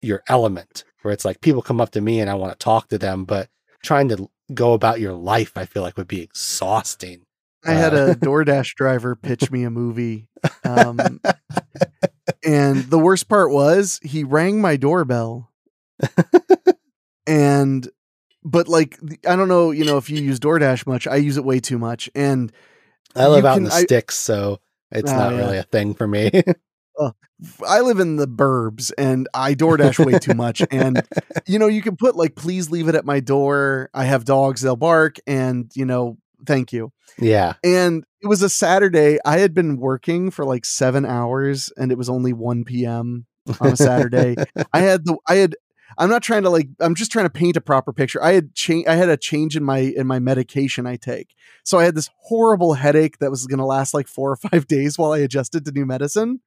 your 0.00 0.22
element 0.28 0.84
where 1.02 1.12
it's 1.14 1.24
like 1.24 1.40
people 1.40 1.62
come 1.62 1.80
up 1.80 1.90
to 1.92 2.00
me 2.00 2.20
and 2.20 2.28
I 2.28 2.34
want 2.34 2.52
to 2.52 2.58
talk 2.64 2.88
to 2.88 2.98
them, 2.98 3.24
but 3.24 3.48
trying 3.82 4.08
to 4.08 4.28
go 4.54 4.72
about 4.72 5.00
your 5.00 5.12
life, 5.12 5.52
I 5.56 5.64
feel 5.64 5.82
like 5.82 5.96
would 5.96 6.08
be 6.08 6.22
exhausting. 6.22 7.24
I 7.64 7.72
had 7.74 7.94
Uh, 7.94 8.10
a 8.10 8.14
DoorDash 8.16 8.74
driver 8.74 9.14
pitch 9.14 9.50
me 9.52 9.62
a 9.62 9.70
movie. 9.70 10.26
Um, 10.64 11.20
and 12.44 12.84
the 12.90 12.98
worst 12.98 13.28
part 13.28 13.52
was 13.52 14.00
he 14.02 14.24
rang 14.24 14.60
my 14.60 14.76
doorbell. 14.76 15.50
and, 17.26 17.88
but 18.44 18.68
like, 18.68 18.98
I 19.26 19.36
don't 19.36 19.48
know, 19.48 19.70
you 19.70 19.84
know, 19.84 19.96
if 19.98 20.10
you 20.10 20.20
use 20.22 20.40
DoorDash 20.40 20.86
much, 20.86 21.06
I 21.06 21.16
use 21.16 21.36
it 21.36 21.44
way 21.44 21.60
too 21.60 21.78
much. 21.78 22.10
And 22.14 22.52
I 23.14 23.26
live 23.28 23.44
out 23.44 23.58
in 23.58 23.64
the 23.64 23.72
I- 23.72 23.82
sticks, 23.82 24.16
so 24.16 24.58
it's 24.90 25.10
Oh, 25.10 25.16
not 25.16 25.32
really 25.34 25.58
a 25.58 25.62
thing 25.62 25.94
for 25.94 26.06
me. 26.06 26.30
I 27.66 27.80
live 27.80 27.98
in 27.98 28.16
the 28.16 28.28
burbs 28.28 28.92
and 28.96 29.28
I 29.34 29.54
DoorDash 29.54 30.04
way 30.04 30.18
too 30.18 30.34
much. 30.34 30.62
And, 30.70 31.02
you 31.46 31.58
know, 31.58 31.66
you 31.66 31.82
can 31.82 31.96
put 31.96 32.14
like, 32.14 32.36
please 32.36 32.70
leave 32.70 32.88
it 32.88 32.94
at 32.94 33.04
my 33.04 33.18
door. 33.18 33.90
I 33.92 34.04
have 34.04 34.24
dogs, 34.24 34.60
they'll 34.60 34.76
bark. 34.76 35.16
And, 35.26 35.68
you 35.74 35.84
know, 35.84 36.18
thank 36.46 36.72
you. 36.72 36.92
yeah. 37.18 37.54
And 37.64 38.04
it 38.20 38.28
was 38.28 38.42
a 38.42 38.48
Saturday. 38.48 39.18
I 39.24 39.38
had 39.38 39.54
been 39.54 39.76
working 39.76 40.30
for 40.30 40.44
like 40.44 40.64
seven 40.64 41.04
hours 41.04 41.72
and 41.76 41.90
it 41.90 41.98
was 41.98 42.08
only 42.08 42.32
1 42.32 42.62
p.m. 42.64 43.26
on 43.60 43.72
a 43.72 43.76
Saturday. 43.76 44.36
I 44.72 44.80
had 44.80 45.04
the, 45.04 45.16
I 45.26 45.34
had, 45.36 45.56
I'm 45.98 46.10
not 46.10 46.22
trying 46.22 46.42
to 46.42 46.50
like, 46.50 46.68
I'm 46.80 46.94
just 46.94 47.12
trying 47.12 47.26
to 47.26 47.30
paint 47.30 47.56
a 47.56 47.60
proper 47.60 47.92
picture. 47.92 48.22
I 48.22 48.32
had 48.32 48.54
change, 48.54 48.86
I 48.86 48.94
had 48.94 49.08
a 49.08 49.16
change 49.16 49.56
in 49.56 49.64
my, 49.64 49.78
in 49.78 50.06
my 50.06 50.18
medication 50.18 50.86
I 50.86 50.96
take. 50.96 51.34
So 51.64 51.78
I 51.78 51.84
had 51.84 51.94
this 51.94 52.10
horrible 52.18 52.74
headache 52.74 53.18
that 53.18 53.30
was 53.30 53.46
going 53.46 53.58
to 53.58 53.64
last 53.64 53.94
like 53.94 54.08
four 54.08 54.32
or 54.32 54.36
five 54.36 54.66
days 54.68 54.98
while 54.98 55.12
I 55.12 55.18
adjusted 55.18 55.64
to 55.64 55.72
new 55.72 55.86
medicine. 55.86 56.40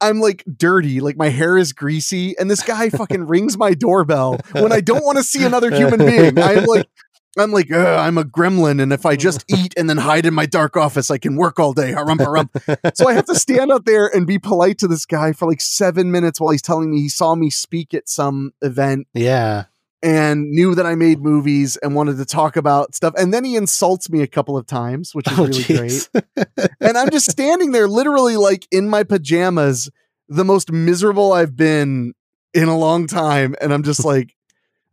I'm 0.00 0.20
like 0.20 0.44
dirty, 0.56 1.00
like 1.00 1.16
my 1.16 1.28
hair 1.28 1.58
is 1.58 1.72
greasy, 1.72 2.38
and 2.38 2.50
this 2.50 2.62
guy 2.62 2.88
fucking 2.88 3.26
rings 3.26 3.58
my 3.58 3.74
doorbell 3.74 4.38
when 4.52 4.72
I 4.72 4.80
don't 4.80 5.04
want 5.04 5.18
to 5.18 5.24
see 5.24 5.44
another 5.44 5.74
human 5.74 5.98
being. 5.98 6.38
I'm 6.38 6.64
like, 6.64 6.88
I'm 7.38 7.50
like, 7.50 7.72
I'm 7.72 8.18
a 8.18 8.24
gremlin, 8.24 8.82
and 8.82 8.92
if 8.92 9.06
I 9.06 9.16
just 9.16 9.44
eat 9.48 9.74
and 9.76 9.88
then 9.88 9.96
hide 9.96 10.26
in 10.26 10.34
my 10.34 10.46
dark 10.46 10.76
office, 10.76 11.10
I 11.10 11.18
can 11.18 11.36
work 11.36 11.58
all 11.58 11.72
day. 11.72 11.92
Harum, 11.92 12.18
harum. 12.18 12.50
So 12.94 13.08
I 13.08 13.14
have 13.14 13.26
to 13.26 13.34
stand 13.34 13.72
out 13.72 13.84
there 13.86 14.06
and 14.06 14.26
be 14.26 14.38
polite 14.38 14.78
to 14.78 14.88
this 14.88 15.06
guy 15.06 15.32
for 15.32 15.48
like 15.48 15.60
seven 15.60 16.10
minutes 16.10 16.40
while 16.40 16.50
he's 16.50 16.62
telling 16.62 16.90
me 16.90 17.00
he 17.00 17.08
saw 17.08 17.34
me 17.34 17.48
speak 17.48 17.94
at 17.94 18.08
some 18.08 18.52
event 18.60 19.06
yeah. 19.14 19.64
and 20.02 20.50
knew 20.50 20.74
that 20.74 20.84
I 20.84 20.94
made 20.94 21.20
movies 21.20 21.76
and 21.78 21.94
wanted 21.94 22.18
to 22.18 22.24
talk 22.24 22.56
about 22.56 22.94
stuff. 22.94 23.14
And 23.16 23.32
then 23.32 23.44
he 23.44 23.56
insults 23.56 24.10
me 24.10 24.20
a 24.20 24.26
couple 24.26 24.56
of 24.56 24.66
times, 24.66 25.14
which 25.14 25.30
is 25.30 25.38
Oh, 25.38 25.46
really 25.46 25.64
great 25.64 26.08
and 26.80 26.98
I'm 26.98 27.10
just 27.10 27.30
standing 27.30 27.72
there, 27.72 27.88
literally 27.88 28.36
like 28.36 28.66
in 28.70 28.88
my 28.88 29.04
pajamas, 29.04 29.90
the 30.28 30.44
most 30.44 30.70
miserable 30.72 31.32
I've 31.32 31.56
been 31.56 32.14
in 32.54 32.68
a 32.68 32.76
long 32.76 33.06
time. 33.06 33.54
And 33.60 33.72
I'm 33.72 33.82
just 33.82 34.04
like, 34.04 34.34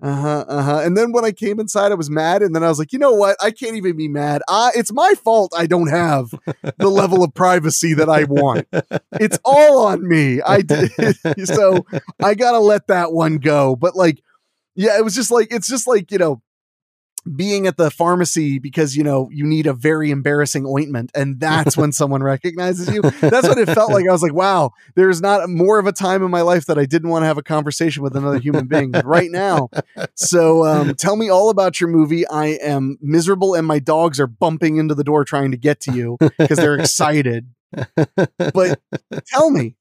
uh 0.02 0.16
huh, 0.16 0.46
uh 0.48 0.64
huh. 0.64 0.80
And 0.80 0.96
then 0.96 1.12
when 1.12 1.26
I 1.26 1.32
came 1.32 1.60
inside, 1.60 1.92
I 1.92 1.96
was 1.96 2.10
mad. 2.10 2.42
And 2.42 2.56
then 2.56 2.64
I 2.64 2.70
was 2.70 2.80
like, 2.80 2.94
you 2.94 3.00
know 3.00 3.14
what? 3.14 3.36
I 3.42 3.52
can't 3.52 3.76
even 3.76 3.98
be 3.98 4.08
mad. 4.08 4.42
I, 4.48 4.72
it's 4.76 4.94
my 4.94 5.14
fault 5.24 5.54
I 5.56 5.66
don't 5.66 5.90
have 5.90 6.30
the 6.78 6.90
level 6.90 7.24
of 7.24 7.34
privacy 7.34 7.94
that 7.96 8.10
I 8.10 8.24
want. 8.24 8.68
It's 9.20 9.38
all 9.44 9.86
on 9.86 10.08
me. 10.08 10.42
I 10.42 10.62
did. 10.62 10.92
so 11.46 11.86
I 12.24 12.34
got 12.34 12.54
to 12.54 12.60
let 12.60 12.88
that 12.88 13.12
one 13.12 13.38
go. 13.40 13.76
But 13.76 13.96
like, 13.96 14.22
yeah, 14.76 14.98
it 14.98 15.04
was 15.04 15.16
just 15.16 15.32
like, 15.32 15.50
it's 15.52 15.68
just 15.68 15.86
like, 15.86 16.12
you 16.12 16.18
know, 16.18 16.42
being 17.36 17.68
at 17.68 17.78
the 17.78 17.92
pharmacy 17.92 18.60
because 18.60 18.96
you 18.96 19.04
know 19.04 19.30
you 19.32 19.46
need 19.46 19.68
a 19.68 19.74
very 19.74 20.12
embarrassing 20.12 20.66
ointment 20.66 21.12
and 21.16 21.40
that's 21.40 21.78
when 21.78 21.92
someone 22.00 22.24
recognizes 22.24 22.90
you. 22.94 23.02
That's 23.02 23.48
what 23.48 23.58
it 23.58 23.68
felt 23.68 23.92
like. 23.92 24.08
I 24.08 24.12
was 24.12 24.24
like 24.24 24.34
wow 24.34 24.72
there's 24.96 25.22
not 25.22 25.50
more 25.50 25.80
of 25.80 25.88
a 25.88 25.92
time 25.92 26.24
in 26.24 26.32
my 26.32 26.42
life 26.42 26.66
that 26.66 26.78
i 26.78 26.86
didn't 26.86 27.10
want 27.10 27.24
to 27.24 27.28
have 27.28 27.38
a 27.38 27.44
conversation 27.44 28.04
with 28.04 28.16
another 28.16 28.40
human 28.40 28.68
being 28.68 28.92
right 29.04 29.32
now. 29.32 29.70
So 30.16 30.66
um, 30.66 30.96
tell 30.96 31.16
me 31.16 31.30
all 31.30 31.50
about 31.50 31.80
your 31.80 31.90
movie. 31.90 32.28
I 32.28 32.48
am 32.48 32.98
miserable 33.02 33.56
and 33.56 33.66
my 33.66 33.80
dogs 33.80 34.20
are 34.20 34.28
bumping 34.28 34.78
into 34.78 34.96
the 34.96 35.04
door 35.04 35.24
trying 35.24 35.52
to 35.52 35.58
get 35.58 35.80
to 35.82 35.92
you 35.92 36.18
because 36.38 36.58
they're 36.58 36.78
excited. 36.78 37.48
But 38.38 38.80
tell 39.28 39.50
me 39.50 39.76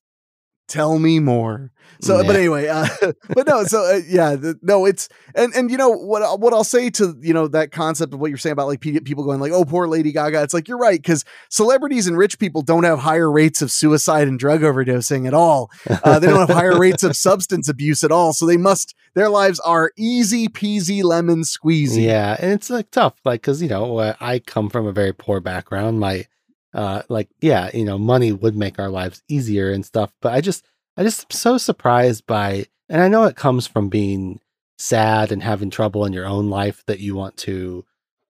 tell 0.68 0.98
me 0.98 1.18
more. 1.18 1.72
So 2.00 2.22
but 2.24 2.36
anyway 2.36 2.68
uh, 2.68 2.86
but 3.34 3.46
no 3.48 3.64
so 3.64 3.80
uh, 3.80 4.00
yeah 4.06 4.36
the, 4.36 4.56
no 4.62 4.84
it's 4.84 5.08
and 5.34 5.52
and 5.54 5.68
you 5.68 5.76
know 5.76 5.88
what 5.88 6.22
I- 6.22 6.34
what 6.34 6.52
I'll 6.52 6.62
say 6.62 6.90
to 6.90 7.16
you 7.20 7.34
know 7.34 7.48
that 7.48 7.72
concept 7.72 8.14
of 8.14 8.20
what 8.20 8.28
you're 8.30 8.38
saying 8.38 8.52
about 8.52 8.68
like 8.68 8.80
people 8.80 9.24
going 9.24 9.40
like 9.40 9.50
oh 9.52 9.64
poor 9.64 9.88
Lady 9.88 10.12
Gaga. 10.12 10.42
It's 10.42 10.54
like 10.54 10.68
you're 10.68 10.78
right 10.78 11.00
because 11.00 11.24
celebrities 11.48 12.06
and 12.06 12.16
rich 12.16 12.38
people 12.38 12.62
don't 12.62 12.84
have 12.84 13.00
higher 13.00 13.30
rates 13.30 13.62
of 13.62 13.70
suicide 13.72 14.28
and 14.28 14.38
drug 14.38 14.60
overdosing 14.60 15.26
at 15.26 15.34
all. 15.34 15.70
Uh, 15.88 16.18
they 16.20 16.28
don't 16.28 16.46
have 16.46 16.56
higher 16.56 16.78
rates 16.86 17.02
of 17.02 17.16
substance 17.16 17.68
abuse 17.68 18.04
at 18.04 18.12
all 18.12 18.32
so 18.32 18.46
they 18.46 18.56
must 18.58 18.94
their 19.14 19.28
lives 19.30 19.58
are 19.60 19.90
easy 19.96 20.46
peasy 20.48 21.02
lemon 21.02 21.42
squeezy. 21.42 22.04
Yeah, 22.04 22.36
and 22.38 22.52
it's 22.52 22.70
like 22.70 22.90
tough, 22.92 23.14
like 23.24 23.40
because 23.40 23.60
you 23.60 23.68
know 23.68 23.98
uh, 23.98 24.14
I 24.20 24.38
come 24.38 24.68
from 24.68 24.86
a 24.86 24.92
very 24.92 25.12
poor 25.12 25.40
background. 25.40 25.98
My, 25.98 26.26
uh, 26.74 27.02
like 27.08 27.28
yeah, 27.40 27.70
you 27.74 27.84
know, 27.84 27.98
money 27.98 28.32
would 28.32 28.56
make 28.56 28.78
our 28.78 28.90
lives 28.90 29.22
easier 29.28 29.70
and 29.70 29.84
stuff. 29.84 30.12
But 30.20 30.32
I 30.32 30.40
just, 30.40 30.64
I 30.96 31.02
just 31.02 31.22
am 31.22 31.30
so 31.30 31.58
surprised 31.58 32.26
by, 32.26 32.66
and 32.88 33.00
I 33.00 33.08
know 33.08 33.24
it 33.24 33.36
comes 33.36 33.66
from 33.66 33.88
being 33.88 34.40
sad 34.78 35.32
and 35.32 35.42
having 35.42 35.70
trouble 35.70 36.04
in 36.04 36.12
your 36.12 36.26
own 36.26 36.50
life 36.50 36.84
that 36.86 37.00
you 37.00 37.14
want 37.14 37.36
to, 37.38 37.84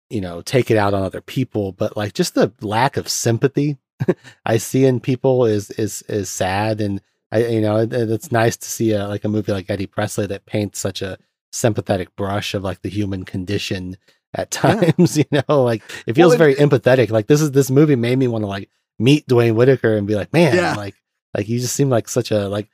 you 0.09 0.21
know, 0.21 0.41
take 0.41 0.69
it 0.69 0.77
out 0.77 0.93
on 0.93 1.03
other 1.03 1.21
people. 1.21 1.71
But 1.71 1.95
like 1.95 2.13
just 2.13 2.35
the 2.35 2.53
lack 2.61 2.97
of 2.97 3.07
sympathy 3.07 3.77
I 4.45 4.57
see 4.57 4.85
in 4.85 4.99
people 4.99 5.45
is 5.45 5.71
is 5.71 6.01
is 6.03 6.29
sad, 6.29 6.81
and 6.81 7.01
I 7.31 7.45
you 7.45 7.61
know 7.61 7.77
it, 7.77 7.93
it's 7.93 8.31
nice 8.31 8.57
to 8.57 8.69
see 8.69 8.91
a 8.91 9.07
like 9.07 9.23
a 9.23 9.29
movie 9.29 9.51
like 9.51 9.69
Eddie 9.69 9.87
Presley 9.87 10.27
that 10.27 10.45
paints 10.45 10.79
such 10.79 11.01
a 11.01 11.17
sympathetic 11.51 12.15
brush 12.15 12.53
of 12.53 12.63
like 12.63 12.81
the 12.81 12.89
human 12.89 13.25
condition 13.25 13.97
at 14.33 14.53
Yeah. 14.63 14.75
times 14.91 15.17
you 15.21 15.25
know 15.31 15.63
like 15.63 15.81
it 16.07 16.13
feels 16.13 16.31
Well, 16.31 16.37
very 16.37 16.55
empathetic 16.55 17.09
like 17.11 17.27
this 17.27 17.41
is 17.41 17.51
this 17.51 17.69
movie 17.71 17.95
made 17.95 18.17
me 18.17 18.27
want 18.27 18.43
to 18.43 18.47
like 18.47 18.69
meet 18.99 19.27
Duane 19.27 19.55
Whitaker 19.55 19.95
and 19.95 20.07
be 20.07 20.15
like 20.15 20.31
man 20.33 20.55
Yeah. 20.55 20.75
like 20.75 20.95
like 21.35 21.47
you 21.47 21.59
just 21.59 21.75
seem 21.75 21.89
like 21.89 22.07
such 22.07 22.31
a 22.31 22.47
like 22.49 22.69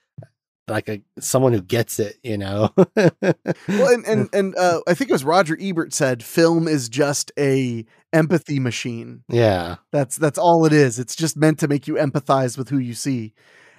like 0.67 0.87
a 0.87 1.01
someone 1.19 1.51
who 1.53 1.61
gets 1.61 1.99
it 1.99 2.17
you 2.23 2.37
know 2.37 2.69
well 2.95 3.87
and 3.89 4.05
and, 4.05 4.29
and 4.33 4.55
uh, 4.55 4.79
i 4.87 4.93
think 4.93 5.09
it 5.09 5.13
was 5.13 5.23
roger 5.23 5.57
ebert 5.59 5.93
said 5.93 6.21
film 6.23 6.67
is 6.67 6.89
just 6.89 7.31
a 7.39 7.83
empathy 8.13 8.59
machine 8.59 9.23
yeah 9.29 9.77
That's 9.91 10.15
that's 10.15 10.37
all 10.37 10.65
it 10.65 10.73
is. 10.73 10.99
It's 10.99 11.15
just 11.15 11.37
meant 11.37 11.59
to 11.59 11.67
make 11.67 11.87
you 11.87 11.95
empathize 11.95 12.57
with 12.57 12.69
who 12.69 12.77
you 12.79 12.93
see. 12.93 13.33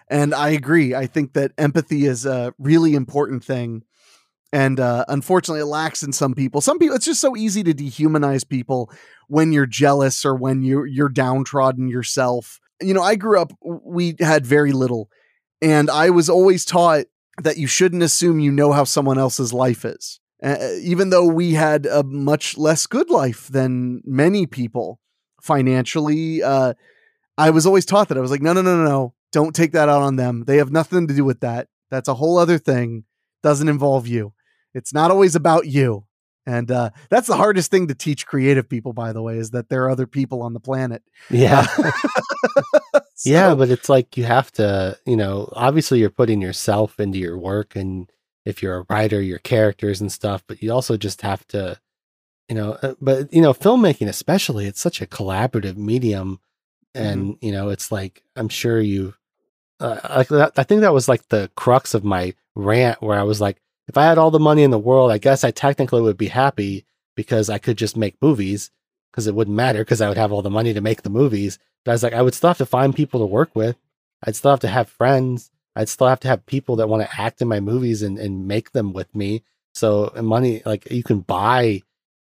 And 0.08 0.34
I 0.34 0.50
agree. 0.50 0.94
I 0.94 1.06
think 1.06 1.32
that 1.34 1.52
empathy 1.58 2.04
is 2.06 2.26
a 2.26 2.52
really 2.58 2.94
important 2.94 3.44
thing. 3.44 3.84
And 4.52 4.80
uh, 4.80 5.04
unfortunately, 5.08 5.60
it 5.60 5.66
lacks 5.66 6.02
in 6.02 6.12
some 6.12 6.34
people. 6.34 6.60
Some 6.60 6.78
people, 6.78 6.96
it's 6.96 7.04
just 7.04 7.20
so 7.20 7.36
easy 7.36 7.62
to 7.62 7.72
dehumanize 7.72 8.48
people 8.48 8.90
when 9.28 9.52
you're 9.52 9.66
jealous 9.66 10.24
or 10.24 10.34
when 10.34 10.62
you're, 10.62 10.86
you're 10.86 11.08
downtrodden 11.08 11.88
yourself. 11.88 12.58
You 12.82 12.94
know, 12.94 13.02
I 13.02 13.14
grew 13.14 13.40
up, 13.40 13.52
we 13.62 14.16
had 14.18 14.44
very 14.44 14.72
little. 14.72 15.08
And 15.62 15.88
I 15.90 16.10
was 16.10 16.28
always 16.28 16.64
taught 16.64 17.04
that 17.42 17.58
you 17.58 17.66
shouldn't 17.66 18.02
assume 18.02 18.40
you 18.40 18.50
know 18.50 18.72
how 18.72 18.84
someone 18.84 19.18
else's 19.18 19.52
life 19.52 19.84
is. 19.84 20.20
Uh, 20.42 20.56
even 20.82 21.10
though 21.10 21.26
we 21.26 21.52
had 21.52 21.86
a 21.86 22.02
much 22.02 22.56
less 22.56 22.86
good 22.86 23.10
life 23.10 23.46
than 23.48 24.00
many 24.04 24.46
people 24.46 24.98
financially, 25.42 26.42
uh, 26.42 26.72
I 27.36 27.50
was 27.50 27.66
always 27.66 27.84
taught 27.84 28.08
that. 28.08 28.18
I 28.18 28.22
was 28.22 28.30
like, 28.30 28.42
no, 28.42 28.52
no, 28.52 28.62
no, 28.62 28.76
no, 28.76 28.84
no. 28.84 29.14
Don't 29.32 29.54
take 29.54 29.72
that 29.72 29.88
out 29.88 30.02
on 30.02 30.16
them. 30.16 30.44
They 30.46 30.56
have 30.56 30.72
nothing 30.72 31.06
to 31.06 31.14
do 31.14 31.24
with 31.24 31.40
that. 31.40 31.68
That's 31.90 32.08
a 32.08 32.14
whole 32.14 32.38
other 32.38 32.58
thing. 32.58 33.04
Doesn't 33.42 33.68
involve 33.68 34.06
you. 34.08 34.32
It's 34.74 34.92
not 34.92 35.10
always 35.10 35.34
about 35.34 35.66
you. 35.66 36.04
And 36.46 36.70
uh, 36.70 36.90
that's 37.10 37.26
the 37.26 37.36
hardest 37.36 37.70
thing 37.70 37.88
to 37.88 37.94
teach 37.94 38.26
creative 38.26 38.68
people, 38.68 38.92
by 38.92 39.12
the 39.12 39.22
way, 39.22 39.36
is 39.36 39.50
that 39.50 39.68
there 39.68 39.84
are 39.84 39.90
other 39.90 40.06
people 40.06 40.42
on 40.42 40.52
the 40.52 40.60
planet. 40.60 41.02
Yeah. 41.28 41.66
yeah, 43.24 43.54
but 43.54 43.70
it's 43.70 43.88
like 43.88 44.16
you 44.16 44.24
have 44.24 44.50
to, 44.52 44.98
you 45.06 45.16
know, 45.16 45.52
obviously 45.52 46.00
you're 46.00 46.10
putting 46.10 46.40
yourself 46.40 46.98
into 46.98 47.18
your 47.18 47.38
work 47.38 47.76
and 47.76 48.10
if 48.44 48.62
you're 48.62 48.78
a 48.78 48.86
writer, 48.88 49.20
your 49.20 49.38
characters 49.38 50.00
and 50.00 50.10
stuff, 50.10 50.42
but 50.46 50.62
you 50.62 50.72
also 50.72 50.96
just 50.96 51.20
have 51.22 51.46
to, 51.48 51.78
you 52.48 52.54
know, 52.54 52.72
uh, 52.82 52.94
but 53.00 53.32
you 53.32 53.42
know, 53.42 53.52
filmmaking 53.52 54.08
especially, 54.08 54.66
it's 54.66 54.80
such 54.80 55.02
a 55.02 55.06
collaborative 55.06 55.76
medium 55.76 56.40
and, 56.94 57.36
you 57.40 57.52
know, 57.52 57.68
it's 57.68 57.92
like 57.92 58.24
I'm 58.34 58.48
sure 58.48 58.80
you 58.80 59.14
uh, 59.78 59.98
like 60.10 60.28
that, 60.28 60.52
I 60.56 60.64
think 60.64 60.80
that 60.80 60.92
was 60.92 61.08
like 61.08 61.28
the 61.28 61.50
crux 61.54 61.94
of 61.94 62.02
my 62.02 62.34
rant 62.54 63.00
where 63.02 63.18
I 63.18 63.22
was 63.22 63.40
like 63.40 63.60
if 63.88 63.96
I 63.96 64.04
had 64.04 64.18
all 64.18 64.30
the 64.30 64.38
money 64.38 64.62
in 64.62 64.70
the 64.70 64.78
world, 64.78 65.10
I 65.10 65.18
guess 65.18 65.44
I 65.44 65.50
technically 65.50 66.02
would 66.02 66.16
be 66.16 66.28
happy 66.28 66.84
because 67.16 67.50
I 67.50 67.58
could 67.58 67.76
just 67.76 67.96
make 67.96 68.20
movies 68.22 68.70
because 69.10 69.26
it 69.26 69.34
wouldn't 69.34 69.56
matter 69.56 69.80
because 69.80 70.00
I 70.00 70.08
would 70.08 70.16
have 70.16 70.32
all 70.32 70.42
the 70.42 70.50
money 70.50 70.72
to 70.72 70.80
make 70.80 71.02
the 71.02 71.10
movies. 71.10 71.58
But 71.84 71.92
I 71.92 71.94
was 71.94 72.02
like, 72.02 72.12
I 72.12 72.22
would 72.22 72.34
still 72.34 72.50
have 72.50 72.58
to 72.58 72.66
find 72.66 72.94
people 72.94 73.20
to 73.20 73.26
work 73.26 73.54
with. 73.54 73.76
I'd 74.24 74.36
still 74.36 74.52
have 74.52 74.60
to 74.60 74.68
have 74.68 74.88
friends. 74.88 75.50
I'd 75.74 75.88
still 75.88 76.08
have 76.08 76.20
to 76.20 76.28
have 76.28 76.46
people 76.46 76.76
that 76.76 76.88
want 76.88 77.02
to 77.02 77.20
act 77.20 77.40
in 77.40 77.48
my 77.48 77.60
movies 77.60 78.02
and, 78.02 78.18
and 78.18 78.46
make 78.46 78.72
them 78.72 78.92
with 78.92 79.14
me. 79.14 79.42
So 79.74 80.12
money, 80.22 80.62
like 80.64 80.90
you 80.90 81.02
can 81.02 81.20
buy, 81.20 81.82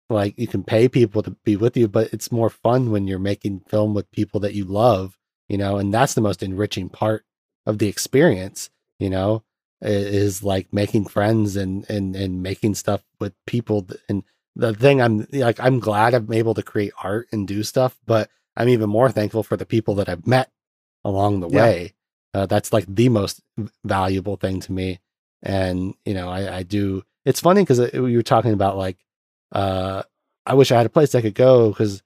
like 0.09 0.37
you 0.37 0.47
can 0.47 0.63
pay 0.63 0.87
people 0.87 1.23
to 1.23 1.31
be 1.43 1.55
with 1.55 1.75
you, 1.75 1.87
but 1.87 2.13
it's 2.13 2.31
more 2.31 2.49
fun 2.49 2.91
when 2.91 3.07
you're 3.07 3.19
making 3.19 3.61
film 3.67 3.93
with 3.93 4.11
people 4.11 4.39
that 4.41 4.53
you 4.53 4.65
love, 4.65 5.17
you 5.49 5.57
know, 5.57 5.77
and 5.77 5.93
that's 5.93 6.13
the 6.13 6.21
most 6.21 6.43
enriching 6.43 6.89
part 6.89 7.25
of 7.65 7.79
the 7.79 7.87
experience, 7.87 8.69
you 8.99 9.09
know, 9.09 9.43
is 9.83 10.43
like 10.43 10.71
making 10.71 11.05
friends 11.05 11.55
and, 11.55 11.87
and, 11.89 12.15
and 12.15 12.41
making 12.41 12.73
stuff 12.75 13.03
with 13.19 13.33
people. 13.45 13.85
And 14.07 14.23
the 14.55 14.73
thing 14.73 15.01
I'm 15.01 15.27
like, 15.31 15.59
I'm 15.59 15.79
glad 15.79 16.13
I'm 16.13 16.31
able 16.31 16.53
to 16.53 16.63
create 16.63 16.93
art 17.03 17.27
and 17.31 17.47
do 17.47 17.63
stuff, 17.63 17.99
but 18.05 18.29
I'm 18.55 18.69
even 18.69 18.89
more 18.89 19.11
thankful 19.11 19.43
for 19.43 19.57
the 19.57 19.65
people 19.65 19.95
that 19.95 20.07
I've 20.07 20.25
met 20.25 20.51
along 21.03 21.39
the 21.41 21.49
Yeah. 21.49 21.63
way. 21.63 21.93
Uh, 22.33 22.45
that's 22.45 22.71
like 22.71 22.85
the 22.87 23.09
most 23.09 23.41
valuable 23.83 24.37
thing 24.37 24.59
to 24.61 24.71
me. 24.71 24.99
And, 25.43 25.95
you 26.05 26.13
know, 26.13 26.29
I, 26.29 26.57
I 26.57 26.63
do, 26.63 27.03
it's 27.25 27.41
funny 27.41 27.61
because 27.61 27.91
we 27.91 28.15
were 28.15 28.23
talking 28.23 28.53
about 28.53 28.77
like, 28.77 28.97
uh, 29.51 30.03
I 30.45 30.53
wish 30.53 30.71
I 30.71 30.77
had 30.77 30.85
a 30.85 30.89
place 30.89 31.13
I 31.13 31.21
could 31.21 31.35
go 31.35 31.69
because, 31.69 32.01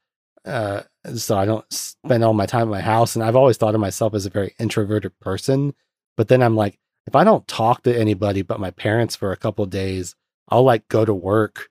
uh, 0.46 0.82
so 1.16 1.38
I 1.38 1.46
don't 1.46 1.72
spend 1.72 2.24
all 2.24 2.34
my 2.34 2.46
time 2.46 2.64
at 2.64 2.68
my 2.68 2.82
house. 2.82 3.16
And 3.16 3.24
I've 3.24 3.36
always 3.36 3.58
thought 3.58 3.76
of 3.76 3.82
myself 3.82 4.14
as 4.14 4.26
a 4.26 4.32
very 4.32 4.56
introverted 4.60 5.18
person. 5.20 5.76
But 6.16 6.28
then 6.28 6.42
I'm 6.42 6.56
like, 6.56 6.80
if 7.08 7.16
I 7.16 7.24
don't 7.24 7.48
talk 7.48 7.84
to 7.84 7.98
anybody 7.98 8.42
but 8.42 8.60
my 8.60 8.72
parents 8.72 9.16
for 9.16 9.32
a 9.32 9.38
couple 9.38 9.64
of 9.64 9.70
days, 9.72 10.16
I'll 10.50 10.64
like 10.64 10.88
go 10.90 11.06
to 11.06 11.14
work 11.14 11.70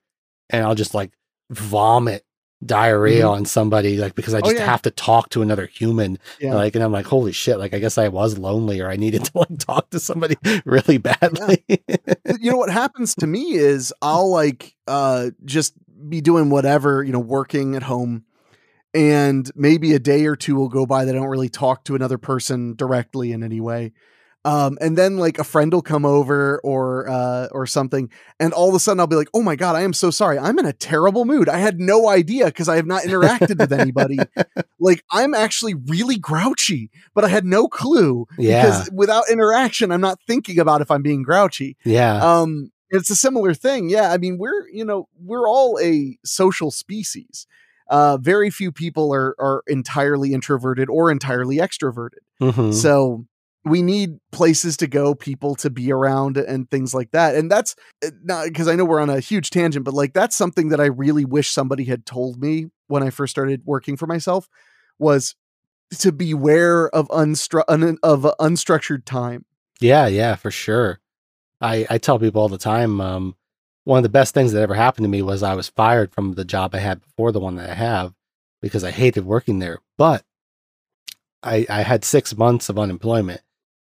and 0.49 0.65
I'll 0.65 0.75
just 0.75 0.93
like 0.93 1.11
vomit 1.49 2.23
diarrhea 2.65 3.23
Mhm. 3.23 3.29
on 3.31 3.45
somebody 3.45 3.97
like 3.97 4.15
because 4.15 4.33
I 4.33 4.39
Oh, 4.39 4.41
just 4.49 4.55
yeah. 4.55 4.65
have 4.65 4.81
to 4.81 4.89
talk 4.91 5.29
to 5.29 5.43
another 5.43 5.67
human 5.67 6.17
Yeah. 6.39 6.55
like 6.55 6.73
and 6.73 6.83
I'm 6.83 6.91
like 6.91 7.05
holy 7.05 7.31
shit 7.31 7.59
like 7.59 7.75
I 7.75 7.79
guess 7.79 7.99
I 7.99 8.07
was 8.07 8.39
lonely 8.39 8.79
or 8.81 8.89
I 8.89 8.95
needed 8.95 9.25
to 9.25 9.31
like 9.37 9.57
talk 9.59 9.91
to 9.91 9.99
somebody 9.99 10.37
really 10.65 10.97
badly 10.97 11.63
you 12.39 12.49
know 12.51 12.57
what 12.57 12.71
happens 12.71 13.13
to 13.15 13.27
me 13.27 13.53
is 13.53 13.93
I'll 14.01 14.31
like 14.31 14.75
uh 14.87 15.29
just 15.45 15.73
be 16.09 16.19
doing 16.21 16.49
whatever, 16.49 17.03
you 17.03 17.11
know, 17.11 17.19
working 17.19 17.75
at 17.75 17.83
home 17.83 18.23
and 18.93 19.51
maybe 19.55 19.93
a 19.93 19.99
day 19.99 20.25
or 20.25 20.35
two 20.35 20.55
will 20.55 20.69
go 20.69 20.85
by 20.85 21.05
that 21.05 21.15
I 21.15 21.19
don't 21.19 21.27
really 21.27 21.49
talk 21.49 21.83
to 21.85 21.95
another 21.95 22.17
person 22.17 22.73
directly 22.75 23.31
in 23.31 23.43
any 23.43 23.59
way. 23.59 23.93
Um, 24.47 24.77
and 24.79 24.97
then 24.97 25.17
like 25.17 25.39
a 25.39 25.43
friend 25.43 25.73
will 25.73 25.81
come 25.81 26.05
over 26.05 26.59
or 26.63 27.09
uh 27.09 27.47
or 27.51 27.67
something, 27.67 28.09
and 28.39 28.53
all 28.53 28.69
of 28.69 28.75
a 28.75 28.79
sudden 28.79 28.99
I'll 29.01 29.07
be 29.15 29.15
like, 29.23 29.29
oh 29.33 29.43
my 29.43 29.55
god, 29.55 29.75
I 29.75 29.81
am 29.81 29.93
so 29.93 30.09
sorry. 30.11 30.37
I'm 30.39 30.57
in 30.59 30.65
a 30.65 30.73
terrible 30.73 31.25
mood. 31.25 31.49
I 31.49 31.57
had 31.57 31.79
no 31.79 32.07
idea 32.07 32.45
because 32.45 32.69
I 32.69 32.77
have 32.77 32.85
not 32.85 33.03
interacted 33.03 33.57
with 33.59 33.73
anybody. 33.73 34.19
Like 34.79 35.03
I'm 35.11 35.33
actually 35.33 35.73
really 35.73 36.17
grouchy, 36.17 36.91
but 37.13 37.25
I 37.25 37.29
had 37.29 37.45
no 37.45 37.67
clue 37.67 38.25
yeah 38.37 38.61
because 38.61 38.89
without 38.93 39.25
interaction, 39.29 39.91
I'm 39.91 40.01
not 40.01 40.19
thinking 40.27 40.59
about 40.59 40.81
if 40.81 40.89
I'm 40.91 41.01
being 41.01 41.23
grouchy 41.23 41.75
yeah 41.83 42.15
um 42.41 42.71
it's 42.89 43.09
a 43.09 43.15
similar 43.15 43.53
thing 43.53 43.89
yeah 43.89 44.13
i 44.13 44.17
mean 44.17 44.37
we're 44.37 44.65
you 44.69 44.85
know 44.85 45.09
we're 45.29 45.47
all 45.53 45.77
a 45.81 46.17
social 46.23 46.71
species 46.71 47.45
uh 47.89 48.15
very 48.31 48.49
few 48.49 48.71
people 48.71 49.13
are 49.13 49.35
are 49.39 49.61
entirely 49.67 50.31
introverted 50.33 50.87
or 50.89 51.11
entirely 51.11 51.57
extroverted 51.57 52.23
Mhm. 52.41 52.73
so 52.73 53.25
we 53.69 53.81
need 53.81 54.17
places 54.31 54.77
to 54.77 54.87
go 54.87 55.13
people 55.15 55.55
to 55.55 55.69
be 55.69 55.91
around 55.91 56.37
and 56.37 56.69
things 56.69 56.93
like 56.93 57.11
that 57.11 57.35
and 57.35 57.49
that's 57.51 57.75
uh, 58.05 58.09
not 58.23 58.45
because 58.45 58.67
i 58.67 58.75
know 58.75 58.85
we're 58.85 58.99
on 58.99 59.09
a 59.09 59.19
huge 59.19 59.49
tangent 59.49 59.85
but 59.85 59.93
like 59.93 60.13
that's 60.13 60.35
something 60.35 60.69
that 60.69 60.79
i 60.79 60.85
really 60.85 61.25
wish 61.25 61.49
somebody 61.49 61.83
had 61.83 62.05
told 62.05 62.41
me 62.41 62.67
when 62.87 63.03
i 63.03 63.09
first 63.09 63.31
started 63.31 63.61
working 63.65 63.97
for 63.97 64.07
myself 64.07 64.47
was 64.99 65.35
to 65.91 66.11
beware 66.11 66.89
of 66.89 67.07
unstru- 67.09 67.63
un- 67.67 67.97
of 68.03 68.21
unstructured 68.39 69.05
time 69.05 69.45
Yeah, 69.79 70.07
yeah, 70.07 70.35
for 70.35 70.51
sure. 70.51 70.99
I, 71.61 71.85
I 71.89 71.97
tell 71.97 72.19
people 72.19 72.41
all 72.41 72.49
the 72.49 72.57
time, 72.57 73.01
um, 73.01 73.35
one 73.83 73.97
of 73.97 74.03
the 74.03 74.09
best 74.09 74.33
things 74.33 74.51
that 74.51 74.61
ever 74.61 74.73
happened 74.73 75.05
to 75.05 75.09
me 75.09 75.21
was 75.21 75.43
I 75.43 75.53
was 75.53 75.69
fired 75.69 76.13
from 76.13 76.33
the 76.33 76.45
job 76.45 76.75
I 76.75 76.79
had 76.79 77.01
before 77.01 77.31
the 77.31 77.39
one 77.39 77.55
that 77.55 77.69
I 77.69 77.73
have 77.73 78.13
because 78.61 78.83
I 78.83 78.91
hated 78.91 79.25
working 79.25 79.59
there. 79.59 79.79
But 79.97 80.23
I, 81.41 81.65
I 81.69 81.83
had 81.83 82.03
six 82.03 82.35
months 82.35 82.69
of 82.69 82.77
unemployment 82.77 83.41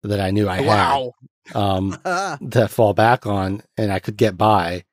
that 0.02 0.20
I 0.20 0.30
knew 0.30 0.48
I 0.48 0.60
wow 0.60 1.12
had 1.46 1.56
um, 1.56 1.98
to 2.50 2.68
fall 2.68 2.94
back 2.94 3.26
on 3.26 3.62
and 3.76 3.92
I 3.92 3.98
could 3.98 4.16
get 4.16 4.36
by. 4.36 4.84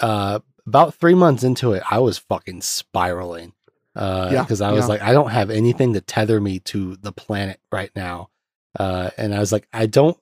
Uh, 0.00 0.40
about 0.66 0.94
three 0.94 1.14
months 1.14 1.42
into 1.42 1.72
it, 1.72 1.82
I 1.90 1.98
was 1.98 2.18
fucking 2.18 2.62
spiraling. 2.62 3.52
Uh, 3.94 4.30
Yeah, 4.32 4.42
because 4.42 4.60
I 4.60 4.72
was 4.72 4.84
yeah. 4.84 4.88
like, 4.88 5.02
I 5.02 5.12
don't 5.12 5.30
have 5.30 5.50
anything 5.50 5.94
to 5.94 6.00
tether 6.00 6.40
me 6.40 6.60
to 6.60 6.96
the 6.96 7.12
planet 7.12 7.60
right 7.70 7.90
now. 7.94 8.30
Uh, 8.78 9.10
and 9.18 9.34
I 9.34 9.38
was 9.38 9.52
like, 9.52 9.68
I 9.72 9.86
don't, 9.86 10.16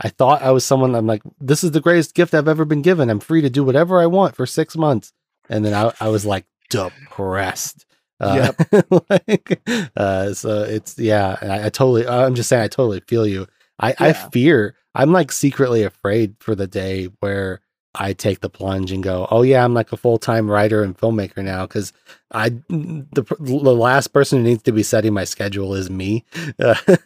I 0.00 0.08
thought 0.08 0.42
I 0.42 0.50
was 0.50 0.64
someone, 0.64 0.94
I'm 0.94 1.06
like, 1.06 1.22
this 1.40 1.62
is 1.62 1.70
the 1.70 1.80
greatest 1.80 2.14
gift 2.14 2.34
I've 2.34 2.48
ever 2.48 2.64
been 2.64 2.82
given. 2.82 3.08
I'm 3.08 3.20
free 3.20 3.42
to 3.42 3.50
do 3.50 3.64
whatever 3.64 4.00
I 4.00 4.06
want 4.06 4.34
for 4.34 4.44
six 4.44 4.76
months. 4.76 5.12
And 5.48 5.64
then 5.64 5.72
I, 5.72 5.92
I 6.00 6.08
was 6.08 6.26
like 6.26 6.44
depressed. 6.68 7.86
Uh, 8.18 8.52
like, 9.10 9.60
uh, 9.96 10.32
so 10.34 10.64
it's, 10.64 10.98
yeah, 10.98 11.36
I, 11.40 11.66
I 11.66 11.68
totally, 11.68 12.06
I'm 12.08 12.34
just 12.34 12.48
saying, 12.48 12.62
I 12.62 12.68
totally 12.68 13.00
feel 13.00 13.26
you. 13.26 13.46
I, 13.78 13.94
I 13.98 14.12
fear, 14.12 14.74
I'm 14.94 15.12
like 15.12 15.32
secretly 15.32 15.82
afraid 15.82 16.36
for 16.40 16.54
the 16.54 16.66
day 16.66 17.06
where 17.20 17.60
I 17.98 18.12
take 18.12 18.40
the 18.40 18.50
plunge 18.50 18.92
and 18.92 19.02
go, 19.02 19.26
oh 19.30 19.42
yeah, 19.42 19.64
I'm 19.64 19.74
like 19.74 19.92
a 19.92 19.96
full 19.96 20.18
time 20.18 20.50
writer 20.50 20.82
and 20.82 20.96
filmmaker 20.96 21.42
now 21.42 21.66
because 21.66 21.92
I 22.30 22.50
mm, 22.50 23.06
the, 23.12 23.22
the 23.40 23.74
last 23.74 24.08
person 24.08 24.38
who 24.38 24.44
needs 24.44 24.62
to 24.64 24.72
be 24.72 24.82
setting 24.82 25.14
my 25.14 25.24
schedule 25.24 25.74
is 25.74 25.90
me. 25.90 26.24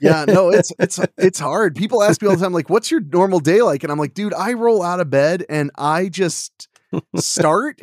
Yeah, 0.00 0.24
no, 0.26 0.48
it's 0.52 0.72
it's 0.78 0.98
it's 1.16 1.38
hard. 1.38 1.76
People 1.76 2.02
ask 2.02 2.20
me 2.20 2.28
all 2.28 2.36
the 2.36 2.42
time, 2.42 2.52
like, 2.52 2.70
"What's 2.70 2.90
your 2.90 3.00
normal 3.00 3.40
day 3.40 3.62
like?" 3.62 3.82
And 3.82 3.92
I'm 3.92 3.98
like, 3.98 4.14
"Dude, 4.14 4.34
I 4.34 4.52
roll 4.52 4.82
out 4.82 5.00
of 5.00 5.10
bed 5.10 5.44
and 5.48 5.70
I 5.76 6.08
just 6.08 6.68
start, 7.16 7.80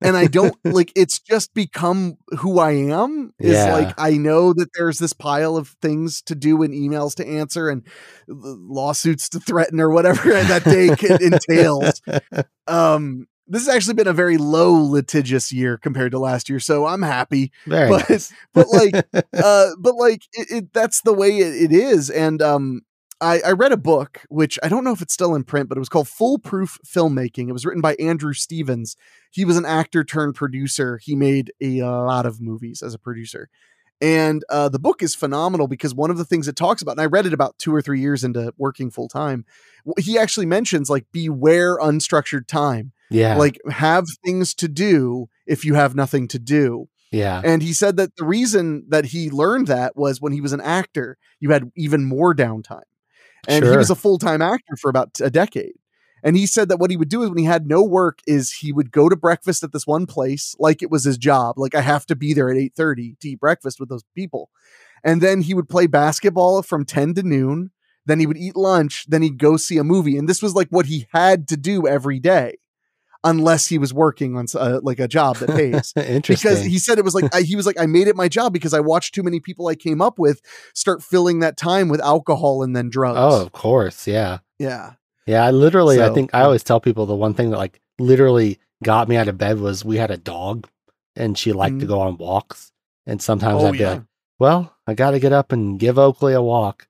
and 0.00 0.16
I 0.16 0.26
don't 0.26 0.56
like. 0.64 0.92
It's 0.96 1.18
just 1.18 1.54
become 1.54 2.16
who 2.38 2.58
I 2.58 2.72
am. 2.72 3.32
Is 3.38 3.52
Yeah. 3.54 3.72
like 3.72 3.94
I 3.98 4.12
know 4.12 4.52
that 4.52 4.70
there's 4.74 4.98
this 4.98 5.12
pile 5.12 5.56
of 5.56 5.68
things 5.82 6.22
to 6.22 6.34
do 6.34 6.62
and 6.62 6.72
emails 6.74 7.14
to 7.16 7.26
answer 7.26 7.68
and 7.68 7.82
lawsuits 8.28 9.28
to 9.30 9.40
threaten 9.40 9.80
or 9.80 9.90
whatever 9.90 10.30
that 10.42 10.64
day 10.64 10.88
entails. 11.24 12.00
Um, 12.66 13.26
this 13.46 13.64
has 13.66 13.74
actually 13.74 13.94
been 13.94 14.06
a 14.08 14.12
very 14.12 14.36
low 14.36 14.74
litigious 14.74 15.50
year 15.50 15.78
compared 15.78 16.12
to 16.12 16.18
last 16.18 16.50
year, 16.50 16.60
so 16.60 16.84
I'm 16.84 17.00
happy 17.00 17.50
Very 17.66 17.88
But- 17.88 18.10
nice. 18.10 18.30
but, 18.52 18.68
like, 18.68 18.94
uh 19.42 19.68
but 19.78 19.94
like 19.94 20.22
it, 20.34 20.50
it 20.50 20.72
that's 20.74 21.00
the 21.00 21.14
way 21.14 21.38
it, 21.38 21.70
it 21.70 21.72
is 21.72 22.10
and 22.10 22.42
um 22.42 22.82
I, 23.20 23.40
I 23.40 23.52
read 23.52 23.72
a 23.72 23.76
book 23.76 24.22
which 24.28 24.58
I 24.62 24.68
don't 24.68 24.84
know 24.84 24.92
if 24.92 25.02
it's 25.02 25.14
still 25.14 25.34
in 25.34 25.44
print, 25.44 25.68
but 25.68 25.76
it 25.76 25.80
was 25.80 25.88
called 25.88 26.08
Foolproof 26.08 26.78
Filmmaking. 26.86 27.48
It 27.48 27.52
was 27.52 27.66
written 27.66 27.80
by 27.80 27.94
Andrew 27.96 28.32
Stevens. 28.32 28.96
He 29.30 29.44
was 29.44 29.56
an 29.56 29.64
actor 29.64 30.04
turned 30.04 30.34
producer. 30.34 30.98
He 31.02 31.16
made 31.16 31.52
a 31.60 31.82
lot 31.82 32.26
of 32.26 32.40
movies 32.40 32.82
as 32.82 32.94
a 32.94 32.98
producer. 32.98 33.48
And 34.00 34.44
uh, 34.48 34.68
the 34.68 34.78
book 34.78 35.02
is 35.02 35.14
phenomenal 35.14 35.66
because 35.66 35.94
one 35.94 36.10
of 36.10 36.18
the 36.18 36.24
things 36.24 36.46
it 36.46 36.54
talks 36.54 36.82
about, 36.82 36.92
and 36.92 37.00
I 37.00 37.06
read 37.06 37.26
it 37.26 37.32
about 37.32 37.58
two 37.58 37.74
or 37.74 37.82
three 37.82 38.00
years 38.00 38.22
into 38.22 38.52
working 38.56 38.90
full 38.90 39.08
time, 39.08 39.44
he 39.98 40.16
actually 40.16 40.46
mentions 40.46 40.88
like 40.88 41.06
beware 41.10 41.78
unstructured 41.78 42.46
time. 42.46 42.92
Yeah. 43.10 43.36
Like 43.36 43.58
have 43.70 44.04
things 44.24 44.54
to 44.56 44.68
do 44.68 45.28
if 45.46 45.64
you 45.64 45.74
have 45.74 45.96
nothing 45.96 46.28
to 46.28 46.38
do. 46.38 46.88
yeah. 47.10 47.40
And 47.44 47.62
he 47.62 47.72
said 47.72 47.96
that 47.96 48.14
the 48.16 48.24
reason 48.24 48.84
that 48.90 49.06
he 49.06 49.30
learned 49.30 49.66
that 49.66 49.96
was 49.96 50.20
when 50.20 50.32
he 50.32 50.40
was 50.40 50.52
an 50.52 50.60
actor, 50.60 51.16
you 51.40 51.50
had 51.50 51.72
even 51.74 52.04
more 52.04 52.34
downtime. 52.34 52.82
And 53.46 53.64
he 53.64 53.76
was 53.76 53.90
a 53.90 53.94
full 53.94 54.18
time 54.18 54.42
actor 54.42 54.76
for 54.76 54.88
about 54.88 55.20
a 55.20 55.30
decade. 55.30 55.74
And 56.22 56.36
he 56.36 56.46
said 56.46 56.68
that 56.68 56.78
what 56.78 56.90
he 56.90 56.96
would 56.96 57.08
do 57.08 57.22
is 57.22 57.28
when 57.28 57.38
he 57.38 57.44
had 57.44 57.66
no 57.66 57.82
work 57.82 58.20
is 58.26 58.52
he 58.52 58.72
would 58.72 58.90
go 58.90 59.08
to 59.08 59.16
breakfast 59.16 59.62
at 59.62 59.72
this 59.72 59.86
one 59.86 60.06
place 60.06 60.56
like 60.58 60.82
it 60.82 60.90
was 60.90 61.04
his 61.04 61.16
job. 61.16 61.58
Like 61.58 61.74
I 61.74 61.80
have 61.80 62.06
to 62.06 62.16
be 62.16 62.34
there 62.34 62.50
at 62.50 62.56
8:30 62.56 63.18
to 63.20 63.28
eat 63.28 63.40
breakfast 63.40 63.78
with 63.78 63.88
those 63.88 64.04
people. 64.14 64.50
And 65.04 65.20
then 65.20 65.42
he 65.42 65.54
would 65.54 65.68
play 65.68 65.86
basketball 65.86 66.62
from 66.62 66.84
10 66.84 67.14
to 67.14 67.22
noon. 67.22 67.70
Then 68.04 68.18
he 68.18 68.26
would 68.26 68.36
eat 68.36 68.56
lunch. 68.56 69.06
Then 69.08 69.22
he'd 69.22 69.38
go 69.38 69.56
see 69.56 69.78
a 69.78 69.84
movie. 69.84 70.16
And 70.16 70.28
this 70.28 70.42
was 70.42 70.54
like 70.54 70.68
what 70.70 70.86
he 70.86 71.06
had 71.12 71.46
to 71.48 71.56
do 71.56 71.86
every 71.86 72.18
day, 72.18 72.56
unless 73.28 73.66
he 73.66 73.78
was 73.78 73.92
working 73.94 74.36
on 74.36 74.46
uh, 74.54 74.80
like 74.82 74.98
a 74.98 75.08
job 75.08 75.36
that 75.36 75.48
pays 75.56 75.92
Interesting. 75.96 76.50
because 76.50 76.64
he 76.64 76.78
said 76.78 76.98
it 76.98 77.04
was 77.04 77.14
like 77.14 77.34
I, 77.34 77.42
he 77.42 77.56
was 77.56 77.66
like 77.66 77.78
I 77.78 77.86
made 77.86 78.08
it 78.08 78.16
my 78.16 78.28
job 78.28 78.52
because 78.52 78.74
I 78.74 78.80
watched 78.80 79.14
too 79.14 79.22
many 79.22 79.40
people 79.40 79.68
I 79.68 79.74
came 79.74 80.00
up 80.00 80.18
with 80.18 80.40
start 80.74 81.02
filling 81.02 81.40
that 81.40 81.56
time 81.56 81.88
with 81.88 82.00
alcohol 82.00 82.62
and 82.62 82.74
then 82.74 82.88
drugs. 82.90 83.18
oh, 83.20 83.42
of 83.42 83.52
course. 83.52 84.06
Yeah. 84.06 84.38
yeah, 84.58 84.92
Yeah. 85.26 85.44
I 85.44 85.50
literally, 85.50 86.02
I 86.02 86.10
think 86.14 86.30
I 86.34 86.42
always 86.42 86.64
tell 86.64 86.80
people 86.80 87.06
the 87.06 87.14
one 87.14 87.34
thing 87.34 87.50
that 87.50 87.58
like 87.58 87.80
literally 87.98 88.58
got 88.82 89.08
me 89.08 89.16
out 89.16 89.28
of 89.28 89.38
bed 89.38 89.60
was 89.60 89.84
we 89.84 89.96
had 89.98 90.10
a 90.10 90.16
dog 90.16 90.66
and 91.16 91.36
she 91.38 91.52
liked 91.52 91.78
to 91.80 91.86
Mhm. 91.86 91.88
go 91.88 92.00
on 92.00 92.16
walks. 92.16 92.72
And 93.06 93.20
sometimes 93.22 93.62
Oh, 93.62 93.66
I'd 93.68 93.72
be 93.72 93.78
yeah. 93.78 93.90
like, 93.90 94.02
well, 94.38 94.74
I 94.86 94.94
got 94.94 95.10
to 95.12 95.20
get 95.20 95.32
up 95.32 95.52
and 95.52 95.78
give 95.78 95.98
Oakley 95.98 96.32
a 96.32 96.42
walk. 96.42 96.87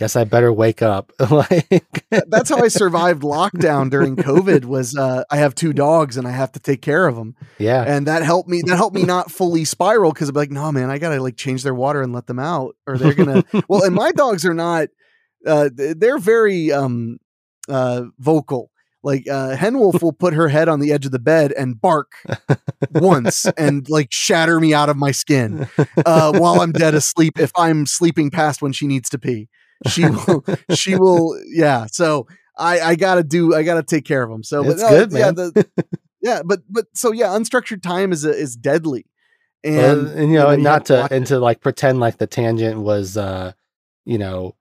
Guess 0.00 0.16
I 0.16 0.24
better 0.24 0.50
wake 0.50 0.80
up. 0.80 1.12
like, 1.30 2.06
That's 2.08 2.48
how 2.48 2.56
I 2.56 2.68
survived 2.68 3.22
lockdown 3.22 3.90
during 3.90 4.16
COVID. 4.30 4.64
Was 4.64 4.96
uh, 4.96 5.24
I 5.30 5.36
have 5.36 5.54
two 5.54 5.74
dogs 5.74 6.16
and 6.16 6.26
I 6.26 6.30
have 6.30 6.52
to 6.52 6.58
take 6.58 6.80
care 6.80 7.06
of 7.06 7.16
them, 7.16 7.36
yeah. 7.58 7.84
and 7.86 8.06
that 8.06 8.22
helped 8.22 8.48
me. 8.48 8.62
That 8.64 8.76
helped 8.76 8.96
me 8.96 9.02
not 9.02 9.30
fully 9.30 9.66
spiral 9.66 10.10
because 10.12 10.30
I'm 10.30 10.34
like, 10.34 10.50
no, 10.50 10.72
man, 10.72 10.88
I 10.88 10.96
gotta 10.96 11.20
like 11.20 11.36
change 11.36 11.64
their 11.64 11.74
water 11.74 12.00
and 12.00 12.14
let 12.14 12.26
them 12.26 12.38
out, 12.38 12.76
or 12.86 12.96
they're 12.96 13.12
gonna. 13.12 13.44
well, 13.68 13.84
and 13.84 13.94
my 13.94 14.10
dogs 14.12 14.46
are 14.46 14.54
not. 14.54 14.88
Uh, 15.46 15.68
they're 15.74 16.18
very 16.18 16.72
um, 16.72 17.18
uh, 17.68 18.04
vocal. 18.18 18.70
Like 19.02 19.28
uh, 19.28 19.54
Hen 19.54 19.78
Wolf 19.78 20.02
will 20.02 20.14
put 20.14 20.32
her 20.32 20.48
head 20.48 20.70
on 20.70 20.80
the 20.80 20.92
edge 20.92 21.04
of 21.04 21.12
the 21.12 21.18
bed 21.18 21.52
and 21.52 21.78
bark 21.78 22.12
once 22.92 23.44
and 23.58 23.86
like 23.90 24.08
shatter 24.10 24.60
me 24.60 24.72
out 24.72 24.88
of 24.88 24.96
my 24.96 25.10
skin 25.10 25.68
uh, 26.06 26.32
while 26.38 26.62
I'm 26.62 26.72
dead 26.72 26.94
asleep. 26.94 27.38
If 27.38 27.52
I'm 27.54 27.84
sleeping 27.84 28.30
past 28.30 28.62
when 28.62 28.72
she 28.72 28.86
needs 28.86 29.10
to 29.10 29.18
pee, 29.18 29.48
she 29.88 30.04
will. 30.08 30.44
she 30.74 30.96
will. 30.96 31.40
Yeah. 31.46 31.86
So 31.86 32.26
I 32.58 32.80
I 32.80 32.94
gotta 32.96 33.22
do. 33.22 33.54
I 33.54 33.62
gotta 33.62 33.82
take 33.82 34.04
care 34.04 34.22
of 34.22 34.30
them. 34.30 34.42
So 34.42 34.62
but 34.62 34.72
It's 34.72 34.82
no, 34.82 34.88
good, 34.88 35.12
yeah, 35.12 35.18
man. 35.26 35.34
the, 35.34 35.68
yeah. 36.20 36.42
But 36.44 36.60
but 36.68 36.86
so 36.94 37.12
yeah, 37.12 37.28
unstructured 37.28 37.82
time 37.82 38.12
is 38.12 38.24
a, 38.24 38.30
is 38.30 38.56
deadly. 38.56 39.06
And, 39.62 39.76
Well, 39.76 40.06
and 40.06 40.32
you 40.32 40.38
know, 40.38 40.48
and 40.48 40.62
you 40.62 40.64
not 40.64 40.88
have 40.88 41.08
to 41.08 41.14
and 41.14 41.26
to 41.26 41.38
like 41.38 41.60
pretend 41.60 42.00
like 42.00 42.18
the 42.18 42.26
tangent 42.26 42.80
was 42.80 43.16
uh 43.16 43.52
you 44.06 44.18
know 44.18 44.54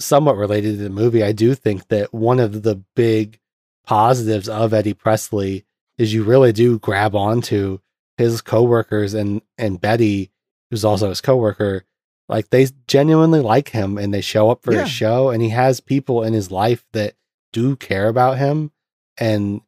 somewhat 0.00 0.36
related 0.36 0.76
to 0.76 0.82
the 0.82 0.90
movie 0.90 1.22
i 1.22 1.32
do 1.32 1.54
think 1.54 1.88
that 1.88 2.12
one 2.12 2.40
of 2.40 2.62
the 2.62 2.74
big 2.96 3.38
positives 3.86 4.48
of 4.48 4.74
eddie 4.74 4.94
presley 4.94 5.64
is 5.96 6.12
you 6.12 6.24
really 6.24 6.52
do 6.52 6.78
grab 6.78 7.14
onto 7.14 7.78
his 8.16 8.40
coworkers 8.40 9.14
and 9.14 9.42
and 9.56 9.80
betty 9.80 10.30
who's 10.70 10.84
also 10.84 11.08
his 11.08 11.20
coworker 11.20 11.84
like 12.28 12.50
they 12.50 12.66
genuinely 12.86 13.40
like 13.40 13.70
him 13.70 13.98
and 13.98 14.12
they 14.14 14.20
show 14.20 14.50
up 14.50 14.62
for 14.62 14.72
Yeah. 14.72 14.82
his 14.82 14.90
show 14.90 15.30
and 15.30 15.42
he 15.42 15.48
has 15.50 15.80
people 15.80 16.22
in 16.22 16.32
his 16.32 16.50
life 16.50 16.84
that 16.92 17.14
do 17.52 17.76
care 17.76 18.08
about 18.08 18.38
him 18.38 18.70
and 19.18 19.60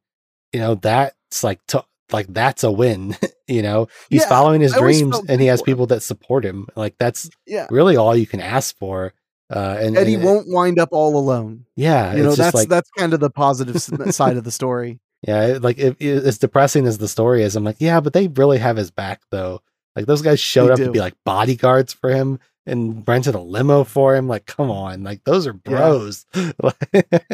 you 0.53 0.61
know 0.61 0.75
that's 0.75 1.45
like 1.45 1.65
to, 1.67 1.85
like 2.13 2.27
that's 2.33 2.65
a 2.65 2.71
win 2.71 3.17
you 3.49 3.61
know 3.63 3.89
he's 4.09 4.23
Yeah, 4.23 4.29
following 4.29 4.61
his 4.61 4.73
I 4.75 4.79
dreams 4.79 5.19
and 5.29 5.41
he 5.41 5.49
has 5.49 5.61
him. 5.61 5.65
people 5.67 5.87
that 5.89 6.03
support 6.03 6.45
him 6.45 6.67
like 6.77 6.95
that's 6.99 7.29
yeah. 7.47 7.67
really 7.71 7.97
all 7.97 8.17
you 8.17 8.27
can 8.27 8.41
ask 8.41 8.77
for 8.79 9.13
uh 9.53 9.77
and 9.79 9.97
and- 9.97 10.25
won't 10.25 10.47
wind 10.49 10.79
up 10.79 10.89
all 10.93 11.17
alone. 11.19 11.67
yeah 11.77 12.15
You 12.15 12.23
know 12.23 12.35
that's 12.35 12.55
like 12.55 12.69
that's 12.69 12.91
kind 12.97 13.13
of 13.13 13.21
the 13.21 13.31
positive 13.31 13.81
side 13.83 14.37
of 14.39 14.45
the 14.45 14.51
story. 14.53 15.01
yeah 15.27 15.47
it- 15.49 15.63
like 15.63 15.79
if, 15.79 16.01
as 16.01 16.39
depressing 16.39 16.87
as 16.87 16.97
the 16.99 17.09
story 17.09 17.43
is 17.43 17.55
i'm 17.57 17.65
like 17.65 17.77
yeah 17.81 18.01
but 18.01 18.13
they 18.15 18.29
really 18.29 18.59
have 18.59 18.77
his 18.79 18.91
back 18.91 19.21
though 19.31 19.61
like 19.97 20.07
those 20.07 20.23
guys 20.23 20.41
showed 20.41 20.69
They 20.69 20.73
up 20.73 20.79
to 20.79 20.91
be 20.91 21.01
like 21.01 21.15
bodyguards 21.25 21.93
for 21.93 22.11
him 22.11 22.39
and 22.67 23.07
rented 23.07 23.35
a 23.35 23.41
limo 23.41 23.85
for 23.85 24.17
him. 24.17 24.27
Like 24.27 24.47
come 24.47 24.71
on. 24.71 25.05
Like 25.05 25.25
those 25.25 25.47
are 25.47 25.53
bros. 25.53 26.27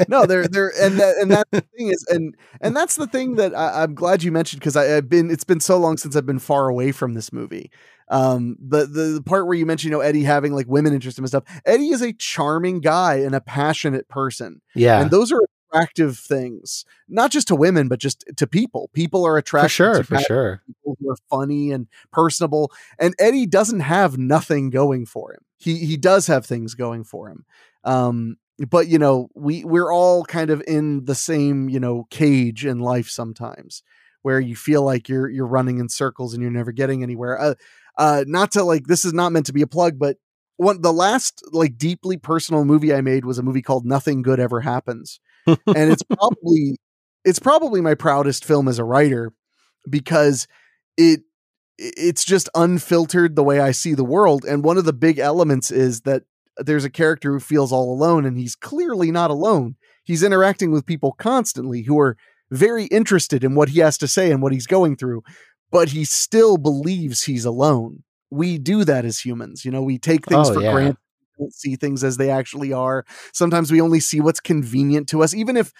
No, 0.08 0.26
they're 0.26 0.48
they're 0.48 0.72
and 0.80 0.98
that 0.98 1.16
and 1.20 1.30
that 1.30 1.48
thing 1.50 1.88
is 1.88 2.04
and 2.08 2.34
and 2.60 2.76
that's 2.76 2.96
the 2.96 3.06
thing 3.06 3.36
that 3.36 3.54
I, 3.54 3.82
I'm 3.82 3.94
glad 3.94 4.22
you 4.22 4.32
mentioned 4.32 4.60
because 4.60 4.76
I've 4.76 5.08
been 5.08 5.30
it's 5.30 5.44
been 5.44 5.60
so 5.60 5.78
long 5.78 5.96
since 5.96 6.16
I've 6.16 6.26
been 6.26 6.38
far 6.38 6.68
away 6.68 6.92
from 6.92 7.14
this 7.14 7.32
movie. 7.32 7.70
Um, 8.08 8.56
the, 8.60 8.86
the 8.86 9.02
the 9.02 9.22
part 9.22 9.46
where 9.46 9.54
you 9.54 9.64
mentioned 9.64 9.92
you 9.92 9.96
know 9.96 10.00
Eddie 10.02 10.24
having 10.24 10.52
like 10.52 10.66
women 10.66 10.92
interest 10.92 11.16
him 11.16 11.22
and 11.24 11.28
stuff. 11.28 11.44
Eddie 11.64 11.90
is 11.90 12.02
a 12.02 12.12
charming 12.12 12.80
guy 12.80 13.16
and 13.16 13.36
a 13.36 13.40
passionate 13.40 14.08
person, 14.08 14.60
yeah. 14.74 15.00
And 15.00 15.12
those 15.12 15.30
are 15.30 15.40
attractive 15.70 16.18
things, 16.18 16.84
not 17.08 17.30
just 17.30 17.48
to 17.48 17.54
women 17.54 17.88
but 17.88 17.98
just 17.98 18.24
to 18.36 18.46
people. 18.46 18.90
People 18.92 19.26
are 19.26 19.36
attractive. 19.36 19.70
for 19.70 19.94
sure 19.94 20.02
for 20.04 20.18
sure 20.20 20.62
people 20.66 20.96
who 21.00 21.10
are 21.10 21.16
funny 21.28 21.70
and 21.70 21.86
personable. 22.12 22.72
And 22.98 23.14
Eddie 23.18 23.46
doesn't 23.46 23.80
have 23.80 24.18
nothing 24.18 24.70
going 24.70 25.06
for 25.06 25.32
him. 25.32 25.40
He 25.58 25.78
he 25.78 25.96
does 25.96 26.26
have 26.26 26.46
things 26.46 26.74
going 26.74 27.04
for 27.04 27.28
him. 27.28 27.44
Um, 27.84 28.36
but 28.68 28.88
you 28.88 28.98
know, 28.98 29.28
we 29.34 29.64
we're 29.64 29.92
all 29.92 30.24
kind 30.24 30.50
of 30.50 30.62
in 30.66 31.04
the 31.04 31.14
same 31.14 31.68
you 31.68 31.80
know 31.80 32.06
cage 32.10 32.66
in 32.66 32.78
life 32.80 33.08
sometimes, 33.08 33.82
where 34.22 34.40
you 34.40 34.56
feel 34.56 34.82
like 34.82 35.08
you're 35.08 35.28
you're 35.28 35.46
running 35.46 35.78
in 35.78 35.88
circles 35.88 36.34
and 36.34 36.42
you're 36.42 36.50
never 36.50 36.72
getting 36.72 37.02
anywhere. 37.02 37.40
Uh, 37.40 37.54
uh, 37.98 38.24
not 38.26 38.52
to 38.52 38.64
like 38.64 38.86
this 38.86 39.04
is 39.04 39.12
not 39.12 39.32
meant 39.32 39.46
to 39.46 39.52
be 39.52 39.62
a 39.62 39.66
plug, 39.66 39.98
but 39.98 40.16
one 40.56 40.82
the 40.82 40.92
last 40.92 41.42
like 41.52 41.78
deeply 41.78 42.16
personal 42.18 42.64
movie 42.64 42.92
I 42.94 43.00
made 43.00 43.24
was 43.24 43.38
a 43.38 43.42
movie 43.42 43.62
called 43.62 43.86
Nothing 43.86 44.20
Good 44.22 44.38
Ever 44.38 44.60
Happens, 44.60 45.20
and 45.46 45.58
it's 45.92 46.02
probably 46.02 46.76
it's 47.24 47.38
probably 47.38 47.80
my 47.80 47.94
proudest 47.94 48.44
film 48.44 48.68
as 48.68 48.78
a 48.78 48.84
writer 48.84 49.32
because 49.88 50.46
it 50.96 51.20
it's 51.78 52.24
just 52.24 52.48
unfiltered 52.54 53.36
the 53.36 53.42
way 53.42 53.58
I 53.60 53.70
see 53.72 53.94
the 53.94 54.04
world. 54.04 54.44
And 54.44 54.62
one 54.62 54.76
of 54.76 54.84
the 54.84 54.92
big 54.92 55.18
elements 55.18 55.70
is 55.70 56.02
that 56.02 56.24
there's 56.58 56.84
a 56.84 56.90
character 56.90 57.32
who 57.32 57.40
feels 57.40 57.72
all 57.72 57.92
alone, 57.92 58.26
and 58.26 58.36
he's 58.36 58.54
clearly 58.54 59.10
not 59.10 59.30
alone. 59.30 59.76
He's 60.04 60.22
interacting 60.22 60.72
with 60.72 60.84
people 60.84 61.12
constantly 61.12 61.82
who 61.82 61.98
are 61.98 62.16
very 62.50 62.84
interested 62.86 63.42
in 63.44 63.54
what 63.54 63.70
he 63.70 63.80
has 63.80 63.96
to 63.98 64.08
say 64.08 64.30
and 64.30 64.42
what 64.42 64.52
he's 64.52 64.66
going 64.66 64.96
through, 64.96 65.22
but 65.70 65.90
he 65.90 66.04
still 66.04 66.58
believes 66.58 67.22
he's 67.22 67.44
alone. 67.46 68.02
We 68.30 68.58
do 68.58 68.84
that 68.84 69.04
as 69.06 69.20
humans. 69.20 69.64
You 69.64 69.70
know, 69.70 69.82
we 69.82 69.98
take 69.98 70.26
things 70.26 70.50
Oh, 70.50 70.54
for 70.54 70.60
yeah. 70.60 70.72
granted, 70.72 70.96
don't 71.40 71.54
see 71.54 71.76
things 71.76 72.04
as 72.04 72.16
they 72.16 72.30
actually 72.30 72.72
are. 72.72 73.04
Sometimes 73.32 73.72
we 73.72 73.80
only 73.80 74.00
see 74.00 74.20
what's 74.20 74.40
convenient 74.40 75.08
to 75.08 75.22
us, 75.22 75.34
even 75.34 75.56
if 75.56 75.72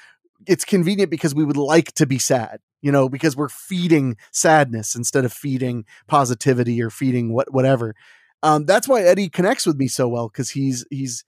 it's 0.46 0.64
convenient 0.64 1.10
because 1.10 1.34
we 1.34 1.44
would 1.44 1.56
like 1.56 1.92
to 1.92 2.06
be 2.06 2.18
sad, 2.18 2.60
you 2.80 2.90
know, 2.90 3.08
because 3.08 3.36
we're 3.36 3.48
feeding 3.48 4.16
sadness 4.32 4.94
instead 4.94 5.24
of 5.24 5.32
feeding 5.32 5.84
positivity 6.08 6.82
or 6.82 6.90
feeding 6.90 7.32
what 7.32 7.52
whatever. 7.52 7.94
Um, 8.42 8.64
that's 8.64 8.88
why 8.88 9.02
Eddie 9.02 9.28
connects 9.28 9.66
with 9.66 9.76
me 9.76 9.86
so 9.86 10.08
well 10.08 10.28
because 10.28 10.50
he's 10.50 10.86
he's 10.90 11.24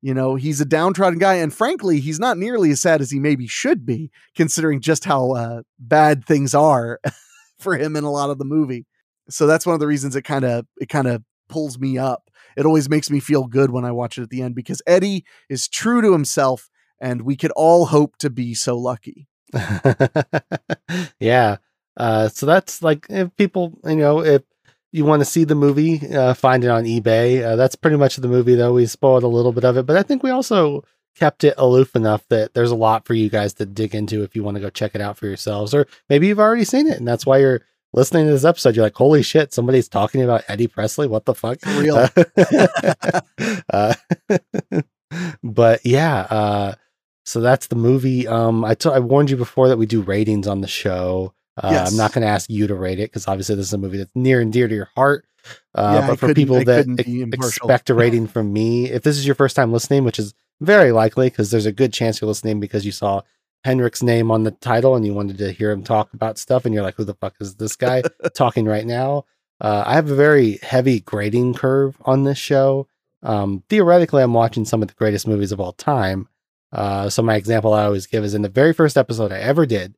you 0.00 0.14
know 0.14 0.34
he's 0.34 0.60
a 0.60 0.64
downtrodden 0.64 1.18
guy 1.18 1.34
and 1.34 1.52
frankly 1.52 2.00
he's 2.00 2.20
not 2.20 2.38
nearly 2.38 2.70
as 2.70 2.80
sad 2.80 3.00
as 3.00 3.10
he 3.10 3.18
maybe 3.18 3.46
should 3.46 3.84
be 3.84 4.10
considering 4.34 4.80
just 4.80 5.04
how 5.04 5.32
uh, 5.32 5.62
bad 5.78 6.24
things 6.24 6.54
are 6.54 7.00
for 7.58 7.76
him 7.76 7.96
in 7.96 8.04
a 8.04 8.10
lot 8.12 8.30
of 8.30 8.38
the 8.38 8.44
movie. 8.44 8.86
So 9.28 9.46
that's 9.46 9.66
one 9.66 9.74
of 9.74 9.80
the 9.80 9.86
reasons 9.86 10.16
it 10.16 10.22
kind 10.22 10.44
of 10.44 10.66
it 10.78 10.88
kind 10.88 11.06
of 11.06 11.22
pulls 11.48 11.78
me 11.78 11.98
up. 11.98 12.30
It 12.56 12.66
always 12.66 12.88
makes 12.88 13.10
me 13.10 13.20
feel 13.20 13.44
good 13.44 13.70
when 13.70 13.84
I 13.84 13.92
watch 13.92 14.18
it 14.18 14.22
at 14.22 14.30
the 14.30 14.42
end 14.42 14.54
because 14.54 14.82
Eddie 14.86 15.24
is 15.48 15.68
true 15.68 16.02
to 16.02 16.12
himself 16.12 16.70
and 17.00 17.22
we 17.22 17.36
could 17.36 17.52
all 17.52 17.86
hope 17.86 18.16
to 18.18 18.30
be 18.30 18.54
so 18.54 18.76
lucky. 18.76 19.28
yeah. 21.20 21.56
Uh, 21.96 22.28
so 22.28 22.46
that's 22.46 22.82
like 22.82 23.06
if 23.08 23.34
people, 23.36 23.78
you 23.84 23.96
know, 23.96 24.24
if 24.24 24.42
you 24.94 25.04
want 25.04 25.20
to 25.20 25.24
see 25.24 25.42
the 25.42 25.56
movie, 25.56 26.00
uh, 26.14 26.34
find 26.34 26.64
it 26.64 26.70
on 26.70 26.84
eBay. 26.84 27.44
Uh, 27.44 27.56
that's 27.56 27.74
pretty 27.74 27.96
much 27.96 28.16
the 28.16 28.28
movie, 28.28 28.54
though. 28.54 28.72
We 28.74 28.86
spoiled 28.86 29.24
a 29.24 29.28
little 29.28 29.52
bit 29.52 29.64
of 29.64 29.76
it, 29.76 29.86
but 29.86 29.96
I 29.96 30.02
think 30.02 30.22
we 30.22 30.30
also 30.30 30.84
kept 31.16 31.44
it 31.44 31.54
aloof 31.58 31.96
enough 31.96 32.24
that 32.28 32.54
there's 32.54 32.70
a 32.70 32.76
lot 32.76 33.04
for 33.04 33.14
you 33.14 33.28
guys 33.28 33.54
to 33.54 33.66
dig 33.66 33.94
into 33.94 34.22
if 34.22 34.36
you 34.36 34.44
want 34.44 34.56
to 34.56 34.60
go 34.60 34.70
check 34.70 34.94
it 34.94 35.00
out 35.00 35.16
for 35.16 35.26
yourselves, 35.26 35.74
or 35.74 35.86
maybe 36.08 36.28
you've 36.28 36.38
already 36.38 36.64
seen 36.64 36.86
it, 36.86 36.96
and 36.96 37.08
that's 37.08 37.26
why 37.26 37.38
you're 37.38 37.62
listening 37.94 38.26
to 38.26 38.32
this 38.32 38.44
episode. 38.44 38.76
You're 38.76 38.84
like, 38.84 38.94
"Holy 38.96 39.22
shit, 39.22 39.54
somebody's 39.54 39.88
talking 39.88 40.20
about 40.22 40.44
Eddie 40.48 40.66
Presley! 40.68 41.06
What 41.06 41.24
the 41.24 41.34
fuck?" 41.34 41.58
Real. 41.64 42.08
uh, 43.72 43.94
but 45.42 45.84
yeah, 45.84 46.20
uh, 46.30 46.74
so 47.24 47.40
that's 47.40 47.68
the 47.68 47.76
movie. 47.76 48.26
Um, 48.28 48.64
I 48.64 48.74
t- 48.74 48.88
I 48.90 48.98
warned 48.98 49.30
you 49.30 49.36
before 49.36 49.68
that 49.68 49.76
we 49.78 49.86
do 49.86 50.02
ratings 50.02 50.46
on 50.46 50.60
the 50.60 50.68
show. 50.68 51.32
Uh, 51.56 51.70
Yes. 51.72 51.90
I'm 51.92 51.96
not 51.96 52.12
going 52.12 52.22
to 52.22 52.28
ask 52.28 52.50
you 52.50 52.66
to 52.66 52.74
rate 52.74 52.98
it 52.98 53.10
because 53.10 53.28
obviously 53.28 53.54
this 53.54 53.66
is 53.66 53.72
a 53.72 53.78
movie 53.78 53.98
that's 53.98 54.10
near 54.14 54.40
and 54.40 54.52
dear 54.52 54.66
to 54.66 54.74
your 54.74 54.90
heart. 54.96 55.24
Uh, 55.74 55.98
Yeah, 56.00 56.06
but 56.08 56.18
for 56.18 56.34
people 56.34 56.56
I 56.56 56.64
that 56.64 56.76
couldn't 56.78 57.00
ex- 57.00 57.08
be 57.08 57.22
impartial. 57.22 57.48
expect 57.68 57.90
a 57.90 57.94
rating 58.02 58.26
from 58.26 58.52
me, 58.52 58.90
if 58.90 59.02
this 59.04 59.16
is 59.16 59.24
your 59.26 59.36
first 59.36 59.54
time 59.54 59.72
listening, 59.72 60.02
which 60.04 60.18
is 60.18 60.34
very 60.60 60.90
likely 60.90 61.28
because 61.30 61.50
there's 61.52 61.66
a 61.66 61.72
good 61.72 61.92
chance 61.92 62.20
you're 62.20 62.26
listening 62.28 62.58
because 62.60 62.84
you 62.84 62.90
saw 62.92 63.20
Henrique's 63.64 64.02
name 64.02 64.30
on 64.30 64.42
the 64.42 64.50
title 64.50 64.94
and 64.94 65.06
you 65.06 65.14
wanted 65.14 65.38
to 65.38 65.52
hear 65.52 65.70
him 65.70 65.82
talk 65.82 66.12
about 66.12 66.38
stuff, 66.38 66.64
and 66.64 66.74
you're 66.74 66.82
like, 66.82 66.96
"Who 66.96 67.04
the 67.04 67.14
fuck 67.14 67.34
is 67.40 67.56
this 67.56 67.76
guy 67.76 68.02
talking 68.34 68.66
right 68.66 68.86
now?" 68.86 69.24
Uh, 69.60 69.82
I 69.86 69.94
have 69.94 70.10
a 70.10 70.14
very 70.14 70.58
heavy 70.62 71.00
grading 71.00 71.54
curve 71.54 71.96
on 72.04 72.24
this 72.24 72.38
show. 72.38 72.86
Um, 73.22 73.62
theoretically, 73.70 74.22
I'm 74.22 74.34
watching 74.34 74.64
some 74.64 74.82
of 74.82 74.88
the 74.88 74.94
greatest 74.94 75.26
movies 75.26 75.52
of 75.52 75.60
all 75.60 75.72
time. 75.72 76.28
Uh, 76.72 77.08
so 77.08 77.22
my 77.22 77.36
example 77.36 77.72
I 77.72 77.84
always 77.84 78.06
give 78.06 78.24
is 78.24 78.34
in 78.34 78.42
the 78.42 78.48
very 78.48 78.72
first 78.72 78.98
episode 78.98 79.32
I 79.32 79.38
ever 79.38 79.64
did, 79.64 79.94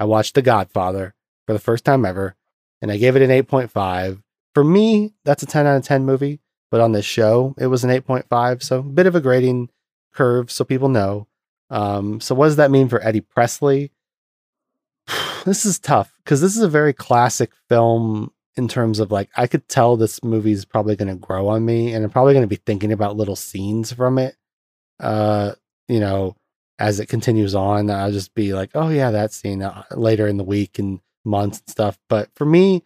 I 0.00 0.04
watched 0.04 0.34
The 0.34 0.42
Godfather 0.42 1.14
for 1.46 1.52
the 1.52 1.58
first 1.58 1.84
time 1.84 2.04
ever, 2.04 2.34
and 2.80 2.90
I 2.90 2.96
gave 2.96 3.14
it 3.14 3.22
an 3.22 3.30
8.5. 3.30 4.22
For 4.54 4.64
me, 4.64 5.14
that's 5.24 5.42
a 5.42 5.46
10 5.46 5.66
out 5.66 5.76
of 5.76 5.84
10 5.84 6.04
movie, 6.04 6.40
but 6.70 6.80
on 6.80 6.92
this 6.92 7.04
show, 7.04 7.54
it 7.58 7.66
was 7.66 7.84
an 7.84 7.90
8.5. 7.90 8.62
So 8.62 8.78
a 8.78 8.82
bit 8.82 9.06
of 9.06 9.14
a 9.14 9.20
grading 9.20 9.70
curve, 10.12 10.50
so 10.50 10.64
people 10.64 10.88
know. 10.88 11.26
Um, 11.70 12.20
so 12.20 12.34
what 12.34 12.46
does 12.46 12.56
that 12.56 12.70
mean 12.70 12.88
for 12.88 13.02
Eddie 13.02 13.20
Presley? 13.20 13.92
this 15.44 15.64
is 15.64 15.78
tough 15.78 16.12
because 16.24 16.40
this 16.40 16.56
is 16.56 16.62
a 16.62 16.68
very 16.68 16.92
classic 16.92 17.52
film 17.68 18.32
in 18.56 18.68
terms 18.68 19.00
of 19.00 19.10
like 19.10 19.30
I 19.36 19.46
could 19.46 19.68
tell 19.68 19.96
this 19.96 20.22
movie 20.22 20.52
is 20.52 20.64
probably 20.64 20.96
going 20.96 21.08
to 21.08 21.14
grow 21.14 21.48
on 21.48 21.64
me, 21.64 21.92
and 21.92 22.04
I'm 22.04 22.10
probably 22.10 22.34
going 22.34 22.44
to 22.44 22.48
be 22.48 22.62
thinking 22.64 22.92
about 22.92 23.16
little 23.16 23.36
scenes 23.36 23.92
from 23.92 24.18
it. 24.18 24.36
Uh, 25.00 25.52
you 25.88 26.00
know, 26.00 26.36
as 26.78 27.00
it 27.00 27.06
continues 27.06 27.54
on, 27.54 27.90
I'll 27.90 28.12
just 28.12 28.34
be 28.34 28.54
like, 28.54 28.70
oh 28.74 28.88
yeah, 28.88 29.10
that 29.10 29.32
scene 29.32 29.62
uh, 29.62 29.84
later 29.92 30.26
in 30.26 30.36
the 30.36 30.44
week 30.44 30.78
and 30.78 31.00
months 31.24 31.60
and 31.60 31.70
stuff. 31.70 31.98
But 32.08 32.30
for 32.34 32.44
me, 32.44 32.84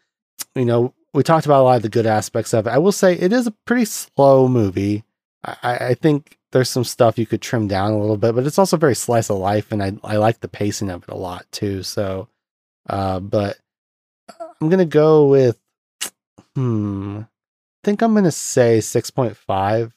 you 0.54 0.64
know, 0.64 0.94
we 1.12 1.22
talked 1.22 1.46
about 1.46 1.62
a 1.62 1.64
lot 1.64 1.76
of 1.76 1.82
the 1.82 1.88
good 1.88 2.06
aspects 2.06 2.54
of 2.54 2.66
it. 2.66 2.70
I 2.70 2.78
will 2.78 2.92
say 2.92 3.14
it 3.14 3.32
is 3.32 3.46
a 3.46 3.54
pretty 3.66 3.84
slow 3.84 4.48
movie. 4.48 5.04
I, 5.44 5.56
I 5.62 5.76
I 5.88 5.94
think 5.94 6.37
there's 6.52 6.70
some 6.70 6.84
stuff 6.84 7.18
you 7.18 7.26
could 7.26 7.42
trim 7.42 7.68
down 7.68 7.92
a 7.92 7.98
little 7.98 8.16
bit, 8.16 8.34
but 8.34 8.46
it's 8.46 8.58
also 8.58 8.76
very 8.76 8.94
slice 8.94 9.30
of 9.30 9.38
life, 9.38 9.72
and 9.72 9.82
I 9.82 9.92
I 10.02 10.16
like 10.16 10.40
the 10.40 10.48
pacing 10.48 10.90
of 10.90 11.02
it 11.02 11.10
a 11.10 11.16
lot 11.16 11.46
too. 11.52 11.82
So, 11.82 12.28
uh, 12.88 13.20
but 13.20 13.58
I'm 14.60 14.68
gonna 14.68 14.86
go 14.86 15.26
with 15.26 15.58
hmm. 16.54 17.20
I 17.20 17.84
think 17.84 18.02
I'm 18.02 18.14
gonna 18.14 18.30
say 18.30 18.80
six 18.80 19.10
point 19.10 19.36
five. 19.36 19.94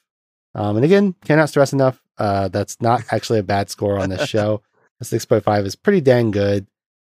Um, 0.53 0.76
and 0.76 0.84
again, 0.84 1.15
cannot 1.23 1.49
stress 1.49 1.72
enough. 1.72 2.02
Uh, 2.18 2.49
that's 2.49 2.82
not 2.82 3.03
actually 3.11 3.40
a 3.40 3.44
bad 3.44 3.69
score 3.69 3.99
on 3.99 4.10
this 4.10 4.28
show. 4.28 4.61
Six 5.02 5.26
point 5.26 5.44
five 5.44 5.65
is 5.65 5.76
pretty 5.76 5.99
dang 5.99 6.30
good. 6.30 6.68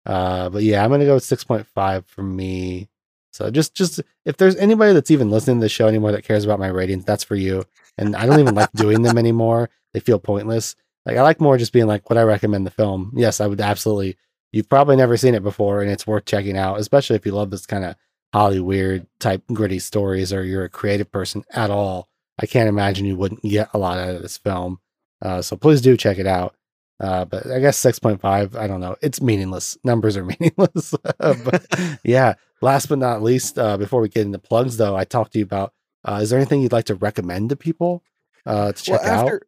Uh, 0.06 0.50
but 0.50 0.64
yeah, 0.64 0.82
I'm 0.82 0.90
gonna 0.90 1.04
go 1.04 1.16
with 1.16 1.26
six 1.26 1.44
point 1.44 1.68
five 1.68 2.06
for 2.06 2.24
me. 2.24 2.88
So 3.34 3.50
just 3.50 3.76
just 3.76 4.00
if 4.24 4.38
there's 4.38 4.56
anybody 4.56 4.94
that's 4.94 5.12
even 5.12 5.30
listening 5.30 5.58
to 5.60 5.66
the 5.66 5.70
show 5.70 5.88
anymore 5.88 6.14
that 6.14 6.24
cares 6.24 6.46
about 6.46 6.60
my 6.60 6.68
ratings, 6.68 7.04
that's 7.04 7.26
for 7.26 7.36
you. 7.36 7.66
And 7.98 8.16
I 8.16 8.26
don't 8.26 8.40
even 8.40 8.56
like 8.56 8.72
doing 8.74 9.02
them 9.02 9.18
anymore. 9.18 9.70
They 9.94 10.00
feel 10.00 10.20
pointless. 10.20 10.76
Like 11.06 11.18
I 11.18 11.22
like 11.22 11.42
more 11.42 11.58
just 11.58 11.74
being 11.74 11.88
like, 11.88 12.10
would 12.10 12.18
I 12.18 12.24
recommend 12.24 12.66
the 12.66 12.72
film? 12.72 13.12
Yes, 13.16 13.42
I 13.42 13.48
would 13.48 13.62
absolutely. 13.62 14.18
You've 14.52 14.70
probably 14.70 14.96
never 14.96 15.18
seen 15.18 15.34
it 15.34 15.42
before, 15.44 15.82
and 15.82 15.90
it's 15.90 16.06
worth 16.06 16.26
checking 16.26 16.58
out, 16.58 16.80
especially 16.80 17.16
if 17.16 17.26
you 17.26 17.32
love 17.32 17.50
this 17.50 17.66
kind 17.66 17.84
of 17.84 17.96
Holly 18.34 18.60
weird 18.60 19.08
type 19.20 19.44
gritty 19.52 19.80
stories, 19.80 20.32
or 20.32 20.44
you're 20.44 20.64
a 20.64 20.70
creative 20.70 21.12
person 21.12 21.44
at 21.52 21.72
all. 21.72 22.08
I 22.40 22.46
can't 22.46 22.70
imagine 22.70 23.06
you 23.06 23.16
wouldn't 23.16 23.44
get 23.44 23.70
a 23.74 23.78
lot 23.78 24.00
out 24.00 24.16
of 24.16 24.22
this 24.22 24.38
film. 24.38 24.80
Uh, 25.22 25.42
so 25.42 25.56
please 25.56 25.82
do 25.82 25.98
check 25.98 26.18
it 26.18 26.28
out. 26.28 26.56
Uh, 27.00 27.26
but 27.26 27.50
I 27.52 27.60
guess 27.60 27.82
6.5, 27.82 28.56
I 28.56 28.68
don't 28.68 28.80
know. 28.80 28.96
It's 29.02 29.22
meaningless. 29.22 29.78
Numbers 29.84 30.18
are 30.18 30.26
meaningless. 30.40 30.94
but 31.18 31.66
yeah, 32.04 32.36
last 32.62 32.88
but 32.88 33.00
not 33.00 33.22
least, 33.22 33.58
uh, 33.58 33.78
before 33.78 34.02
we 34.02 34.10
get 34.10 34.26
into 34.26 34.40
plugs, 34.40 34.78
though, 34.78 34.96
I 34.96 35.04
talked 35.04 35.34
to 35.34 35.40
you 35.40 35.46
about 35.46 35.74
uh, 36.06 36.20
is 36.22 36.30
there 36.30 36.40
anything 36.40 36.62
you'd 36.62 36.72
like 36.72 36.86
to 36.86 36.96
recommend 36.96 37.50
to 37.50 37.56
people 37.56 38.04
uh, 38.46 38.72
to 38.74 38.84
check 38.84 39.02
well, 39.02 39.12
after, 39.12 39.36
out? 39.36 39.42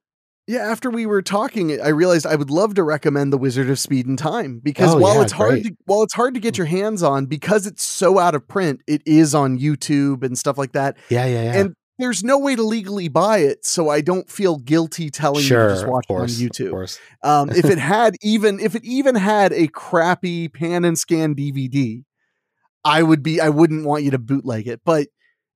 Yeah, 0.48 0.60
after 0.60 0.90
we 0.92 1.06
were 1.08 1.22
talking, 1.24 1.82
I 1.82 1.88
realized 1.88 2.28
I 2.28 2.36
would 2.36 2.52
love 2.52 2.76
to 2.76 2.84
recommend 2.84 3.34
The 3.34 3.38
Wizard 3.38 3.70
of 3.70 3.80
Speed 3.80 4.06
and 4.06 4.18
Time 4.18 4.60
because 4.60 4.94
Oh, 4.94 5.00
while 5.00 5.16
yeah, 5.16 5.22
it's 5.24 5.32
hard 5.32 5.50
great. 5.50 5.64
to 5.66 5.76
while 5.86 6.04
it's 6.04 6.14
hard 6.14 6.36
to 6.36 6.40
get 6.40 6.58
your 6.58 6.68
hands 6.68 7.02
on 7.02 7.26
because 7.26 7.66
it's 7.66 7.84
so 7.84 8.20
out 8.20 8.36
of 8.36 8.48
print, 8.48 8.82
it 8.88 9.02
is 9.06 9.34
on 9.34 9.58
YouTube 9.58 10.24
and 10.24 10.38
stuff 10.38 10.58
like 10.58 10.74
that. 10.74 10.98
Yeah, 11.10 11.26
yeah, 11.26 11.44
yeah. 11.44 11.60
And 11.60 11.76
there's 11.98 12.24
no 12.24 12.38
way 12.38 12.56
to 12.56 12.62
legally 12.62 13.08
buy 13.08 13.40
it, 13.40 13.66
so 13.66 13.90
I 13.90 14.02
don't 14.02 14.30
feel 14.30 14.58
guilty 14.58 15.10
telling 15.10 15.44
sure, 15.44 15.64
you 15.64 15.70
to 15.70 15.76
just 15.76 15.88
watch 15.88 16.08
course, 16.08 16.40
it 16.40 16.44
on 16.44 16.46
Of 16.46 16.52
YouTube. 16.52 16.70
course. 16.72 17.00
Um, 17.24 17.50
if 17.50 17.66
it 17.66 17.78
had 17.80 18.16
even 18.22 18.60
if 18.60 18.76
it 18.76 18.84
even 18.84 19.16
had 19.16 19.52
a 19.52 19.68
crappy 19.70 20.48
pan 20.48 20.86
and 20.86 21.00
scan 21.00 21.34
DVD, 21.34 22.04
I 22.84 23.02
would 23.02 23.24
be 23.24 23.42
I 23.42 23.50
wouldn't 23.50 23.86
want 23.86 24.04
you 24.04 24.12
to 24.12 24.20
bootleg 24.20 24.68
it. 24.68 24.82
But 24.86 25.08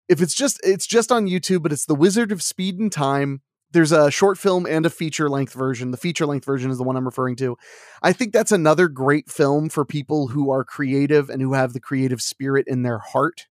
if 0.10 0.22
it's 0.22 0.34
just 0.34 0.60
it's 0.64 0.88
just 0.88 1.12
on 1.12 1.28
YouTube, 1.28 1.62
but 1.62 1.72
it's 1.72 1.86
The 1.86 1.96
Wizard 1.96 2.32
of 2.32 2.42
Speed 2.42 2.80
and 2.80 2.92
Time. 2.92 3.42
There's 3.72 3.92
a 3.92 4.10
short 4.10 4.40
film 4.40 4.66
and 4.66 4.84
a 4.88 4.90
feature 4.90 5.30
length 5.30 5.54
version. 5.54 5.92
The 5.92 5.98
feature 5.98 6.26
length 6.26 6.46
version 6.46 6.72
is 6.72 6.80
the 6.80 6.84
one 6.84 6.98
I'm 6.98 7.06
referring 7.06 7.36
to. 7.38 7.56
I 8.02 8.14
think 8.14 8.34
that's 8.34 8.52
another 8.52 8.88
great 8.88 9.30
film 9.30 9.70
for 9.70 9.86
people 9.86 10.30
who 10.30 10.50
are 10.50 10.64
creative 10.64 11.30
and 11.30 11.40
who 11.40 11.54
have 11.54 11.74
the 11.74 11.80
creative 11.80 12.20
spirit 12.20 12.66
in 12.68 12.82
their 12.82 12.98
heart 12.98 13.46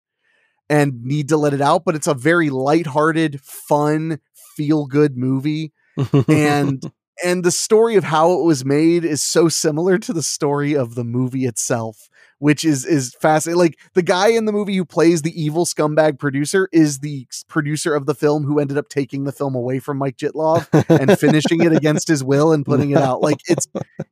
and 0.71 1.05
need 1.05 1.29
to 1.29 1.37
let 1.37 1.53
it 1.53 1.61
out. 1.61 1.85
But 1.85 1.97
it's 1.97 2.07
a 2.07 2.15
very 2.15 2.49
lighthearted, 2.49 3.43
fun, 3.43 4.21
feel 4.57 4.87
good 4.87 5.19
movie 5.19 5.75
and 6.29 6.91
and 7.25 7.45
the 7.45 7.51
story 7.51 7.97
of 7.97 8.05
how 8.05 8.33
it 8.33 8.45
was 8.45 8.65
made 8.65 9.05
is 9.05 9.23
so 9.23 9.49
similar 9.49 9.99
to 9.99 10.13
the 10.13 10.23
story 10.23 10.75
of 10.75 10.95
the 10.95 11.05
movie 11.05 11.47
itself 11.47 12.09
which 12.39 12.65
is 12.65 12.85
is 12.85 13.15
fascinating 13.21 13.59
like 13.59 13.79
the 13.95 14.03
guy 14.03 14.29
in 14.29 14.45
the 14.45 14.53
movie 14.53 14.77
who 14.77 14.85
plays 14.85 15.23
the 15.23 15.41
evil 15.41 15.65
scumbag 15.65 16.19
producer 16.19 16.69
is 16.73 16.99
the 16.99 17.27
producer 17.49 17.95
of 17.95 18.07
the 18.07 18.15
film 18.15 18.45
who 18.45 18.59
ended 18.59 18.77
up 18.77 18.89
taking 18.89 19.25
the 19.25 19.33
film 19.33 19.55
away 19.55 19.79
from 19.79 19.99
Mike 19.99 20.17
Jittlov 20.17 20.69
and 20.89 21.19
finishing 21.19 21.63
it 21.63 21.73
against 21.77 22.09
his 22.09 22.23
will 22.23 22.53
and 22.53 22.65
putting 22.65 22.91
it 22.91 22.99
out. 22.99 23.23
Like 23.23 23.41
it's 23.49 23.67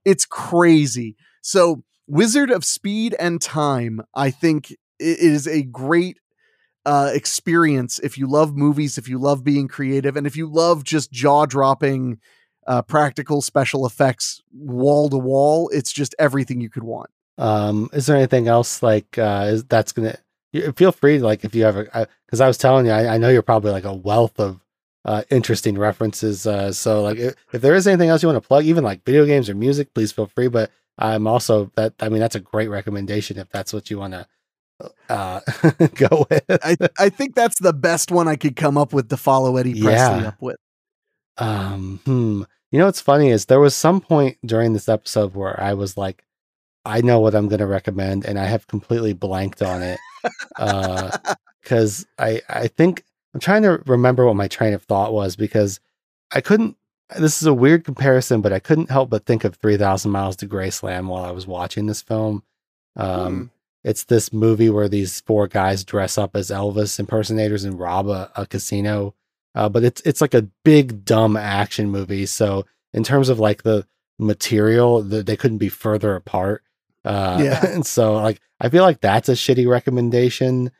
it's 0.04 0.24
crazy. 0.24 1.16
So 1.42 1.82
Wizard 2.06 2.50
of 2.50 2.64
Speed 2.64 3.14
and 3.18 3.40
Time 3.40 4.00
I 4.14 4.30
think 4.30 4.74
is 4.98 5.46
a 5.46 5.62
great 5.62 6.18
uh, 6.86 7.10
experience 7.12 7.98
if 7.98 8.18
you 8.18 8.26
love 8.26 8.54
movies, 8.56 8.98
if 8.98 9.08
you 9.08 9.18
love 9.18 9.42
being 9.42 9.68
creative, 9.68 10.16
and 10.16 10.26
if 10.26 10.36
you 10.36 10.46
love 10.50 10.84
just 10.84 11.10
jaw 11.12 11.46
dropping 11.46 12.18
uh, 12.66 12.82
practical 12.82 13.40
special 13.42 13.86
effects 13.86 14.42
wall 14.52 15.08
to 15.10 15.16
wall. 15.18 15.68
It's 15.70 15.92
just 15.92 16.14
everything 16.18 16.60
you 16.60 16.70
could 16.70 16.84
want. 16.84 17.10
Um, 17.38 17.90
is 17.92 18.06
there 18.06 18.16
anything 18.16 18.46
else 18.48 18.82
like 18.82 19.18
uh, 19.18 19.46
is 19.48 19.64
that's 19.64 19.92
gonna? 19.92 20.16
you- 20.52 20.72
Feel 20.72 20.92
free, 20.92 21.18
like 21.18 21.44
if 21.44 21.54
you 21.54 21.64
ever, 21.66 21.84
because 22.26 22.40
I 22.40 22.46
was 22.46 22.56
telling 22.58 22.86
you, 22.86 22.92
I, 22.92 23.14
I 23.14 23.18
know 23.18 23.28
you're 23.28 23.42
probably 23.42 23.72
like 23.72 23.84
a 23.84 23.92
wealth 23.94 24.38
of 24.38 24.60
uh, 25.04 25.22
interesting 25.30 25.76
references. 25.76 26.46
Uh, 26.46 26.72
so 26.72 27.02
like, 27.02 27.18
if, 27.18 27.34
if 27.52 27.60
there 27.60 27.74
is 27.74 27.86
anything 27.88 28.08
else 28.08 28.22
you 28.22 28.28
want 28.28 28.40
to 28.42 28.46
plug, 28.46 28.64
even 28.64 28.84
like 28.84 29.04
video 29.04 29.26
games 29.26 29.50
or 29.50 29.54
music, 29.54 29.92
please 29.94 30.12
feel 30.12 30.26
free. 30.26 30.46
But 30.48 30.70
I'm 30.96 31.26
also 31.26 31.72
that. 31.74 31.94
I 32.00 32.08
mean, 32.08 32.20
that's 32.20 32.36
a 32.36 32.40
great 32.40 32.68
recommendation 32.70 33.36
if 33.36 33.48
that's 33.50 33.72
what 33.72 33.90
you 33.90 33.98
want 33.98 34.12
to 34.14 34.26
uh, 35.08 35.40
go 35.96 36.26
with. 36.30 36.44
I, 36.48 36.76
I 36.98 37.08
think 37.08 37.34
that's 37.34 37.58
the 37.60 37.72
best 37.72 38.12
one 38.12 38.28
I 38.28 38.36
could 38.36 38.54
come 38.54 38.78
up 38.78 38.92
with 38.92 39.08
to 39.08 39.16
follow 39.16 39.56
Eddie 39.56 39.72
Presley 39.82 40.22
Yeah. 40.22 40.28
up 40.28 40.40
with. 40.40 40.56
Um, 41.36 42.00
hmm. 42.04 42.42
You 42.74 42.80
know 42.80 42.86
what's 42.86 43.00
funny 43.00 43.30
is 43.30 43.44
there 43.44 43.60
was 43.60 43.76
some 43.76 44.00
point 44.00 44.36
during 44.44 44.72
this 44.72 44.88
episode 44.88 45.36
where 45.36 45.62
I 45.62 45.74
was 45.74 45.96
like, 45.96 46.24
I 46.84 47.02
know 47.02 47.20
what 47.20 47.36
I'm 47.36 47.46
going 47.46 47.60
to 47.60 47.68
recommend, 47.68 48.24
and 48.24 48.36
I 48.36 48.46
have 48.46 48.66
completely 48.66 49.12
blanked 49.12 49.62
on 49.62 49.80
it. 49.80 50.00
Uh, 50.58 51.16
because 51.62 52.04
I 52.18 52.42
I 52.48 52.66
think 52.66 53.04
I'm 53.32 53.38
trying 53.38 53.62
to 53.62 53.80
remember 53.86 54.26
what 54.26 54.34
my 54.34 54.48
train 54.48 54.74
of 54.74 54.82
thought 54.82 55.12
was 55.12 55.36
because 55.36 55.78
I 56.32 56.40
couldn't. 56.40 56.76
This 57.16 57.40
is 57.40 57.46
a 57.46 57.54
weird 57.54 57.84
comparison, 57.84 58.40
but 58.40 58.52
I 58.52 58.58
couldn't 58.58 58.90
help 58.90 59.08
but 59.08 59.24
think 59.24 59.44
of 59.44 59.54
Three 59.54 59.76
Thousand 59.76 60.10
Miles 60.10 60.34
to 60.38 60.48
Graceland 60.48 61.06
while 61.06 61.22
I 61.24 61.30
was 61.30 61.46
watching 61.46 61.86
this 61.86 62.02
film. 62.02 62.42
Um, 62.96 63.36
Hmm. 63.36 63.44
It's 63.88 64.02
this 64.02 64.32
movie 64.32 64.70
where 64.70 64.88
these 64.88 65.20
four 65.20 65.46
guys 65.46 65.84
dress 65.84 66.18
up 66.18 66.34
as 66.34 66.50
Elvis 66.50 66.98
impersonators 66.98 67.62
and 67.62 67.78
rob 67.78 68.08
a, 68.08 68.32
a 68.34 68.46
casino. 68.46 69.14
Uh, 69.54 69.68
but 69.68 69.84
it's 69.84 70.00
it's 70.02 70.20
like 70.20 70.34
a 70.34 70.48
big 70.64 71.04
dumb 71.04 71.36
action 71.36 71.90
movie. 71.90 72.26
So 72.26 72.66
in 72.92 73.04
terms 73.04 73.28
of 73.28 73.38
like 73.38 73.62
the 73.62 73.86
material, 74.18 75.02
the, 75.02 75.22
they 75.22 75.36
couldn't 75.36 75.58
be 75.58 75.68
further 75.68 76.14
apart. 76.14 76.62
Uh, 77.04 77.38
Yeah. 77.40 77.66
and 77.74 77.86
so 77.86 78.14
like 78.14 78.40
I 78.60 78.68
feel 78.68 78.82
like 78.82 79.00
that's 79.00 79.28
a 79.28 79.32
shitty 79.32 79.68
recommendation. 79.68 80.70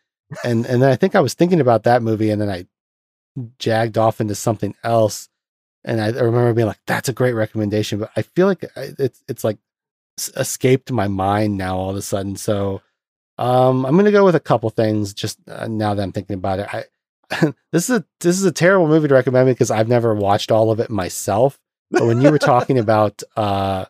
And 0.43 0.67
and 0.67 0.83
then 0.83 0.91
I 0.91 0.97
think 0.97 1.15
I 1.15 1.21
was 1.21 1.35
thinking 1.35 1.61
about 1.61 1.85
that 1.85 2.03
movie, 2.03 2.31
and 2.31 2.41
then 2.41 2.51
I 2.51 2.67
jagged 3.59 3.99
off 3.99 4.21
into 4.21 4.35
something 4.35 4.75
else. 4.83 5.29
And 5.85 6.01
I, 6.01 6.07
I 6.07 6.23
remember 6.23 6.55
being 6.55 6.67
like, 6.67 6.81
"That's 6.87 7.09
a 7.09 7.13
great 7.13 7.35
recommendation," 7.35 7.99
but 8.01 8.11
I 8.17 8.23
feel 8.23 8.47
like 8.47 8.65
it's 8.77 9.23
it's 9.29 9.45
like 9.45 9.59
escaped 10.37 10.91
my 10.91 11.09
mind 11.09 11.59
now 11.59 11.77
all 11.77 11.91
of 11.91 11.97
a 11.97 12.03
sudden. 12.03 12.37
So 12.37 12.81
um, 13.39 13.85
I'm 13.85 13.97
gonna 13.97 14.11
go 14.13 14.25
with 14.25 14.35
a 14.35 14.41
couple 14.41 14.71
things 14.71 15.13
just 15.13 15.39
uh, 15.49 15.67
now 15.69 15.95
that 15.95 16.03
I'm 16.03 16.13
thinking 16.13 16.35
about 16.35 16.59
it. 16.61 16.69
I 16.73 16.85
this 17.73 17.89
is 17.89 17.99
a 17.99 18.05
this 18.21 18.39
is 18.39 18.45
a 18.45 18.53
terrible 18.53 18.89
movie 18.89 19.09
to 19.09 19.15
recommend 19.15 19.47
because 19.49 19.71
I've 19.71 19.89
never 19.89 20.15
watched 20.15 20.51
all 20.51 20.71
of 20.71 20.81
it 20.81 20.91
myself. 20.91 21.59
But 21.91 22.07
when 22.07 22.21
you 22.21 22.31
were 22.31 22.39
talking 22.41 22.79
about 22.79 23.23
uh, 23.37 23.87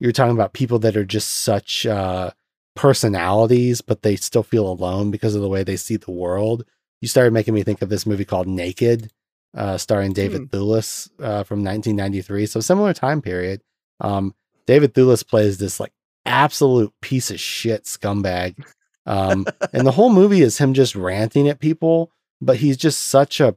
you 0.00 0.08
were 0.08 0.12
talking 0.12 0.34
about 0.34 0.54
people 0.54 0.78
that 0.80 0.96
are 0.96 1.04
just 1.04 1.30
such 1.30 1.86
uh, 1.86 2.30
personalities, 2.74 3.80
but 3.80 4.02
they 4.02 4.16
still 4.16 4.42
feel 4.42 4.66
alone 4.66 5.10
because 5.10 5.34
of 5.34 5.42
the 5.42 5.48
way 5.48 5.62
they 5.62 5.76
see 5.76 5.96
the 5.96 6.10
world. 6.10 6.64
You 7.00 7.08
started 7.08 7.32
making 7.32 7.54
me 7.54 7.62
think 7.62 7.82
of 7.82 7.88
this 7.88 8.06
movie 8.06 8.24
called 8.24 8.46
Naked, 8.46 9.10
uh, 9.54 9.78
starring 9.78 10.12
David 10.12 10.50
Thewlis 10.50 11.08
uh, 11.18 11.44
from 11.44 11.64
1993. 11.64 12.46
So 12.46 12.60
similar 12.60 12.92
time 12.92 13.22
period. 13.22 13.62
Um, 14.00 14.34
David 14.66 14.94
Thewlis 14.94 15.26
plays 15.26 15.58
this 15.58 15.80
like 15.80 15.92
absolute 16.24 16.92
piece 17.00 17.30
of 17.30 17.40
shit 17.40 17.84
scumbag, 17.84 18.64
um, 19.06 19.46
and 19.72 19.86
the 19.86 19.92
whole 19.92 20.10
movie 20.10 20.42
is 20.42 20.58
him 20.58 20.74
just 20.74 20.94
ranting 20.94 21.48
at 21.48 21.60
people. 21.60 22.10
But 22.40 22.58
he's 22.58 22.76
just 22.76 23.02
such 23.02 23.40
a 23.40 23.56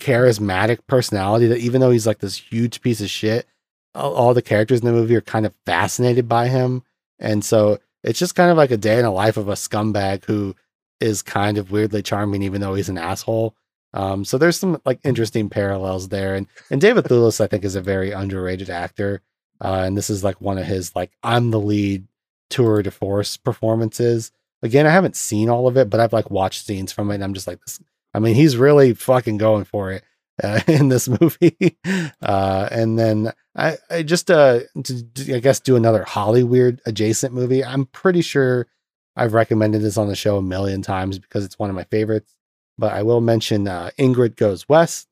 charismatic 0.00 0.80
personality 0.86 1.46
that 1.46 1.58
even 1.58 1.80
though 1.80 1.90
he's 1.90 2.06
like 2.06 2.18
this 2.18 2.36
huge 2.36 2.80
piece 2.80 3.00
of 3.00 3.10
shit, 3.10 3.46
all, 3.94 4.34
the 4.34 4.42
characters 4.42 4.80
in 4.80 4.86
the 4.86 4.92
movie 4.92 5.14
are 5.14 5.20
kind 5.20 5.46
of 5.46 5.54
fascinated 5.66 6.28
by 6.28 6.48
him. 6.48 6.82
And 7.20 7.44
so 7.44 7.78
it's 8.02 8.18
just 8.18 8.34
kind 8.34 8.50
of 8.50 8.56
like 8.56 8.72
a 8.72 8.76
day 8.76 8.98
in 8.98 9.04
the 9.04 9.10
life 9.10 9.36
of 9.36 9.48
a 9.48 9.52
scumbag 9.52 10.24
who 10.24 10.56
is 11.00 11.22
kind 11.22 11.58
of 11.58 11.70
weirdly 11.70 12.02
charming, 12.02 12.42
even 12.42 12.60
though 12.60 12.74
he's 12.74 12.88
an 12.88 12.98
asshole. 12.98 13.54
Um, 13.92 14.24
so 14.24 14.36
there's 14.36 14.58
some 14.58 14.80
like 14.84 14.98
interesting 15.04 15.48
parallels 15.48 16.08
there. 16.08 16.34
And 16.34 16.48
and 16.70 16.80
David 16.80 17.04
Thewlis, 17.04 17.40
I 17.40 17.46
think, 17.46 17.64
is 17.64 17.76
a 17.76 17.80
very 17.80 18.10
underrated 18.10 18.68
actor. 18.68 19.22
Uh, 19.60 19.84
and 19.86 19.96
this 19.96 20.10
is 20.10 20.24
like 20.24 20.40
one 20.40 20.58
of 20.58 20.66
his 20.66 20.94
like 20.96 21.12
I'm 21.22 21.52
the 21.52 21.60
lead 21.60 22.08
tour 22.50 22.82
de 22.82 22.90
force 22.90 23.36
performances. 23.36 24.32
Again, 24.62 24.86
I 24.86 24.90
haven't 24.90 25.16
seen 25.16 25.48
all 25.48 25.68
of 25.68 25.76
it, 25.76 25.88
but 25.90 26.00
I've 26.00 26.12
like 26.12 26.30
watched 26.30 26.66
scenes 26.66 26.92
from 26.92 27.10
it, 27.10 27.16
and 27.16 27.24
I'm 27.24 27.34
just 27.34 27.46
like 27.46 27.60
this. 27.60 27.80
I 28.14 28.20
mean, 28.20 28.34
he's 28.34 28.56
really 28.56 28.94
fucking 28.94 29.38
going 29.38 29.64
for 29.64 29.90
it 29.90 30.04
uh, 30.42 30.60
in 30.66 30.88
this 30.88 31.08
movie. 31.08 31.78
Uh, 32.22 32.68
and 32.70 32.98
then 32.98 33.32
I, 33.54 33.76
I 33.90 34.02
just, 34.02 34.30
uh, 34.30 34.60
to, 34.84 35.34
I 35.34 35.40
guess, 35.40 35.60
do 35.60 35.76
another 35.76 36.02
Hollywood 36.04 36.80
adjacent 36.86 37.34
movie. 37.34 37.62
I'm 37.62 37.84
pretty 37.84 38.22
sure 38.22 38.66
I've 39.14 39.34
recommended 39.34 39.82
this 39.82 39.98
on 39.98 40.08
the 40.08 40.16
show 40.16 40.38
a 40.38 40.42
million 40.42 40.80
times 40.80 41.18
because 41.18 41.44
it's 41.44 41.58
one 41.58 41.68
of 41.68 41.76
my 41.76 41.84
favorites. 41.84 42.34
But 42.78 42.94
I 42.94 43.02
will 43.02 43.20
mention 43.20 43.68
uh, 43.68 43.90
Ingrid 43.98 44.36
Goes 44.36 44.66
West. 44.68 45.06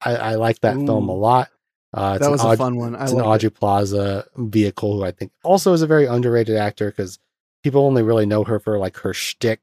I, 0.00 0.16
I 0.16 0.34
like 0.36 0.60
that 0.60 0.76
film 0.76 1.08
a 1.10 1.14
lot. 1.14 1.50
Uh, 1.92 2.14
it's 2.16 2.20
that 2.22 2.26
an 2.26 2.32
was 2.32 2.42
a 2.42 2.46
Aud- 2.48 2.58
fun 2.58 2.76
one. 2.76 2.96
I 2.96 3.04
it's 3.04 3.12
an 3.12 3.20
Aubrey 3.20 3.50
Plaza 3.50 4.26
vehicle 4.36 4.96
who 4.96 5.04
I 5.04 5.10
think 5.10 5.30
also 5.42 5.74
is 5.74 5.82
a 5.82 5.86
very 5.86 6.06
underrated 6.06 6.56
actor 6.56 6.90
because 6.90 7.18
people 7.62 7.84
only 7.84 8.02
really 8.02 8.26
know 8.26 8.42
her 8.44 8.58
for 8.58 8.78
like 8.78 8.96
her 8.98 9.12
shtick, 9.12 9.60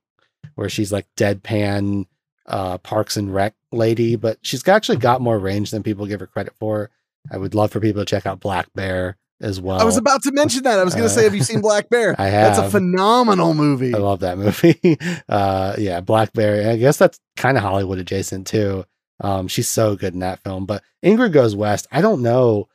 where 0.56 0.70
she's 0.70 0.92
like 0.92 1.08
deadpan 1.18 2.06
uh, 2.52 2.78
Parks 2.80 3.18
and 3.18 3.34
Rec 3.34 3.56
lady, 3.72 4.16
but 4.16 4.38
she's 4.44 4.68
actually 4.68 4.98
got 4.98 5.22
more 5.22 5.40
range 5.40 5.72
than 5.72 5.82
people 5.82 6.06
give 6.06 6.20
her 6.20 6.28
credit 6.28 6.54
for. 6.60 6.92
I 7.32 7.38
would 7.38 7.56
love 7.56 7.72
for 7.72 7.80
people 7.80 8.02
to 8.02 8.06
check 8.06 8.26
out 8.26 8.40
Black 8.40 8.72
Bear 8.76 9.18
as 9.42 9.60
well. 9.60 9.80
I 9.80 9.84
was 9.84 9.98
about 9.98 10.22
to 10.24 10.32
mention 10.32 10.64
that. 10.64 10.78
I 10.80 10.84
was 10.84 10.94
going 10.94 11.08
to 11.08 11.14
say, 11.14 11.24
have 11.24 11.34
you 11.34 11.44
seen 11.44 11.62
Black 11.62 11.90
Bear? 11.90 12.16
I 12.20 12.28
have. 12.28 12.56
That's 12.56 12.68
a 12.68 12.72
phenomenal 12.72 13.54
movie. 13.56 13.94
I 13.96 13.98
love 13.98 14.20
that 14.20 14.38
movie. 14.38 14.98
uh, 15.30 15.76
yeah, 15.80 16.02
Black 16.02 16.34
Bear. 16.34 16.70
I 16.72 16.78
guess 16.78 16.98
that's 16.98 17.20
kind 17.38 17.58
of 17.58 17.64
Hollywood 17.64 17.98
adjacent 18.00 18.46
too. 18.48 18.86
Um, 19.20 19.48
she's 19.48 19.68
so 19.70 19.96
good 19.96 20.14
in 20.14 20.20
that 20.20 20.44
film. 20.44 20.66
But 20.66 20.84
Ingrid 21.04 21.32
Goes 21.32 21.56
West. 21.56 21.88
I 21.92 22.02
don't 22.02 22.22
know. 22.22 22.68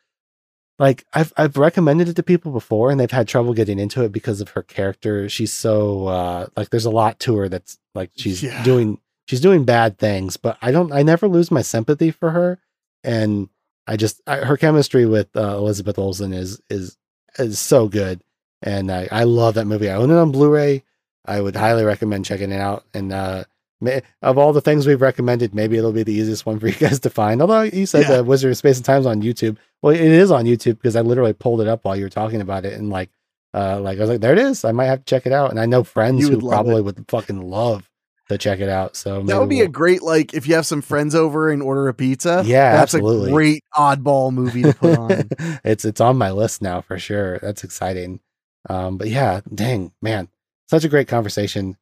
Like 0.79 1.05
I've 1.15 1.33
I've 1.39 1.57
recommended 1.57 2.09
it 2.09 2.17
to 2.17 2.23
people 2.23 2.53
before, 2.53 2.91
and 2.91 3.01
they've 3.01 3.11
had 3.11 3.27
trouble 3.27 3.55
getting 3.55 3.79
into 3.79 4.03
it 4.05 4.13
because 4.13 4.41
of 4.43 4.51
her 4.51 4.63
character. 4.63 5.27
She's 5.29 5.53
so 5.53 6.07
uh, 6.07 6.47
like 6.57 6.69
there's 6.71 6.85
a 6.85 6.91
lot 6.91 7.19
to 7.21 7.37
her 7.37 7.49
that's 7.49 7.79
like 7.95 8.11
she's 8.17 8.43
Yeah. 8.43 8.63
doing 8.63 8.99
she's 9.27 9.41
doing 9.41 9.65
bad 9.65 9.99
things. 9.99 10.37
But 10.37 10.57
I 10.63 10.71
don't. 10.73 10.93
I 10.93 11.03
never 11.03 11.29
lose 11.29 11.51
my 11.51 11.63
sympathy 11.63 12.11
for 12.11 12.31
her, 12.31 12.59
and 13.05 13.49
I 13.87 13.97
just 13.97 14.21
I, 14.27 14.39
her 14.39 14.57
chemistry 14.57 15.07
with 15.07 15.35
uh, 15.37 15.57
Elizabeth 15.57 15.99
Olsen 15.99 16.33
is 16.33 16.61
is 16.71 16.97
is 17.39 17.59
so 17.59 17.89
good, 17.89 18.23
and 18.63 18.91
I 18.91 19.09
I 19.13 19.25
love 19.25 19.55
that 19.55 19.67
movie. 19.67 19.91
I 19.91 19.95
own 19.97 20.11
it 20.11 20.17
on 20.17 20.33
Blu-ray. 20.33 20.83
I 21.29 21.41
would 21.41 21.57
highly 21.57 21.85
recommend 21.85 22.25
checking 22.25 22.53
it 22.53 22.61
out. 22.61 22.85
And 22.95 23.13
uh, 23.13 23.45
may, 23.81 24.01
of 24.23 24.39
all 24.39 24.53
the 24.53 24.61
things 24.61 24.87
we've 24.87 25.01
recommended, 25.03 25.57
maybe 25.57 25.77
it'll 25.77 25.91
be 25.93 26.05
the 26.05 26.13
easiest 26.13 26.47
one 26.47 26.61
for 26.61 26.69
you 26.69 26.75
guys 26.75 27.01
to 27.01 27.11
find. 27.11 27.41
Although 27.41 27.63
you 27.63 27.85
said 27.85 28.03
Yeah. 28.09 28.19
the 28.19 28.25
Wizard 28.25 28.53
of 28.53 28.57
Space 28.57 28.77
and 28.77 28.85
Time's 28.85 29.07
on 29.07 29.23
YouTube. 29.23 29.57
Well, 29.83 29.93
it 29.93 30.01
is 30.01 30.31
on 30.31 30.45
YouTube 30.45 30.75
because 30.77 30.95
I 30.95 31.01
literally 31.01 31.33
pulled 31.33 31.61
it 31.61 31.67
up 31.69 31.85
while 31.85 31.97
you 31.97 32.05
were 32.05 32.11
talking 32.11 32.41
about 32.41 32.65
it, 32.65 32.75
and 32.75 32.91
like, 32.91 33.11
uh, 33.55 33.81
like 33.81 33.99
I 33.99 34.01
was 34.03 34.11
like, 34.11 34.21
there 34.21 34.33
it 34.35 34.39
is. 34.39 34.65
I 34.65 34.71
might 34.73 34.85
have 34.87 35.01
to 35.01 35.05
check 35.05 35.27
it 35.27 35.33
out. 35.33 35.51
And 35.51 35.59
I 35.59 35.67
know 35.67 35.83
friends 35.83 36.29
who 36.29 36.41
probably 36.49 36.81
would 36.81 37.05
fucking 37.09 37.43
love 37.51 37.91
to 38.29 38.39
check 38.39 38.61
it 38.61 38.69
out. 38.69 38.97
So 38.97 39.23
that 39.23 39.39
would 39.39 39.49
be 39.49 39.61
a 39.61 39.65
we'll- 39.65 39.73
great 39.73 40.03
like 40.03 40.35
if 40.35 40.47
you 40.47 40.55
have 40.55 40.67
some 40.67 40.83
friends 40.83 41.15
over 41.15 41.51
and 41.51 41.63
order 41.63 41.89
a 41.89 41.95
pizza. 41.95 42.43
Yeah, 42.45 42.73
that's 42.73 42.95
absolutely. 42.95 43.31
a 43.31 43.35
great 43.35 43.65
oddball 43.75 44.33
movie 44.33 44.63
to 44.63 44.75
put 44.75 44.99
on. 44.99 45.29
it's 45.65 45.85
it's 45.85 46.01
on 46.01 46.17
my 46.19 46.31
list 46.31 46.63
now 46.63 46.81
for 46.81 46.99
sure. 46.99 47.39
That's 47.39 47.65
exciting. 47.65 48.21
Um, 48.69 48.99
but 48.99 49.09
yeah, 49.09 49.41
dang 49.55 49.93
man, 50.03 50.29
such 50.69 50.85
a 50.85 50.89
great 50.89 51.09
conversation. 51.09 51.77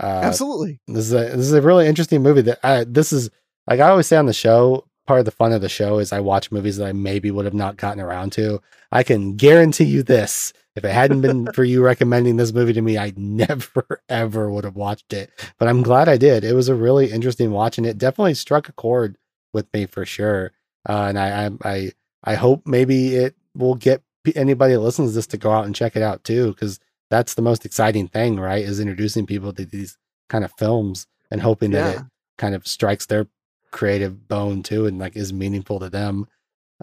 Uh, 0.00 0.22
Absolutely. 0.24 0.80
this 0.88 1.04
is 1.04 1.12
a 1.12 1.36
this 1.36 1.46
is 1.46 1.52
a 1.52 1.60
really 1.60 1.86
interesting 1.86 2.22
movie 2.22 2.40
that 2.42 2.58
I 2.64 2.84
this 2.84 3.12
is 3.12 3.28
like 3.66 3.80
I 3.80 3.88
always 3.90 4.06
say 4.06 4.16
on 4.16 4.26
the 4.26 4.32
show. 4.32 4.86
Part 5.06 5.18
of 5.18 5.24
the 5.24 5.32
fun 5.32 5.52
of 5.52 5.60
the 5.60 5.68
show 5.68 5.98
is 5.98 6.12
I 6.12 6.20
watch 6.20 6.52
movies 6.52 6.76
that 6.76 6.86
I 6.86 6.92
maybe 6.92 7.30
would 7.32 7.44
have 7.44 7.54
not 7.54 7.76
gotten 7.76 8.00
around 8.00 8.30
to. 8.34 8.62
I 8.92 9.02
can 9.02 9.36
guarantee 9.36 9.84
you 9.84 10.02
this: 10.02 10.52
if 10.80 10.84
it 10.90 10.92
hadn't 10.94 11.20
been 11.20 11.52
for 11.52 11.62
you 11.64 11.82
recommending 11.82 12.36
this 12.36 12.52
movie 12.52 12.72
to 12.72 12.82
me, 12.82 12.98
I 12.98 13.12
never 13.16 14.00
ever 14.08 14.50
would 14.50 14.64
have 14.64 14.76
watched 14.76 15.12
it. 15.12 15.30
But 15.58 15.68
I'm 15.68 15.82
glad 15.82 16.08
I 16.08 16.16
did. 16.16 16.42
It 16.44 16.54
was 16.54 16.68
a 16.68 16.74
really 16.74 17.10
interesting 17.10 17.50
watch, 17.52 17.78
and 17.78 17.86
it 17.86 17.98
definitely 17.98 18.34
struck 18.34 18.68
a 18.68 18.72
chord 18.72 19.16
with 19.52 19.72
me 19.72 19.86
for 19.86 20.04
sure. 20.06 20.52
Uh, 20.88 21.06
and 21.08 21.18
I, 21.18 21.46
I 21.46 21.50
I 21.64 21.92
I 22.24 22.34
hope 22.34 22.66
maybe 22.66 23.14
it 23.16 23.34
will 23.54 23.74
get 23.74 24.02
anybody 24.34 24.74
that 24.74 24.80
listens 24.80 25.10
to 25.10 25.14
this 25.14 25.26
to 25.28 25.36
go 25.38 25.50
out 25.50 25.64
and 25.66 25.74
check 25.74 25.96
it 25.96 26.02
out 26.02 26.24
too, 26.24 26.48
because 26.52 26.78
that's 27.10 27.34
the 27.34 27.42
most 27.42 27.64
exciting 27.66 28.08
thing, 28.08 28.38
right? 28.38 28.64
Is 28.64 28.80
introducing 28.80 29.26
people 29.26 29.52
to 29.52 29.64
these 29.64 29.98
kind 30.28 30.44
of 30.44 30.52
films 30.58 31.06
and 31.30 31.40
hoping 31.42 31.70
that 31.72 31.94
Yeah. 31.94 32.00
it 32.00 32.06
kind 32.38 32.54
of 32.54 32.66
strikes 32.66 33.06
their 33.06 33.26
creative 33.72 34.26
bone 34.28 34.62
too 34.62 34.86
and 34.86 34.98
like 34.98 35.16
is 35.16 35.32
meaningful 35.32 35.78
to 35.80 35.88
them. 35.90 36.26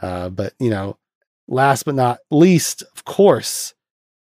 Uh, 0.01 0.29
but 0.29 0.53
you 0.59 0.69
know, 0.69 0.97
last 1.47 1.83
but 1.83 1.95
not 1.95 2.19
least, 2.29 2.83
of 2.95 3.05
course, 3.05 3.73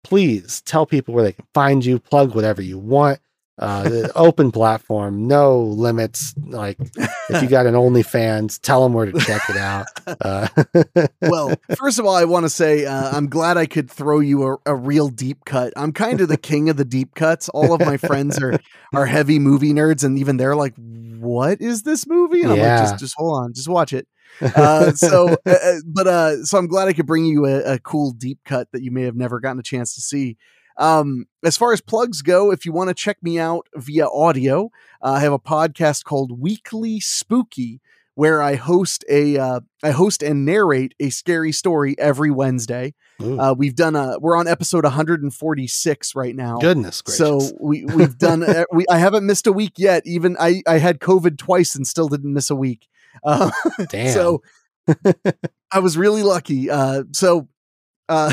please 0.02 0.60
tell 0.62 0.86
people 0.86 1.14
where 1.14 1.24
they 1.24 1.32
can 1.32 1.46
find 1.54 1.84
you, 1.84 1.98
plug 1.98 2.34
whatever 2.34 2.62
you 2.62 2.78
want. 2.78 3.20
Uh, 3.58 4.08
open 4.16 4.50
platform, 4.50 5.28
no 5.28 5.60
limits. 5.60 6.34
Like 6.46 6.78
if 7.28 7.42
you 7.42 7.48
got 7.48 7.66
an 7.66 7.74
OnlyFans, 7.74 8.58
tell 8.58 8.82
them 8.82 8.94
where 8.94 9.04
to 9.04 9.12
check 9.20 9.42
it 9.50 9.56
out. 9.56 9.86
Uh, 10.22 10.48
well, 11.22 11.54
first 11.78 11.98
of 11.98 12.04
all, 12.04 12.14
I 12.14 12.24
want 12.24 12.44
to 12.44 12.50
say 12.50 12.84
uh, 12.84 13.16
I'm 13.16 13.28
glad 13.28 13.56
I 13.56 13.66
could 13.66 13.88
throw 13.90 14.18
you 14.20 14.42
a, 14.44 14.56
a 14.66 14.74
real 14.74 15.08
deep 15.08 15.44
cut. 15.44 15.72
I'm 15.76 15.92
kind 15.92 16.20
of 16.20 16.28
the 16.28 16.36
king 16.36 16.68
of 16.68 16.76
the 16.76 16.84
deep 16.84 17.14
cuts. 17.14 17.48
All 17.50 17.72
of 17.72 17.80
my 17.80 17.96
friends 17.96 18.40
are 18.42 18.54
are 18.92 19.06
heavy 19.06 19.38
movie 19.38 19.72
nerds, 19.72 20.02
and 20.02 20.18
even 20.18 20.36
they're 20.36 20.56
like, 20.56 20.74
"What 20.76 21.60
is 21.60 21.84
this 21.84 22.06
movie?" 22.08 22.42
And 22.42 22.50
I'm 22.52 22.58
Yeah. 22.58 22.70
like, 22.70 22.78
"Just, 22.82 22.98
just 22.98 23.14
hold 23.16 23.44
on, 23.44 23.52
just 23.54 23.68
watch 23.68 23.92
it." 23.92 24.08
Uh, 24.40 24.92
so, 24.94 25.36
uh, 25.46 25.50
uh, 25.50 25.74
but 25.86 26.06
uh, 26.06 26.44
so 26.44 26.58
I'm 26.58 26.66
glad 26.66 26.88
I 26.88 26.92
could 26.92 27.06
bring 27.06 27.24
you 27.24 27.46
a, 27.46 27.74
a 27.74 27.78
cool 27.78 28.12
deep 28.12 28.38
cut 28.44 28.68
that 28.72 28.82
you 28.82 28.90
may 28.90 29.02
have 29.02 29.16
never 29.16 29.40
gotten 29.40 29.58
a 29.58 29.62
chance 29.62 29.94
to 29.94 30.00
see. 30.00 30.36
Um, 30.76 31.26
as 31.44 31.56
far 31.56 31.72
as 31.72 31.80
plugs 31.80 32.22
go, 32.22 32.50
if 32.50 32.64
you 32.64 32.72
want 32.72 32.88
to 32.88 32.94
check 32.94 33.18
me 33.22 33.38
out 33.38 33.66
via 33.76 34.06
audio, 34.06 34.70
uh, 35.02 35.12
I 35.12 35.20
have 35.20 35.32
a 35.32 35.38
podcast 35.38 36.04
called 36.04 36.40
Weekly 36.40 37.00
Spooky 37.00 37.80
where 38.14 38.42
I 38.42 38.56
host 38.56 39.04
a 39.08 39.38
uh, 39.38 39.60
I 39.82 39.92
host 39.92 40.22
and 40.22 40.44
narrate 40.44 40.94
a 41.00 41.10
scary 41.10 41.52
story 41.52 41.96
every 41.98 42.30
Wednesday. 42.30 42.94
Uh, 43.18 43.54
we've 43.56 43.74
done 43.74 43.96
a 43.96 44.18
we're 44.18 44.36
on 44.36 44.48
episode 44.48 44.84
146 44.84 46.14
right 46.14 46.34
now. 46.34 46.58
goodness 46.58 47.02
gracious. 47.02 47.18
So 47.18 47.56
we 47.60 47.84
we've 47.84 48.18
done 48.18 48.42
uh, 48.42 48.64
we 48.72 48.84
I 48.90 48.98
haven't 48.98 49.26
missed 49.26 49.46
a 49.46 49.52
week 49.52 49.74
yet. 49.76 50.02
Even 50.06 50.36
I 50.38 50.62
I 50.66 50.78
had 50.78 51.00
COVID 51.00 51.38
twice 51.38 51.74
and 51.74 51.86
still 51.86 52.08
didn't 52.08 52.32
miss 52.32 52.50
a 52.50 52.56
week. 52.56 52.88
Uh, 53.24 53.50
Damn. 53.90 54.12
so 54.12 54.42
I 55.72 55.78
was 55.80 55.96
really 55.96 56.22
lucky. 56.22 56.70
Uh, 56.70 57.04
so 57.12 57.48
uh, 58.08 58.32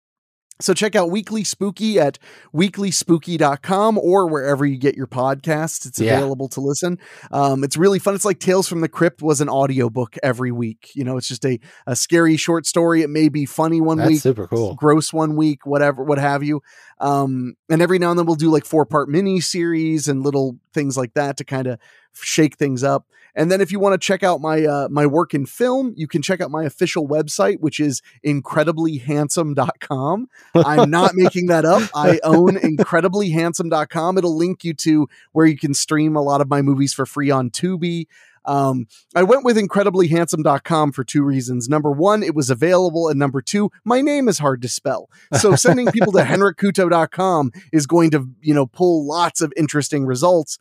so 0.60 0.74
check 0.74 0.94
out 0.94 1.10
Weekly 1.10 1.44
Spooky 1.44 1.98
at 1.98 2.18
weeklyspooky.com 2.54 3.98
or 3.98 4.28
wherever 4.28 4.64
you 4.64 4.76
get 4.76 4.94
your 4.96 5.06
podcasts. 5.06 5.86
It's 5.86 5.98
Yeah. 6.00 6.16
available 6.18 6.48
to 6.50 6.60
listen. 6.60 6.98
Um, 7.32 7.64
it's 7.64 7.76
really 7.76 7.98
fun. 7.98 8.14
It's 8.14 8.24
like 8.24 8.38
Tales 8.38 8.68
from 8.68 8.80
the 8.80 8.88
Crypt 8.88 9.22
was 9.22 9.40
an 9.40 9.48
audiobook 9.48 10.16
every 10.22 10.52
week. 10.52 10.90
You 10.94 11.04
know, 11.04 11.16
it's 11.16 11.28
just 11.28 11.44
a, 11.44 11.58
a 11.86 11.96
scary 11.96 12.36
short 12.36 12.66
story. 12.66 13.02
It 13.02 13.10
may 13.10 13.28
be 13.28 13.46
funny 13.46 13.80
one 13.80 13.98
That's 13.98 14.10
week, 14.10 14.20
super 14.20 14.46
cool. 14.46 14.74
gross 14.74 15.12
one 15.12 15.36
week, 15.36 15.66
whatever, 15.66 16.02
what 16.04 16.18
have 16.18 16.42
you. 16.42 16.60
Um, 17.00 17.56
and 17.68 17.82
every 17.82 17.98
now 17.98 18.10
and 18.10 18.18
then 18.18 18.26
we'll 18.26 18.36
do 18.36 18.50
like 18.50 18.64
four 18.64 18.86
part 18.86 19.08
mini 19.08 19.40
series 19.40 20.06
and 20.08 20.22
little 20.22 20.58
things 20.72 20.96
like 20.96 21.14
that 21.14 21.36
to 21.38 21.44
kind 21.44 21.66
of 21.66 21.80
shake 22.14 22.56
things 22.56 22.84
up. 22.84 23.06
And 23.36 23.50
then 23.50 23.60
if 23.60 23.72
you 23.72 23.80
want 23.80 24.00
to 24.00 24.06
check 24.06 24.22
out 24.22 24.40
my 24.40 24.64
uh, 24.64 24.86
my 24.90 25.06
work 25.06 25.34
in 25.34 25.44
film, 25.44 25.92
you 25.96 26.06
can 26.06 26.22
check 26.22 26.40
out 26.40 26.52
my 26.52 26.62
official 26.64 27.08
website, 27.08 27.58
which 27.58 27.80
is 27.80 28.00
incrediblyhandsome.com. 28.24 30.28
I'm 30.54 30.88
not 30.88 31.10
making 31.16 31.46
that 31.46 31.64
up. 31.64 31.82
I 31.94 32.20
own 32.22 32.54
incrediblyhandsome.com. 32.56 34.18
It'll 34.18 34.36
link 34.36 34.62
you 34.62 34.72
to 34.74 35.08
where 35.32 35.46
you 35.46 35.58
can 35.58 35.74
stream 35.74 36.14
a 36.14 36.22
lot 36.22 36.40
of 36.40 36.48
my 36.48 36.62
movies 36.62 36.94
for 36.94 37.06
free 37.06 37.30
on 37.30 37.50
Tubi. 37.50 38.06
Um, 38.44 38.86
I 39.14 39.22
went 39.22 39.44
with 39.44 39.56
incrediblyhandsome.com 39.56 40.92
for 40.92 41.04
two 41.04 41.22
reasons. 41.22 41.68
Number 41.68 41.90
one, 41.90 42.22
it 42.22 42.34
was 42.34 42.50
available. 42.50 43.08
And 43.08 43.18
number 43.18 43.40
two, 43.40 43.70
my 43.84 44.00
name 44.00 44.28
is 44.28 44.38
hard 44.38 44.62
to 44.62 44.68
spell. 44.68 45.08
So 45.38 45.56
sending 45.56 45.86
people 45.90 46.12
to 46.12 46.20
henriquecouto.com 46.20 47.52
is 47.72 47.86
going 47.86 48.10
to, 48.10 48.28
you 48.40 48.54
know, 48.54 48.66
pull 48.66 49.06
lots 49.06 49.40
of 49.40 49.52
interesting 49.56 50.06
results. 50.06 50.58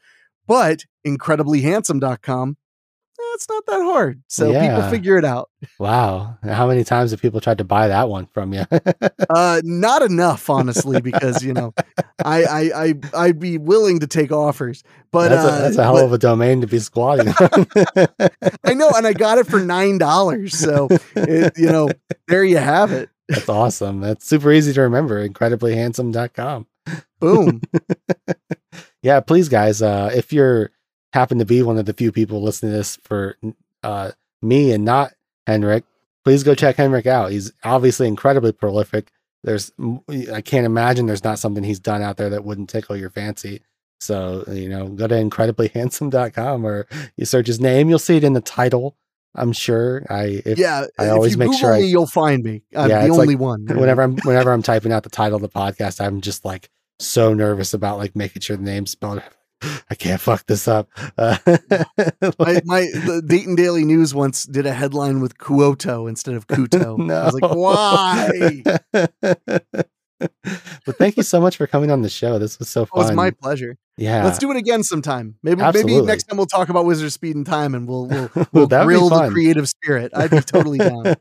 But 0.47 0.85
incrediblyhandsome.com, 1.05 2.57
that's 3.31 3.47
not 3.49 3.65
that 3.67 3.81
hard. 3.81 4.21
So 4.27 4.51
people 4.51 4.81
figure 4.89 5.17
it 5.17 5.25
out. 5.25 5.49
Wow. 5.79 6.37
How 6.43 6.67
many 6.67 6.83
times 6.83 7.11
have 7.11 7.21
people 7.21 7.39
tried 7.41 7.57
to 7.59 7.63
buy 7.63 7.87
that 7.87 8.09
one 8.09 8.25
from 8.27 8.53
you? 8.53 8.65
Uh, 9.29 9.61
not 9.63 10.03
enough, 10.03 10.47
honestly, 10.49 11.01
because 11.01 11.43
you 11.43 11.53
know, 11.53 11.73
I, 12.23 12.43
I, 12.43 12.71
I, 12.75 12.93
I'd 13.15 13.39
be 13.39 13.57
willing 13.57 13.99
to 13.99 14.07
take 14.07 14.31
offers, 14.31 14.83
but 15.11 15.29
that's, 15.29 15.43
uh, 15.43 15.47
a, 15.47 15.61
that's 15.61 15.77
a 15.77 15.83
hell 15.83 15.93
but- 15.93 16.05
of 16.05 16.13
a 16.13 16.17
domain 16.19 16.61
to 16.61 16.67
be 16.67 16.77
squatting. 16.79 17.33
I 18.63 18.73
know, 18.73 18.89
and 18.95 19.07
I 19.07 19.13
got 19.13 19.39
it 19.39 19.47
for 19.47 19.59
nine 19.59 19.97
dollars. 19.97 20.55
So, 20.55 20.87
it, 21.15 21.53
you 21.57 21.67
know, 21.67 21.89
there 22.27 22.43
you 22.43 22.57
have 22.57 22.91
it. 22.91 23.09
that's 23.29 23.49
awesome. 23.49 24.01
That's 24.01 24.25
super 24.27 24.51
easy 24.51 24.73
to 24.73 24.81
remember. 24.81 25.27
Incrediblyhandsome.com. 25.27 26.67
Boom. 27.19 27.61
yeah, 29.01 29.19
please, 29.21 29.49
guys, 29.49 29.81
uh, 29.81 30.11
if 30.13 30.31
you're 30.33 30.69
happen 31.13 31.39
to 31.39 31.45
be 31.45 31.61
one 31.63 31.77
of 31.77 31.85
the 31.85 31.93
few 31.93 32.11
people 32.11 32.41
listening 32.41 32.71
to 32.73 32.77
this 32.79 32.97
for 33.03 33.37
uh, 33.83 34.11
me 34.41 34.71
and 34.71 34.83
not 34.83 35.13
Henrique, 35.47 35.85
please 36.25 36.43
go 36.43 36.55
check 36.55 36.79
Henrique 36.79 37.05
out. 37.07 37.31
He's 37.31 37.53
obviously 37.63 38.07
incredibly 38.07 38.51
prolific. 38.51 39.11
There's, 39.43 39.71
I 40.33 40.41
can't 40.41 40.65
imagine 40.65 41.05
there's 41.05 41.23
not 41.23 41.37
something 41.39 41.63
he's 41.63 41.79
done 41.79 42.01
out 42.01 42.17
there 42.17 42.29
that 42.29 42.43
wouldn't 42.45 42.69
tickle 42.69 42.95
your 42.95 43.09
fancy. 43.09 43.61
So, 43.99 44.43
you 44.47 44.67
know, 44.69 44.87
go 44.87 45.07
to 45.07 45.15
incrediblyhandsome.com 45.15 46.65
or 46.65 46.87
you 47.17 47.25
search 47.25 47.47
his 47.47 47.59
name, 47.59 47.89
you'll 47.89 47.99
see 47.99 48.17
it 48.17 48.23
in 48.23 48.33
the 48.33 48.41
title. 48.41 48.95
I'm 49.35 49.51
sure. 49.51 50.05
I, 50.09 50.41
if, 50.45 50.57
yeah, 50.59 50.85
I 50.99 51.09
always 51.09 51.37
make 51.37 51.47
Google 51.47 51.59
sure 51.59 51.73
I- 51.73 51.79
me, 51.81 51.85
you'll 51.87 52.07
find 52.07 52.43
me. 52.43 52.61
I'm 52.75 52.89
Yeah, 52.89 52.99
the 52.99 53.07
it's 53.07 53.11
like 53.17 53.21
only 53.21 53.35
one. 53.35 53.65
whenever 53.67 54.01
I'm 54.01 54.17
whenever 54.19 54.51
I'm 54.51 54.61
typing 54.61 54.91
out 54.91 55.03
the 55.03 55.09
title 55.09 55.37
of 55.37 55.41
the 55.41 55.49
podcast, 55.49 55.99
I'm 56.05 56.21
just 56.21 56.45
like 56.45 56.69
so 56.99 57.33
nervous 57.33 57.73
about 57.73 57.97
like 57.97 58.15
making 58.15 58.41
sure 58.41 58.55
the 58.57 58.63
name's 58.63 58.91
spelled. 58.91 59.21
I 59.89 59.95
can't 59.95 60.21
fuck 60.21 60.45
this 60.45 60.67
up. 60.67 60.89
Uh, 61.17 61.37
my, 62.39 62.61
my 62.65 62.81
the 62.93 63.23
Dayton 63.25 63.55
Daily 63.55 63.85
News 63.85 64.13
once 64.13 64.45
did 64.45 64.65
a 64.65 64.73
headline 64.73 65.19
with 65.19 65.37
Kuoto 65.37 66.07
instead 66.09 66.35
of 66.35 66.47
Couto. 66.47 67.11
I 67.11 67.25
was 67.25 67.33
like, 67.33 67.55
why? 67.55 68.63
but 70.85 70.97
thank 70.97 71.17
you 71.17 71.23
so 71.23 71.41
much 71.41 71.57
for 71.57 71.67
coming 71.67 71.91
on 71.91 72.01
the 72.01 72.09
show. 72.09 72.39
This 72.39 72.59
was 72.59 72.69
so 72.69 72.85
fun. 72.85 72.99
It 72.99 73.03
was 73.07 73.11
my 73.15 73.31
pleasure. 73.31 73.77
yeah, 73.97 74.23
Let's 74.23 74.37
do 74.39 74.49
it 74.51 74.57
again 74.57 74.83
sometime. 74.83 75.35
Maybe 75.43 75.61
maybe 75.61 76.01
next 76.01 76.23
time 76.23 76.37
we'll 76.37 76.45
talk 76.45 76.69
about 76.69 76.85
Wizard 76.85 77.11
Speed 77.11 77.35
and 77.35 77.45
Time, 77.45 77.75
and 77.75 77.87
we'll 77.87 78.07
we'll, 78.07 78.29
Well, 78.51 78.67
grill 78.67 79.09
the 79.09 79.29
creative 79.29 79.67
spirit. 79.69 80.11
I'd 80.15 80.31
be 80.31 80.39
totally 80.39 80.77
down. 80.79 81.15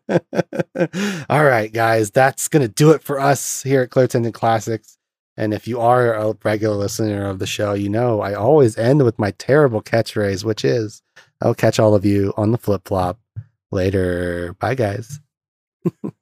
All 1.28 1.44
right, 1.44 1.73
guys, 1.73 2.10
that's 2.10 2.48
gonna 2.48 2.69
do 2.69 2.90
it 2.93 3.02
for 3.02 3.19
us 3.19 3.62
here 3.62 3.82
at 3.82 3.90
Clear 3.90 4.06
Tinted 4.06 4.35
Classics. 4.35 4.97
And 5.43 5.52
if 5.52 5.66
you 5.66 5.81
are 5.81 6.14
a 6.14 6.36
regular 6.44 6.77
listener 6.77 7.28
of 7.28 7.40
the 7.40 7.48
show, 7.48 7.73
you 7.73 7.89
know 7.89 8.20
I 8.20 8.32
always 8.32 8.78
end 8.78 9.02
with 9.02 9.19
my 9.19 9.32
terrible 9.32 9.82
catchphrase, 9.82 10.44
which 10.44 10.64
is 10.64 11.02
I'll 11.40 11.52
catch 11.52 11.81
all 11.81 11.97
of 11.97 12.05
you 12.05 12.32
on 12.36 12.52
the 12.52 12.59
flip 12.59 12.86
flop 12.86 13.19
later. 13.73 14.55
Bye, 14.60 14.77
guys. 14.77 15.19